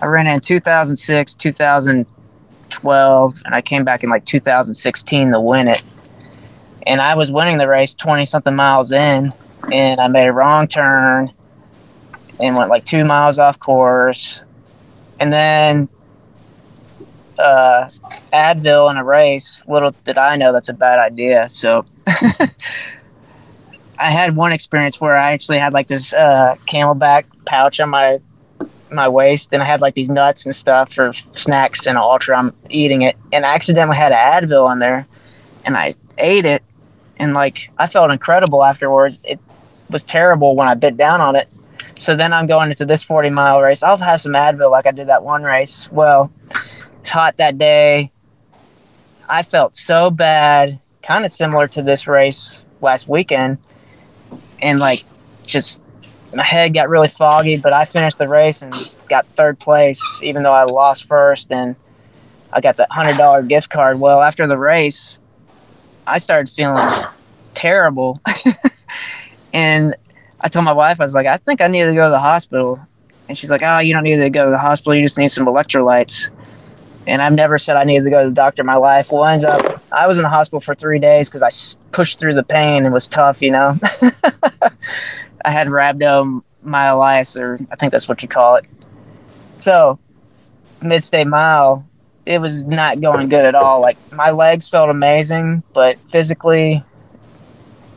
I 0.00 0.06
ran 0.06 0.26
in 0.26 0.40
2006, 0.40 1.34
2012, 1.34 3.42
and 3.44 3.54
I 3.54 3.60
came 3.60 3.84
back 3.84 4.02
in 4.02 4.10
like 4.10 4.24
2016 4.24 5.32
to 5.32 5.40
win 5.40 5.68
it. 5.68 5.82
And 6.86 7.00
I 7.00 7.14
was 7.14 7.30
winning 7.30 7.58
the 7.58 7.68
race 7.68 7.94
20 7.94 8.24
something 8.24 8.54
miles 8.54 8.92
in, 8.92 9.32
and 9.72 10.00
I 10.00 10.08
made 10.08 10.26
a 10.26 10.32
wrong 10.32 10.66
turn 10.66 11.32
and 12.40 12.56
went 12.56 12.70
like 12.70 12.84
two 12.84 13.04
miles 13.04 13.38
off 13.38 13.58
course. 13.58 14.42
And 15.20 15.32
then 15.32 15.88
uh, 17.38 17.88
Advil 18.32 18.90
in 18.90 18.96
a 18.96 19.04
race, 19.04 19.64
little 19.68 19.90
did 20.04 20.18
I 20.18 20.36
know 20.36 20.52
that's 20.52 20.68
a 20.68 20.74
bad 20.74 20.98
idea. 20.98 21.48
So 21.48 21.84
I 23.98 24.10
had 24.10 24.36
one 24.36 24.52
experience 24.52 25.00
where 25.00 25.16
I 25.16 25.32
actually 25.32 25.58
had 25.58 25.72
like 25.72 25.88
this 25.88 26.12
uh, 26.12 26.56
CamelBak 26.66 27.24
pouch 27.44 27.80
on 27.80 27.90
my 27.90 28.20
my 28.90 29.08
waist, 29.08 29.52
and 29.52 29.62
I 29.62 29.66
had 29.66 29.80
like 29.80 29.94
these 29.94 30.08
nuts 30.08 30.46
and 30.46 30.54
stuff 30.54 30.92
for 30.92 31.12
snacks 31.12 31.86
and 31.86 31.98
ultra. 31.98 32.38
I'm 32.38 32.54
eating 32.70 33.02
it, 33.02 33.16
and 33.32 33.44
I 33.44 33.54
accidentally 33.54 33.96
had 33.96 34.12
an 34.12 34.18
Advil 34.18 34.72
in 34.72 34.78
there, 34.78 35.06
and 35.64 35.76
I 35.76 35.94
ate 36.16 36.44
it, 36.44 36.62
and 37.18 37.34
like 37.34 37.70
I 37.78 37.86
felt 37.86 38.10
incredible 38.10 38.64
afterwards. 38.64 39.20
It 39.24 39.40
was 39.90 40.02
terrible 40.02 40.54
when 40.54 40.68
I 40.68 40.74
bit 40.74 40.96
down 40.96 41.20
on 41.20 41.36
it. 41.36 41.48
So 41.98 42.14
then 42.14 42.32
I'm 42.32 42.46
going 42.46 42.70
into 42.70 42.84
this 42.84 43.02
40 43.02 43.30
mile 43.30 43.60
race. 43.60 43.82
I'll 43.82 43.96
have 43.96 44.20
some 44.20 44.32
Advil 44.32 44.70
like 44.70 44.86
I 44.86 44.92
did 44.92 45.08
that 45.08 45.24
one 45.24 45.42
race. 45.42 45.90
Well, 45.90 46.30
it's 47.00 47.10
hot 47.10 47.38
that 47.38 47.58
day. 47.58 48.12
I 49.28 49.42
felt 49.42 49.74
so 49.74 50.10
bad, 50.10 50.80
kind 51.02 51.24
of 51.24 51.32
similar 51.32 51.66
to 51.68 51.82
this 51.82 52.06
race 52.06 52.64
last 52.80 53.08
weekend 53.08 53.58
and 54.60 54.78
like 54.78 55.04
just 55.46 55.82
my 56.34 56.42
head 56.42 56.74
got 56.74 56.88
really 56.88 57.08
foggy. 57.08 57.56
But 57.56 57.72
I 57.72 57.84
finished 57.84 58.18
the 58.18 58.28
race 58.28 58.62
and 58.62 58.74
got 59.08 59.26
third 59.26 59.58
place, 59.58 60.22
even 60.22 60.42
though 60.42 60.52
I 60.52 60.64
lost 60.64 61.06
first, 61.06 61.50
and 61.52 61.76
I 62.52 62.60
got 62.60 62.76
that 62.76 62.90
hundred 62.90 63.16
dollar 63.16 63.42
gift 63.42 63.70
card. 63.70 64.00
Well, 64.00 64.22
after 64.22 64.46
the 64.46 64.58
race, 64.58 65.18
I 66.06 66.18
started 66.18 66.50
feeling 66.50 66.84
terrible, 67.54 68.20
and 69.52 69.94
I 70.40 70.48
told 70.48 70.64
my 70.64 70.72
wife 70.72 71.00
I 71.00 71.04
was 71.04 71.14
like, 71.14 71.26
I 71.26 71.36
think 71.36 71.60
I 71.60 71.68
need 71.68 71.84
to 71.84 71.94
go 71.94 72.06
to 72.06 72.10
the 72.10 72.20
hospital, 72.20 72.80
and 73.28 73.36
she's 73.36 73.50
like, 73.50 73.62
Oh, 73.62 73.78
you 73.78 73.92
don't 73.92 74.04
need 74.04 74.16
to 74.18 74.30
go 74.30 74.44
to 74.44 74.50
the 74.50 74.58
hospital. 74.58 74.94
You 74.94 75.02
just 75.02 75.18
need 75.18 75.28
some 75.28 75.46
electrolytes. 75.46 76.30
And 77.06 77.22
I've 77.22 77.32
never 77.32 77.56
said 77.56 77.76
I 77.76 77.84
needed 77.84 78.04
to 78.04 78.10
go 78.10 78.22
to 78.22 78.28
the 78.28 78.34
doctor 78.34 78.62
in 78.62 78.66
my 78.66 78.76
life. 78.76 79.10
Well, 79.10 79.24
ends 79.24 79.44
up 79.44 79.77
I 79.92 80.06
was 80.06 80.18
in 80.18 80.22
the 80.22 80.28
hospital 80.28 80.60
for 80.60 80.74
three 80.74 80.98
days 80.98 81.28
because 81.28 81.42
I 81.42 81.50
pushed 81.92 82.18
through 82.18 82.34
the 82.34 82.42
pain 82.42 82.84
and 82.84 82.92
was 82.92 83.06
tough, 83.06 83.40
you 83.42 83.50
know. 83.50 83.78
I 85.44 85.50
had 85.50 85.68
rhabdomyolysis, 85.68 87.40
or 87.40 87.58
I 87.70 87.76
think 87.76 87.92
that's 87.92 88.08
what 88.08 88.22
you 88.22 88.28
call 88.28 88.56
it. 88.56 88.66
So, 89.56 89.98
mid-state 90.82 91.26
mile, 91.26 91.86
it 92.26 92.40
was 92.40 92.66
not 92.66 93.00
going 93.00 93.28
good 93.28 93.44
at 93.44 93.54
all. 93.54 93.80
Like 93.80 93.96
my 94.12 94.30
legs 94.30 94.68
felt 94.68 94.90
amazing, 94.90 95.62
but 95.72 95.98
physically, 96.00 96.84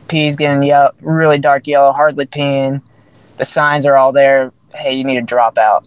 pee's 0.08 0.36
getting 0.36 0.62
yellow, 0.62 0.92
really 1.00 1.38
dark 1.38 1.66
yellow, 1.66 1.92
hardly 1.92 2.26
peeing. 2.26 2.82
The 3.36 3.44
signs 3.44 3.84
are 3.84 3.96
all 3.96 4.12
there. 4.12 4.52
Hey, 4.74 4.94
you 4.94 5.04
need 5.04 5.16
to 5.16 5.22
drop 5.22 5.58
out, 5.58 5.86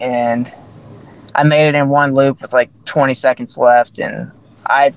and 0.00 0.52
I 1.34 1.44
made 1.44 1.68
it 1.68 1.74
in 1.74 1.88
one 1.88 2.14
loop 2.14 2.42
with 2.42 2.52
like 2.52 2.70
20 2.84 3.14
seconds 3.14 3.56
left, 3.56 3.98
and 3.98 4.30
I 4.66 4.92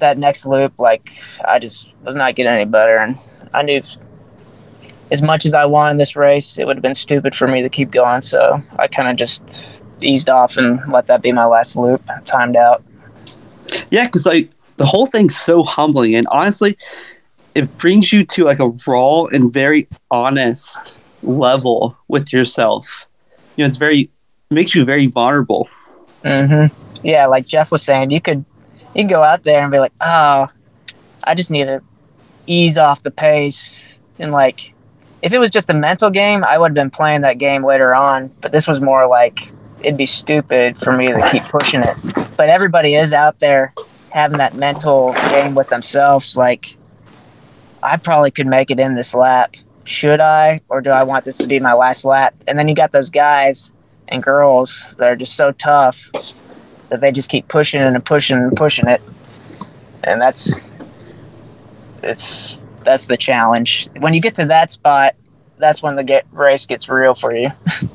that 0.00 0.18
next 0.18 0.46
loop, 0.46 0.78
like 0.78 1.10
I 1.44 1.58
just 1.58 1.88
was 2.04 2.14
not 2.14 2.34
getting 2.34 2.52
any 2.52 2.64
better, 2.64 2.96
and 2.96 3.18
I 3.54 3.62
knew 3.62 3.82
as 5.10 5.22
much 5.22 5.46
as 5.46 5.54
I 5.54 5.64
wanted 5.64 5.98
this 5.98 6.16
race, 6.16 6.58
it 6.58 6.66
would 6.66 6.76
have 6.76 6.82
been 6.82 6.94
stupid 6.94 7.34
for 7.34 7.48
me 7.48 7.62
to 7.62 7.68
keep 7.68 7.90
going. 7.90 8.20
So 8.20 8.62
I 8.78 8.88
kind 8.88 9.08
of 9.08 9.16
just 9.16 9.82
eased 10.02 10.28
off 10.28 10.56
and 10.56 10.80
let 10.92 11.06
that 11.06 11.22
be 11.22 11.32
my 11.32 11.46
last 11.46 11.76
loop, 11.76 12.02
timed 12.24 12.56
out. 12.56 12.82
Yeah, 13.90 14.06
because 14.06 14.26
like 14.26 14.50
the 14.76 14.86
whole 14.86 15.06
thing's 15.06 15.36
so 15.36 15.62
humbling, 15.62 16.14
and 16.14 16.26
honestly, 16.30 16.76
it 17.54 17.76
brings 17.78 18.12
you 18.12 18.24
to 18.24 18.44
like 18.44 18.60
a 18.60 18.68
raw 18.86 19.24
and 19.24 19.52
very 19.52 19.88
honest 20.10 20.94
level 21.22 21.96
with 22.06 22.32
yourself. 22.32 23.06
You 23.56 23.64
know, 23.64 23.66
it's 23.66 23.76
very 23.76 24.10
makes 24.50 24.74
you 24.74 24.84
very 24.84 25.06
vulnerable. 25.06 25.68
Mm-hmm. 26.22 27.06
Yeah, 27.06 27.26
like 27.26 27.46
Jeff 27.46 27.70
was 27.70 27.82
saying, 27.82 28.10
you 28.10 28.20
could 28.20 28.44
you 28.98 29.04
can 29.04 29.08
go 29.08 29.22
out 29.22 29.44
there 29.44 29.62
and 29.62 29.70
be 29.70 29.78
like, 29.78 29.92
oh, 30.00 30.48
I 31.22 31.34
just 31.36 31.52
need 31.52 31.66
to 31.66 31.82
ease 32.48 32.76
off 32.76 33.04
the 33.04 33.12
pace 33.12 33.96
and 34.18 34.32
like 34.32 34.74
if 35.22 35.32
it 35.32 35.38
was 35.38 35.50
just 35.50 35.70
a 35.70 35.74
mental 35.74 36.10
game, 36.10 36.44
I 36.44 36.58
would 36.58 36.70
have 36.70 36.74
been 36.74 36.90
playing 36.90 37.22
that 37.22 37.38
game 37.38 37.64
later 37.64 37.94
on. 37.94 38.28
But 38.40 38.52
this 38.52 38.66
was 38.66 38.80
more 38.80 39.06
like 39.06 39.40
it'd 39.80 39.96
be 39.96 40.06
stupid 40.06 40.76
for 40.76 40.92
me 40.92 41.06
to 41.06 41.28
keep 41.30 41.44
pushing 41.44 41.82
it. 41.82 41.96
But 42.36 42.48
everybody 42.48 42.94
is 42.94 43.12
out 43.12 43.38
there 43.38 43.72
having 44.10 44.38
that 44.38 44.54
mental 44.54 45.12
game 45.30 45.54
with 45.54 45.68
themselves. 45.68 46.36
Like, 46.36 46.76
I 47.82 47.96
probably 47.96 48.30
could 48.30 48.46
make 48.46 48.70
it 48.70 48.80
in 48.80 48.94
this 48.94 49.14
lap. 49.14 49.54
Should 49.84 50.20
I, 50.20 50.60
or 50.68 50.80
do 50.80 50.90
I 50.90 51.04
want 51.04 51.24
this 51.24 51.38
to 51.38 51.46
be 51.46 51.60
my 51.60 51.72
last 51.72 52.04
lap? 52.04 52.34
And 52.46 52.58
then 52.58 52.68
you 52.68 52.74
got 52.74 52.92
those 52.92 53.10
guys 53.10 53.72
and 54.08 54.22
girls 54.22 54.94
that 54.98 55.08
are 55.08 55.16
just 55.16 55.34
so 55.34 55.52
tough 55.52 56.10
that 56.88 57.00
they 57.00 57.12
just 57.12 57.28
keep 57.28 57.48
pushing 57.48 57.80
and 57.80 58.04
pushing 58.04 58.36
and 58.36 58.56
pushing 58.56 58.88
it. 58.88 59.02
and 60.04 60.20
that's 60.20 60.68
it's 62.02 62.62
that's 62.84 63.06
the 63.06 63.16
challenge. 63.16 63.88
When 63.98 64.14
you 64.14 64.20
get 64.20 64.34
to 64.36 64.46
that 64.46 64.70
spot, 64.70 65.14
that's 65.58 65.82
when 65.82 65.96
the 65.96 66.04
get 66.04 66.26
race 66.32 66.66
gets 66.66 66.88
real 66.88 67.14
for 67.14 67.34
you. 67.34 67.50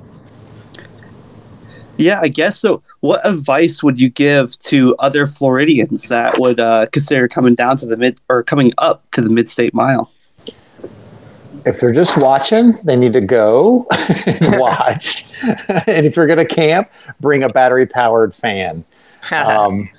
Yeah, 1.97 2.19
I 2.21 2.27
guess 2.27 2.59
so. 2.59 2.81
What 3.01 3.25
advice 3.25 3.83
would 3.83 3.99
you 3.99 4.09
give 4.09 4.57
to 4.59 4.95
other 4.97 5.27
Floridians 5.27 6.09
that 6.09 6.39
would 6.39 6.59
uh, 6.59 6.87
consider 6.91 7.27
coming 7.27 7.55
down 7.55 7.77
to 7.77 7.85
the 7.85 7.95
mid 7.95 8.19
or 8.29 8.43
coming 8.43 8.73
up 8.77 9.09
to 9.11 9.21
the 9.21 9.29
mid 9.29 9.47
state 9.47 9.73
mile? 9.73 10.11
If 11.65 11.79
they're 11.79 11.93
just 11.93 12.17
watching, 12.17 12.73
they 12.83 12.95
need 12.95 13.13
to 13.13 13.21
go 13.21 13.87
and 14.25 14.59
watch. 14.59 15.33
and 15.43 16.05
if 16.05 16.15
you're 16.15 16.27
going 16.27 16.45
to 16.45 16.55
camp, 16.55 16.89
bring 17.19 17.43
a 17.43 17.49
battery 17.49 17.85
powered 17.85 18.35
fan. 18.35 18.83
Um, 19.31 19.89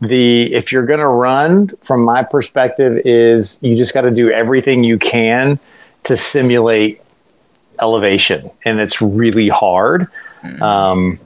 the 0.00 0.52
if 0.54 0.72
you're 0.72 0.86
going 0.86 1.00
to 1.00 1.06
run, 1.06 1.68
from 1.82 2.02
my 2.02 2.22
perspective, 2.22 3.02
is 3.04 3.62
you 3.62 3.76
just 3.76 3.92
got 3.92 4.02
to 4.02 4.10
do 4.10 4.30
everything 4.30 4.84
you 4.84 4.98
can 4.98 5.58
to 6.04 6.16
simulate 6.16 7.02
elevation, 7.80 8.50
and 8.64 8.80
it's 8.80 9.02
really 9.02 9.48
hard. 9.50 10.08
Um, 10.62 11.20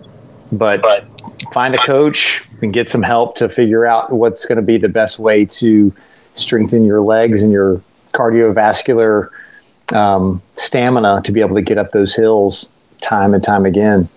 but, 0.50 0.82
but 0.82 1.06
find 1.52 1.74
a 1.74 1.78
coach 1.78 2.44
and 2.62 2.72
get 2.72 2.88
some 2.88 3.02
help 3.02 3.36
to 3.36 3.48
figure 3.48 3.86
out 3.86 4.12
what's 4.12 4.46
going 4.46 4.56
to 4.56 4.62
be 4.62 4.78
the 4.78 4.88
best 4.88 5.18
way 5.18 5.44
to 5.44 5.92
strengthen 6.34 6.84
your 6.84 7.00
legs 7.00 7.42
and 7.42 7.52
your 7.52 7.82
cardiovascular 8.12 9.28
um, 9.94 10.42
stamina 10.54 11.22
to 11.24 11.32
be 11.32 11.40
able 11.40 11.54
to 11.56 11.62
get 11.62 11.78
up 11.78 11.92
those 11.92 12.14
hills 12.14 12.72
time 13.00 13.34
and 13.34 13.42
time 13.42 13.64
again. 13.64 14.08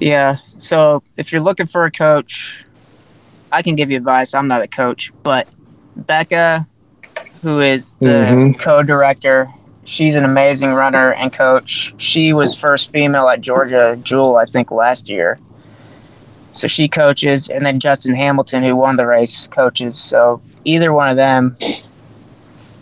Yeah. 0.00 0.36
So 0.58 1.02
if 1.16 1.32
you're 1.32 1.40
looking 1.40 1.66
for 1.66 1.84
a 1.84 1.90
coach, 1.90 2.64
I 3.50 3.62
can 3.62 3.74
give 3.76 3.90
you 3.90 3.96
advice. 3.96 4.34
I'm 4.34 4.48
not 4.48 4.62
a 4.62 4.68
coach, 4.68 5.12
but 5.22 5.48
Becca, 5.96 6.66
who 7.42 7.60
is 7.60 7.96
the 7.96 8.06
Mhm. 8.06 8.58
co-director, 8.58 9.48
she's 9.84 10.14
an 10.14 10.24
amazing 10.24 10.72
runner 10.72 11.12
and 11.12 11.32
coach. 11.32 11.94
She 11.96 12.32
was 12.32 12.56
first 12.56 12.90
female 12.90 13.28
at 13.28 13.40
Georgia 13.40 13.98
Jewel, 14.02 14.36
I 14.36 14.44
think, 14.44 14.70
last 14.70 15.08
year. 15.08 15.38
So 16.52 16.68
she 16.68 16.88
coaches, 16.88 17.48
and 17.48 17.64
then 17.66 17.80
Justin 17.80 18.14
Hamilton, 18.14 18.62
who 18.62 18.76
won 18.76 18.96
the 18.96 19.06
race, 19.06 19.48
coaches. 19.48 19.96
So 19.96 20.40
either 20.64 20.92
one 20.92 21.08
of 21.08 21.16
them, 21.16 21.56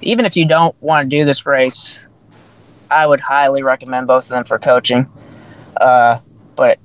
even 0.02 0.24
if 0.24 0.36
you 0.36 0.44
don't 0.44 0.74
want 0.82 1.08
to 1.08 1.16
do 1.16 1.24
this 1.24 1.46
race, 1.46 2.04
I 2.90 3.06
would 3.06 3.20
highly 3.20 3.62
recommend 3.62 4.06
both 4.06 4.24
of 4.24 4.30
them 4.30 4.44
for 4.44 4.58
coaching. 4.58 5.10
Uh, 5.80 6.18
but 6.56 6.78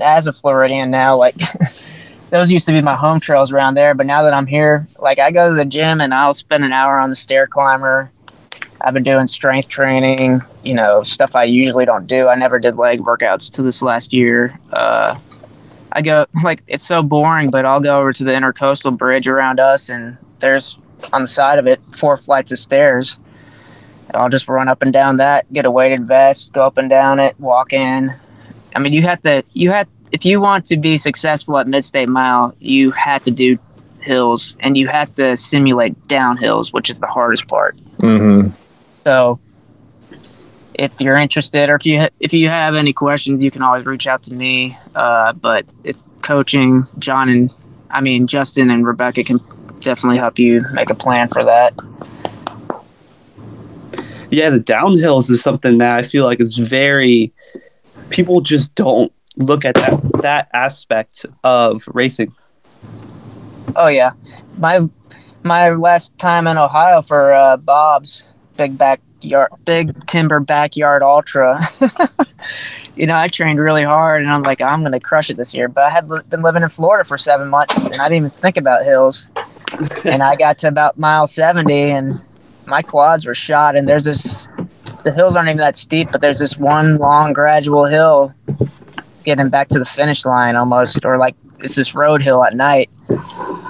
as 0.00 0.26
a 0.26 0.32
Floridian 0.32 0.90
now, 0.90 1.16
like 1.16 1.36
those 2.30 2.50
used 2.50 2.66
to 2.66 2.72
be 2.72 2.80
my 2.80 2.94
home 2.94 3.20
trails 3.20 3.52
around 3.52 3.74
there. 3.74 3.94
But 3.94 4.06
now 4.06 4.22
that 4.22 4.34
I'm 4.34 4.46
here, 4.46 4.88
like 4.98 5.18
I 5.18 5.30
go 5.30 5.50
to 5.50 5.54
the 5.54 5.64
gym 5.64 6.00
and 6.00 6.12
I'll 6.12 6.34
spend 6.34 6.64
an 6.64 6.72
hour 6.72 6.98
on 6.98 7.10
the 7.10 7.16
stair 7.16 7.46
climber. 7.46 8.10
I've 8.80 8.94
been 8.94 9.04
doing 9.04 9.28
strength 9.28 9.68
training, 9.68 10.40
you 10.64 10.74
know, 10.74 11.02
stuff 11.02 11.36
I 11.36 11.44
usually 11.44 11.84
don't 11.84 12.06
do. 12.06 12.26
I 12.26 12.34
never 12.34 12.58
did 12.58 12.76
leg 12.76 12.98
workouts 12.98 13.50
to 13.52 13.62
this 13.62 13.80
last 13.80 14.12
year. 14.12 14.58
Uh, 14.72 15.16
I 15.92 16.02
go 16.02 16.26
like 16.42 16.62
it's 16.66 16.84
so 16.84 17.02
boring, 17.02 17.50
but 17.50 17.64
I'll 17.64 17.80
go 17.80 18.00
over 18.00 18.12
to 18.12 18.24
the 18.24 18.32
intercoastal 18.32 18.96
bridge 18.96 19.28
around 19.28 19.60
us, 19.60 19.88
and 19.88 20.16
there's 20.40 20.81
on 21.12 21.22
the 21.22 21.26
side 21.26 21.58
of 21.58 21.66
it 21.66 21.80
four 21.90 22.16
flights 22.16 22.52
of 22.52 22.58
stairs. 22.58 23.18
And 24.08 24.16
I'll 24.16 24.28
just 24.28 24.48
run 24.48 24.68
up 24.68 24.82
and 24.82 24.92
down 24.92 25.16
that, 25.16 25.50
get 25.52 25.64
a 25.64 25.70
weighted 25.70 26.06
vest, 26.06 26.52
go 26.52 26.64
up 26.64 26.78
and 26.78 26.90
down 26.90 27.18
it, 27.18 27.38
walk 27.38 27.72
in. 27.72 28.14
I 28.74 28.78
mean, 28.78 28.92
you 28.92 29.02
have 29.02 29.22
to, 29.22 29.44
you 29.52 29.70
have, 29.70 29.88
if 30.12 30.24
you 30.24 30.40
want 30.40 30.66
to 30.66 30.76
be 30.76 30.96
successful 30.96 31.58
at 31.58 31.66
Mid 31.66 31.84
State 31.84 32.08
Mile, 32.08 32.54
you 32.58 32.90
have 32.90 33.22
to 33.22 33.30
do 33.30 33.58
hills 34.00 34.56
and 34.60 34.76
you 34.76 34.88
have 34.88 35.14
to 35.14 35.36
simulate 35.36 35.98
downhills, 36.08 36.72
which 36.72 36.90
is 36.90 37.00
the 37.00 37.06
hardest 37.06 37.48
part. 37.48 37.76
Mm-hmm. 37.98 38.54
So, 38.94 39.40
if 40.74 41.00
you're 41.00 41.16
interested, 41.16 41.68
or 41.68 41.74
if 41.74 41.86
you 41.86 42.00
ha- 42.00 42.08
if 42.18 42.32
you 42.32 42.48
have 42.48 42.74
any 42.74 42.92
questions, 42.92 43.44
you 43.44 43.50
can 43.50 43.62
always 43.62 43.84
reach 43.84 44.06
out 44.06 44.22
to 44.24 44.34
me. 44.34 44.76
Uh, 44.94 45.32
but 45.32 45.66
if 45.84 45.96
coaching, 46.22 46.86
John 46.98 47.28
and 47.28 47.50
I 47.90 48.00
mean 48.00 48.26
Justin 48.26 48.70
and 48.70 48.86
Rebecca 48.86 49.22
can 49.22 49.38
definitely 49.82 50.18
help 50.18 50.38
you 50.38 50.62
make 50.72 50.90
a 50.90 50.94
plan 50.94 51.28
for 51.28 51.44
that. 51.44 51.74
Yeah, 54.30 54.48
the 54.48 54.60
downhills 54.60 55.28
is 55.28 55.42
something 55.42 55.78
that 55.78 55.98
I 55.98 56.02
feel 56.02 56.24
like 56.24 56.40
is 56.40 56.56
very 56.56 57.32
people 58.10 58.40
just 58.40 58.74
don't 58.74 59.12
look 59.36 59.64
at 59.64 59.74
that 59.74 60.00
that 60.22 60.48
aspect 60.52 61.26
of 61.44 61.84
racing. 61.88 62.32
Oh 63.76 63.88
yeah, 63.88 64.12
my 64.58 64.88
my 65.42 65.70
last 65.70 66.16
time 66.18 66.46
in 66.46 66.56
Ohio 66.56 67.02
for 67.02 67.32
uh, 67.32 67.56
Bob's 67.56 68.34
big 68.56 68.78
backyard, 68.78 69.50
big 69.64 70.06
timber 70.06 70.40
backyard 70.40 71.02
ultra. 71.02 71.60
you 72.96 73.06
know, 73.06 73.16
I 73.16 73.28
trained 73.28 73.58
really 73.58 73.82
hard, 73.82 74.22
and 74.22 74.30
I'm 74.30 74.42
like, 74.42 74.60
I'm 74.60 74.82
gonna 74.82 75.00
crush 75.00 75.30
it 75.30 75.36
this 75.36 75.54
year. 75.54 75.68
But 75.68 75.84
I 75.84 75.90
had 75.90 76.10
li- 76.10 76.20
been 76.28 76.42
living 76.42 76.62
in 76.62 76.68
Florida 76.68 77.04
for 77.04 77.16
seven 77.16 77.48
months, 77.48 77.86
and 77.86 77.96
I 77.96 78.08
didn't 78.08 78.18
even 78.18 78.30
think 78.30 78.56
about 78.56 78.84
hills. 78.84 79.28
And 80.04 80.22
I 80.22 80.36
got 80.36 80.58
to 80.58 80.68
about 80.68 80.98
mile 80.98 81.26
seventy, 81.26 81.90
and 81.90 82.20
my 82.66 82.82
quads 82.82 83.26
were 83.26 83.34
shot. 83.34 83.76
And 83.76 83.86
there's 83.86 84.04
this, 84.04 84.46
the 85.04 85.12
hills 85.12 85.36
aren't 85.36 85.48
even 85.48 85.58
that 85.58 85.76
steep, 85.76 86.10
but 86.12 86.20
there's 86.20 86.38
this 86.38 86.56
one 86.56 86.96
long 86.96 87.32
gradual 87.32 87.86
hill 87.86 88.34
getting 89.24 89.48
back 89.48 89.68
to 89.68 89.78
the 89.78 89.84
finish 89.84 90.24
line 90.24 90.56
almost, 90.56 91.04
or 91.04 91.16
like 91.16 91.34
it's 91.60 91.76
this 91.76 91.94
road 91.94 92.22
hill 92.22 92.44
at 92.44 92.54
night 92.54 92.90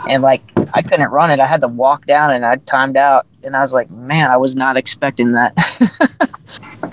and 0.08 0.22
like 0.22 0.42
I 0.74 0.82
couldn't 0.82 1.10
run 1.10 1.30
it. 1.30 1.40
I 1.40 1.46
had 1.46 1.60
to 1.60 1.68
walk 1.68 2.06
down 2.06 2.32
and 2.32 2.44
I 2.44 2.56
timed 2.56 2.96
out 2.96 3.26
and 3.42 3.56
I 3.56 3.60
was 3.60 3.72
like, 3.72 3.90
man, 3.90 4.30
I 4.30 4.36
was 4.36 4.54
not 4.54 4.76
expecting 4.76 5.32
that. 5.32 5.52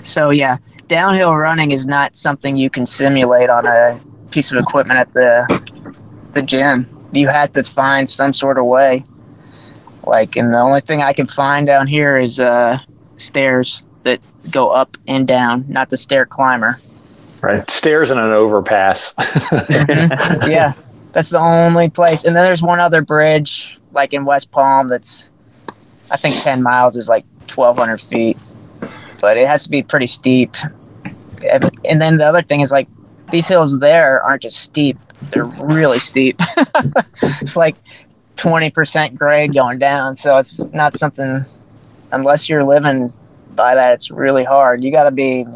so 0.02 0.30
yeah, 0.30 0.58
downhill 0.88 1.34
running 1.34 1.70
is 1.70 1.86
not 1.86 2.16
something 2.16 2.56
you 2.56 2.70
can 2.70 2.86
simulate 2.86 3.50
on 3.50 3.66
a 3.66 4.00
piece 4.30 4.52
of 4.52 4.58
equipment 4.58 4.98
at 4.98 5.12
the 5.12 5.90
the 6.32 6.42
gym. 6.42 6.86
You 7.12 7.28
had 7.28 7.54
to 7.54 7.62
find 7.62 8.08
some 8.08 8.32
sort 8.32 8.58
of 8.58 8.66
way. 8.66 9.04
Like 10.04 10.36
and 10.36 10.52
the 10.52 10.58
only 10.58 10.80
thing 10.80 11.02
I 11.02 11.12
can 11.12 11.26
find 11.26 11.66
down 11.66 11.86
here 11.86 12.18
is 12.18 12.40
uh 12.40 12.78
stairs 13.16 13.84
that 14.02 14.20
go 14.50 14.68
up 14.68 14.96
and 15.06 15.26
down, 15.26 15.66
not 15.68 15.90
the 15.90 15.96
stair 15.96 16.24
climber. 16.24 16.76
Right. 17.42 17.68
Stairs 17.70 18.10
and 18.10 18.20
an 18.20 18.30
overpass. 18.30 19.14
yeah, 19.18 20.74
that's 21.12 21.30
the 21.30 21.38
only 21.38 21.88
place. 21.88 22.24
And 22.24 22.36
then 22.36 22.44
there's 22.44 22.62
one 22.62 22.80
other 22.80 23.02
bridge, 23.02 23.78
like 23.92 24.12
in 24.12 24.24
West 24.24 24.50
Palm, 24.50 24.88
that's 24.88 25.30
I 26.10 26.16
think 26.16 26.40
10 26.40 26.62
miles 26.62 26.96
is 26.96 27.08
like 27.08 27.24
1,200 27.54 28.00
feet, 28.00 28.36
but 29.20 29.36
it 29.36 29.46
has 29.46 29.64
to 29.64 29.70
be 29.70 29.82
pretty 29.82 30.06
steep. 30.06 30.54
And 31.88 32.02
then 32.02 32.18
the 32.18 32.26
other 32.26 32.42
thing 32.42 32.60
is 32.60 32.70
like 32.70 32.88
these 33.30 33.48
hills 33.48 33.78
there 33.78 34.22
aren't 34.22 34.42
just 34.42 34.58
steep; 34.58 34.98
they're 35.30 35.44
really 35.44 35.98
steep. 35.98 36.40
it's 37.40 37.56
like 37.56 37.76
20% 38.36 39.16
grade 39.16 39.54
going 39.54 39.78
down, 39.78 40.14
so 40.14 40.36
it's 40.36 40.72
not 40.72 40.94
something. 40.94 41.44
Unless 42.12 42.48
you're 42.48 42.64
living 42.64 43.12
by 43.54 43.74
that, 43.74 43.92
it's 43.92 44.10
really 44.10 44.44
hard. 44.44 44.82
You 44.82 44.90
got 44.90 45.04
to 45.04 45.10
be 45.10 45.46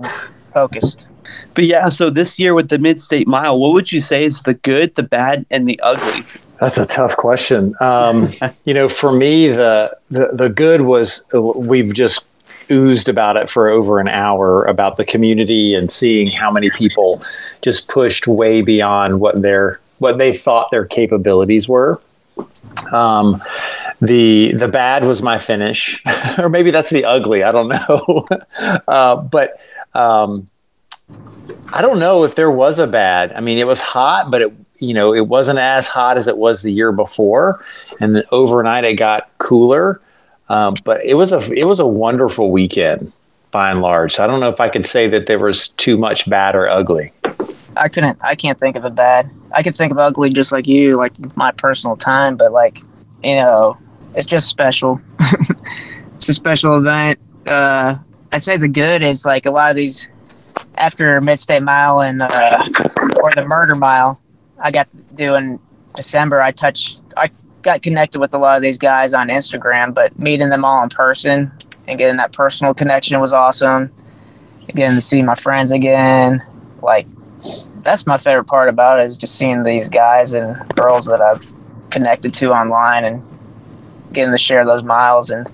focused. 0.53 1.09
But 1.55 1.65
yeah, 1.65 1.89
so 1.89 2.11
this 2.11 2.39
year 2.39 2.55
with 2.55 2.69
the 2.69 2.79
Mid 2.79 3.01
State 3.01 3.27
Mile, 3.27 3.59
what 3.59 3.73
would 3.73 3.93
you 3.93 4.01
say 4.01 4.25
is 4.25 4.43
the 4.43 4.55
good, 4.55 4.95
the 4.95 5.03
bad, 5.03 5.47
and 5.51 5.67
the 5.67 5.81
ugly? 5.83 6.25
That's 6.61 6.79
a 6.79 6.87
tough 6.87 7.17
question. 7.17 7.75
Um, 7.81 8.33
you 8.65 8.75
know, 8.75 8.89
for 8.89 9.13
me, 9.13 9.49
the, 9.49 9.97
the 10.11 10.31
the 10.33 10.49
good 10.49 10.83
was 10.83 11.25
uh, 11.35 11.41
we've 11.41 11.93
just 11.93 12.29
oozed 12.71 13.09
about 13.09 13.37
it 13.37 13.49
for 13.49 13.69
over 13.69 13.99
an 13.99 14.09
hour 14.09 14.65
about 14.65 14.97
the 14.97 15.05
community 15.05 15.75
and 15.75 15.91
seeing 15.91 16.29
how 16.29 16.51
many 16.51 16.71
people 16.71 17.23
just 17.63 17.89
pushed 17.89 18.27
way 18.27 18.63
beyond 18.63 19.21
what 19.21 19.41
their 19.43 19.81
what 19.99 20.19
they 20.19 20.33
thought 20.33 20.71
their 20.71 20.85
capabilities 20.85 21.69
were. 21.69 22.01
Um, 22.93 23.43
the 24.01 24.53
the 24.53 24.69
bad 24.69 25.05
was 25.05 25.23
my 25.23 25.39
finish, 25.39 26.03
or 26.39 26.49
maybe 26.49 26.71
that's 26.71 26.91
the 26.91 27.05
ugly. 27.05 27.43
I 27.43 27.53
don't 27.53 27.69
know, 27.69 28.27
uh, 28.89 29.17
but. 29.17 29.61
Um, 29.95 30.49
I 31.73 31.83
don't 31.83 31.99
know 31.99 32.25
if 32.25 32.35
there 32.35 32.51
was 32.51 32.79
a 32.79 32.87
bad. 32.87 33.33
I 33.33 33.41
mean, 33.41 33.59
it 33.59 33.67
was 33.67 33.81
hot, 33.81 34.31
but 34.31 34.43
it 34.43 34.53
you 34.79 34.95
know 34.95 35.15
it 35.15 35.29
wasn't 35.29 35.59
as 35.59 35.87
hot 35.87 36.17
as 36.17 36.29
it 36.29 36.39
was 36.39 36.63
the 36.63 36.73
year 36.73 36.93
before, 36.93 37.63
and 38.01 38.25
overnight 38.33 38.85
it 38.85 38.95
got 38.95 39.31
cooler. 39.39 40.01
Um, 40.49 40.75
but 40.85 41.05
it 41.05 41.15
was 41.15 41.33
a 41.33 41.39
it 41.53 41.67
was 41.67 41.81
a 41.81 41.87
wonderful 41.87 42.51
weekend 42.51 43.13
by 43.51 43.71
and 43.71 43.81
large. 43.81 44.19
I 44.19 44.27
don't 44.27 44.41
know 44.41 44.49
if 44.49 44.61
I 44.61 44.69
could 44.69 44.87
say 44.87 45.09
that 45.09 45.27
there 45.27 45.39
was 45.39 45.69
too 45.69 45.97
much 45.97 46.29
bad 46.29 46.55
or 46.55 46.69
ugly. 46.69 47.13
I 47.77 47.89
couldn't. 47.89 48.19
I 48.23 48.35
can't 48.35 48.59
think 48.59 48.77
of 48.77 48.85
a 48.85 48.91
bad. 48.91 49.31
I 49.53 49.63
could 49.63 49.77
think 49.77 49.93
of 49.93 49.99
ugly 49.99 50.31
just 50.31 50.53
like 50.53 50.67
you, 50.67 50.97
like 50.97 51.13
my 51.37 51.53
personal 51.53 51.97
time. 51.97 52.37
But 52.37 52.53
like, 52.53 52.79
you 53.23 53.37
know, 53.37 53.79
it's 54.15 54.27
just 54.27 54.49
special. 54.49 55.01
it's 56.17 56.29
a 56.29 56.35
special 56.35 56.77
event. 56.77 57.19
Uh, 57.47 57.97
I'd 58.33 58.43
say 58.43 58.57
the 58.57 58.69
good 58.69 59.03
is 59.03 59.25
like 59.25 59.47
a 59.47 59.51
lot 59.51 59.71
of 59.71 59.77
these 59.77 60.13
after 60.77 61.21
Midstate 61.21 61.63
Mile 61.63 62.01
and 62.01 62.23
uh, 62.23 62.69
or 63.23 63.31
the 63.33 63.45
Murder 63.47 63.75
Mile. 63.75 64.21
I 64.59 64.71
got 64.71 64.91
to 64.91 64.99
do 65.15 65.35
in 65.35 65.61
December. 65.95 66.41
I 66.41 66.51
touched. 66.51 67.01
I 67.17 67.31
got 67.65 67.83
connected 67.83 68.21
with 68.21 68.35
a 68.35 68.39
lot 68.39 68.57
of 68.57 68.63
these 68.63 68.79
guys 68.79 69.13
on 69.13 69.29
Instagram, 69.29 69.93
but 69.93 70.17
meeting 70.19 70.51
them 70.51 70.65
all 70.65 70.83
in 70.83 70.91
person 70.91 71.51
and 71.89 71.99
getting 71.99 72.19
that 72.19 72.33
personal 72.33 72.75
connection 72.75 73.19
was 73.21 73.33
awesome. 73.33 73.91
Getting 74.69 74.95
to 74.95 75.01
see 75.01 75.23
my 75.23 75.35
friends 75.35 75.73
again, 75.73 76.43
like 76.83 77.07
that's 77.83 78.07
my 78.07 78.17
favorite 78.17 78.45
part 78.45 78.69
about 78.69 79.01
it 79.01 79.05
is 79.05 79.19
just 79.19 79.37
seeing 79.37 79.63
these 79.63 79.89
guys 79.89 80.35
and 80.35 80.57
girls 80.75 81.07
that 81.07 81.21
I've 81.21 81.53
connected 81.91 82.33
to 82.35 82.51
online 82.53 83.05
and 83.05 83.23
getting 84.13 84.31
to 84.31 84.39
share 84.39 84.65
those 84.65 84.83
miles 84.83 85.31
and 85.31 85.47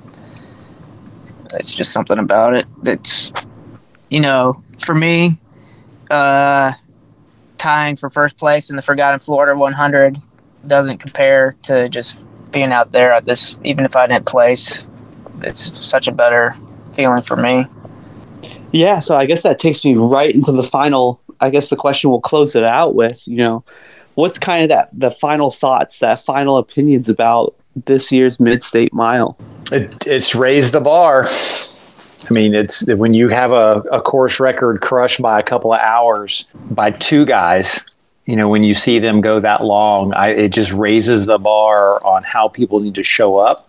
it's 1.54 1.74
just 1.74 1.92
something 1.92 2.18
about 2.18 2.54
it 2.54 2.66
that's 2.82 3.32
you 4.08 4.20
know 4.20 4.62
for 4.78 4.94
me 4.94 5.38
uh 6.10 6.72
tying 7.58 7.96
for 7.96 8.08
first 8.08 8.36
place 8.36 8.70
in 8.70 8.76
the 8.76 8.82
forgotten 8.82 9.18
florida 9.18 9.56
100 9.56 10.16
doesn't 10.66 10.98
compare 10.98 11.56
to 11.62 11.88
just 11.88 12.26
being 12.50 12.72
out 12.72 12.90
there 12.92 13.12
at 13.12 13.24
this 13.24 13.58
even 13.64 13.84
if 13.84 13.96
i 13.96 14.06
didn't 14.06 14.26
place 14.26 14.88
it's 15.42 15.78
such 15.78 16.08
a 16.08 16.12
better 16.12 16.54
feeling 16.92 17.22
for 17.22 17.36
me 17.36 17.66
Yeah, 18.72 19.00
so 19.00 19.16
I 19.16 19.26
guess 19.26 19.42
that 19.42 19.58
takes 19.58 19.84
me 19.84 19.94
right 19.96 20.32
into 20.34 20.52
the 20.52 20.62
final. 20.62 21.20
I 21.40 21.50
guess 21.50 21.70
the 21.70 21.76
question 21.76 22.10
we'll 22.10 22.20
close 22.20 22.54
it 22.54 22.62
out 22.62 22.94
with. 22.94 23.20
You 23.26 23.36
know, 23.36 23.64
what's 24.14 24.38
kind 24.38 24.62
of 24.62 24.68
that 24.68 24.90
the 24.92 25.10
final 25.10 25.50
thoughts, 25.50 25.98
that 26.00 26.20
final 26.20 26.56
opinions 26.56 27.08
about 27.08 27.54
this 27.86 28.12
year's 28.12 28.38
Mid-State 28.38 28.92
Mile? 28.92 29.36
It, 29.72 30.06
it's 30.06 30.34
raised 30.34 30.72
the 30.72 30.80
bar. 30.80 31.28
I 31.28 32.32
mean, 32.32 32.54
it's 32.54 32.86
when 32.86 33.14
you 33.14 33.28
have 33.28 33.50
a, 33.50 33.82
a 33.90 34.00
course 34.00 34.38
record 34.38 34.82
crushed 34.82 35.20
by 35.20 35.40
a 35.40 35.42
couple 35.42 35.72
of 35.72 35.80
hours 35.80 36.46
by 36.70 36.90
two 36.92 37.24
guys. 37.24 37.80
You 38.30 38.36
know, 38.36 38.48
when 38.48 38.62
you 38.62 38.74
see 38.74 39.00
them 39.00 39.20
go 39.20 39.40
that 39.40 39.64
long, 39.64 40.14
I, 40.14 40.28
it 40.28 40.50
just 40.50 40.70
raises 40.70 41.26
the 41.26 41.36
bar 41.36 42.00
on 42.04 42.22
how 42.22 42.46
people 42.46 42.78
need 42.78 42.94
to 42.94 43.02
show 43.02 43.38
up. 43.38 43.68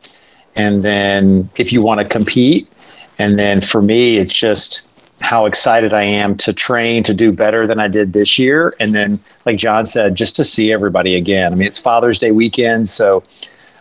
And 0.55 0.83
then 0.83 1.49
if 1.57 1.73
you 1.73 1.81
want 1.81 1.99
to 1.99 2.05
compete, 2.05 2.71
and 3.17 3.39
then 3.39 3.59
for 3.59 3.81
me, 3.81 4.17
it's 4.17 4.35
just 4.35 4.83
how 5.19 5.47
excited 5.47 5.93
I 5.93 6.03
am 6.03 6.37
to 6.37 6.53
train 6.53 7.01
to 7.03 7.13
do 7.15 7.31
better 7.31 7.65
than 7.65 7.79
I 7.79 7.87
did 7.87 8.13
this 8.13 8.37
year. 8.37 8.75
And 8.79 8.93
then, 8.93 9.19
like 9.47 9.57
John 9.57 9.83
said, 9.83 10.13
just 10.13 10.35
to 10.35 10.43
see 10.43 10.71
everybody 10.71 11.15
again. 11.15 11.53
I 11.53 11.55
mean, 11.55 11.67
it's 11.67 11.79
Father's 11.79 12.19
Day 12.19 12.29
weekend, 12.29 12.87
so 12.87 13.23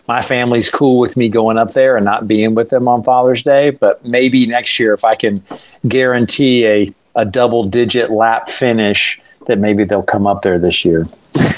my 0.09 0.23
family's 0.23 0.71
cool 0.71 0.99
with 0.99 1.15
me 1.15 1.29
going 1.29 1.59
up 1.59 1.73
there 1.73 1.97
and 1.97 2.07
not 2.07 2.27
being 2.27 2.55
with 2.55 2.71
them 2.71 2.89
on 2.89 3.03
Father's 3.03 3.43
Day. 3.43 3.69
But 3.69 4.03
maybe 4.07 4.47
next 4.47 4.79
year, 4.79 4.95
if 4.95 5.05
I 5.05 5.15
can 5.15 5.45
guarantee 5.87 6.67
a, 6.67 6.95
a 7.17 7.27
double 7.27 7.65
digit 7.65 8.11
lap 8.11 8.49
finish, 8.49 9.21
that 9.51 9.59
maybe 9.59 9.83
they'll 9.83 10.03
come 10.03 10.29
up 10.29 10.43
there 10.43 10.59
this 10.59 10.85
year. 10.85 11.07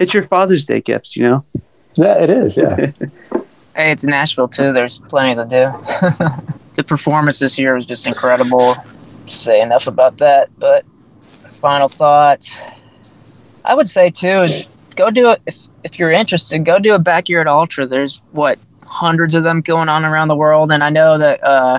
It's 0.00 0.12
your 0.12 0.24
Father's 0.24 0.66
Day 0.66 0.80
gifts, 0.80 1.16
you 1.16 1.22
know. 1.22 1.44
Yeah, 1.94 2.18
it 2.18 2.28
is. 2.28 2.56
Yeah. 2.56 2.90
hey 3.76 3.92
it's 3.92 4.04
nashville 4.04 4.48
too 4.48 4.72
there's 4.72 5.00
plenty 5.00 5.34
to 5.34 5.44
do 5.44 5.70
the 6.76 6.82
performance 6.82 7.38
this 7.38 7.58
year 7.58 7.74
was 7.74 7.84
just 7.84 8.06
incredible 8.06 8.74
say 9.26 9.60
enough 9.60 9.86
about 9.86 10.16
that 10.16 10.48
but 10.58 10.82
final 11.50 11.86
thoughts 11.86 12.62
i 13.66 13.74
would 13.74 13.86
say 13.86 14.08
too 14.08 14.40
is 14.40 14.70
go 14.94 15.10
do 15.10 15.30
it 15.30 15.42
if, 15.46 15.68
if 15.84 15.98
you're 15.98 16.10
interested 16.10 16.64
go 16.64 16.78
do 16.78 16.94
a 16.94 16.98
backyard 16.98 17.46
ultra 17.46 17.86
there's 17.86 18.22
what 18.32 18.58
hundreds 18.86 19.34
of 19.34 19.42
them 19.42 19.60
going 19.60 19.90
on 19.90 20.06
around 20.06 20.28
the 20.28 20.36
world 20.36 20.72
and 20.72 20.82
i 20.82 20.88
know 20.88 21.18
that 21.18 21.44
uh, 21.44 21.78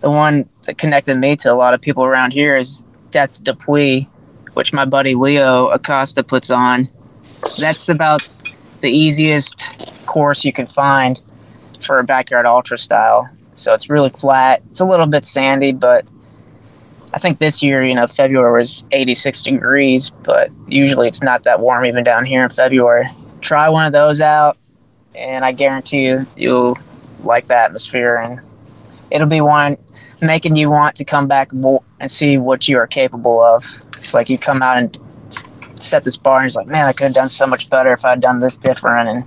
the 0.00 0.10
one 0.10 0.46
that 0.64 0.76
connected 0.76 1.16
me 1.16 1.36
to 1.36 1.50
a 1.50 1.54
lot 1.54 1.72
of 1.72 1.80
people 1.80 2.04
around 2.04 2.34
here 2.34 2.58
is 2.58 2.84
Death 3.12 3.42
Dupuis, 3.44 4.06
which 4.54 4.72
my 4.72 4.84
buddy 4.84 5.14
Leo 5.14 5.68
Acosta 5.68 6.22
puts 6.22 6.50
on. 6.50 6.88
That's 7.58 7.88
about 7.88 8.26
the 8.80 8.90
easiest 8.90 10.06
course 10.06 10.44
you 10.44 10.52
can 10.52 10.66
find 10.66 11.20
for 11.80 11.98
a 11.98 12.04
backyard 12.04 12.46
ultra 12.46 12.78
style. 12.78 13.28
So 13.54 13.74
it's 13.74 13.90
really 13.90 14.08
flat. 14.08 14.62
It's 14.68 14.80
a 14.80 14.84
little 14.84 15.06
bit 15.06 15.24
sandy, 15.24 15.72
but 15.72 16.06
I 17.14 17.18
think 17.18 17.38
this 17.38 17.62
year, 17.62 17.84
you 17.84 17.94
know, 17.94 18.06
February 18.06 18.60
was 18.60 18.84
86 18.90 19.42
degrees, 19.42 20.10
but 20.10 20.50
usually 20.66 21.08
it's 21.08 21.22
not 21.22 21.42
that 21.42 21.60
warm 21.60 21.84
even 21.84 22.04
down 22.04 22.24
here 22.24 22.42
in 22.42 22.48
February. 22.48 23.08
Try 23.40 23.68
one 23.68 23.84
of 23.84 23.92
those 23.92 24.20
out, 24.20 24.56
and 25.14 25.44
I 25.44 25.52
guarantee 25.52 26.06
you, 26.06 26.26
you'll 26.36 26.78
like 27.22 27.48
the 27.48 27.56
atmosphere, 27.56 28.16
and 28.16 28.40
it'll 29.10 29.26
be 29.26 29.42
one 29.42 29.76
making 30.22 30.56
you 30.56 30.70
want 30.70 30.96
to 30.96 31.04
come 31.04 31.26
back 31.26 31.52
and 31.52 32.10
see 32.10 32.38
what 32.38 32.68
you 32.68 32.78
are 32.78 32.86
capable 32.86 33.42
of. 33.42 33.84
It's 34.02 34.14
like 34.14 34.28
you 34.28 34.36
come 34.36 34.62
out 34.62 34.78
and 34.78 34.98
set 35.80 36.02
this 36.02 36.16
bar, 36.16 36.38
and 36.38 36.46
it's 36.46 36.56
like, 36.56 36.66
man, 36.66 36.86
I 36.86 36.92
could 36.92 37.04
have 37.04 37.14
done 37.14 37.28
so 37.28 37.46
much 37.46 37.70
better 37.70 37.92
if 37.92 38.04
I'd 38.04 38.20
done 38.20 38.40
this 38.40 38.56
different, 38.56 39.08
and 39.08 39.24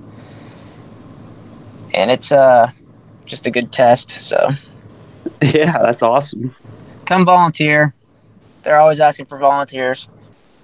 and 1.93 2.11
it's 2.11 2.31
uh 2.31 2.71
just 3.25 3.47
a 3.47 3.51
good 3.51 3.71
test. 3.71 4.11
So 4.11 4.49
Yeah, 5.41 5.77
that's 5.81 6.03
awesome. 6.03 6.53
come 7.05 7.25
volunteer. 7.25 7.93
They're 8.63 8.77
always 8.79 8.99
asking 8.99 9.27
for 9.27 9.37
volunteers. 9.37 10.07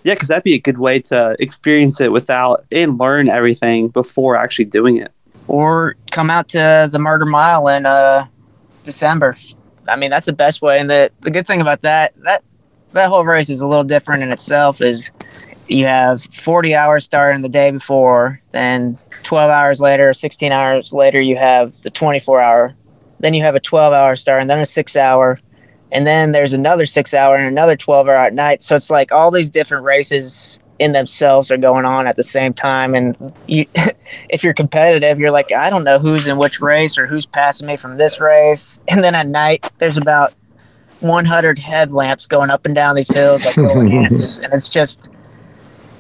Yeah, 0.04 0.16
because 0.16 0.28
that'd 0.28 0.44
be 0.44 0.56
a 0.56 0.60
good 0.60 0.80
way 0.80 1.00
to 1.02 1.36
experience 1.40 2.02
it 2.02 2.12
without 2.12 2.66
and 2.72 3.00
learn 3.00 3.30
everything 3.30 3.90
before 3.90 4.36
actually 4.36 4.66
doing 4.66 4.98
it. 4.98 5.12
or 5.48 5.96
come 6.12 6.30
out 6.30 6.50
to 6.50 6.90
the 6.92 7.00
murder 7.00 7.26
mile 7.26 7.68
in 7.68 7.86
uh 7.86 8.26
december 8.84 9.36
i 9.88 9.96
mean 9.96 10.10
that's 10.10 10.26
the 10.26 10.34
best 10.34 10.62
way 10.62 10.80
and 10.80 10.90
the, 10.90 11.12
the 11.22 11.30
good 11.32 11.46
thing 11.48 11.62
about 11.62 11.82
that 11.82 12.14
that 12.24 12.44
that 12.94 13.10
whole 13.10 13.26
race 13.26 13.50
is 13.50 13.62
a 13.62 13.68
little 13.68 13.84
different 13.84 14.24
in 14.24 14.32
itself 14.32 14.82
is 14.82 15.12
you 15.68 15.86
have 15.86 16.22
40 16.24 16.76
hours 16.76 17.04
starting 17.04 17.42
the 17.42 17.50
day 17.50 17.72
before 17.72 18.42
then 18.52 18.98
12 19.24 19.50
hours 19.50 19.80
later 19.80 20.12
16 20.14 20.52
hours 20.52 20.94
later 20.94 21.22
you 21.22 21.36
have 21.38 21.74
the 21.84 21.90
24 21.90 22.42
hour. 22.42 22.76
Then 23.20 23.34
you 23.34 23.44
have 23.44 23.56
a 23.56 23.60
12 23.60 23.94
hour 23.94 24.16
start 24.16 24.42
and 24.42 24.50
then 24.50 24.60
a 24.60 24.66
six 24.66 24.96
hour 24.96 25.40
and 25.92 26.08
then 26.08 26.32
there's 26.32 26.54
another 26.54 26.86
six 26.86 27.14
hour 27.14 27.36
and 27.36 27.48
another 27.48 27.76
12 27.76 28.08
hour 28.08 28.16
at 28.16 28.34
night. 28.34 28.62
So 28.62 28.76
it's 28.76 28.90
like 28.90 29.12
all 29.12 29.30
these 29.30 29.50
different 29.50 29.84
races 29.84 30.60
in 30.80 30.94
themselves 30.94 31.52
are 31.52 31.58
going 31.58 31.86
on 31.86 32.08
at 32.08 32.16
the 32.16 32.24
same 32.24 32.54
time 32.54 32.96
and 32.96 33.16
you 33.48 33.68
if 34.30 34.44
you're 34.44 34.54
competitive 34.54 35.20
you're 35.20 35.30
like 35.30 35.52
i 35.52 35.70
don't 35.70 35.84
know 35.84 36.00
who's 36.00 36.26
in 36.26 36.38
which 36.38 36.60
race 36.60 36.98
or 36.98 37.06
who's 37.06 37.28
passing 37.28 37.68
me 37.68 37.78
from 37.78 37.98
this 37.98 38.20
race. 38.20 38.80
And 38.88 39.04
then 39.04 39.14
at 39.14 39.28
night 39.28 39.70
there's 39.78 39.98
about 39.98 40.34
100 41.02 41.60
headlamps 41.60 42.26
going 42.26 42.50
up 42.50 42.66
and 42.66 42.74
down 42.76 42.96
these 42.96 43.10
hills 43.14 43.46
like 43.46 43.58
little 43.58 43.82
ants 43.92 44.38
and 44.40 44.54
it's 44.54 44.70
just 44.70 45.08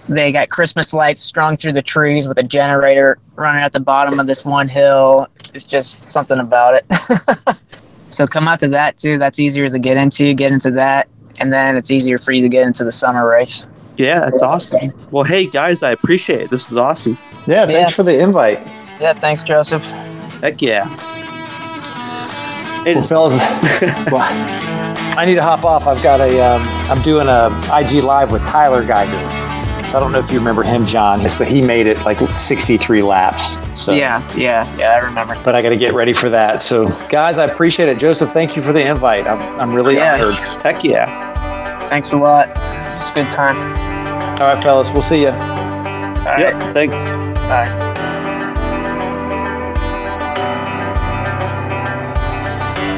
they 0.09 0.31
got 0.31 0.49
christmas 0.49 0.93
lights 0.93 1.21
strung 1.21 1.55
through 1.55 1.73
the 1.73 1.81
trees 1.81 2.27
with 2.27 2.37
a 2.37 2.43
generator 2.43 3.17
running 3.35 3.61
at 3.61 3.71
the 3.71 3.79
bottom 3.79 4.19
of 4.19 4.27
this 4.27 4.43
one 4.45 4.67
hill 4.67 5.27
it's 5.53 5.63
just 5.63 6.05
something 6.05 6.39
about 6.39 6.73
it 6.75 6.85
so 8.09 8.25
come 8.25 8.47
out 8.47 8.59
to 8.59 8.67
that 8.67 8.97
too 8.97 9.17
that's 9.17 9.39
easier 9.39 9.67
to 9.69 9.79
get 9.79 9.97
into 9.97 10.33
get 10.33 10.51
into 10.51 10.71
that 10.71 11.07
and 11.39 11.51
then 11.53 11.75
it's 11.77 11.91
easier 11.91 12.17
for 12.17 12.31
you 12.31 12.41
to 12.41 12.49
get 12.49 12.65
into 12.67 12.83
the 12.83 12.91
summer 12.91 13.27
race 13.27 13.65
Yeah, 13.97 14.19
that's 14.19 14.41
awesome. 14.41 14.93
Well, 15.11 15.23
hey 15.23 15.45
guys, 15.47 15.83
I 15.83 15.91
appreciate 15.91 16.41
it. 16.41 16.49
This 16.49 16.71
is 16.71 16.77
awesome. 16.77 17.17
Yeah. 17.47 17.65
Thanks 17.65 17.91
Yeah. 17.91 17.95
for 17.95 18.03
the 18.03 18.17
invite. 18.19 18.59
yeah 18.99 19.13
thanks 19.13 19.43
joseph 19.43 19.83
Heck 20.41 20.61
yeah. 20.61 20.87
Hey, 22.83 22.95
Well, 22.95 23.03
fellas, 23.03 23.33
well, 24.11 24.27
I 25.17 25.23
need 25.25 25.35
to 25.35 25.43
hop 25.43 25.65
off. 25.65 25.85
I've 25.87 26.01
got 26.01 26.19
a, 26.19 26.39
um, 26.41 26.61
I'm 26.89 27.01
doing 27.03 27.27
a 27.27 27.47
IG 27.71 28.03
live 28.03 28.31
with 28.31 28.41
Tyler 28.45 28.83
Geiger. 28.83 29.11
So 29.91 29.97
I 29.97 29.99
don't 29.99 30.11
know 30.11 30.19
if 30.19 30.31
you 30.31 30.39
remember 30.39 30.63
him, 30.63 30.85
John, 30.85 31.21
but 31.37 31.47
he 31.47 31.61
made 31.61 31.85
it 31.85 31.99
like 32.05 32.19
63 32.31 33.01
laps. 33.03 33.57
So 33.79 33.93
yeah 33.93 34.21
yeah 34.35 34.75
yeah 34.77 34.91
i 34.91 34.97
remember 34.97 35.41
But 35.45 35.55
I 35.55 35.61
got 35.61 35.69
to 35.69 35.77
get 35.77 35.93
ready 35.93 36.13
for 36.13 36.29
that. 36.29 36.61
So, 36.61 36.87
guys, 37.09 37.37
I 37.37 37.45
appreciate 37.45 37.87
it. 37.89 37.99
Joseph, 37.99 38.31
thank 38.31 38.55
you 38.55 38.61
for 38.63 38.73
the 38.73 38.85
invite. 38.85 39.27
I'm, 39.27 39.39
I'm 39.59 39.73
really 39.73 39.95
Yeah. 39.95 40.13
honored. 40.15 40.35
heck 40.63 40.83
yeah. 40.83 41.87
Thanks 41.89 42.13
a 42.13 42.17
lot. 42.17 42.49
It's 42.97 43.09
a 43.09 43.13
good 43.13 43.29
time. 43.31 43.57
All 44.41 44.47
right, 44.47 44.61
fellas, 44.63 44.89
we'll 44.91 45.01
see 45.01 45.21
you. 45.21 45.29
All 45.29 45.33
right. 45.35 46.39
Yep. 46.39 46.73
Thanks. 46.73 46.95
Bye. 47.03 47.90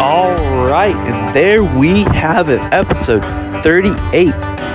All 0.03 0.35
right, 0.67 0.93
and 0.93 1.33
there 1.33 1.63
we 1.63 2.03
have 2.03 2.49
it, 2.49 2.59
episode 2.73 3.23
38 3.63 4.33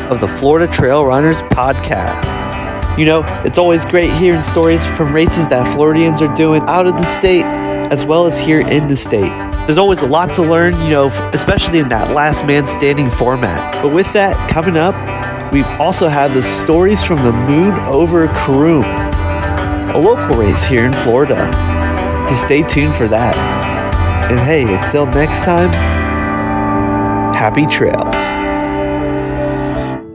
of 0.08 0.20
the 0.20 0.26
Florida 0.26 0.72
Trail 0.72 1.04
Runners 1.04 1.42
podcast. 1.42 2.98
You 2.98 3.04
know, 3.04 3.22
it's 3.44 3.58
always 3.58 3.84
great 3.84 4.10
hearing 4.10 4.40
stories 4.40 4.86
from 4.86 5.12
races 5.12 5.46
that 5.50 5.70
Floridians 5.74 6.22
are 6.22 6.32
doing 6.34 6.62
out 6.62 6.86
of 6.86 6.94
the 6.94 7.04
state 7.04 7.44
as 7.44 8.06
well 8.06 8.24
as 8.24 8.38
here 8.38 8.66
in 8.66 8.88
the 8.88 8.96
state. 8.96 9.28
There's 9.66 9.76
always 9.76 10.00
a 10.00 10.06
lot 10.06 10.32
to 10.32 10.42
learn, 10.42 10.72
you 10.80 10.88
know, 10.88 11.08
especially 11.34 11.80
in 11.80 11.90
that 11.90 12.12
last 12.12 12.46
man 12.46 12.66
standing 12.66 13.10
format. 13.10 13.82
But 13.82 13.92
with 13.92 14.10
that 14.14 14.48
coming 14.48 14.78
up, 14.78 14.94
we 15.52 15.62
also 15.78 16.08
have 16.08 16.32
the 16.32 16.42
stories 16.42 17.04
from 17.04 17.18
the 17.18 17.32
Moon 17.32 17.74
over 17.80 18.28
Croom, 18.28 18.82
a 18.82 19.98
local 19.98 20.38
race 20.38 20.64
here 20.64 20.86
in 20.86 20.94
Florida. 20.94 21.52
So 22.26 22.34
stay 22.34 22.62
tuned 22.62 22.94
for 22.94 23.08
that. 23.08 23.57
And 24.30 24.38
hey, 24.40 24.74
until 24.74 25.06
next 25.06 25.44
time, 25.44 25.70
happy 27.34 27.64
trails. 27.64 28.47